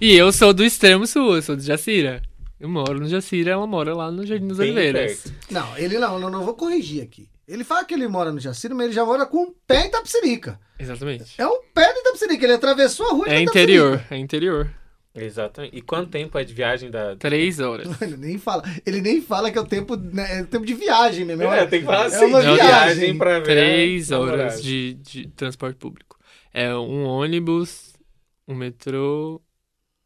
E 0.00 0.14
eu 0.14 0.32
sou 0.32 0.54
do 0.54 0.64
extremo 0.64 1.06
sul, 1.06 1.36
eu 1.36 1.42
sou 1.42 1.56
do 1.56 1.62
Jacira. 1.62 2.22
Eu 2.58 2.68
moro 2.68 3.00
no 3.00 3.08
Jacira, 3.08 3.52
ela 3.52 3.66
mora 3.66 3.94
lá 3.94 4.10
no 4.10 4.26
Jardim 4.26 4.48
das 4.48 4.58
Bem 4.58 4.70
Oliveiras. 4.70 5.22
perto. 5.22 5.34
Não, 5.50 5.78
ele 5.78 5.98
não, 5.98 6.18
não, 6.18 6.30
não 6.30 6.44
vou 6.44 6.54
corrigir 6.54 7.02
aqui. 7.02 7.28
Ele 7.50 7.64
fala 7.64 7.84
que 7.84 7.92
ele 7.92 8.06
mora 8.06 8.30
no 8.30 8.38
Jaciro, 8.38 8.76
mas 8.76 8.86
ele 8.86 8.94
já 8.94 9.04
mora 9.04 9.26
com 9.26 9.42
um 9.42 9.54
pé 9.66 9.84
em 9.84 9.88
Itapsirica. 9.88 10.58
Exatamente. 10.78 11.34
É 11.36 11.46
um 11.46 11.60
pé 11.74 11.92
de 11.92 11.98
Itapsirica, 11.98 12.44
ele 12.44 12.52
atravessou 12.52 13.06
a 13.06 13.12
rua 13.12 13.28
de 13.28 13.34
É 13.34 13.40
interior, 13.40 14.00
é 14.08 14.16
interior. 14.16 14.70
Exatamente. 15.12 15.76
E 15.76 15.82
quanto 15.82 16.10
tempo 16.10 16.38
é 16.38 16.44
de 16.44 16.54
viagem 16.54 16.90
da. 16.90 17.16
Três 17.16 17.58
horas. 17.58 17.88
Ele 18.00 18.16
nem 18.16 18.38
fala, 18.38 18.62
ele 18.86 19.00
nem 19.00 19.20
fala 19.20 19.50
que 19.50 19.58
é 19.58 19.60
o 19.60 19.66
tempo, 19.66 19.96
né, 19.96 20.38
é 20.38 20.42
o 20.42 20.46
tempo 20.46 20.64
de 20.64 20.72
viagem 20.72 21.24
mesmo. 21.24 21.42
É, 21.42 21.66
tem 21.66 21.80
que 21.80 21.86
falar 21.86 22.04
é 22.04 22.06
assim. 22.06 22.24
uma 22.26 22.40
de 22.40 22.54
viagem. 22.54 23.18
pra 23.18 23.40
ver. 23.40 23.44
Três 23.44 24.12
horas 24.12 24.62
de, 24.62 24.94
de 24.94 25.26
transporte 25.30 25.76
público. 25.76 26.16
É 26.54 26.72
um 26.76 27.04
ônibus, 27.04 27.94
um 28.46 28.54
metrô, 28.54 29.42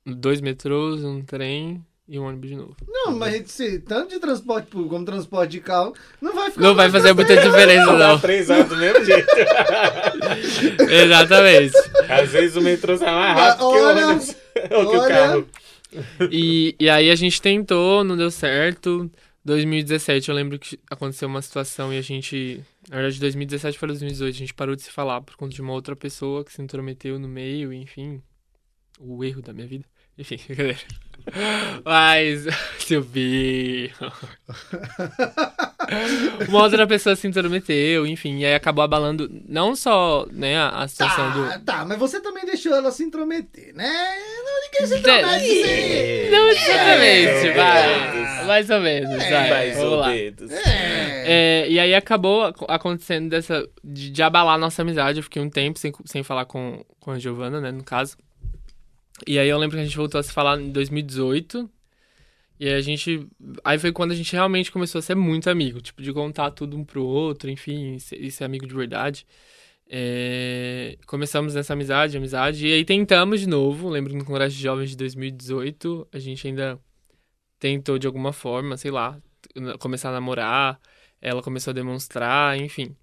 dois 0.07 0.41
metrôs, 0.41 1.05
um 1.05 1.23
trem 1.23 1.85
e 2.07 2.19
um 2.19 2.25
ônibus 2.25 2.51
de 2.51 2.57
novo. 2.57 2.77
Não, 2.87 3.17
mas 3.17 3.51
se 3.51 3.79
tanto 3.81 4.11
de 4.11 4.21
transporte 4.21 4.67
público 4.69 4.91
como 4.95 5.05
transporte 5.07 5.53
de 5.53 5.61
carro, 5.61 5.95
não 6.21 6.35
vai 6.35 6.51
ficar. 6.51 6.63
Não 6.63 6.75
vai 6.75 6.91
fazer 6.91 7.13
muita 7.15 7.35
diferença, 7.37 7.87
Não, 7.93 7.99
não. 7.99 8.19
três 8.21 8.51
horas 8.51 8.69
do 8.69 8.77
mesmo 8.77 9.05
jeito. 9.05 9.27
Exatamente. 10.91 11.75
Às 12.09 12.31
vezes 12.31 12.57
o 12.57 12.61
metrô 12.61 12.97
sai 12.97 13.11
mais 13.15 13.37
rápido 13.39 13.59
que 13.59 13.65
o 13.65 13.85
Olha, 13.85 14.07
ônibus. 14.09 14.37
Ou 14.71 14.91
que 14.91 14.97
o 14.97 15.01
olha. 15.01 15.15
carro. 15.15 15.49
E, 16.31 16.75
e 16.79 16.91
aí 16.91 17.11
a 17.11 17.15
gente 17.15 17.41
tentou, 17.41 18.05
não 18.05 18.17
deu 18.17 18.31
certo. 18.31 19.11
2017 19.45 20.29
eu 20.29 20.35
lembro 20.35 20.59
que 20.59 20.79
aconteceu 20.91 21.29
uma 21.29 21.43
situação 21.43 21.93
e 21.93 21.99
a 21.99 22.03
gente. 22.03 22.63
Na 22.89 22.97
verdade, 22.97 23.21
2017 23.21 23.79
para 23.79 23.89
2018 23.89 24.35
a 24.35 24.39
gente 24.39 24.55
parou 24.55 24.75
de 24.77 24.83
se 24.83 24.91
falar 24.91 25.21
por 25.21 25.37
conta 25.37 25.55
de 25.55 25.61
uma 25.63 25.73
outra 25.73 25.95
pessoa 25.95 26.45
que 26.45 26.53
se 26.53 26.61
intrometeu 26.63 27.19
no 27.19 27.29
meio, 27.29 27.73
enfim. 27.73 28.23
O 28.99 29.25
erro 29.25 29.43
da 29.43 29.53
minha 29.53 29.67
vida. 29.67 29.85
Enfim, 30.19 30.39
brincadeira. 30.47 30.79
Mas, 31.85 32.45
Silvio. 32.79 33.91
Uma 36.49 36.63
outra 36.63 36.87
pessoa 36.87 37.17
se 37.17 37.27
intrometeu, 37.27 38.07
enfim, 38.07 38.39
e 38.39 38.45
aí 38.47 38.55
acabou 38.55 38.83
abalando 38.85 39.29
não 39.49 39.75
só 39.75 40.27
né, 40.31 40.57
a, 40.59 40.69
a 40.83 40.89
situação 40.89 41.31
do. 41.33 41.47
Tá, 41.49 41.59
tá, 41.65 41.85
mas 41.85 41.99
você 41.99 42.21
também 42.21 42.45
deixou 42.45 42.75
ela 42.75 42.91
se 42.91 43.03
intrometer, 43.03 43.75
né? 43.75 43.91
Não, 44.45 44.63
ninguém 44.65 44.87
se 44.87 44.95
É, 44.95 44.99
intromete 44.99 45.65
aí. 45.65 46.31
Não 46.31 46.49
exatamente, 46.49 47.49
É, 47.49 47.53
vai. 47.55 48.41
é. 48.43 48.45
Mais 48.45 48.71
ou 48.71 48.81
menos, 48.81 49.17
vai. 49.25 49.51
Mais 49.51 49.77
Vamos 49.77 49.93
ou 49.93 49.99
lá. 49.99 50.11
dedos. 50.11 50.51
É. 50.53 51.25
É, 51.27 51.67
e 51.71 51.81
aí 51.81 51.95
acabou 51.95 52.45
ac- 52.45 52.65
acontecendo 52.69 53.31
dessa. 53.31 53.67
De, 53.83 54.11
de 54.11 54.23
abalar 54.23 54.55
a 54.57 54.59
nossa 54.59 54.83
amizade. 54.83 55.19
Eu 55.19 55.23
fiquei 55.23 55.41
um 55.41 55.49
tempo 55.49 55.79
sem, 55.79 55.93
sem 56.05 56.23
falar 56.23 56.45
com, 56.45 56.85
com 57.01 57.13
a 57.13 57.19
Giovana, 57.19 57.61
né, 57.61 57.71
no 57.73 57.83
caso. 57.83 58.17
E 59.27 59.39
aí 59.39 59.49
eu 59.49 59.59
lembro 59.59 59.77
que 59.77 59.83
a 59.83 59.85
gente 59.85 59.97
voltou 59.97 60.19
a 60.19 60.23
se 60.23 60.33
falar 60.33 60.61
em 60.61 60.71
2018. 60.71 61.71
E 62.59 62.69
aí 62.69 62.75
a 62.75 62.81
gente. 62.81 63.29
Aí 63.65 63.79
foi 63.79 63.93
quando 63.93 64.13
a 64.13 64.15
gente 64.15 64.33
realmente 64.33 64.71
começou 64.71 64.99
a 64.99 65.03
ser 65.03 65.15
muito 65.15 65.51
amigo. 65.51 65.81
Tipo, 65.81 66.03
de 66.03 66.13
contar 66.13 66.51
tudo 66.51 66.77
um 66.77 66.85
pro 66.85 67.05
outro, 67.05 67.51
enfim, 67.51 67.97
e 68.13 68.31
ser, 68.31 68.45
amigo 68.45 68.67
de 68.67 68.75
verdade. 68.75 69.27
É, 69.89 70.97
começamos 71.07 71.55
nessa 71.55 71.73
amizade, 71.75 72.17
amizade. 72.17 72.67
E 72.67 72.73
aí 72.73 72.85
tentamos 72.85 73.41
de 73.41 73.49
novo. 73.49 73.89
Lembro 73.89 74.15
no 74.15 74.25
Congresso 74.25 74.57
de 74.57 74.63
Jovens 74.63 74.91
de 74.91 74.97
2018, 74.97 76.09
a 76.13 76.19
gente 76.19 76.47
ainda 76.47 76.79
tentou 77.59 77.99
de 77.99 78.07
alguma 78.07 78.33
forma, 78.33 78.77
sei 78.77 78.91
lá, 78.91 79.21
começar 79.81 80.11
a 80.11 80.13
namorar. 80.13 80.81
Ela 81.21 81.43
começou 81.43 81.71
a 81.73 81.75
demonstrar, 81.75 82.59
enfim. 82.59 82.97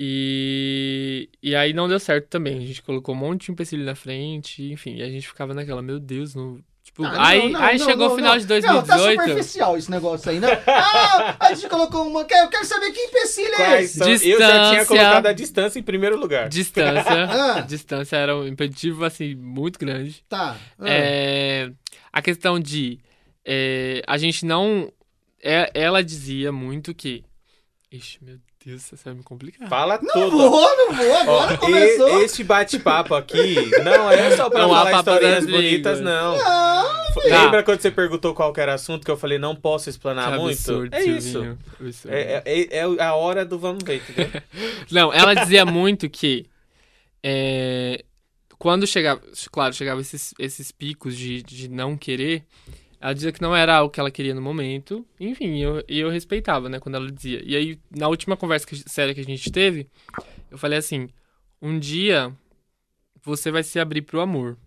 E, 0.00 1.28
e 1.42 1.56
aí 1.56 1.72
não 1.72 1.88
deu 1.88 1.98
certo 1.98 2.28
também. 2.28 2.56
A 2.58 2.60
gente 2.66 2.80
colocou 2.82 3.16
um 3.16 3.18
monte 3.18 3.46
de 3.46 3.50
empecilho 3.52 3.84
na 3.84 3.96
frente, 3.96 4.62
enfim. 4.70 4.94
E 4.94 5.02
a 5.02 5.08
gente 5.10 5.26
ficava 5.26 5.52
naquela, 5.52 5.82
meu 5.82 5.98
Deus, 5.98 6.36
não. 6.36 6.60
Tipo, 6.84 7.02
não, 7.02 7.20
aí, 7.20 7.50
não, 7.50 7.60
aí 7.60 7.78
não, 7.78 7.84
chegou 7.84 8.06
não, 8.06 8.12
o 8.14 8.16
final 8.16 8.32
não. 8.32 8.38
de 8.38 8.46
Não, 8.66 8.82
tá 8.82 8.96
2018. 8.96 9.20
superficial 9.28 9.76
esse 9.76 9.90
negócio 9.90 10.30
aí, 10.30 10.38
não. 10.38 10.48
Ah, 10.68 11.36
a 11.40 11.52
gente 11.52 11.68
colocou 11.68 12.06
uma. 12.08 12.20
Eu 12.20 12.48
quero 12.48 12.64
saber 12.64 12.92
que 12.92 13.00
empecilho 13.00 13.54
é 13.60 13.82
esse. 13.82 13.98
são- 13.98 14.08
Eu 14.08 14.16
já 14.16 14.22
tinha 14.26 14.38
Distância. 14.38 14.86
colocado 14.86 15.26
a 15.26 15.32
distância 15.32 15.78
em 15.80 15.82
primeiro 15.82 16.16
lugar. 16.18 16.48
Distância. 16.48 17.02
Ah. 17.28 17.60
Distância 17.62 18.16
era 18.16 18.36
um 18.36 18.46
impeditivo, 18.46 19.04
assim, 19.04 19.34
muito 19.34 19.78
grande. 19.80 20.24
Tá. 20.28 20.56
ah. 20.78 20.88
É, 20.88 21.70
a 22.12 22.22
questão 22.22 22.58
de. 22.60 22.98
é, 23.44 24.00
a 24.06 24.16
gente 24.16 24.46
não. 24.46 24.92
é- 25.42 25.70
ela 25.74 26.02
dizia 26.04 26.52
muito 26.52 26.94
que. 26.94 27.24
Ixi, 27.90 28.18
meu 28.22 28.38
Isso 28.74 28.96
vai 29.04 29.14
me 29.14 29.22
complicar. 29.22 29.68
Fala 29.68 29.98
Não 30.02 30.12
tudo. 30.12 30.36
vou, 30.50 30.76
não 30.76 30.92
vou, 30.94 31.16
agora 31.16 31.54
Ó, 31.54 31.56
começou. 31.58 32.20
e- 32.20 32.24
Este 32.24 32.44
bate-papo 32.44 33.14
aqui 33.14 33.70
não 33.82 34.10
é 34.10 34.36
só 34.36 34.50
pra 34.50 34.60
Não 34.62 34.68
falar 34.70 34.92
historinhas 34.98 35.44
das 35.46 35.50
bonitas, 35.54 36.00
não. 36.00 36.36
Não, 36.36 37.08
Tá. 37.28 37.42
Lembra 37.44 37.62
quando 37.64 37.80
você 37.80 37.90
perguntou 37.90 38.32
qual 38.34 38.52
era 38.56 38.74
assunto 38.74 39.04
que 39.04 39.10
eu 39.10 39.16
falei 39.16 39.38
não 39.38 39.56
posso 39.56 39.88
explanar 39.90 40.32
Que 40.32 40.38
muito? 40.38 40.56
absurdo, 40.58 40.94
é 40.94 41.02
isso. 41.04 41.56
Absurdo. 41.80 42.14
É, 42.14 42.42
é, 42.44 42.76
é 42.78 43.02
a 43.02 43.14
hora 43.14 43.44
do 43.44 43.58
vamos 43.58 43.82
ver, 43.84 43.96
entendeu? 43.96 44.40
Não, 44.92 45.12
ela 45.12 45.34
dizia 45.34 45.64
muito 45.66 46.08
que 46.08 46.46
é, 47.22 48.04
quando 48.58 48.86
chegava, 48.86 49.20
claro, 49.50 49.74
chegava 49.74 50.00
esses, 50.00 50.32
esses 50.38 50.70
picos 50.70 51.16
de, 51.16 51.42
de 51.42 51.68
não 51.68 51.96
querer, 51.96 52.44
ela 53.00 53.12
dizia 53.12 53.32
que 53.32 53.40
não 53.40 53.54
era 53.54 53.82
o 53.82 53.90
que 53.90 54.00
ela 54.00 54.10
queria 54.10 54.34
no 54.34 54.42
momento. 54.42 55.06
Enfim, 55.20 55.58
eu, 55.58 55.84
e 55.88 56.00
eu 56.00 56.10
respeitava, 56.10 56.68
né, 56.68 56.80
quando 56.80 56.96
ela 56.96 57.10
dizia. 57.10 57.40
E 57.44 57.54
aí, 57.54 57.78
na 57.90 58.08
última 58.08 58.36
conversa 58.36 58.66
que, 58.66 58.76
séria 58.76 59.14
que 59.14 59.20
a 59.20 59.24
gente 59.24 59.50
teve, 59.52 59.88
eu 60.50 60.58
falei 60.58 60.78
assim: 60.78 61.08
um 61.62 61.78
dia 61.78 62.32
você 63.22 63.50
vai 63.50 63.62
se 63.62 63.78
abrir 63.78 64.02
pro 64.02 64.20
amor. 64.20 64.58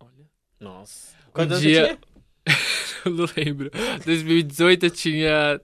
Olha. 0.00 0.26
Nossa. 0.58 1.14
Um 1.28 1.32
Quantos 1.32 1.52
anos 1.52 1.62
dia. 1.62 1.98
eu 3.04 3.12
não 3.12 3.26
lembro. 3.36 3.70
2018 4.04 4.86
eu 4.86 4.90
tinha. 4.90 5.60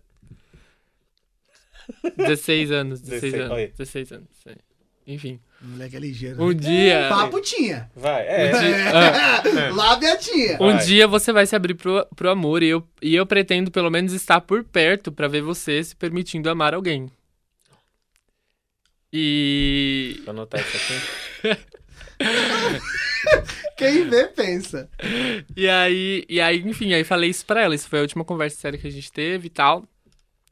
16 2.16 2.70
anos, 2.70 3.01
16 3.01 3.33
16, 3.33 3.35
anos. 3.35 3.53
olha. 3.53 3.69
16 3.69 4.12
anos. 4.12 4.47
é. 4.47 4.57
Enfim. 5.65 5.73
Moleque 5.73 5.97
é 5.97 5.99
ligeiro. 5.99 6.43
Um 6.43 6.49
né? 6.49 6.55
dia. 6.55 7.07
Papo 7.09 7.41
tinha. 7.41 7.91
Vai, 7.97 8.23
é. 8.23 8.53
Ah. 8.95 9.43
Lábia 9.74 10.16
tinha. 10.16 10.55
Um 10.61 10.73
Vai. 10.73 10.85
dia 10.85 11.07
você 11.07 11.32
vai 11.32 11.47
se 11.47 11.57
abrir 11.57 11.74
pro, 11.74 12.07
pro 12.15 12.31
amor 12.31 12.62
e 12.62 12.69
eu, 12.69 12.86
e 13.01 13.15
eu 13.15 13.27
pretendo 13.27 13.70
pelo 13.70 13.91
menos 13.91 14.12
estar 14.12 14.41
por 14.41 14.62
perto 14.65 15.11
pra 15.11 15.28
ver 15.28 15.43
você 15.43 15.82
se 15.82 15.97
permitindo 15.97 16.51
amar 16.51 16.74
alguém. 16.74 17.11
E. 19.12 20.20
Vou 20.24 20.32
anotar 20.32 20.61
isso 20.61 20.77
aqui. 20.77 21.61
Quem 23.77 24.09
vê, 24.09 24.27
pensa. 24.27 24.89
E 25.57 25.69
aí, 25.69 26.24
e 26.28 26.41
aí, 26.41 26.59
enfim, 26.61 26.93
aí 26.93 27.05
falei 27.05 27.31
isso 27.31 27.45
pra 27.45 27.62
ela. 27.62 27.74
Isso 27.74 27.89
foi 27.89 27.99
a 28.01 28.03
última 28.03 28.24
conversa 28.24 28.61
séria 28.61 28.78
que 28.78 28.86
a 28.86 28.91
gente 28.91 29.11
teve 29.12 29.47
e 29.47 29.51
tal. 29.51 29.85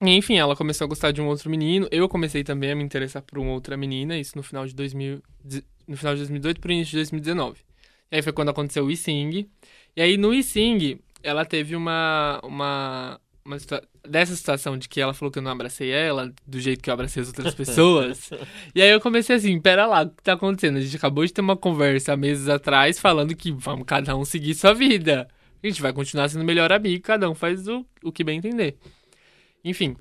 Enfim, 0.03 0.37
ela 0.37 0.57
começou 0.57 0.85
a 0.85 0.89
gostar 0.89 1.13
de 1.13 1.21
um 1.21 1.27
outro 1.29 1.49
menino. 1.49 1.87
Eu 1.91 2.09
comecei 2.09 2.43
também 2.43 2.73
a 2.73 2.75
me 2.77 2.83
interessar 2.83 3.23
por 3.23 3.39
uma 3.39 3.53
outra 3.53 3.77
menina, 3.77 4.19
isso 4.19 4.33
no 4.37 4.43
final 4.43 4.67
de 4.67 4.75
2000, 4.75 5.23
de- 5.45 5.65
no 5.87 5.97
final 5.97 6.15
de 6.15 6.21
2018 6.21 6.61
pro 6.61 6.73
início 6.73 6.91
de 6.91 6.97
2019. 6.99 7.61
E 8.11 8.17
aí 8.17 8.23
foi 8.23 8.33
quando 8.33 8.49
aconteceu 8.51 8.85
o 8.85 8.91
e-sing. 8.91 9.49
E 9.97 10.03
aí 10.03 10.17
no 10.17 10.35
e-sing, 10.35 10.99
ela 11.23 11.45
teve 11.45 11.77
uma 11.77 12.41
uma 12.43 13.21
uma 13.45 13.59
situa- 13.59 13.83
dessa 14.09 14.37
situação 14.37 14.77
de 14.79 14.89
que 14.89 15.01
ela 15.01 15.13
falou 15.13 15.31
que 15.33 15.39
eu 15.39 15.43
não 15.43 15.51
abracei 15.51 15.91
ela 15.91 16.33
do 16.47 16.61
jeito 16.61 16.81
que 16.83 16.89
eu 16.89 16.95
abracei 16.95 17.23
as 17.23 17.29
outras 17.29 17.55
pessoas. 17.57 18.31
e 18.75 18.81
aí 18.83 18.89
eu 18.91 19.01
comecei 19.01 19.35
assim, 19.37 19.61
pera 19.61 19.85
lá, 19.87 20.03
o 20.03 20.11
que 20.11 20.23
tá 20.23 20.35
acontecendo? 20.35 20.77
A 20.79 20.81
gente 20.81 20.97
acabou 20.97 21.25
de 21.27 21.33
ter 21.33 21.41
uma 21.41 21.57
conversa 21.57 22.13
há 22.13 22.17
meses 22.17 22.49
atrás 22.49 22.99
falando 23.01 23.35
que 23.35 23.51
vamos 23.53 23.85
cada 23.87 24.17
um 24.17 24.25
seguir 24.25 24.55
sua 24.55 24.73
vida. 24.75 25.27
A 25.63 25.67
gente 25.67 25.81
vai 25.83 25.93
continuar 25.93 26.29
sendo 26.29 26.45
melhor 26.45 26.73
amigo, 26.73 27.03
cada 27.03 27.29
um 27.31 27.35
faz 27.35 27.67
o, 27.69 27.85
o 28.05 28.11
que 28.13 28.23
bem 28.25 28.39
entender. 28.39 28.77
Enfim. 29.65 29.97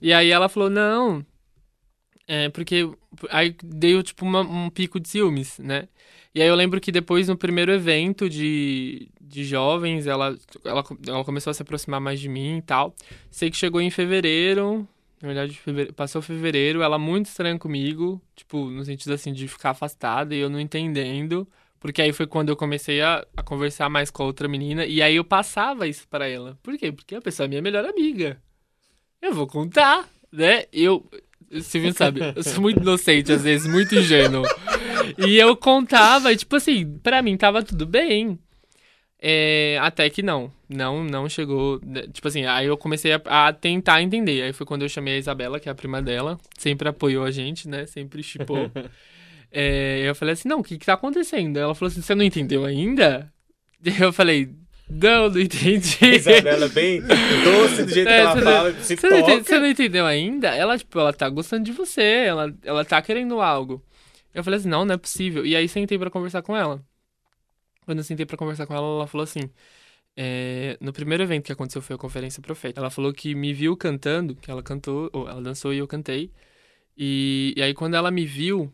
E 0.00 0.12
aí 0.12 0.30
ela 0.30 0.48
falou, 0.48 0.70
não. 0.70 1.24
É, 2.26 2.48
porque. 2.48 2.88
Aí 3.30 3.54
deu, 3.62 4.02
tipo, 4.02 4.24
uma- 4.24 4.40
um 4.40 4.70
pico 4.70 4.98
de 4.98 5.08
ciúmes, 5.08 5.58
né? 5.58 5.88
E 6.34 6.42
aí 6.42 6.48
eu 6.48 6.54
lembro 6.54 6.80
que 6.80 6.90
depois, 6.90 7.28
no 7.28 7.36
primeiro 7.36 7.70
evento 7.72 8.28
de, 8.28 9.08
de 9.20 9.44
jovens, 9.44 10.06
ela, 10.06 10.36
ela, 10.64 10.84
ela 11.06 11.24
começou 11.24 11.50
a 11.50 11.54
se 11.54 11.62
aproximar 11.62 12.00
mais 12.00 12.18
de 12.20 12.28
mim 12.28 12.58
e 12.58 12.62
tal. 12.62 12.94
Sei 13.30 13.50
que 13.50 13.56
chegou 13.56 13.80
em 13.80 13.90
fevereiro, 13.90 14.88
na 15.22 15.28
verdade, 15.28 15.60
passou 15.94 16.20
fevereiro, 16.20 16.82
ela 16.82 16.98
muito 16.98 17.26
estranha 17.26 17.56
comigo, 17.58 18.20
tipo, 18.34 18.68
no 18.68 18.84
sentido 18.84 19.12
assim 19.14 19.32
de 19.32 19.46
ficar 19.46 19.70
afastada 19.70 20.34
e 20.34 20.38
eu 20.40 20.50
não 20.50 20.58
entendendo. 20.60 21.46
Porque 21.78 22.02
aí 22.02 22.12
foi 22.12 22.26
quando 22.26 22.48
eu 22.48 22.56
comecei 22.56 23.00
a, 23.02 23.24
a 23.36 23.42
conversar 23.42 23.88
mais 23.90 24.10
com 24.10 24.22
a 24.22 24.26
outra 24.26 24.48
menina. 24.48 24.86
E 24.86 25.02
aí 25.02 25.16
eu 25.16 25.24
passava 25.24 25.86
isso 25.86 26.08
para 26.08 26.26
ela. 26.26 26.58
Por 26.62 26.76
quê? 26.78 26.90
Porque 26.90 27.14
a 27.14 27.20
pessoa 27.20 27.44
é 27.44 27.48
minha 27.48 27.62
melhor 27.62 27.84
amiga. 27.84 28.42
Eu 29.24 29.32
vou 29.32 29.46
contar, 29.46 30.06
né? 30.30 30.64
Eu. 30.70 31.02
Silvio 31.62 31.94
sabe, 31.94 32.20
eu 32.36 32.42
sou 32.42 32.60
muito 32.60 32.80
inocente, 32.80 33.32
às 33.32 33.42
vezes, 33.42 33.66
muito 33.66 33.94
ingênuo. 33.94 34.44
E 35.16 35.36
eu 35.38 35.56
contava, 35.56 36.30
e, 36.30 36.36
tipo 36.36 36.56
assim, 36.56 36.98
pra 36.98 37.22
mim 37.22 37.34
tava 37.34 37.62
tudo 37.62 37.86
bem. 37.86 38.38
É, 39.18 39.78
até 39.80 40.10
que 40.10 40.22
não. 40.22 40.52
Não, 40.68 41.02
não 41.02 41.26
chegou. 41.26 41.80
né, 41.82 42.02
Tipo 42.12 42.28
assim, 42.28 42.44
aí 42.44 42.66
eu 42.66 42.76
comecei 42.76 43.12
a, 43.14 43.46
a 43.48 43.52
tentar 43.54 44.02
entender. 44.02 44.42
Aí 44.42 44.52
foi 44.52 44.66
quando 44.66 44.82
eu 44.82 44.88
chamei 44.90 45.14
a 45.14 45.18
Isabela, 45.18 45.58
que 45.58 45.70
é 45.70 45.72
a 45.72 45.74
prima 45.74 46.02
dela. 46.02 46.38
Sempre 46.58 46.88
apoiou 46.90 47.24
a 47.24 47.30
gente, 47.30 47.66
né? 47.66 47.86
Sempre 47.86 48.22
chipou. 48.22 48.70
É, 49.56 50.00
eu 50.02 50.16
falei 50.16 50.32
assim, 50.32 50.48
não, 50.48 50.58
o 50.58 50.64
que 50.64 50.76
que 50.76 50.84
tá 50.84 50.94
acontecendo? 50.94 51.56
Ela 51.56 51.76
falou 51.76 51.88
assim, 51.88 52.02
você 52.02 52.12
não 52.12 52.24
entendeu 52.24 52.64
ainda? 52.64 53.32
Eu 54.00 54.12
falei, 54.12 54.50
não, 54.88 55.28
não 55.30 55.40
entendi. 55.40 56.04
Isabela 56.16 56.66
é 56.66 56.68
bem 56.68 57.00
doce 57.00 57.82
do 57.84 57.92
jeito 57.92 58.08
É, 58.08 58.16
que 58.16 58.20
ela 58.20 58.32
você 58.34 58.42
fala, 58.42 58.72
se 58.74 58.96
Você 58.96 59.08
não, 59.10 59.18
entende- 59.18 59.36
você 59.44 59.44
toca. 59.50 59.60
não 59.60 59.66
entendeu 59.68 60.06
ainda? 60.06 60.48
Ela, 60.54 60.78
tipo, 60.78 60.98
ela 60.98 61.12
tá 61.12 61.28
gostando 61.28 61.64
de 61.64 61.72
você, 61.72 62.02
ela, 62.02 62.54
ela 62.62 62.84
tá 62.84 63.00
querendo 63.02 63.40
algo. 63.40 63.82
Eu 64.34 64.42
falei 64.44 64.58
assim, 64.58 64.68
não, 64.68 64.84
não 64.84 64.94
é 64.94 64.98
possível. 64.98 65.46
E 65.46 65.54
aí 65.56 65.68
sentei 65.68 65.98
pra 65.98 66.10
conversar 66.10 66.42
com 66.42 66.56
ela. 66.56 66.82
Quando 67.84 67.98
eu 67.98 68.04
sentei 68.04 68.26
pra 68.26 68.36
conversar 68.36 68.66
com 68.66 68.74
ela, 68.74 68.86
ela 68.86 69.06
falou 69.06 69.22
assim, 69.24 69.48
é, 70.16 70.76
no 70.80 70.92
primeiro 70.92 71.22
evento 71.22 71.44
que 71.44 71.52
aconteceu 71.52 71.80
foi 71.82 71.94
a 71.96 71.98
Conferência 71.98 72.42
Profeta. 72.42 72.80
Ela 72.80 72.90
falou 72.90 73.12
que 73.12 73.34
me 73.34 73.52
viu 73.52 73.76
cantando, 73.76 74.34
que 74.34 74.50
ela 74.50 74.62
cantou, 74.62 75.08
ou 75.12 75.28
ela 75.28 75.40
dançou 75.42 75.72
e 75.72 75.78
eu 75.78 75.86
cantei. 75.86 76.30
E, 76.96 77.52
e 77.56 77.62
aí 77.62 77.74
quando 77.74 77.94
ela 77.94 78.10
me 78.10 78.24
viu, 78.26 78.72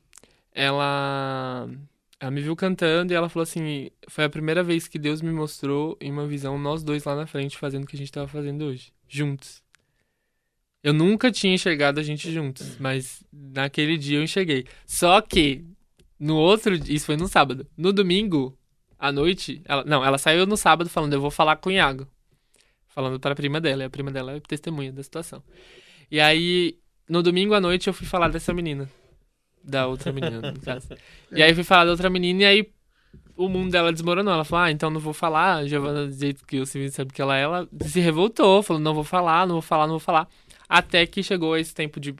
ela... 0.53 1.69
Ela 2.21 2.31
me 2.31 2.43
viu 2.43 2.55
cantando 2.55 3.13
e 3.13 3.17
ela 3.17 3.31
falou 3.31 3.43
assim: 3.43 3.91
foi 4.07 4.25
a 4.25 4.31
primeira 4.31 4.63
vez 4.63 4.87
que 4.87 4.99
Deus 4.99 5.23
me 5.23 5.33
mostrou 5.33 5.97
em 5.99 6.13
uma 6.13 6.27
visão 6.27 6.59
nós 6.59 6.85
dois 6.85 7.03
lá 7.05 7.17
na 7.17 7.27
frente 7.27 7.57
fazendo 7.57 7.85
o 7.85 7.87
que 7.87 7.97
a 7.97 7.99
gente 7.99 8.13
tava 8.13 8.29
fazendo 8.29 8.67
hoje, 8.67 8.93
juntos. 9.09 9.63
Eu 10.83 10.93
nunca 10.93 11.33
tinha 11.33 11.55
enxergado 11.55 11.99
a 11.99 12.03
gente 12.03 12.31
juntos, 12.31 12.77
mas 12.79 13.23
naquele 13.33 13.97
dia 13.97 14.19
eu 14.19 14.23
enxerguei. 14.23 14.67
Só 14.87 15.21
que 15.23 15.65
no 16.19 16.37
outro, 16.37 16.75
isso 16.75 17.07
foi 17.07 17.17
no 17.17 17.27
sábado. 17.27 17.67
No 17.77 17.93
domingo 17.93 18.57
à 18.99 19.11
noite, 19.11 19.63
ela, 19.65 19.85
não, 19.85 20.05
ela 20.05 20.19
saiu 20.19 20.47
no 20.47 20.57
sábado 20.59 20.91
falando: 20.91 21.15
"Eu 21.15 21.21
vou 21.23 21.31
falar 21.31 21.57
com 21.57 21.71
o 21.71 21.73
Iago". 21.73 22.07
Falando 22.89 23.19
para 23.19 23.33
a 23.33 23.37
prima 23.37 23.61
dela, 23.61 23.85
e 23.85 23.87
a 23.87 23.91
prima 23.91 24.11
dela 24.11 24.33
é 24.33 24.41
testemunha 24.41 24.93
da 24.93 25.03
situação. 25.03 25.43
E 26.11 26.21
aí, 26.21 26.77
no 27.09 27.23
domingo 27.23 27.55
à 27.55 27.61
noite 27.61 27.87
eu 27.87 27.95
fui 27.95 28.07
falar 28.07 28.29
dessa 28.29 28.53
menina, 28.53 28.91
da 29.63 29.87
outra 29.87 30.13
menina, 30.13 30.53
no 30.53 30.61
caso. 30.63 30.89
E 31.33 31.43
aí 31.43 31.55
fui 31.55 31.65
falar 31.65 31.85
da 31.85 31.91
outra 31.91 32.11
menina 32.11 32.43
e 32.43 32.47
aí 32.47 32.71
o 33.37 33.49
mundo 33.49 33.71
dela 33.71 33.93
desmoronou. 33.93 34.33
Ela 34.33 34.45
falou, 34.45 34.65
ah, 34.65 34.71
então 34.71 34.91
não 34.91 35.01
vou 35.01 35.13
falar. 35.13 35.57
A 35.57 35.67
Giovana, 35.67 36.07
do 36.07 36.13
jeito 36.13 36.45
que 36.47 36.61
o 36.61 36.67
Silvio 36.67 36.91
sabe 36.91 37.13
que 37.13 37.23
ela 37.23 37.37
é, 37.37 37.43
ela 37.43 37.69
se 37.83 38.01
revoltou, 38.01 38.63
falou, 38.63 38.83
não 38.83 38.95
vou 38.95 39.05
falar, 39.05 39.47
não 39.47 39.57
vou 39.57 39.63
falar, 39.63 39.87
não 39.87 39.95
vou 39.95 40.01
falar. 40.01 40.29
Até 40.69 41.05
que 41.05 41.23
chegou 41.23 41.57
esse 41.57 41.75
tempo 41.75 41.99
de. 41.99 42.15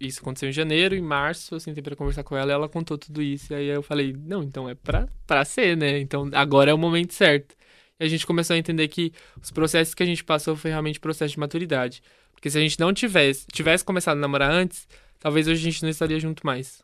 isso 0.00 0.20
aconteceu 0.20 0.48
em 0.48 0.52
janeiro, 0.52 0.96
em 0.96 1.00
março, 1.00 1.54
eu 1.54 1.60
sentei 1.60 1.82
pra 1.82 1.94
conversar 1.94 2.24
com 2.24 2.36
ela 2.36 2.50
e 2.50 2.54
ela 2.54 2.68
contou 2.68 2.98
tudo 2.98 3.22
isso. 3.22 3.52
E 3.52 3.56
aí 3.56 3.66
eu 3.68 3.82
falei, 3.82 4.16
não, 4.18 4.42
então 4.42 4.68
é 4.68 4.74
pra, 4.74 5.06
pra 5.24 5.44
ser, 5.44 5.76
né? 5.76 6.00
Então 6.00 6.28
agora 6.32 6.70
é 6.70 6.74
o 6.74 6.78
momento 6.78 7.14
certo. 7.14 7.54
E 8.00 8.04
a 8.04 8.08
gente 8.08 8.26
começou 8.26 8.54
a 8.54 8.58
entender 8.58 8.88
que 8.88 9.12
os 9.40 9.52
processos 9.52 9.94
que 9.94 10.02
a 10.02 10.06
gente 10.06 10.24
passou 10.24 10.56
foi 10.56 10.70
realmente 10.70 10.98
processo 10.98 11.34
de 11.34 11.38
maturidade. 11.38 12.02
Porque 12.32 12.50
se 12.50 12.58
a 12.58 12.60
gente 12.60 12.80
não 12.80 12.92
tivesse, 12.92 13.46
tivesse 13.52 13.84
começado 13.84 14.18
a 14.18 14.20
namorar 14.20 14.50
antes, 14.50 14.88
talvez 15.22 15.46
hoje 15.46 15.60
a 15.60 15.70
gente 15.70 15.82
não 15.82 15.88
estaria 15.88 16.18
junto 16.18 16.44
mais. 16.44 16.82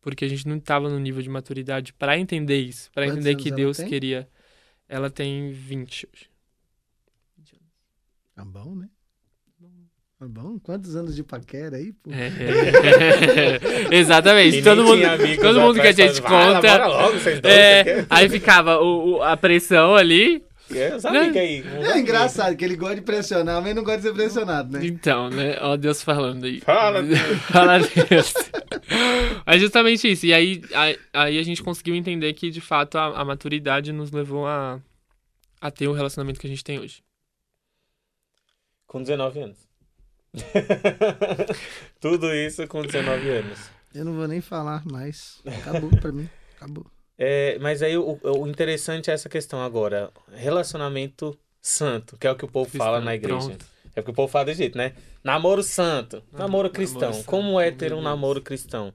Porque 0.00 0.24
a 0.24 0.28
gente 0.28 0.46
não 0.48 0.56
estava 0.56 0.88
no 0.88 0.98
nível 0.98 1.20
de 1.22 1.28
maturidade 1.28 1.92
pra 1.92 2.16
entender 2.16 2.58
isso, 2.60 2.90
Pra 2.94 3.02
Quantos 3.04 3.16
entender 3.18 3.30
anos 3.32 3.42
que 3.42 3.50
Deus 3.50 3.76
tem? 3.76 3.88
queria. 3.88 4.26
Ela 4.88 5.10
tem 5.10 5.50
20 5.52 6.08
hoje. 6.10 6.30
Tá 8.34 8.44
bom, 8.44 8.74
né? 8.74 8.88
Tá 10.18 10.26
bom? 10.28 10.58
Quantos 10.58 10.96
anos 10.96 11.14
de 11.16 11.22
paquera 11.22 11.76
aí, 11.76 11.92
pô? 11.92 12.10
É. 12.12 12.30
Exatamente. 13.94 14.58
E 14.58 14.62
todo 14.62 14.84
mundo, 14.84 15.02
todo 15.40 15.60
mundo 15.60 15.80
que 15.80 15.86
a 15.86 15.92
gente 15.92 16.20
"Vai, 16.20 16.54
conta. 16.54 16.86
logo, 16.86 17.18
vocês 17.18 17.40
dois, 17.40 17.54
É, 17.54 17.84
você 17.84 17.94
quer?" 17.94 18.06
aí 18.10 18.28
ficava 18.28 18.78
o, 18.80 19.16
o- 19.16 19.22
a 19.22 19.36
pressão 19.36 19.94
ali. 19.94 20.42
É, 20.74 20.94
os 20.96 21.04
amigos 21.04 21.36
aí. 21.36 21.60
uns 21.62 21.66
É 21.66 21.76
amigos. 21.76 21.96
engraçado 21.96 22.56
que 22.56 22.64
ele 22.64 22.76
gosta 22.76 22.96
de 22.96 23.02
pressionar, 23.02 23.60
mas 23.62 23.74
não 23.74 23.82
gosta 23.82 23.98
de 24.00 24.06
ser 24.08 24.14
pressionado, 24.14 24.72
né? 24.78 24.86
Então, 24.86 25.28
né? 25.30 25.56
Ó, 25.60 25.76
Deus 25.76 26.02
falando 26.02 26.44
aí. 26.44 26.60
Fala, 26.60 27.02
Deus. 27.04 27.18
Fala 27.50 27.78
Deus. 27.78 28.34
É 29.46 29.58
justamente 29.58 30.10
isso. 30.10 30.26
E 30.26 30.32
aí, 30.34 30.62
aí, 30.74 30.98
aí 31.12 31.38
a 31.38 31.42
gente 31.42 31.62
conseguiu 31.62 31.94
entender 31.94 32.32
que, 32.34 32.50
de 32.50 32.60
fato, 32.60 32.96
a, 32.98 33.20
a 33.20 33.24
maturidade 33.24 33.92
nos 33.92 34.10
levou 34.10 34.46
a, 34.46 34.80
a 35.60 35.70
ter 35.70 35.88
o 35.88 35.92
relacionamento 35.92 36.38
que 36.40 36.46
a 36.46 36.50
gente 36.50 36.64
tem 36.64 36.78
hoje. 36.78 37.02
Com 38.86 39.02
19 39.02 39.40
anos. 39.40 39.58
Tudo 42.00 42.32
isso 42.34 42.66
com 42.68 42.82
19 42.82 43.28
anos. 43.28 43.58
Eu 43.94 44.04
não 44.04 44.14
vou 44.14 44.28
nem 44.28 44.40
falar 44.40 44.84
mais. 44.86 45.40
Acabou 45.46 45.90
pra 45.90 46.12
mim. 46.12 46.28
Acabou. 46.56 46.86
É, 47.22 47.58
mas 47.58 47.82
aí 47.82 47.98
o, 47.98 48.18
o 48.22 48.48
interessante 48.48 49.10
é 49.10 49.12
essa 49.12 49.28
questão 49.28 49.62
agora. 49.62 50.10
Relacionamento 50.32 51.38
santo, 51.60 52.16
que 52.16 52.26
é 52.26 52.32
o 52.32 52.34
que 52.34 52.46
o 52.46 52.48
povo 52.48 52.70
fala 52.70 52.92
Cristão, 52.96 53.04
na 53.04 53.14
igreja. 53.14 53.46
pronto. 53.48 53.66
É 53.94 54.00
o 54.00 54.04
que 54.04 54.10
o 54.10 54.14
povo 54.14 54.32
fala 54.32 54.46
desse 54.46 54.60
jeito, 54.60 54.78
né? 54.78 54.94
Namoro 55.22 55.62
santo, 55.62 56.22
namoro 56.32 56.38
namoro 56.38 56.70
cristão. 56.70 57.12
santo, 57.12 57.26
Como 57.26 57.60
é 57.60 57.70
ter 57.70 57.92
um 57.92 58.00
namoro 58.00 58.40
cristão? 58.40 58.94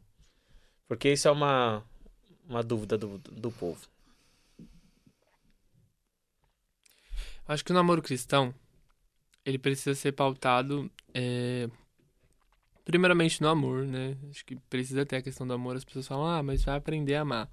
Porque 0.87 1.11
isso 1.11 1.27
é 1.27 1.31
uma, 1.31 1.83
uma 2.49 2.63
dúvida 2.63 2.97
do, 2.97 3.19
do 3.19 3.51
povo. 3.51 3.79
Acho 7.47 7.63
que 7.63 7.71
o 7.71 7.75
namoro 7.75 8.01
cristão, 8.01 8.55
ele 9.45 9.59
precisa 9.59 9.93
ser 9.93 10.13
pautado, 10.13 10.89
é, 11.13 11.69
primeiramente 12.83 13.39
no 13.39 13.49
amor, 13.49 13.85
né? 13.85 14.17
Acho 14.31 14.43
que 14.43 14.55
precisa 14.55 15.05
ter 15.05 15.17
a 15.17 15.21
questão 15.21 15.45
do 15.45 15.53
amor. 15.53 15.75
As 15.75 15.85
pessoas 15.85 16.07
falam, 16.07 16.25
ah, 16.25 16.41
mas 16.41 16.63
vai 16.63 16.75
aprender 16.75 17.13
a 17.13 17.21
amar. 17.21 17.51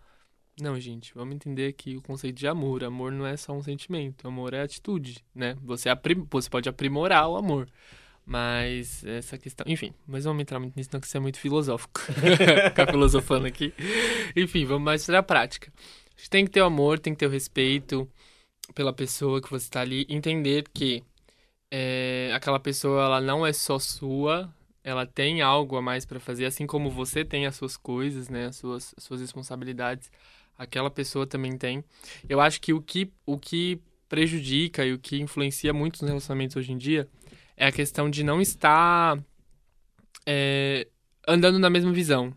Não, 0.61 0.79
gente, 0.79 1.15
vamos 1.15 1.35
entender 1.35 1.73
que 1.73 1.97
o 1.97 2.03
conceito 2.03 2.37
de 2.37 2.47
amor, 2.47 2.85
amor 2.85 3.11
não 3.11 3.27
é 3.27 3.37
só 3.37 3.53
um 3.53 3.63
sentimento, 3.63 4.29
amor 4.29 4.53
é 4.53 4.61
atitude, 4.63 5.25
né? 5.35 5.57
Você, 5.63 5.89
aprim- 5.89 6.27
você 6.31 6.49
pode 6.49 6.69
aprimorar 6.69 7.27
o 7.29 7.37
amor, 7.37 7.69
mas 8.27 9.05
essa 9.05 9.39
questão, 9.39 9.65
enfim, 9.69 9.95
mas 10.07 10.25
vamos 10.25 10.43
entrar 10.43 10.61
muito 10.61 10.77
nisso, 10.77 10.91
não 10.93 11.01
que 11.01 11.07
isso 11.07 11.17
é 11.17 11.21
muito 11.21 11.39
filosófico, 11.39 12.01
ficar 12.69 12.87
filosofando 12.91 13.47
aqui. 13.47 13.73
Enfim, 14.37 14.65
vamos 14.67 14.85
mais 14.85 15.07
para 15.07 15.21
a 15.21 15.23
prática. 15.23 15.73
A 16.17 16.19
gente 16.19 16.31
tem 16.31 16.45
que 16.45 16.51
ter 16.51 16.63
o 16.63 16.67
amor, 16.67 16.99
tem 16.99 17.15
que 17.15 17.21
ter 17.21 17.27
o 17.27 17.31
respeito, 17.31 18.09
pela 18.75 18.93
pessoa 18.93 19.41
que 19.43 19.51
você 19.51 19.65
está 19.67 19.81
ali, 19.81 20.07
entender 20.09 20.65
que 20.73 21.03
é, 21.71 22.31
aquela 22.35 22.61
pessoa 22.61 23.05
ela 23.05 23.21
não 23.21 23.47
é 23.47 23.53
só 23.53 23.79
sua, 23.79 24.53
ela 24.85 25.07
tem 25.07 25.41
algo 25.43 25.77
a 25.77 25.83
mais 25.83 26.05
para 26.05 26.21
fazer, 26.21 26.45
assim 26.47 26.67
como 26.67 26.91
você 26.91 27.25
tem 27.25 27.47
as 27.47 27.57
suas 27.57 27.77
coisas, 27.77 28.29
né, 28.29 28.47
as 28.47 28.57
suas, 28.57 28.95
as 28.97 29.05
suas 29.05 29.21
responsabilidades, 29.21 30.11
aquela 30.57 30.91
pessoa 30.91 31.27
também 31.27 31.57
tem. 31.57 31.85
Eu 32.29 32.41
acho 32.41 32.61
que 32.61 32.73
o 32.73 32.81
que 32.81 33.13
o 33.27 33.39
que 33.39 33.81
prejudica 34.09 34.85
e 34.85 34.93
o 34.93 34.99
que 34.99 35.21
influencia 35.21 35.73
muito 35.73 36.03
nos 36.03 36.09
relacionamentos 36.09 36.57
hoje 36.57 36.73
em 36.73 36.79
dia 36.79 37.09
é 37.57 37.67
a 37.67 37.73
questão 37.73 38.11
de 38.11 38.23
não 38.23 38.41
estar 38.41 39.19
é, 40.27 40.87
andando 41.27 41.59
na 41.59 41.71
mesma 41.71 41.93
visão. 41.93 42.33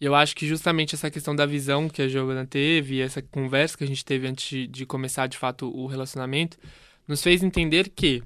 E 0.00 0.04
eu 0.04 0.14
acho 0.14 0.34
que 0.34 0.46
justamente 0.46 0.94
essa 0.94 1.10
questão 1.10 1.34
da 1.34 1.46
visão 1.46 1.88
que 1.88 2.02
a 2.02 2.08
Giovana 2.08 2.46
teve, 2.46 3.00
essa 3.00 3.22
conversa 3.22 3.78
que 3.78 3.84
a 3.84 3.86
gente 3.86 4.04
teve 4.04 4.26
antes 4.26 4.68
de 4.68 4.84
começar 4.84 5.28
de 5.28 5.38
fato 5.38 5.68
o 5.68 5.86
relacionamento, 5.86 6.58
nos 7.06 7.22
fez 7.22 7.42
entender 7.42 7.88
que 7.88 8.22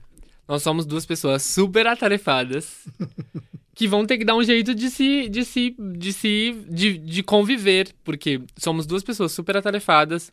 nós 0.48 0.62
somos 0.62 0.86
duas 0.86 1.04
pessoas 1.04 1.42
super 1.42 1.86
atarefadas 1.86 2.86
que 3.76 3.86
vão 3.86 4.06
ter 4.06 4.16
que 4.18 4.24
dar 4.24 4.34
um 4.34 4.42
jeito 4.42 4.74
de 4.74 4.90
se 4.90 5.28
de 5.28 5.44
se 5.44 5.76
de 5.78 6.12
se 6.12 6.64
de, 6.68 6.96
de 6.98 7.22
conviver, 7.22 7.94
porque 8.02 8.40
somos 8.56 8.86
duas 8.86 9.04
pessoas 9.04 9.32
super 9.32 9.56
atarefadas 9.56 10.32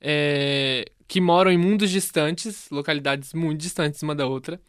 é, 0.00 0.84
que 1.06 1.20
moram 1.20 1.52
em 1.52 1.56
mundos 1.56 1.88
distantes, 1.90 2.68
localidades 2.70 3.32
muito 3.32 3.60
distantes 3.60 4.02
uma 4.02 4.14
da 4.14 4.26
outra. 4.26 4.60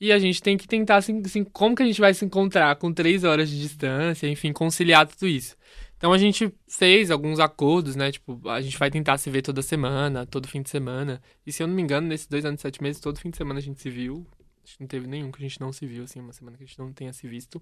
E 0.00 0.10
a 0.12 0.18
gente 0.18 0.42
tem 0.42 0.56
que 0.56 0.66
tentar, 0.66 0.96
assim, 0.96 1.22
assim, 1.24 1.44
como 1.44 1.76
que 1.76 1.82
a 1.84 1.86
gente 1.86 2.00
vai 2.00 2.12
se 2.12 2.24
encontrar 2.24 2.74
com 2.76 2.92
três 2.92 3.22
horas 3.22 3.48
de 3.48 3.60
distância, 3.60 4.26
enfim, 4.26 4.52
conciliar 4.52 5.06
tudo 5.06 5.28
isso. 5.28 5.56
Então 5.96 6.12
a 6.12 6.18
gente 6.18 6.52
fez 6.68 7.12
alguns 7.12 7.38
acordos, 7.38 7.94
né? 7.94 8.10
Tipo, 8.10 8.40
a 8.48 8.60
gente 8.60 8.76
vai 8.76 8.90
tentar 8.90 9.18
se 9.18 9.30
ver 9.30 9.42
toda 9.42 9.62
semana, 9.62 10.26
todo 10.26 10.48
fim 10.48 10.60
de 10.62 10.70
semana. 10.70 11.22
E 11.46 11.52
se 11.52 11.62
eu 11.62 11.68
não 11.68 11.74
me 11.76 11.82
engano, 11.82 12.08
nesses 12.08 12.26
dois 12.26 12.44
anos 12.44 12.60
e 12.60 12.62
sete 12.62 12.82
meses, 12.82 13.00
todo 13.00 13.20
fim 13.20 13.30
de 13.30 13.36
semana 13.36 13.60
a 13.60 13.62
gente 13.62 13.80
se 13.80 13.88
viu. 13.88 14.26
Acho 14.64 14.76
que 14.76 14.80
não 14.80 14.88
teve 14.88 15.06
nenhum 15.06 15.30
que 15.30 15.38
a 15.44 15.48
gente 15.48 15.60
não 15.60 15.72
se 15.72 15.86
viu, 15.86 16.04
assim, 16.04 16.20
uma 16.20 16.32
semana 16.32 16.56
que 16.56 16.64
a 16.64 16.66
gente 16.66 16.78
não 16.78 16.92
tenha 16.92 17.12
se 17.12 17.26
visto. 17.26 17.60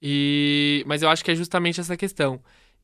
E... 0.00 0.82
Mas 0.86 1.02
eu 1.02 1.08
acho 1.08 1.24
que 1.24 1.30
é 1.30 1.34
justamente 1.34 1.80
essa 1.80 1.96
questão. 1.96 2.40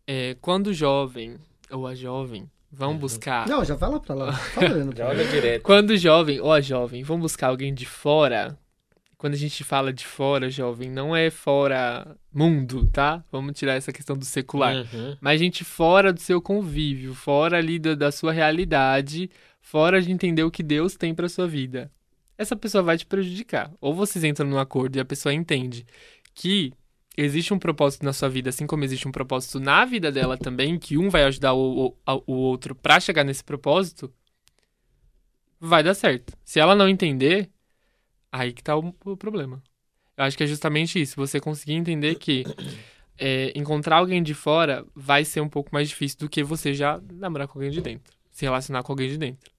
É, 0.07 0.37
quando 0.41 0.73
jovem, 0.73 1.37
ou 1.71 1.87
a 1.87 1.95
jovem 1.95 2.49
vão 2.71 2.97
buscar. 2.97 3.49
Não, 3.49 3.65
já 3.65 3.75
vai 3.75 3.91
lá 3.91 4.01
pra 4.01 4.15
lá. 4.15 4.33
Fala 4.33 4.93
Já 4.95 5.05
lá. 5.05 5.11
olha 5.11 5.25
direto. 5.25 5.63
Quando 5.63 5.91
o 5.91 5.97
jovem 5.97 6.41
ou 6.41 6.53
a 6.53 6.61
jovem 6.61 7.03
vão 7.03 7.19
buscar 7.19 7.49
alguém 7.49 7.73
de 7.73 7.87
fora, 7.87 8.59
quando 9.17 9.35
a 9.35 9.39
gente 9.39 9.65
fala 9.65 9.93
de 9.93 10.05
fora, 10.05 10.51
jovem, 10.51 10.91
não 10.91 11.15
é 11.15 11.31
fora 11.31 12.17
mundo, 12.33 12.87
tá? 12.93 13.25
Vamos 13.31 13.59
tirar 13.59 13.75
essa 13.75 13.93
questão 13.93 14.17
do 14.17 14.25
secular. 14.25 14.75
Uhum. 14.75 15.17
Mas 15.21 15.41
gente 15.41 15.65
fora 15.65 16.13
do 16.13 16.21
seu 16.21 16.43
convívio, 16.43 17.15
fora 17.15 17.57
ali 17.57 17.79
da, 17.79 17.95
da 17.95 18.13
sua 18.13 18.33
realidade, 18.33 19.31
fora 19.61 20.03
de 20.03 20.13
entender 20.13 20.43
o 20.43 20.51
que 20.51 20.63
Deus 20.63 20.97
tem 20.97 21.15
pra 21.15 21.29
sua 21.29 21.47
vida. 21.47 21.91
Essa 22.37 22.57
pessoa 22.57 22.83
vai 22.83 22.99
te 22.99 23.07
prejudicar. 23.07 23.73
Ou 23.81 23.95
vocês 23.95 24.25
entram 24.25 24.49
num 24.49 24.59
acordo 24.59 24.97
e 24.97 25.01
a 25.01 25.05
pessoa 25.05 25.33
entende 25.33 25.87
que 26.35 26.73
existe 27.17 27.55
um 27.55 27.59
propósito 27.59 28.05
na 28.05 28.13
sua 28.13 28.29
vida, 28.29 28.51
assim 28.51 28.67
como 28.67 28.85
existe 28.85 29.07
um 29.07 29.13
propósito 29.13 29.61
na 29.61 29.85
vida 29.85 30.11
dela 30.11 30.37
também, 30.37 30.79
que 30.79 30.99
um 30.99 31.09
vai 31.09 31.25
ajudar 31.25 31.55
o, 31.55 31.97
o, 32.07 32.23
o 32.27 32.33
outro 32.33 32.75
pra 32.75 32.99
chegar 32.99 33.25
nesse 33.25 33.45
propósito, 33.45 34.13
vai 35.61 35.83
dar 35.83 35.95
certo. 35.95 36.37
Se 36.45 36.59
ela 36.59 36.75
não 36.75 36.89
entender, 36.89 37.51
aí 38.33 38.53
que 38.53 38.63
tá 38.63 38.77
o, 38.77 38.95
o 39.05 39.17
problema. 39.17 39.63
Eu 40.17 40.25
acho 40.25 40.37
que 40.37 40.45
é 40.45 40.47
justamente 40.47 41.01
isso. 41.01 41.17
Você 41.17 41.41
conseguir 41.41 41.75
entender 41.75 42.17
que 42.17 42.45
é, 43.19 43.53
encontrar 43.55 43.97
alguém 43.97 44.23
de 44.23 44.35
fora 44.35 44.85
vai 44.95 45.25
ser 45.25 45.41
um 45.41 45.49
pouco 45.49 45.71
mais 45.73 45.89
difícil 45.89 46.19
do 46.19 46.29
que 46.29 46.43
você 46.43 46.75
já 46.75 47.01
namorar 47.13 47.49
com 47.49 47.59
alguém 47.59 47.71
de 47.71 47.81
dentro. 47.81 48.13
Se 48.31 48.45
relacionar 48.45 48.83
com 48.83 48.93
alguém 48.93 49.09
de 49.09 49.19
dentro. 49.19 49.54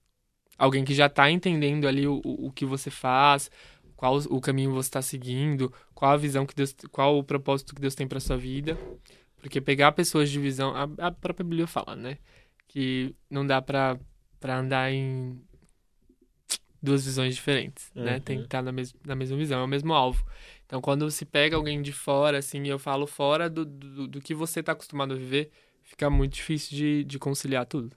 Alguém 0.58 0.84
que 0.84 0.94
já 0.94 1.08
tá 1.08 1.30
entendendo 1.30 1.86
ali 1.86 2.06
o, 2.06 2.20
o, 2.24 2.46
o 2.46 2.52
que 2.52 2.64
você 2.64 2.90
faz, 2.90 3.50
qual 3.96 4.16
o 4.16 4.40
caminho 4.40 4.72
você 4.72 4.88
está 4.88 5.02
seguindo, 5.02 5.72
qual 5.94 6.12
a 6.12 6.16
visão 6.16 6.46
que 6.46 6.54
Deus, 6.54 6.74
qual 6.90 7.18
o 7.18 7.24
propósito 7.24 7.74
que 7.74 7.80
Deus 7.80 7.94
tem 7.94 8.06
para 8.06 8.20
sua 8.20 8.36
vida. 8.36 8.76
Porque 9.40 9.60
pegar 9.60 9.92
pessoas 9.92 10.30
de 10.30 10.38
visão, 10.38 10.74
a, 10.74 11.06
a 11.06 11.10
própria 11.10 11.44
Bíblia 11.44 11.66
fala, 11.66 11.94
né? 11.94 12.18
Que 12.68 13.14
não 13.30 13.46
dá 13.46 13.62
pra, 13.62 13.98
pra 14.40 14.58
andar 14.58 14.92
em 14.92 15.40
duas 16.82 17.04
visões 17.04 17.34
diferentes, 17.34 17.90
né? 17.94 18.14
Uhum. 18.14 18.20
Tem 18.20 18.38
que 18.38 18.44
estar 18.44 18.62
na, 18.62 18.72
mes 18.72 18.94
na 19.04 19.14
mesma 19.14 19.36
visão, 19.36 19.60
é 19.60 19.64
o 19.64 19.68
mesmo 19.68 19.92
alvo. 19.92 20.24
Então, 20.64 20.80
quando 20.80 21.10
se 21.10 21.24
pega 21.24 21.56
alguém 21.56 21.80
de 21.80 21.92
fora, 21.92 22.38
assim, 22.38 22.66
eu 22.66 22.78
falo 22.78 23.06
fora 23.06 23.48
do, 23.48 23.64
do, 23.64 24.08
do 24.08 24.20
que 24.20 24.34
você 24.34 24.62
tá 24.62 24.72
acostumado 24.72 25.14
a 25.14 25.16
viver, 25.16 25.50
fica 25.82 26.10
muito 26.10 26.34
difícil 26.34 26.76
de, 26.76 27.04
de 27.04 27.18
conciliar 27.18 27.66
tudo. 27.66 27.96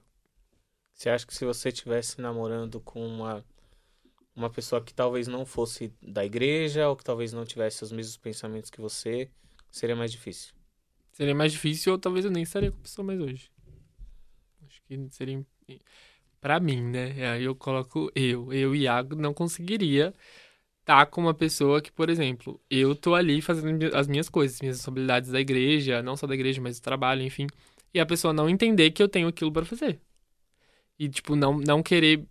Você 0.99 1.09
acha 1.09 1.25
que 1.25 1.33
se 1.33 1.45
você 1.45 1.69
estivesse 1.69 2.19
namorando 2.19 2.81
com 2.81 3.07
uma, 3.07 3.41
uma 4.35 4.49
pessoa 4.49 4.83
que 4.83 4.93
talvez 4.93 5.29
não 5.29 5.45
fosse 5.45 5.93
da 6.01 6.25
igreja 6.25 6.89
ou 6.89 6.95
que 6.97 7.05
talvez 7.05 7.31
não 7.31 7.45
tivesse 7.45 7.81
os 7.85 7.91
mesmos 7.93 8.17
pensamentos 8.17 8.69
que 8.69 8.81
você, 8.81 9.29
seria 9.71 9.95
mais 9.95 10.11
difícil? 10.11 10.53
Seria 11.13 11.33
mais 11.33 11.53
difícil 11.53 11.93
ou 11.93 11.97
talvez 11.97 12.25
eu 12.25 12.31
nem 12.31 12.43
estaria 12.43 12.69
com 12.69 12.79
a 12.79 12.81
pessoa 12.81 13.05
mais 13.05 13.21
hoje. 13.21 13.49
Acho 14.67 14.81
que 14.83 15.07
seria. 15.11 15.41
Pra 16.41 16.59
mim, 16.59 16.81
né? 16.81 17.31
Aí 17.31 17.45
eu 17.45 17.55
coloco 17.55 18.11
eu. 18.13 18.51
Eu, 18.51 18.75
Iago, 18.75 19.15
não 19.15 19.33
conseguiria 19.33 20.13
estar 20.81 21.05
com 21.05 21.21
uma 21.21 21.33
pessoa 21.33 21.81
que, 21.81 21.93
por 21.93 22.09
exemplo, 22.09 22.59
eu 22.69 22.93
tô 22.93 23.15
ali 23.15 23.41
fazendo 23.41 23.95
as 23.95 24.05
minhas 24.05 24.27
coisas, 24.27 24.59
minhas 24.59 24.75
responsabilidades 24.75 25.31
da 25.31 25.39
igreja, 25.39 26.03
não 26.03 26.17
só 26.17 26.27
da 26.27 26.33
igreja, 26.33 26.59
mas 26.59 26.77
do 26.77 26.83
trabalho, 26.83 27.21
enfim. 27.21 27.47
E 27.93 28.01
a 28.01 28.05
pessoa 28.05 28.33
não 28.33 28.49
entender 28.49 28.91
que 28.91 29.01
eu 29.01 29.07
tenho 29.07 29.29
aquilo 29.29 29.49
pra 29.49 29.63
fazer. 29.63 30.01
E, 30.99 31.09
tipo, 31.09 31.35
não, 31.35 31.59
não 31.59 31.83
querer. 31.83 32.25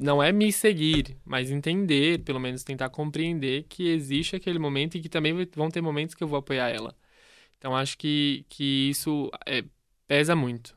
Não 0.00 0.22
é 0.22 0.32
me 0.32 0.52
seguir, 0.52 1.16
mas 1.24 1.50
entender, 1.50 2.20
pelo 2.24 2.40
menos 2.40 2.64
tentar 2.64 2.90
compreender 2.90 3.64
que 3.68 3.88
existe 3.88 4.36
aquele 4.36 4.58
momento 4.58 4.96
e 4.96 5.00
que 5.02 5.08
também 5.08 5.34
vão 5.54 5.70
ter 5.70 5.82
momentos 5.82 6.14
que 6.14 6.24
eu 6.24 6.28
vou 6.28 6.38
apoiar 6.38 6.70
ela. 6.70 6.96
Então 7.58 7.76
acho 7.76 7.98
que, 7.98 8.44
que 8.48 8.90
isso 8.90 9.30
é, 9.46 9.64
pesa 10.08 10.36
muito. 10.36 10.76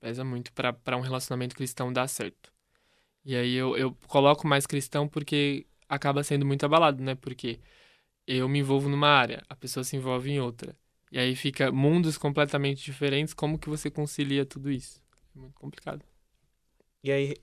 Pesa 0.00 0.24
muito 0.24 0.52
para 0.52 0.96
um 0.96 1.00
relacionamento 1.00 1.56
cristão 1.56 1.92
dar 1.92 2.08
certo. 2.08 2.52
E 3.24 3.36
aí 3.36 3.54
eu, 3.54 3.76
eu 3.76 3.96
coloco 4.08 4.46
mais 4.46 4.66
cristão 4.66 5.08
porque 5.08 5.66
acaba 5.88 6.24
sendo 6.24 6.46
muito 6.46 6.64
abalado, 6.66 7.02
né? 7.02 7.14
Porque 7.14 7.60
eu 8.26 8.48
me 8.48 8.60
envolvo 8.60 8.88
numa 8.88 9.08
área, 9.08 9.44
a 9.48 9.56
pessoa 9.56 9.84
se 9.84 9.96
envolve 9.96 10.30
em 10.30 10.40
outra. 10.40 10.76
E 11.12 11.18
aí 11.18 11.36
fica 11.36 11.72
mundos 11.72 12.18
completamente 12.18 12.84
diferentes. 12.84 13.34
Como 13.34 13.58
que 13.58 13.68
você 13.68 13.90
concilia 13.90 14.46
tudo 14.46 14.70
isso? 14.70 15.02
É 15.36 15.40
muito 15.40 15.54
complicado. 15.60 16.04
E 17.02 17.10
aí, 17.10 17.34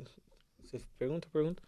você 0.64 0.80
pergunta, 0.98 1.28
pergunta. 1.32 1.62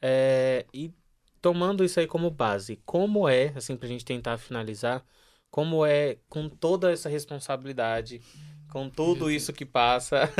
É, 0.00 0.64
e 0.72 0.92
tomando 1.40 1.84
isso 1.84 2.00
aí 2.00 2.06
como 2.06 2.30
base, 2.30 2.76
como 2.84 3.28
é, 3.28 3.52
assim, 3.56 3.76
pra 3.76 3.88
gente 3.88 4.04
tentar 4.04 4.38
finalizar, 4.38 5.04
como 5.50 5.84
é 5.84 6.18
com 6.28 6.48
toda 6.48 6.92
essa 6.92 7.08
responsabilidade, 7.08 8.20
com 8.70 8.88
tudo 8.88 9.30
isso 9.30 9.52
que 9.52 9.66
passa, 9.66 10.30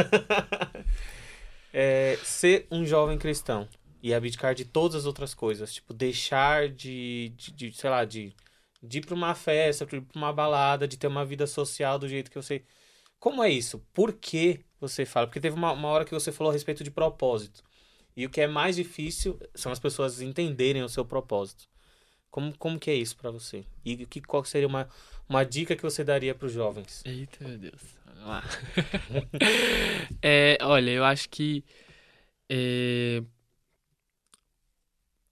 é, 1.73 2.17
ser 2.23 2.67
um 2.71 2.85
jovem 2.87 3.19
cristão 3.19 3.69
e 4.03 4.15
abdicar 4.15 4.55
de 4.55 4.65
todas 4.65 4.97
as 4.97 5.07
outras 5.07 5.35
coisas, 5.35 5.75
tipo, 5.75 5.93
deixar 5.93 6.69
de, 6.69 7.33
de, 7.37 7.53
de, 7.53 7.73
sei 7.73 7.91
lá, 7.91 8.05
de, 8.05 8.35
de 8.83 8.99
ir 8.99 9.07
pra 9.07 9.15
uma 9.15 9.35
festa, 9.35 9.85
de 9.85 9.97
ir 9.97 10.01
pra 10.01 10.19
uma 10.19 10.33
balada, 10.33 10.89
de 10.89 10.97
ter 10.97 11.07
uma 11.07 11.25
vida 11.25 11.47
social 11.47 11.99
do 11.99 12.09
jeito 12.09 12.31
que 12.31 12.37
você... 12.41 12.65
Como 13.21 13.45
é 13.45 13.51
isso? 13.51 13.79
Por 13.93 14.15
que 14.15 14.61
você 14.81 15.05
fala? 15.05 15.27
Porque 15.27 15.41
teve 15.41 15.55
uma, 15.55 15.73
uma 15.73 15.89
hora 15.89 16.07
que 16.07 16.13
você 16.13 16.33
falou 16.33 16.51
a 16.51 16.55
respeito 16.55 16.83
de 16.83 16.91
propósito. 16.91 17.63
E 18.17 18.27
o 18.27 18.31
que 18.31 18.41
é 18.41 18.47
mais 18.47 18.77
difícil 18.77 19.39
são 19.55 19.71
as 19.71 19.79
pessoas 19.79 20.21
entenderem 20.21 20.83
o 20.83 20.89
seu 20.89 21.05
propósito. 21.05 21.69
Como, 22.31 22.57
como 22.59 22.79
que 22.79 22.91
é 22.91 22.95
isso 22.95 23.17
pra 23.17 23.31
você? 23.31 23.65
E 23.85 24.07
que, 24.07 24.21
qual 24.21 24.45
seria 24.45 24.67
uma, 24.67 24.89
uma 25.29 25.45
dica 25.45 25.77
que 25.77 25.83
você 25.83 26.03
daria 26.03 26.35
pros 26.35 26.53
jovens? 26.53 27.03
Eita, 27.05 27.47
meu 27.47 27.59
Deus. 27.59 27.83
Vamos 28.07 28.27
lá. 28.27 28.43
É, 30.23 30.59
olha, 30.63 30.91
eu 30.91 31.05
acho 31.05 31.29
que 31.29 31.65
é, 32.49 33.23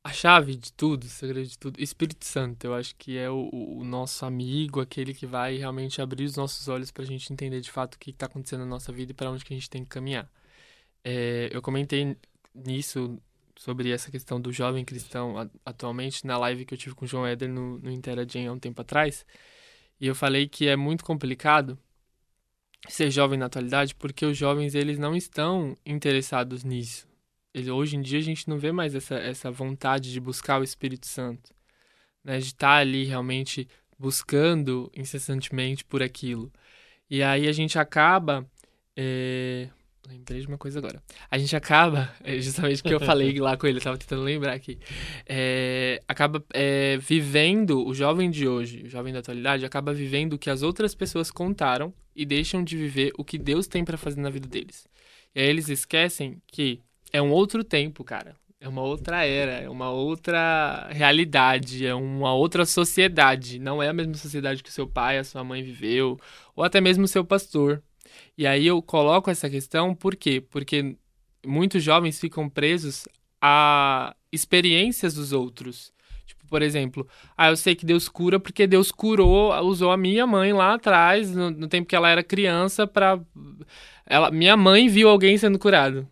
a 0.09 0.13
chave 0.13 0.57
de 0.57 0.73
tudo, 0.73 1.05
o 1.05 1.09
segredo 1.09 1.47
de 1.49 1.59
tudo, 1.59 1.81
Espírito 1.83 2.25
Santo, 2.25 2.65
eu 2.65 2.75
acho 2.75 2.95
que 2.97 3.19
é 3.19 3.29
o, 3.31 3.51
o 3.53 3.85
nosso 3.85 4.25
amigo, 4.25 4.81
aquele 4.81 5.13
que 5.15 5.27
vai 5.27 5.57
realmente 5.57 6.01
abrir 6.01 6.25
os 6.25 6.37
nossos 6.37 6.67
olhos 6.69 6.91
pra 6.91 7.05
gente 7.05 7.33
entender 7.33 7.61
de 7.61 7.71
fato 7.71 7.95
o 7.95 7.99
que 7.99 8.11
está 8.11 8.27
acontecendo 8.27 8.61
na 8.61 8.67
nossa 8.67 8.93
vida 8.93 9.13
e 9.13 9.15
para 9.15 9.31
onde 9.31 9.45
que 9.45 9.53
a 9.53 9.57
gente 9.57 9.69
tem 9.71 9.83
que 9.85 9.91
caminhar. 9.91 10.31
É, 11.05 11.49
eu 11.53 11.63
comentei 11.63 12.17
nisso 12.55 13.19
sobre 13.57 13.91
essa 13.91 14.11
questão 14.11 14.41
do 14.41 14.53
jovem 14.53 14.85
cristão 14.85 15.39
a- 15.39 15.51
atualmente 15.65 16.27
na 16.27 16.39
live 16.39 16.65
que 16.67 16.75
eu 16.75 16.79
tive 16.79 16.95
com 16.95 17.05
o 17.07 17.09
João 17.09 17.27
Éder 17.27 17.49
no, 17.49 17.79
no 17.79 17.91
Interagen 17.91 18.47
há 18.49 18.53
um 18.53 18.59
tempo 18.59 18.81
atrás. 18.83 19.27
E 20.01 20.07
eu 20.07 20.15
falei 20.15 20.49
que 20.49 20.69
é 20.69 20.77
muito 20.77 21.05
complicado 21.05 21.79
ser 22.89 23.11
jovem 23.11 23.39
na 23.39 23.47
atualidade 23.47 23.95
porque 23.95 24.27
os 24.27 24.37
jovens 24.37 24.75
eles 24.75 24.99
não 24.99 25.17
estão 25.17 25.77
interessados 25.87 26.65
nisso. 26.65 27.08
Ele, 27.55 27.71
hoje 27.71 27.97
em 27.97 28.03
dia 28.03 28.19
a 28.19 28.23
gente 28.23 28.49
não 28.49 28.59
vê 28.59 28.73
mais 28.73 28.95
essa, 28.95 29.17
essa 29.17 29.51
vontade 29.51 30.13
de 30.13 30.21
buscar 30.21 30.61
o 30.61 30.65
Espírito 30.65 31.07
Santo, 31.07 31.55
né? 32.23 32.39
de 32.39 32.47
estar 32.47 32.77
ali 32.77 33.05
realmente 33.05 33.69
buscando 33.99 34.91
incessantemente 34.95 35.85
por 35.85 36.03
aquilo. 36.03 36.53
E 37.11 37.23
aí 37.23 37.49
a 37.49 37.53
gente 37.53 37.79
acaba. 37.79 38.47
é, 38.97 39.69
Lembrei 40.07 40.41
de 40.41 40.47
uma 40.47 40.57
coisa 40.57 40.79
agora. 40.79 41.03
A 41.31 41.37
gente 41.37 41.55
acaba, 41.55 42.11
é 42.25 42.41
justamente 42.41 42.83
que 42.83 42.95
eu 42.95 43.01
falei 43.01 43.39
lá 43.39 43.57
com 43.59 43.67
ele, 43.67 43.79
eu 43.79 43.83
tava 43.83 43.99
tentando 43.99 44.23
lembrar 44.23 44.55
aqui. 44.55 44.79
É, 45.27 46.01
acaba 46.09 46.43
é, 46.55 46.97
vivendo, 46.97 47.87
o 47.87 47.93
jovem 47.93 48.31
de 48.31 48.49
hoje, 48.49 48.85
o 48.85 48.89
jovem 48.89 49.13
da 49.13 49.19
atualidade, 49.19 49.67
acaba 49.67 49.93
vivendo 49.93 50.33
o 50.35 50.39
que 50.39 50.49
as 50.49 50.63
outras 50.63 50.95
pessoas 50.95 51.31
contaram 51.31 51.93
e 52.17 52.25
deixam 52.25 52.65
de 52.65 52.77
viver 52.77 53.13
o 53.19 53.25
que 53.25 53.37
Deus 53.37 53.67
tem 53.67 53.85
pra 53.85 53.99
fazer 53.99 54.21
na 54.21 54.31
vida 54.31 54.49
deles. 54.49 54.89
E 55.35 55.41
aí 55.41 55.47
eles 55.47 55.69
esquecem 55.69 56.41
que 56.47 56.81
é 57.13 57.21
um 57.23 57.31
outro 57.31 57.65
tempo, 57.65 58.05
cara. 58.05 58.35
É 58.61 58.69
uma 58.69 58.83
outra 58.83 59.25
era, 59.25 59.53
é 59.53 59.69
uma 59.69 59.91
outra 59.91 60.89
realidade, 60.91 61.87
é 61.87 61.95
uma 61.95 62.35
outra 62.35 62.67
sociedade. 62.67 63.59
Não 63.59 63.81
é 63.83 63.89
a 63.89 63.93
mesma 63.93 64.15
sociedade 64.15 64.63
que 64.63 64.69
o 64.69 64.73
seu 64.73 64.87
pai, 64.87 65.19
a 65.19 65.25
sua 65.25 65.45
mãe 65.45 65.63
viveu, 65.63 66.19
ou 66.57 66.65
até 66.65 66.81
mesmo 66.81 67.05
o 67.05 67.09
seu 67.09 67.25
pastor. 67.25 67.83
E 68.37 68.47
aí 68.47 68.67
eu 68.67 68.83
coloco 68.83 69.31
essa 69.31 69.49
questão 69.49 69.95
por 69.95 70.17
quê? 70.17 70.41
Porque 70.41 70.97
muitos 71.47 71.83
jovens 71.85 72.19
ficam 72.21 72.49
presos 72.49 73.07
a 73.41 74.15
experiências 74.33 75.15
dos 75.15 75.33
outros. 75.33 75.93
Tipo, 76.27 76.45
por 76.49 76.61
exemplo, 76.61 77.07
ah, 77.37 77.51
eu 77.51 77.57
sei 77.57 77.77
que 77.77 77.87
Deus 77.87 78.09
cura 78.09 78.41
porque 78.41 78.67
Deus 78.67 78.91
curou, 78.91 79.55
usou 79.63 79.93
a 79.93 79.97
minha 79.97 80.27
mãe 80.27 80.53
lá 80.53 80.75
atrás, 80.75 81.33
no, 81.35 81.51
no 81.51 81.69
tempo 81.69 81.89
que 81.89 81.97
ela 81.97 82.11
era 82.11 82.25
criança, 82.25 82.87
pra. 82.87 83.21
Ela, 84.05 84.31
minha 84.31 84.57
mãe 84.57 84.89
viu 84.89 85.09
alguém 85.09 85.39
sendo 85.39 85.59
curado. 85.59 86.09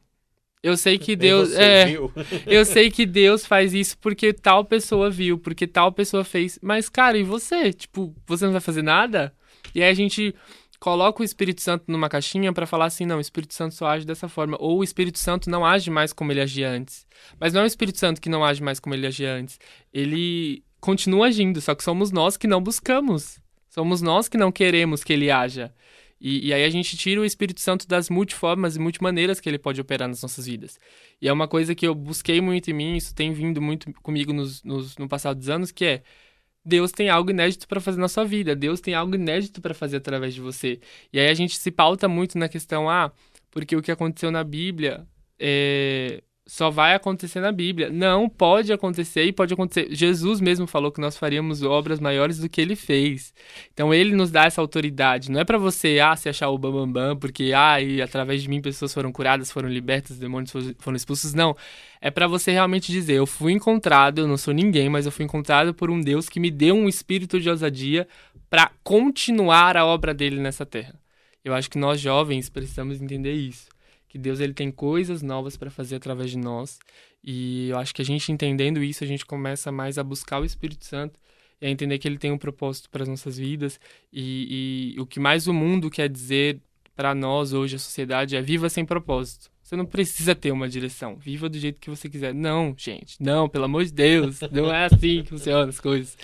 Eu 0.63 0.77
sei 0.77 0.99
que 0.99 1.15
Deus. 1.15 1.53
é, 1.55 1.87
viu? 1.87 2.13
eu 2.47 2.65
sei 2.65 2.91
que 2.91 3.07
Deus 3.07 3.47
faz 3.47 3.73
isso 3.73 3.97
porque 3.99 4.33
tal 4.33 4.65
pessoa 4.65 5.11
viu, 5.11 5.39
porque 5.39 5.67
tal 5.67 5.93
pessoa 5.93 6.25
fez. 6.25 6.59
Mas, 6.63 6.89
cara, 6.89 7.17
e 7.17 7.23
você? 7.23 7.73
Tipo, 7.73 8.15
você 8.27 8.45
não 8.45 8.53
vai 8.53 8.61
fazer 8.61 8.83
nada? 8.83 9.33
E 9.75 9.83
aí 9.83 9.91
a 9.91 9.95
gente 9.95 10.35
coloca 10.79 11.23
o 11.23 11.25
Espírito 11.25 11.61
Santo 11.61 11.85
numa 11.89 12.09
caixinha 12.09 12.53
pra 12.53 12.67
falar 12.67 12.87
assim, 12.87 13.07
não, 13.07 13.19
o 13.19 13.21
Espírito 13.21 13.55
Santo 13.55 13.75
só 13.75 13.87
age 13.89 14.07
dessa 14.07 14.29
forma. 14.29 14.57
Ou 14.61 14.79
o 14.79 14.85
Espírito 14.85 15.19
Santo 15.19 15.51
não 15.51 15.65
age 15.65 15.91
mais 15.91 16.13
como 16.13 16.33
ele 16.33 16.41
agia 16.41 16.69
antes. 16.71 17.07
Mas 17.39 17.53
não 17.53 17.61
é 17.61 17.65
o 17.65 17.67
Espírito 17.67 17.99
Santo 17.99 18.21
que 18.21 18.29
não 18.29 18.45
age 18.45 18.63
mais 18.63 18.81
como 18.81 18.95
ele 18.95 19.07
agia 19.07 19.33
antes. 19.33 19.59
Ele 19.93 20.63
continua 20.81 21.27
agindo, 21.27 21.61
só 21.61 21.75
que 21.75 21.83
somos 21.85 22.11
nós 22.11 22.37
que 22.37 22.47
não 22.47 22.61
buscamos. 22.61 23.39
Somos 23.69 24.01
nós 24.01 24.29
que 24.29 24.39
não 24.39 24.51
queremos 24.51 25.05
que 25.05 25.13
ele 25.13 25.31
haja. 25.31 25.73
E, 26.21 26.49
e 26.49 26.55
aí 26.55 26.65
a 26.65 26.71
gente 26.71 26.97
tira 26.97 27.21
o 27.21 27.25
Espírito 27.25 27.61
Santo 27.61 27.87
das 27.87 28.09
multiformas 28.09 28.77
e 28.77 28.79
multimaneiras 28.79 29.41
que 29.41 29.49
ele 29.49 29.59
pode 29.59 29.81
operar 29.81 30.09
nas 30.09 30.23
nossas 30.23 30.47
vidas. 30.47 30.79
E 31.21 31.29
é 31.29 31.33
uma 31.33 31.47
coisa 31.47 31.75
que 31.75 31.87
eu 31.87 31.95
busquei 31.95 32.41
muito 32.41 32.71
em 32.71 32.75
mim, 32.75 32.97
isso 32.97 33.15
tem 33.15 33.33
vindo 33.33 33.61
muito 33.61 33.93
comigo 34.03 34.33
nos, 34.33 34.63
nos, 34.63 34.97
no 34.97 35.09
passado 35.09 35.37
dos 35.39 35.49
anos, 35.49 35.71
que 35.71 35.85
é 35.85 36.03
Deus 36.65 36.91
tem 36.91 37.09
algo 37.09 37.31
inédito 37.31 37.69
para 37.69 37.81
fazer 37.81 38.01
na 38.01 38.09
sua 38.09 38.25
vida, 38.25 38.57
Deus 38.57 38.81
tem 38.81 38.93
algo 38.93 39.15
inédito 39.15 39.61
para 39.61 39.73
fazer 39.73 39.99
através 39.99 40.35
de 40.35 40.41
você. 40.41 40.81
E 41.13 41.21
aí 41.21 41.29
a 41.29 41.35
gente 41.35 41.57
se 41.57 41.71
pauta 41.71 42.09
muito 42.09 42.37
na 42.37 42.49
questão, 42.49 42.91
ah, 42.91 43.13
porque 43.51 43.77
o 43.77 43.83
que 43.83 43.93
aconteceu 43.93 44.33
na 44.33 44.43
Bíblia 44.43 45.07
é, 45.39 46.23
só 46.47 46.71
vai 46.71 46.95
acontecer 46.95 47.41
na 47.41 47.51
Bíblia. 47.51 47.91
Não, 47.91 48.29
pode 48.29 48.73
acontecer 48.73 49.25
e 49.25 49.33
pode 49.33 49.53
acontecer. 49.53 49.89
Jesus 49.91 50.41
mesmo 50.41 50.67
falou 50.67 50.93
que 50.93 51.01
nós 51.01 51.17
faríamos 51.17 51.63
obras 51.63 51.99
maiores 51.99 52.39
do 52.39 52.49
que 52.49 52.61
ele 52.61 52.77
fez. 52.77 53.35
Então 53.75 53.93
ele 53.93 54.15
nos 54.15 54.31
dá 54.31 54.45
essa 54.45 54.61
autoridade. 54.61 55.29
Não 55.29 55.41
é 55.41 55.45
para 55.45 55.59
você 55.59 55.99
ah, 55.99 56.15
se 56.15 56.29
achar 56.29 56.49
o 56.49 56.57
bambambam, 56.57 56.87
bam, 56.87 57.09
bam, 57.09 57.17
porque 57.17 57.53
ah, 57.53 57.81
e 57.81 58.01
através 58.01 58.43
de 58.43 58.49
mim 58.49 58.63
pessoas 58.63 58.95
foram 58.95 59.11
curadas, 59.11 59.51
foram 59.51 59.69
libertas, 59.69 60.19
demônios 60.19 60.53
foram 60.79 60.97
expulsos. 60.97 61.35
Não. 61.35 61.57
É 62.01 62.13
para 62.13 62.29
você 62.29 62.53
realmente 62.53 62.93
dizer: 62.93 63.15
eu 63.15 63.27
fui 63.27 63.53
encontrado, 63.53 64.21
eu 64.21 64.29
não 64.29 64.37
sou 64.37 64.55
ninguém, 64.55 64.89
mas 64.89 65.05
eu 65.05 65.13
fui 65.13 65.25
encontrado 65.25 65.75
por 65.75 65.91
um 65.91 66.01
Deus 66.01 66.29
que 66.29 66.39
me 66.39 66.51
deu 66.51 66.77
um 66.77 66.89
espírito 66.89 67.41
de 67.41 67.51
ousadia 67.51 68.07
para 68.49 68.71
continuar 68.85 69.77
a 69.77 69.85
obra 69.85 70.15
dele 70.15 70.39
nessa 70.39 70.65
terra. 70.65 70.95
Eu 71.45 71.55
acho 71.55 71.69
que 71.69 71.79
nós 71.79 72.01
jovens 72.01 72.49
precisamos 72.49 73.03
entender 73.03 73.33
isso 73.33 73.76
que 74.09 74.19
Deus 74.19 74.41
ele 74.41 74.55
tem 74.55 74.71
coisas 74.71 75.23
novas 75.23 75.57
para 75.57 75.71
fazer 75.71 75.97
através 75.97 76.31
de 76.31 76.39
nós. 76.39 76.79
E 77.23 77.69
eu 77.69 77.79
acho 77.79 77.95
que 77.95 78.03
a 78.03 78.05
gente 78.05 78.31
entendendo 78.31 78.83
isso, 78.83 79.03
a 79.03 79.07
gente 79.07 79.27
começa 79.27 79.73
mais 79.73 79.99
a 79.99 80.05
buscar 80.05 80.41
o 80.41 80.45
Espírito 80.45 80.85
Santo 80.85 81.19
e 81.61 81.67
a 81.67 81.71
entender 81.71 81.99
que 81.99 82.07
ele 82.07 82.19
tem 82.19 82.31
um 82.31 82.39
propósito 82.39 82.89
para 82.91 83.03
as 83.03 83.09
nossas 83.09 83.37
vidas. 83.37 83.81
E, 84.13 84.95
e 84.97 85.01
o 85.01 85.07
que 85.07 85.19
mais 85.19 85.47
o 85.47 85.53
mundo 85.53 85.91
quer 85.91 86.09
dizer 86.09 86.61
para 86.95 87.15
nós 87.15 87.53
hoje, 87.53 87.77
a 87.77 87.79
sociedade, 87.79 88.37
é 88.37 88.43
viva 88.43 88.69
sem 88.69 88.85
propósito. 88.85 89.51
Você 89.63 89.75
não 89.75 89.85
precisa 89.85 90.35
ter 90.35 90.53
uma 90.53 90.69
direção. 90.69 91.17
Viva 91.17 91.49
do 91.49 91.59
jeito 91.59 91.81
que 91.81 91.91
você 91.91 92.09
quiser. 92.09 92.33
Não, 92.33 92.73
gente. 92.79 93.21
Não, 93.21 93.49
pelo 93.49 93.65
amor 93.65 93.85
de 93.85 93.93
Deus. 93.93 94.39
Não 94.53 94.73
é 94.73 94.87
assim 94.87 95.23
que 95.23 95.31
funcionam 95.31 95.69
as 95.69 95.81
coisas 95.81 96.17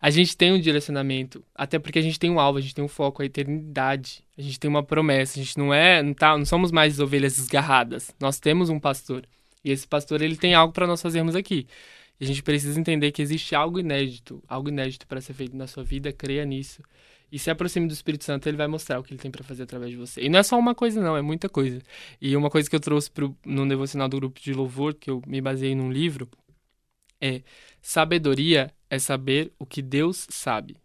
a 0.00 0.08
gente 0.08 0.34
tem 0.34 0.52
um 0.52 0.58
direcionamento, 0.58 1.44
até 1.54 1.78
porque 1.78 1.98
a 1.98 2.02
gente 2.02 2.18
tem 2.18 2.30
um 2.30 2.40
alvo, 2.40 2.58
a 2.58 2.60
gente 2.62 2.74
tem 2.74 2.82
um 2.82 2.88
foco, 2.88 3.20
a 3.20 3.26
eternidade. 3.26 4.24
A 4.38 4.40
gente 4.40 4.58
tem 4.58 4.68
uma 4.68 4.82
promessa, 4.82 5.38
a 5.38 5.42
gente 5.42 5.58
não 5.58 5.74
é, 5.74 6.02
não, 6.02 6.14
tá, 6.14 6.38
não 6.38 6.46
somos 6.46 6.72
mais 6.72 6.98
ovelhas 6.98 7.36
desgarradas. 7.36 8.10
Nós 8.18 8.40
temos 8.40 8.70
um 8.70 8.80
pastor. 8.80 9.26
E 9.62 9.70
esse 9.70 9.86
pastor, 9.86 10.22
ele 10.22 10.36
tem 10.36 10.54
algo 10.54 10.72
para 10.72 10.86
nós 10.86 11.02
fazermos 11.02 11.36
aqui. 11.36 11.66
E 12.18 12.24
a 12.24 12.26
gente 12.26 12.42
precisa 12.42 12.80
entender 12.80 13.12
que 13.12 13.20
existe 13.20 13.54
algo 13.54 13.78
inédito, 13.78 14.42
algo 14.48 14.70
inédito 14.70 15.06
para 15.06 15.20
ser 15.20 15.34
feito 15.34 15.54
na 15.54 15.66
sua 15.66 15.84
vida, 15.84 16.10
creia 16.12 16.46
nisso. 16.46 16.82
E 17.30 17.38
se 17.38 17.50
aproxime 17.50 17.86
do 17.86 17.92
Espírito 17.92 18.24
Santo, 18.24 18.48
ele 18.48 18.56
vai 18.56 18.66
mostrar 18.66 18.98
o 18.98 19.02
que 19.02 19.12
ele 19.12 19.20
tem 19.20 19.30
para 19.30 19.44
fazer 19.44 19.64
através 19.64 19.90
de 19.90 19.98
você. 19.98 20.22
E 20.22 20.30
não 20.30 20.38
é 20.38 20.42
só 20.42 20.58
uma 20.58 20.74
coisa, 20.74 21.00
não, 21.00 21.14
é 21.14 21.22
muita 21.22 21.48
coisa. 21.48 21.80
E 22.20 22.34
uma 22.34 22.48
coisa 22.48 22.68
que 22.68 22.74
eu 22.74 22.80
trouxe 22.80 23.10
pro, 23.10 23.36
no 23.44 23.68
devocional 23.68 24.08
do 24.08 24.16
grupo 24.16 24.40
de 24.40 24.54
louvor, 24.54 24.94
que 24.94 25.10
eu 25.10 25.22
me 25.26 25.42
baseei 25.42 25.74
num 25.74 25.92
livro, 25.92 26.26
é 27.20 27.42
sabedoria 27.82 28.72
é 28.90 28.98
saber 28.98 29.52
o 29.58 29.64
que 29.64 29.80
Deus 29.80 30.26
sabe. 30.28 30.76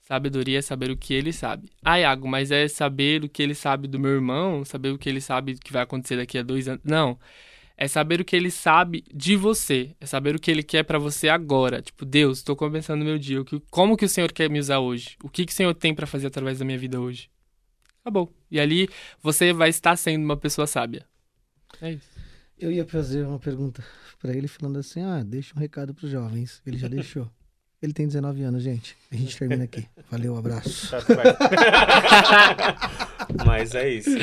Sabedoria 0.00 0.60
é 0.60 0.62
saber 0.62 0.90
o 0.90 0.96
que 0.96 1.12
ele 1.12 1.34
sabe. 1.34 1.68
Ah, 1.84 1.98
Iago, 1.98 2.26
mas 2.26 2.50
é 2.50 2.66
saber 2.66 3.24
o 3.24 3.28
que 3.28 3.42
ele 3.42 3.54
sabe 3.54 3.86
do 3.86 3.98
meu 3.98 4.12
irmão? 4.12 4.64
Saber 4.64 4.90
o 4.90 4.96
que 4.96 5.06
ele 5.06 5.20
sabe 5.20 5.52
do 5.52 5.60
que 5.60 5.70
vai 5.70 5.82
acontecer 5.82 6.16
daqui 6.16 6.38
a 6.38 6.42
dois 6.42 6.66
anos? 6.66 6.80
Não. 6.82 7.18
É 7.76 7.86
saber 7.86 8.20
o 8.20 8.24
que 8.24 8.34
ele 8.34 8.50
sabe 8.50 9.04
de 9.14 9.36
você. 9.36 9.94
É 10.00 10.06
saber 10.06 10.34
o 10.34 10.40
que 10.40 10.50
ele 10.50 10.62
quer 10.62 10.82
para 10.84 10.98
você 10.98 11.28
agora. 11.28 11.82
Tipo, 11.82 12.06
Deus, 12.06 12.38
estou 12.38 12.56
começando 12.56 13.04
meu 13.04 13.18
dia. 13.18 13.44
Como 13.70 13.96
que 13.98 14.06
o 14.06 14.08
Senhor 14.08 14.32
quer 14.32 14.48
me 14.48 14.58
usar 14.58 14.78
hoje? 14.78 15.16
O 15.22 15.28
que, 15.28 15.44
que 15.44 15.52
o 15.52 15.54
Senhor 15.54 15.74
tem 15.74 15.94
para 15.94 16.06
fazer 16.06 16.28
através 16.28 16.58
da 16.58 16.64
minha 16.64 16.78
vida 16.78 16.98
hoje? 16.98 17.28
Acabou. 18.00 18.32
E 18.50 18.58
ali 18.58 18.88
você 19.22 19.52
vai 19.52 19.68
estar 19.68 19.94
sendo 19.96 20.24
uma 20.24 20.36
pessoa 20.36 20.66
sábia. 20.66 21.04
É 21.82 21.92
isso. 21.92 22.17
Eu 22.58 22.72
ia 22.72 22.84
fazer 22.84 23.24
uma 23.24 23.38
pergunta 23.38 23.84
para 24.20 24.32
ele 24.32 24.48
falando 24.48 24.78
assim: 24.78 25.02
ah, 25.02 25.22
deixa 25.24 25.54
um 25.56 25.60
recado 25.60 25.94
para 25.94 26.04
os 26.04 26.10
jovens. 26.10 26.60
Ele 26.66 26.76
já 26.76 26.88
deixou. 26.88 27.30
Ele 27.80 27.92
tem 27.92 28.08
19 28.08 28.42
anos, 28.42 28.64
gente. 28.64 28.96
A 29.08 29.14
gente 29.14 29.38
termina 29.38 29.62
aqui. 29.62 29.86
Valeu, 30.10 30.36
abraço. 30.36 30.90
Tá, 30.90 30.98
Mas 33.46 33.72
é 33.72 33.88
isso. 33.88 34.18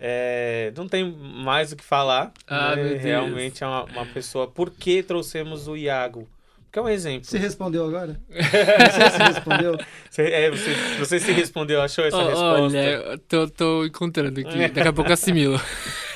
É, 0.00 0.72
não 0.74 0.88
tem 0.88 1.12
mais 1.12 1.70
o 1.70 1.76
que 1.76 1.84
falar. 1.84 2.32
Ah, 2.46 2.74
né? 2.74 2.94
Realmente 2.94 3.62
é 3.62 3.66
uma, 3.66 3.84
uma, 3.84 4.06
pessoa. 4.06 4.48
Por 4.48 4.70
que 4.70 5.02
trouxemos 5.02 5.68
o 5.68 5.76
Iago? 5.76 6.26
Porque 6.72 6.78
é 6.78 6.82
um 6.82 6.88
exemplo. 6.88 7.26
Você 7.26 7.36
respondeu 7.36 7.84
agora? 7.84 8.18
você 8.30 9.10
se 9.10 9.18
respondeu? 9.18 9.78
Você, 10.08 10.22
é, 10.22 10.50
você, 10.50 10.74
você 10.98 11.20
se 11.20 11.30
respondeu, 11.30 11.82
achou 11.82 12.02
essa 12.02 12.16
oh, 12.16 12.28
resposta? 12.28 12.78
Olha, 12.78 13.18
tô, 13.28 13.46
tô 13.46 13.84
encontrando 13.84 14.40
aqui. 14.40 14.68
Daqui 14.68 14.88
a 14.88 14.92
pouco 14.92 15.12
assimilo. 15.12 15.60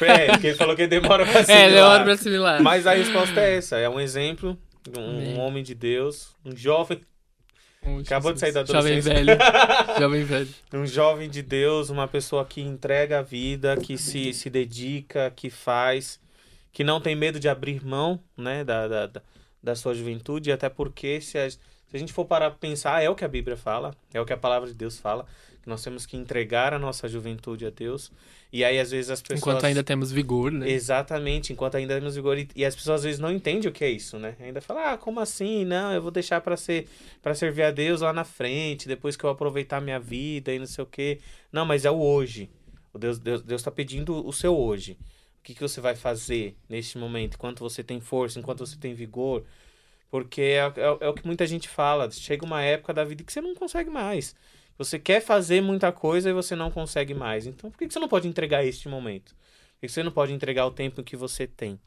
É, 0.00 0.28
porque 0.28 0.46
ele 0.46 0.56
falou 0.56 0.74
que 0.74 0.86
demora 0.86 1.26
pra 1.26 1.40
assimilar. 1.40 1.60
É, 1.68 1.74
demora 1.74 2.04
pra 2.04 2.12
assimilar. 2.14 2.62
Mas 2.62 2.86
a 2.86 2.94
resposta 2.94 3.38
é 3.38 3.56
essa. 3.58 3.76
É 3.76 3.86
um 3.86 4.00
exemplo. 4.00 4.56
Um, 4.96 5.34
um 5.34 5.40
homem 5.40 5.62
de 5.62 5.74
Deus. 5.74 6.34
Um 6.42 6.56
jovem 6.56 7.02
um, 7.84 7.98
Acabou 7.98 8.32
de 8.32 8.40
sair 8.40 8.52
da 8.52 8.60
adolescência. 8.60 9.10
Jovem 9.12 9.26
velho. 9.26 9.38
jovem 10.00 10.24
velho. 10.24 10.48
Um 10.72 10.86
jovem 10.86 11.28
de 11.28 11.42
Deus, 11.42 11.90
uma 11.90 12.08
pessoa 12.08 12.46
que 12.46 12.62
entrega 12.62 13.18
a 13.18 13.22
vida, 13.22 13.76
que 13.76 13.98
se, 13.98 14.32
se 14.32 14.48
dedica, 14.48 15.30
que 15.36 15.50
faz, 15.50 16.18
que 16.72 16.82
não 16.82 16.98
tem 16.98 17.14
medo 17.14 17.38
de 17.38 17.46
abrir 17.46 17.84
mão, 17.84 18.18
né, 18.38 18.64
da, 18.64 18.88
da, 18.88 19.06
da 19.06 19.22
da 19.66 19.74
sua 19.74 19.92
juventude, 19.94 20.52
até 20.52 20.68
porque 20.68 21.20
se 21.20 21.36
a, 21.36 21.50
se 21.50 21.58
a 21.92 21.98
gente 21.98 22.12
for 22.12 22.24
parar 22.24 22.50
para 22.50 22.58
pensar, 22.60 23.02
é 23.02 23.10
o 23.10 23.16
que 23.16 23.24
a 23.24 23.28
Bíblia 23.28 23.56
fala, 23.56 23.92
é 24.14 24.20
o 24.20 24.24
que 24.24 24.32
a 24.32 24.36
palavra 24.36 24.68
de 24.68 24.74
Deus 24.74 24.96
fala, 24.96 25.26
que 25.60 25.68
nós 25.68 25.82
temos 25.82 26.06
que 26.06 26.16
entregar 26.16 26.72
a 26.72 26.78
nossa 26.78 27.08
juventude 27.08 27.66
a 27.66 27.70
Deus. 27.70 28.12
E 28.52 28.64
aí, 28.64 28.78
às 28.78 28.92
vezes, 28.92 29.10
as 29.10 29.20
pessoas. 29.20 29.40
Enquanto 29.40 29.64
ainda 29.64 29.82
temos 29.82 30.12
vigor, 30.12 30.52
né? 30.52 30.70
Exatamente, 30.70 31.52
enquanto 31.52 31.76
ainda 31.76 31.96
temos 31.96 32.14
vigor. 32.14 32.38
E, 32.38 32.48
e 32.54 32.64
as 32.64 32.76
pessoas, 32.76 33.00
às 33.00 33.04
vezes, 33.04 33.18
não 33.18 33.32
entendem 33.32 33.68
o 33.68 33.72
que 33.72 33.84
é 33.84 33.90
isso, 33.90 34.20
né? 34.20 34.36
Ainda 34.38 34.60
falam, 34.60 34.84
ah, 34.84 34.96
como 34.96 35.18
assim? 35.18 35.64
Não, 35.64 35.92
eu 35.92 36.00
vou 36.00 36.12
deixar 36.12 36.40
para 36.40 36.56
ser 36.56 36.86
para 37.20 37.34
servir 37.34 37.64
a 37.64 37.72
Deus 37.72 38.02
lá 38.02 38.12
na 38.12 38.22
frente, 38.22 38.86
depois 38.86 39.16
que 39.16 39.24
eu 39.24 39.30
aproveitar 39.30 39.80
minha 39.80 39.98
vida 39.98 40.52
e 40.54 40.60
não 40.60 40.66
sei 40.66 40.84
o 40.84 40.86
quê. 40.86 41.18
Não, 41.50 41.66
mas 41.66 41.84
é 41.84 41.90
o 41.90 42.00
hoje. 42.00 42.48
O 42.92 42.98
Deus 43.00 43.18
Deus 43.18 43.42
Deus 43.42 43.60
está 43.60 43.72
pedindo 43.72 44.24
o 44.24 44.32
seu 44.32 44.56
hoje 44.56 44.96
que, 45.46 45.54
que 45.54 45.60
você 45.60 45.80
vai 45.80 45.94
fazer 45.94 46.56
neste 46.68 46.98
momento, 46.98 47.34
enquanto 47.34 47.60
você 47.60 47.84
tem 47.84 48.00
força, 48.00 48.40
enquanto 48.40 48.66
você 48.66 48.76
tem 48.76 48.94
vigor. 48.94 49.44
Porque 50.10 50.40
é, 50.42 50.58
é, 50.58 50.98
é, 51.00 51.08
o 51.08 51.14
que 51.14 51.24
muita 51.24 51.46
gente 51.46 51.68
fala. 51.68 52.10
Chega 52.10 52.44
uma 52.44 52.62
época 52.62 52.92
da 52.92 53.04
vida 53.04 53.22
que 53.22 53.32
você 53.32 53.40
não 53.40 53.54
consegue 53.54 53.88
mais. 53.88 54.34
Você 54.76 54.98
quer 54.98 55.20
fazer 55.20 55.60
muita 55.60 55.92
coisa 55.92 56.28
e 56.28 56.32
você 56.32 56.56
não 56.56 56.68
consegue 56.68 57.14
mais. 57.14 57.46
Então, 57.46 57.70
por 57.70 57.78
que, 57.78 57.86
que 57.86 57.92
você 57.92 58.00
não 58.00 58.08
pode 58.08 58.26
entregar 58.26 58.64
este 58.64 58.88
momento? 58.88 59.36
Por 59.74 59.82
que 59.82 59.88
você 59.88 60.02
não 60.02 60.10
pode 60.10 60.32
entregar 60.32 60.66
o 60.66 60.72
tempo 60.72 61.02
que 61.04 61.16
você 61.16 61.46
tem? 61.46 61.78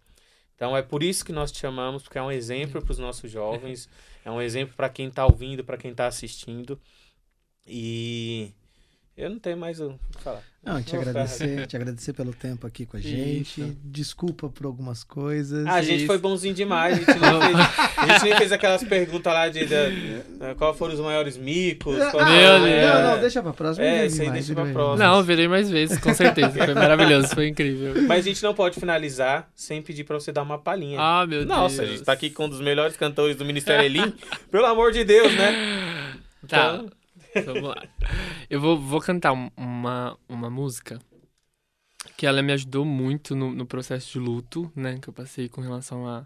Então, 0.56 0.76
é 0.76 0.81
por 0.81 1.03
isso 1.03 1.26
que 1.26 1.34
nós 1.34 1.52
te 1.52 1.60
chamamos, 1.60 2.03
porque 2.03 2.18
é 2.18 2.22
um 2.22 2.31
exemplo 2.31 2.81
para 2.81 2.91
os 2.91 2.99
nossos 2.99 3.30
jovens, 3.30 3.90
é 4.23 4.31
um 4.31 4.41
exemplo 4.41 4.73
para 4.76 4.90
quem 4.90 5.10
está 5.10 5.26
ouvindo, 5.26 5.65
para 5.65 5.77
quem 5.77 5.91
está 5.91 6.07
assistindo. 6.07 6.80
E 7.68 8.53
eu 9.19 9.29
não 9.29 9.39
tenho 9.39 9.57
mais 9.57 9.79
o 9.79 9.99
que 10.15 10.23
falar. 10.23 10.41
Não, 10.63 10.83
te 10.83 10.95
agradecer, 10.95 11.67
te 11.67 11.75
agradecer 11.75 12.13
pelo 12.13 12.33
tempo 12.33 12.67
aqui 12.67 12.85
com 12.85 12.97
a 12.97 12.99
gente. 12.99 13.61
Isso. 13.61 13.77
Desculpa 13.83 14.49
por 14.49 14.65
algumas 14.65 15.03
coisas. 15.05 15.65
Ah, 15.65 15.75
a 15.75 15.81
gente 15.81 15.99
Isso. 15.99 16.07
foi 16.07 16.17
bonzinho 16.17 16.53
demais. 16.53 16.95
A 16.95 16.97
gente, 16.97 17.19
não 17.19 17.39
fez, 17.41 17.57
a 17.97 18.07
gente 18.07 18.23
nem 18.25 18.37
fez 18.37 18.51
aquelas 18.51 18.83
perguntas 18.83 19.33
lá 19.33 19.47
de, 19.47 19.65
de, 19.65 19.65
de 19.67 20.55
qual 20.57 20.73
foram 20.73 20.93
os 20.93 20.99
maiores 20.99 21.37
micos. 21.37 21.99
Ah, 21.99 22.11
Meu 22.11 22.59
Deus. 22.59 22.93
Não, 22.93 23.11
não, 23.11 23.19
deixa 23.19 23.41
pra 23.41 23.53
próxima. 23.53 23.85
É, 23.85 24.05
isso 24.05 24.21
aí 24.21 24.31
deixa 24.31 24.53
pra 24.53 24.65
próxima. 24.65 25.07
Não, 25.09 25.23
verei 25.23 25.47
mais 25.47 25.69
vezes, 25.69 25.97
com 25.97 26.13
certeza. 26.13 26.51
Foi 26.51 26.73
maravilhoso, 26.73 27.29
foi 27.29 27.47
incrível. 27.47 28.03
Mas 28.07 28.25
a 28.25 28.29
gente 28.29 28.43
não 28.43 28.53
pode 28.53 28.79
finalizar 28.79 29.49
sem 29.55 29.81
pedir 29.81 30.03
pra 30.03 30.19
você 30.19 30.31
dar 30.31 30.43
uma 30.43 30.57
palhinha. 30.57 30.99
Ah, 30.99 31.25
meu 31.25 31.45
Nossa, 31.45 31.47
Deus. 31.47 31.59
Nossa, 31.59 31.81
a 31.81 31.85
gente 31.85 32.03
tá 32.03 32.11
aqui 32.11 32.29
com 32.29 32.45
um 32.45 32.49
dos 32.49 32.61
melhores 32.61 32.97
cantores 32.97 33.35
do 33.37 33.45
Ministério 33.45 33.85
Elim. 33.85 34.13
Pelo 34.51 34.65
amor 34.65 34.91
de 34.91 35.05
Deus, 35.05 35.33
né? 35.35 36.15
Tá. 36.47 36.75
Então, 36.75 36.98
Vamos 37.45 37.64
lá. 37.64 37.84
Eu 38.49 38.60
vou, 38.60 38.77
vou 38.80 38.99
cantar 38.99 39.34
uma, 39.56 40.18
uma 40.27 40.49
música 40.49 40.99
que 42.18 42.26
ela 42.26 42.41
me 42.41 42.51
ajudou 42.53 42.84
muito 42.85 43.35
no, 43.35 43.51
no 43.51 43.65
processo 43.65 44.14
de 44.14 44.19
luto, 44.19 44.72
né? 44.76 44.97
Que 44.99 45.10
eu 45.10 45.14
passei 45.14 45.47
com 45.49 45.61
relação 45.61 46.07
a, 46.07 46.26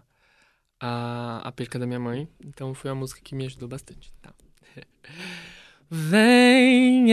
a, 0.80 1.48
a 1.48 1.52
perca 1.52 1.78
da 1.78 1.86
minha 1.86 2.00
mãe. 2.00 2.28
Então 2.44 2.74
foi 2.74 2.90
uma 2.90 2.96
música 2.96 3.20
que 3.22 3.34
me 3.34 3.46
ajudou 3.46 3.68
bastante. 3.68 4.12
Tá? 4.22 4.32
Vem 5.90 7.10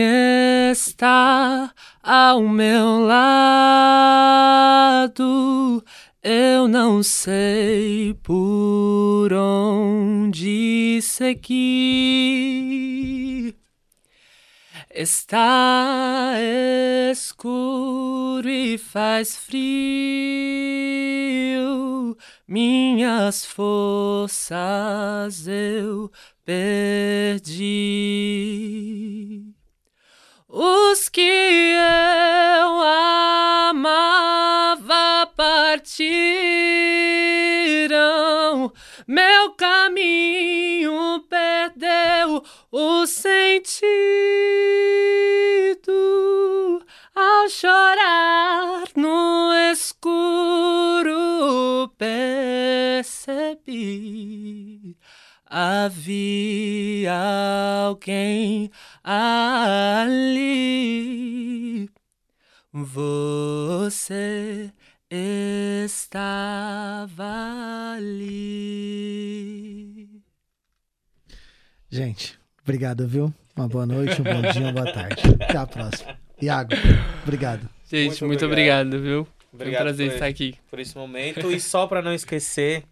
estar 0.70 1.74
ao 2.02 2.40
meu 2.48 3.00
lado. 3.06 4.32
Eu 6.22 6.68
não 6.68 7.02
sei 7.02 8.14
por 8.14 9.32
onde 9.32 11.00
seguir. 11.02 11.62
Está 14.94 16.34
escuro 17.10 18.46
e 18.46 18.76
faz 18.76 19.38
frio, 19.38 19.64
minhas 22.46 23.42
forças 23.46 24.58
eu 25.48 26.12
perdi. 26.44 27.62
Os 30.46 31.08
que 31.08 31.22
eu 31.22 32.82
amava 33.62 35.26
partiram, 35.34 36.30
meu 39.06 39.52
caminho 39.52 41.24
perdeu 41.30 42.44
o 42.72 43.06
sentido 43.06 43.82
ao 47.14 47.48
chorar 47.50 48.84
no 48.96 49.52
escuro 49.70 51.12
percebi 51.98 53.62
havia 55.44 57.12
alguém 57.84 58.70
ali. 59.04 60.30
Você 62.72 64.72
estava 65.10 67.24
ali. 67.96 70.22
Gente, 71.90 72.41
obrigado, 72.62 73.06
viu? 73.06 73.32
Uma 73.56 73.68
boa 73.68 73.84
noite, 73.86 74.20
um 74.20 74.24
bom 74.24 74.42
dia, 74.52 74.60
uma 74.62 74.72
boa 74.72 74.92
tarde. 74.92 75.22
Até 75.40 75.56
a 75.58 75.66
próxima. 75.66 76.18
Iago, 76.40 76.70
obrigado. 77.22 77.68
Gente, 77.90 78.06
Muito 78.08 78.26
muito, 78.26 78.46
obrigado. 78.46 78.86
obrigado, 78.86 79.02
viu? 79.02 79.24
Foi 79.24 79.32
um 79.52 79.54
Obrigado 79.54 79.82
prazer 79.82 80.06
por- 80.08 80.14
estar 80.14 80.26
aqui. 80.26 80.54
por 80.70 80.78
esse 80.78 80.96
momento. 80.96 81.50
E 81.52 81.60
só 81.60 81.86
para 81.86 82.00
não 82.00 82.12
esquecer, 82.14 82.84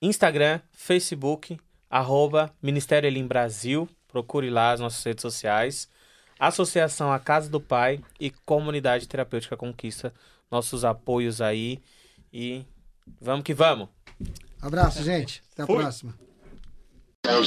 Instagram, 0.00 0.60
Facebook, 0.72 1.58
arroba 1.90 2.52
Ministério 2.62 3.06
Elim 3.08 3.26
Brasil. 3.26 3.88
Procure 4.08 4.48
lá 4.50 4.72
as 4.72 4.80
nossas 4.80 5.02
redes 5.02 5.22
sociais. 5.22 5.88
Associação 6.38 7.12
A 7.12 7.18
Casa 7.18 7.48
do 7.50 7.60
Pai 7.60 8.00
e 8.20 8.30
Comunidade 8.30 9.08
Terapêutica 9.08 9.56
Conquista. 9.56 10.12
Nossos 10.50 10.84
apoios 10.84 11.40
aí. 11.40 11.80
E 12.32 12.64
vamos 13.20 13.42
que 13.44 13.54
vamos. 13.54 13.88
Abraço, 14.60 15.02
gente. 15.02 15.42
Até 15.52 15.62
a 15.62 15.66
Fui. 15.66 15.76
próxima. 15.78 16.14
Ele, 17.24 17.38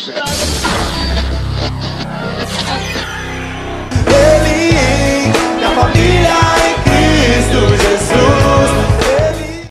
é 4.74 5.34
minha 5.58 5.70
família 5.72 6.38
em 6.66 6.76
Cristo 6.86 7.60
Jesus. 7.84 8.95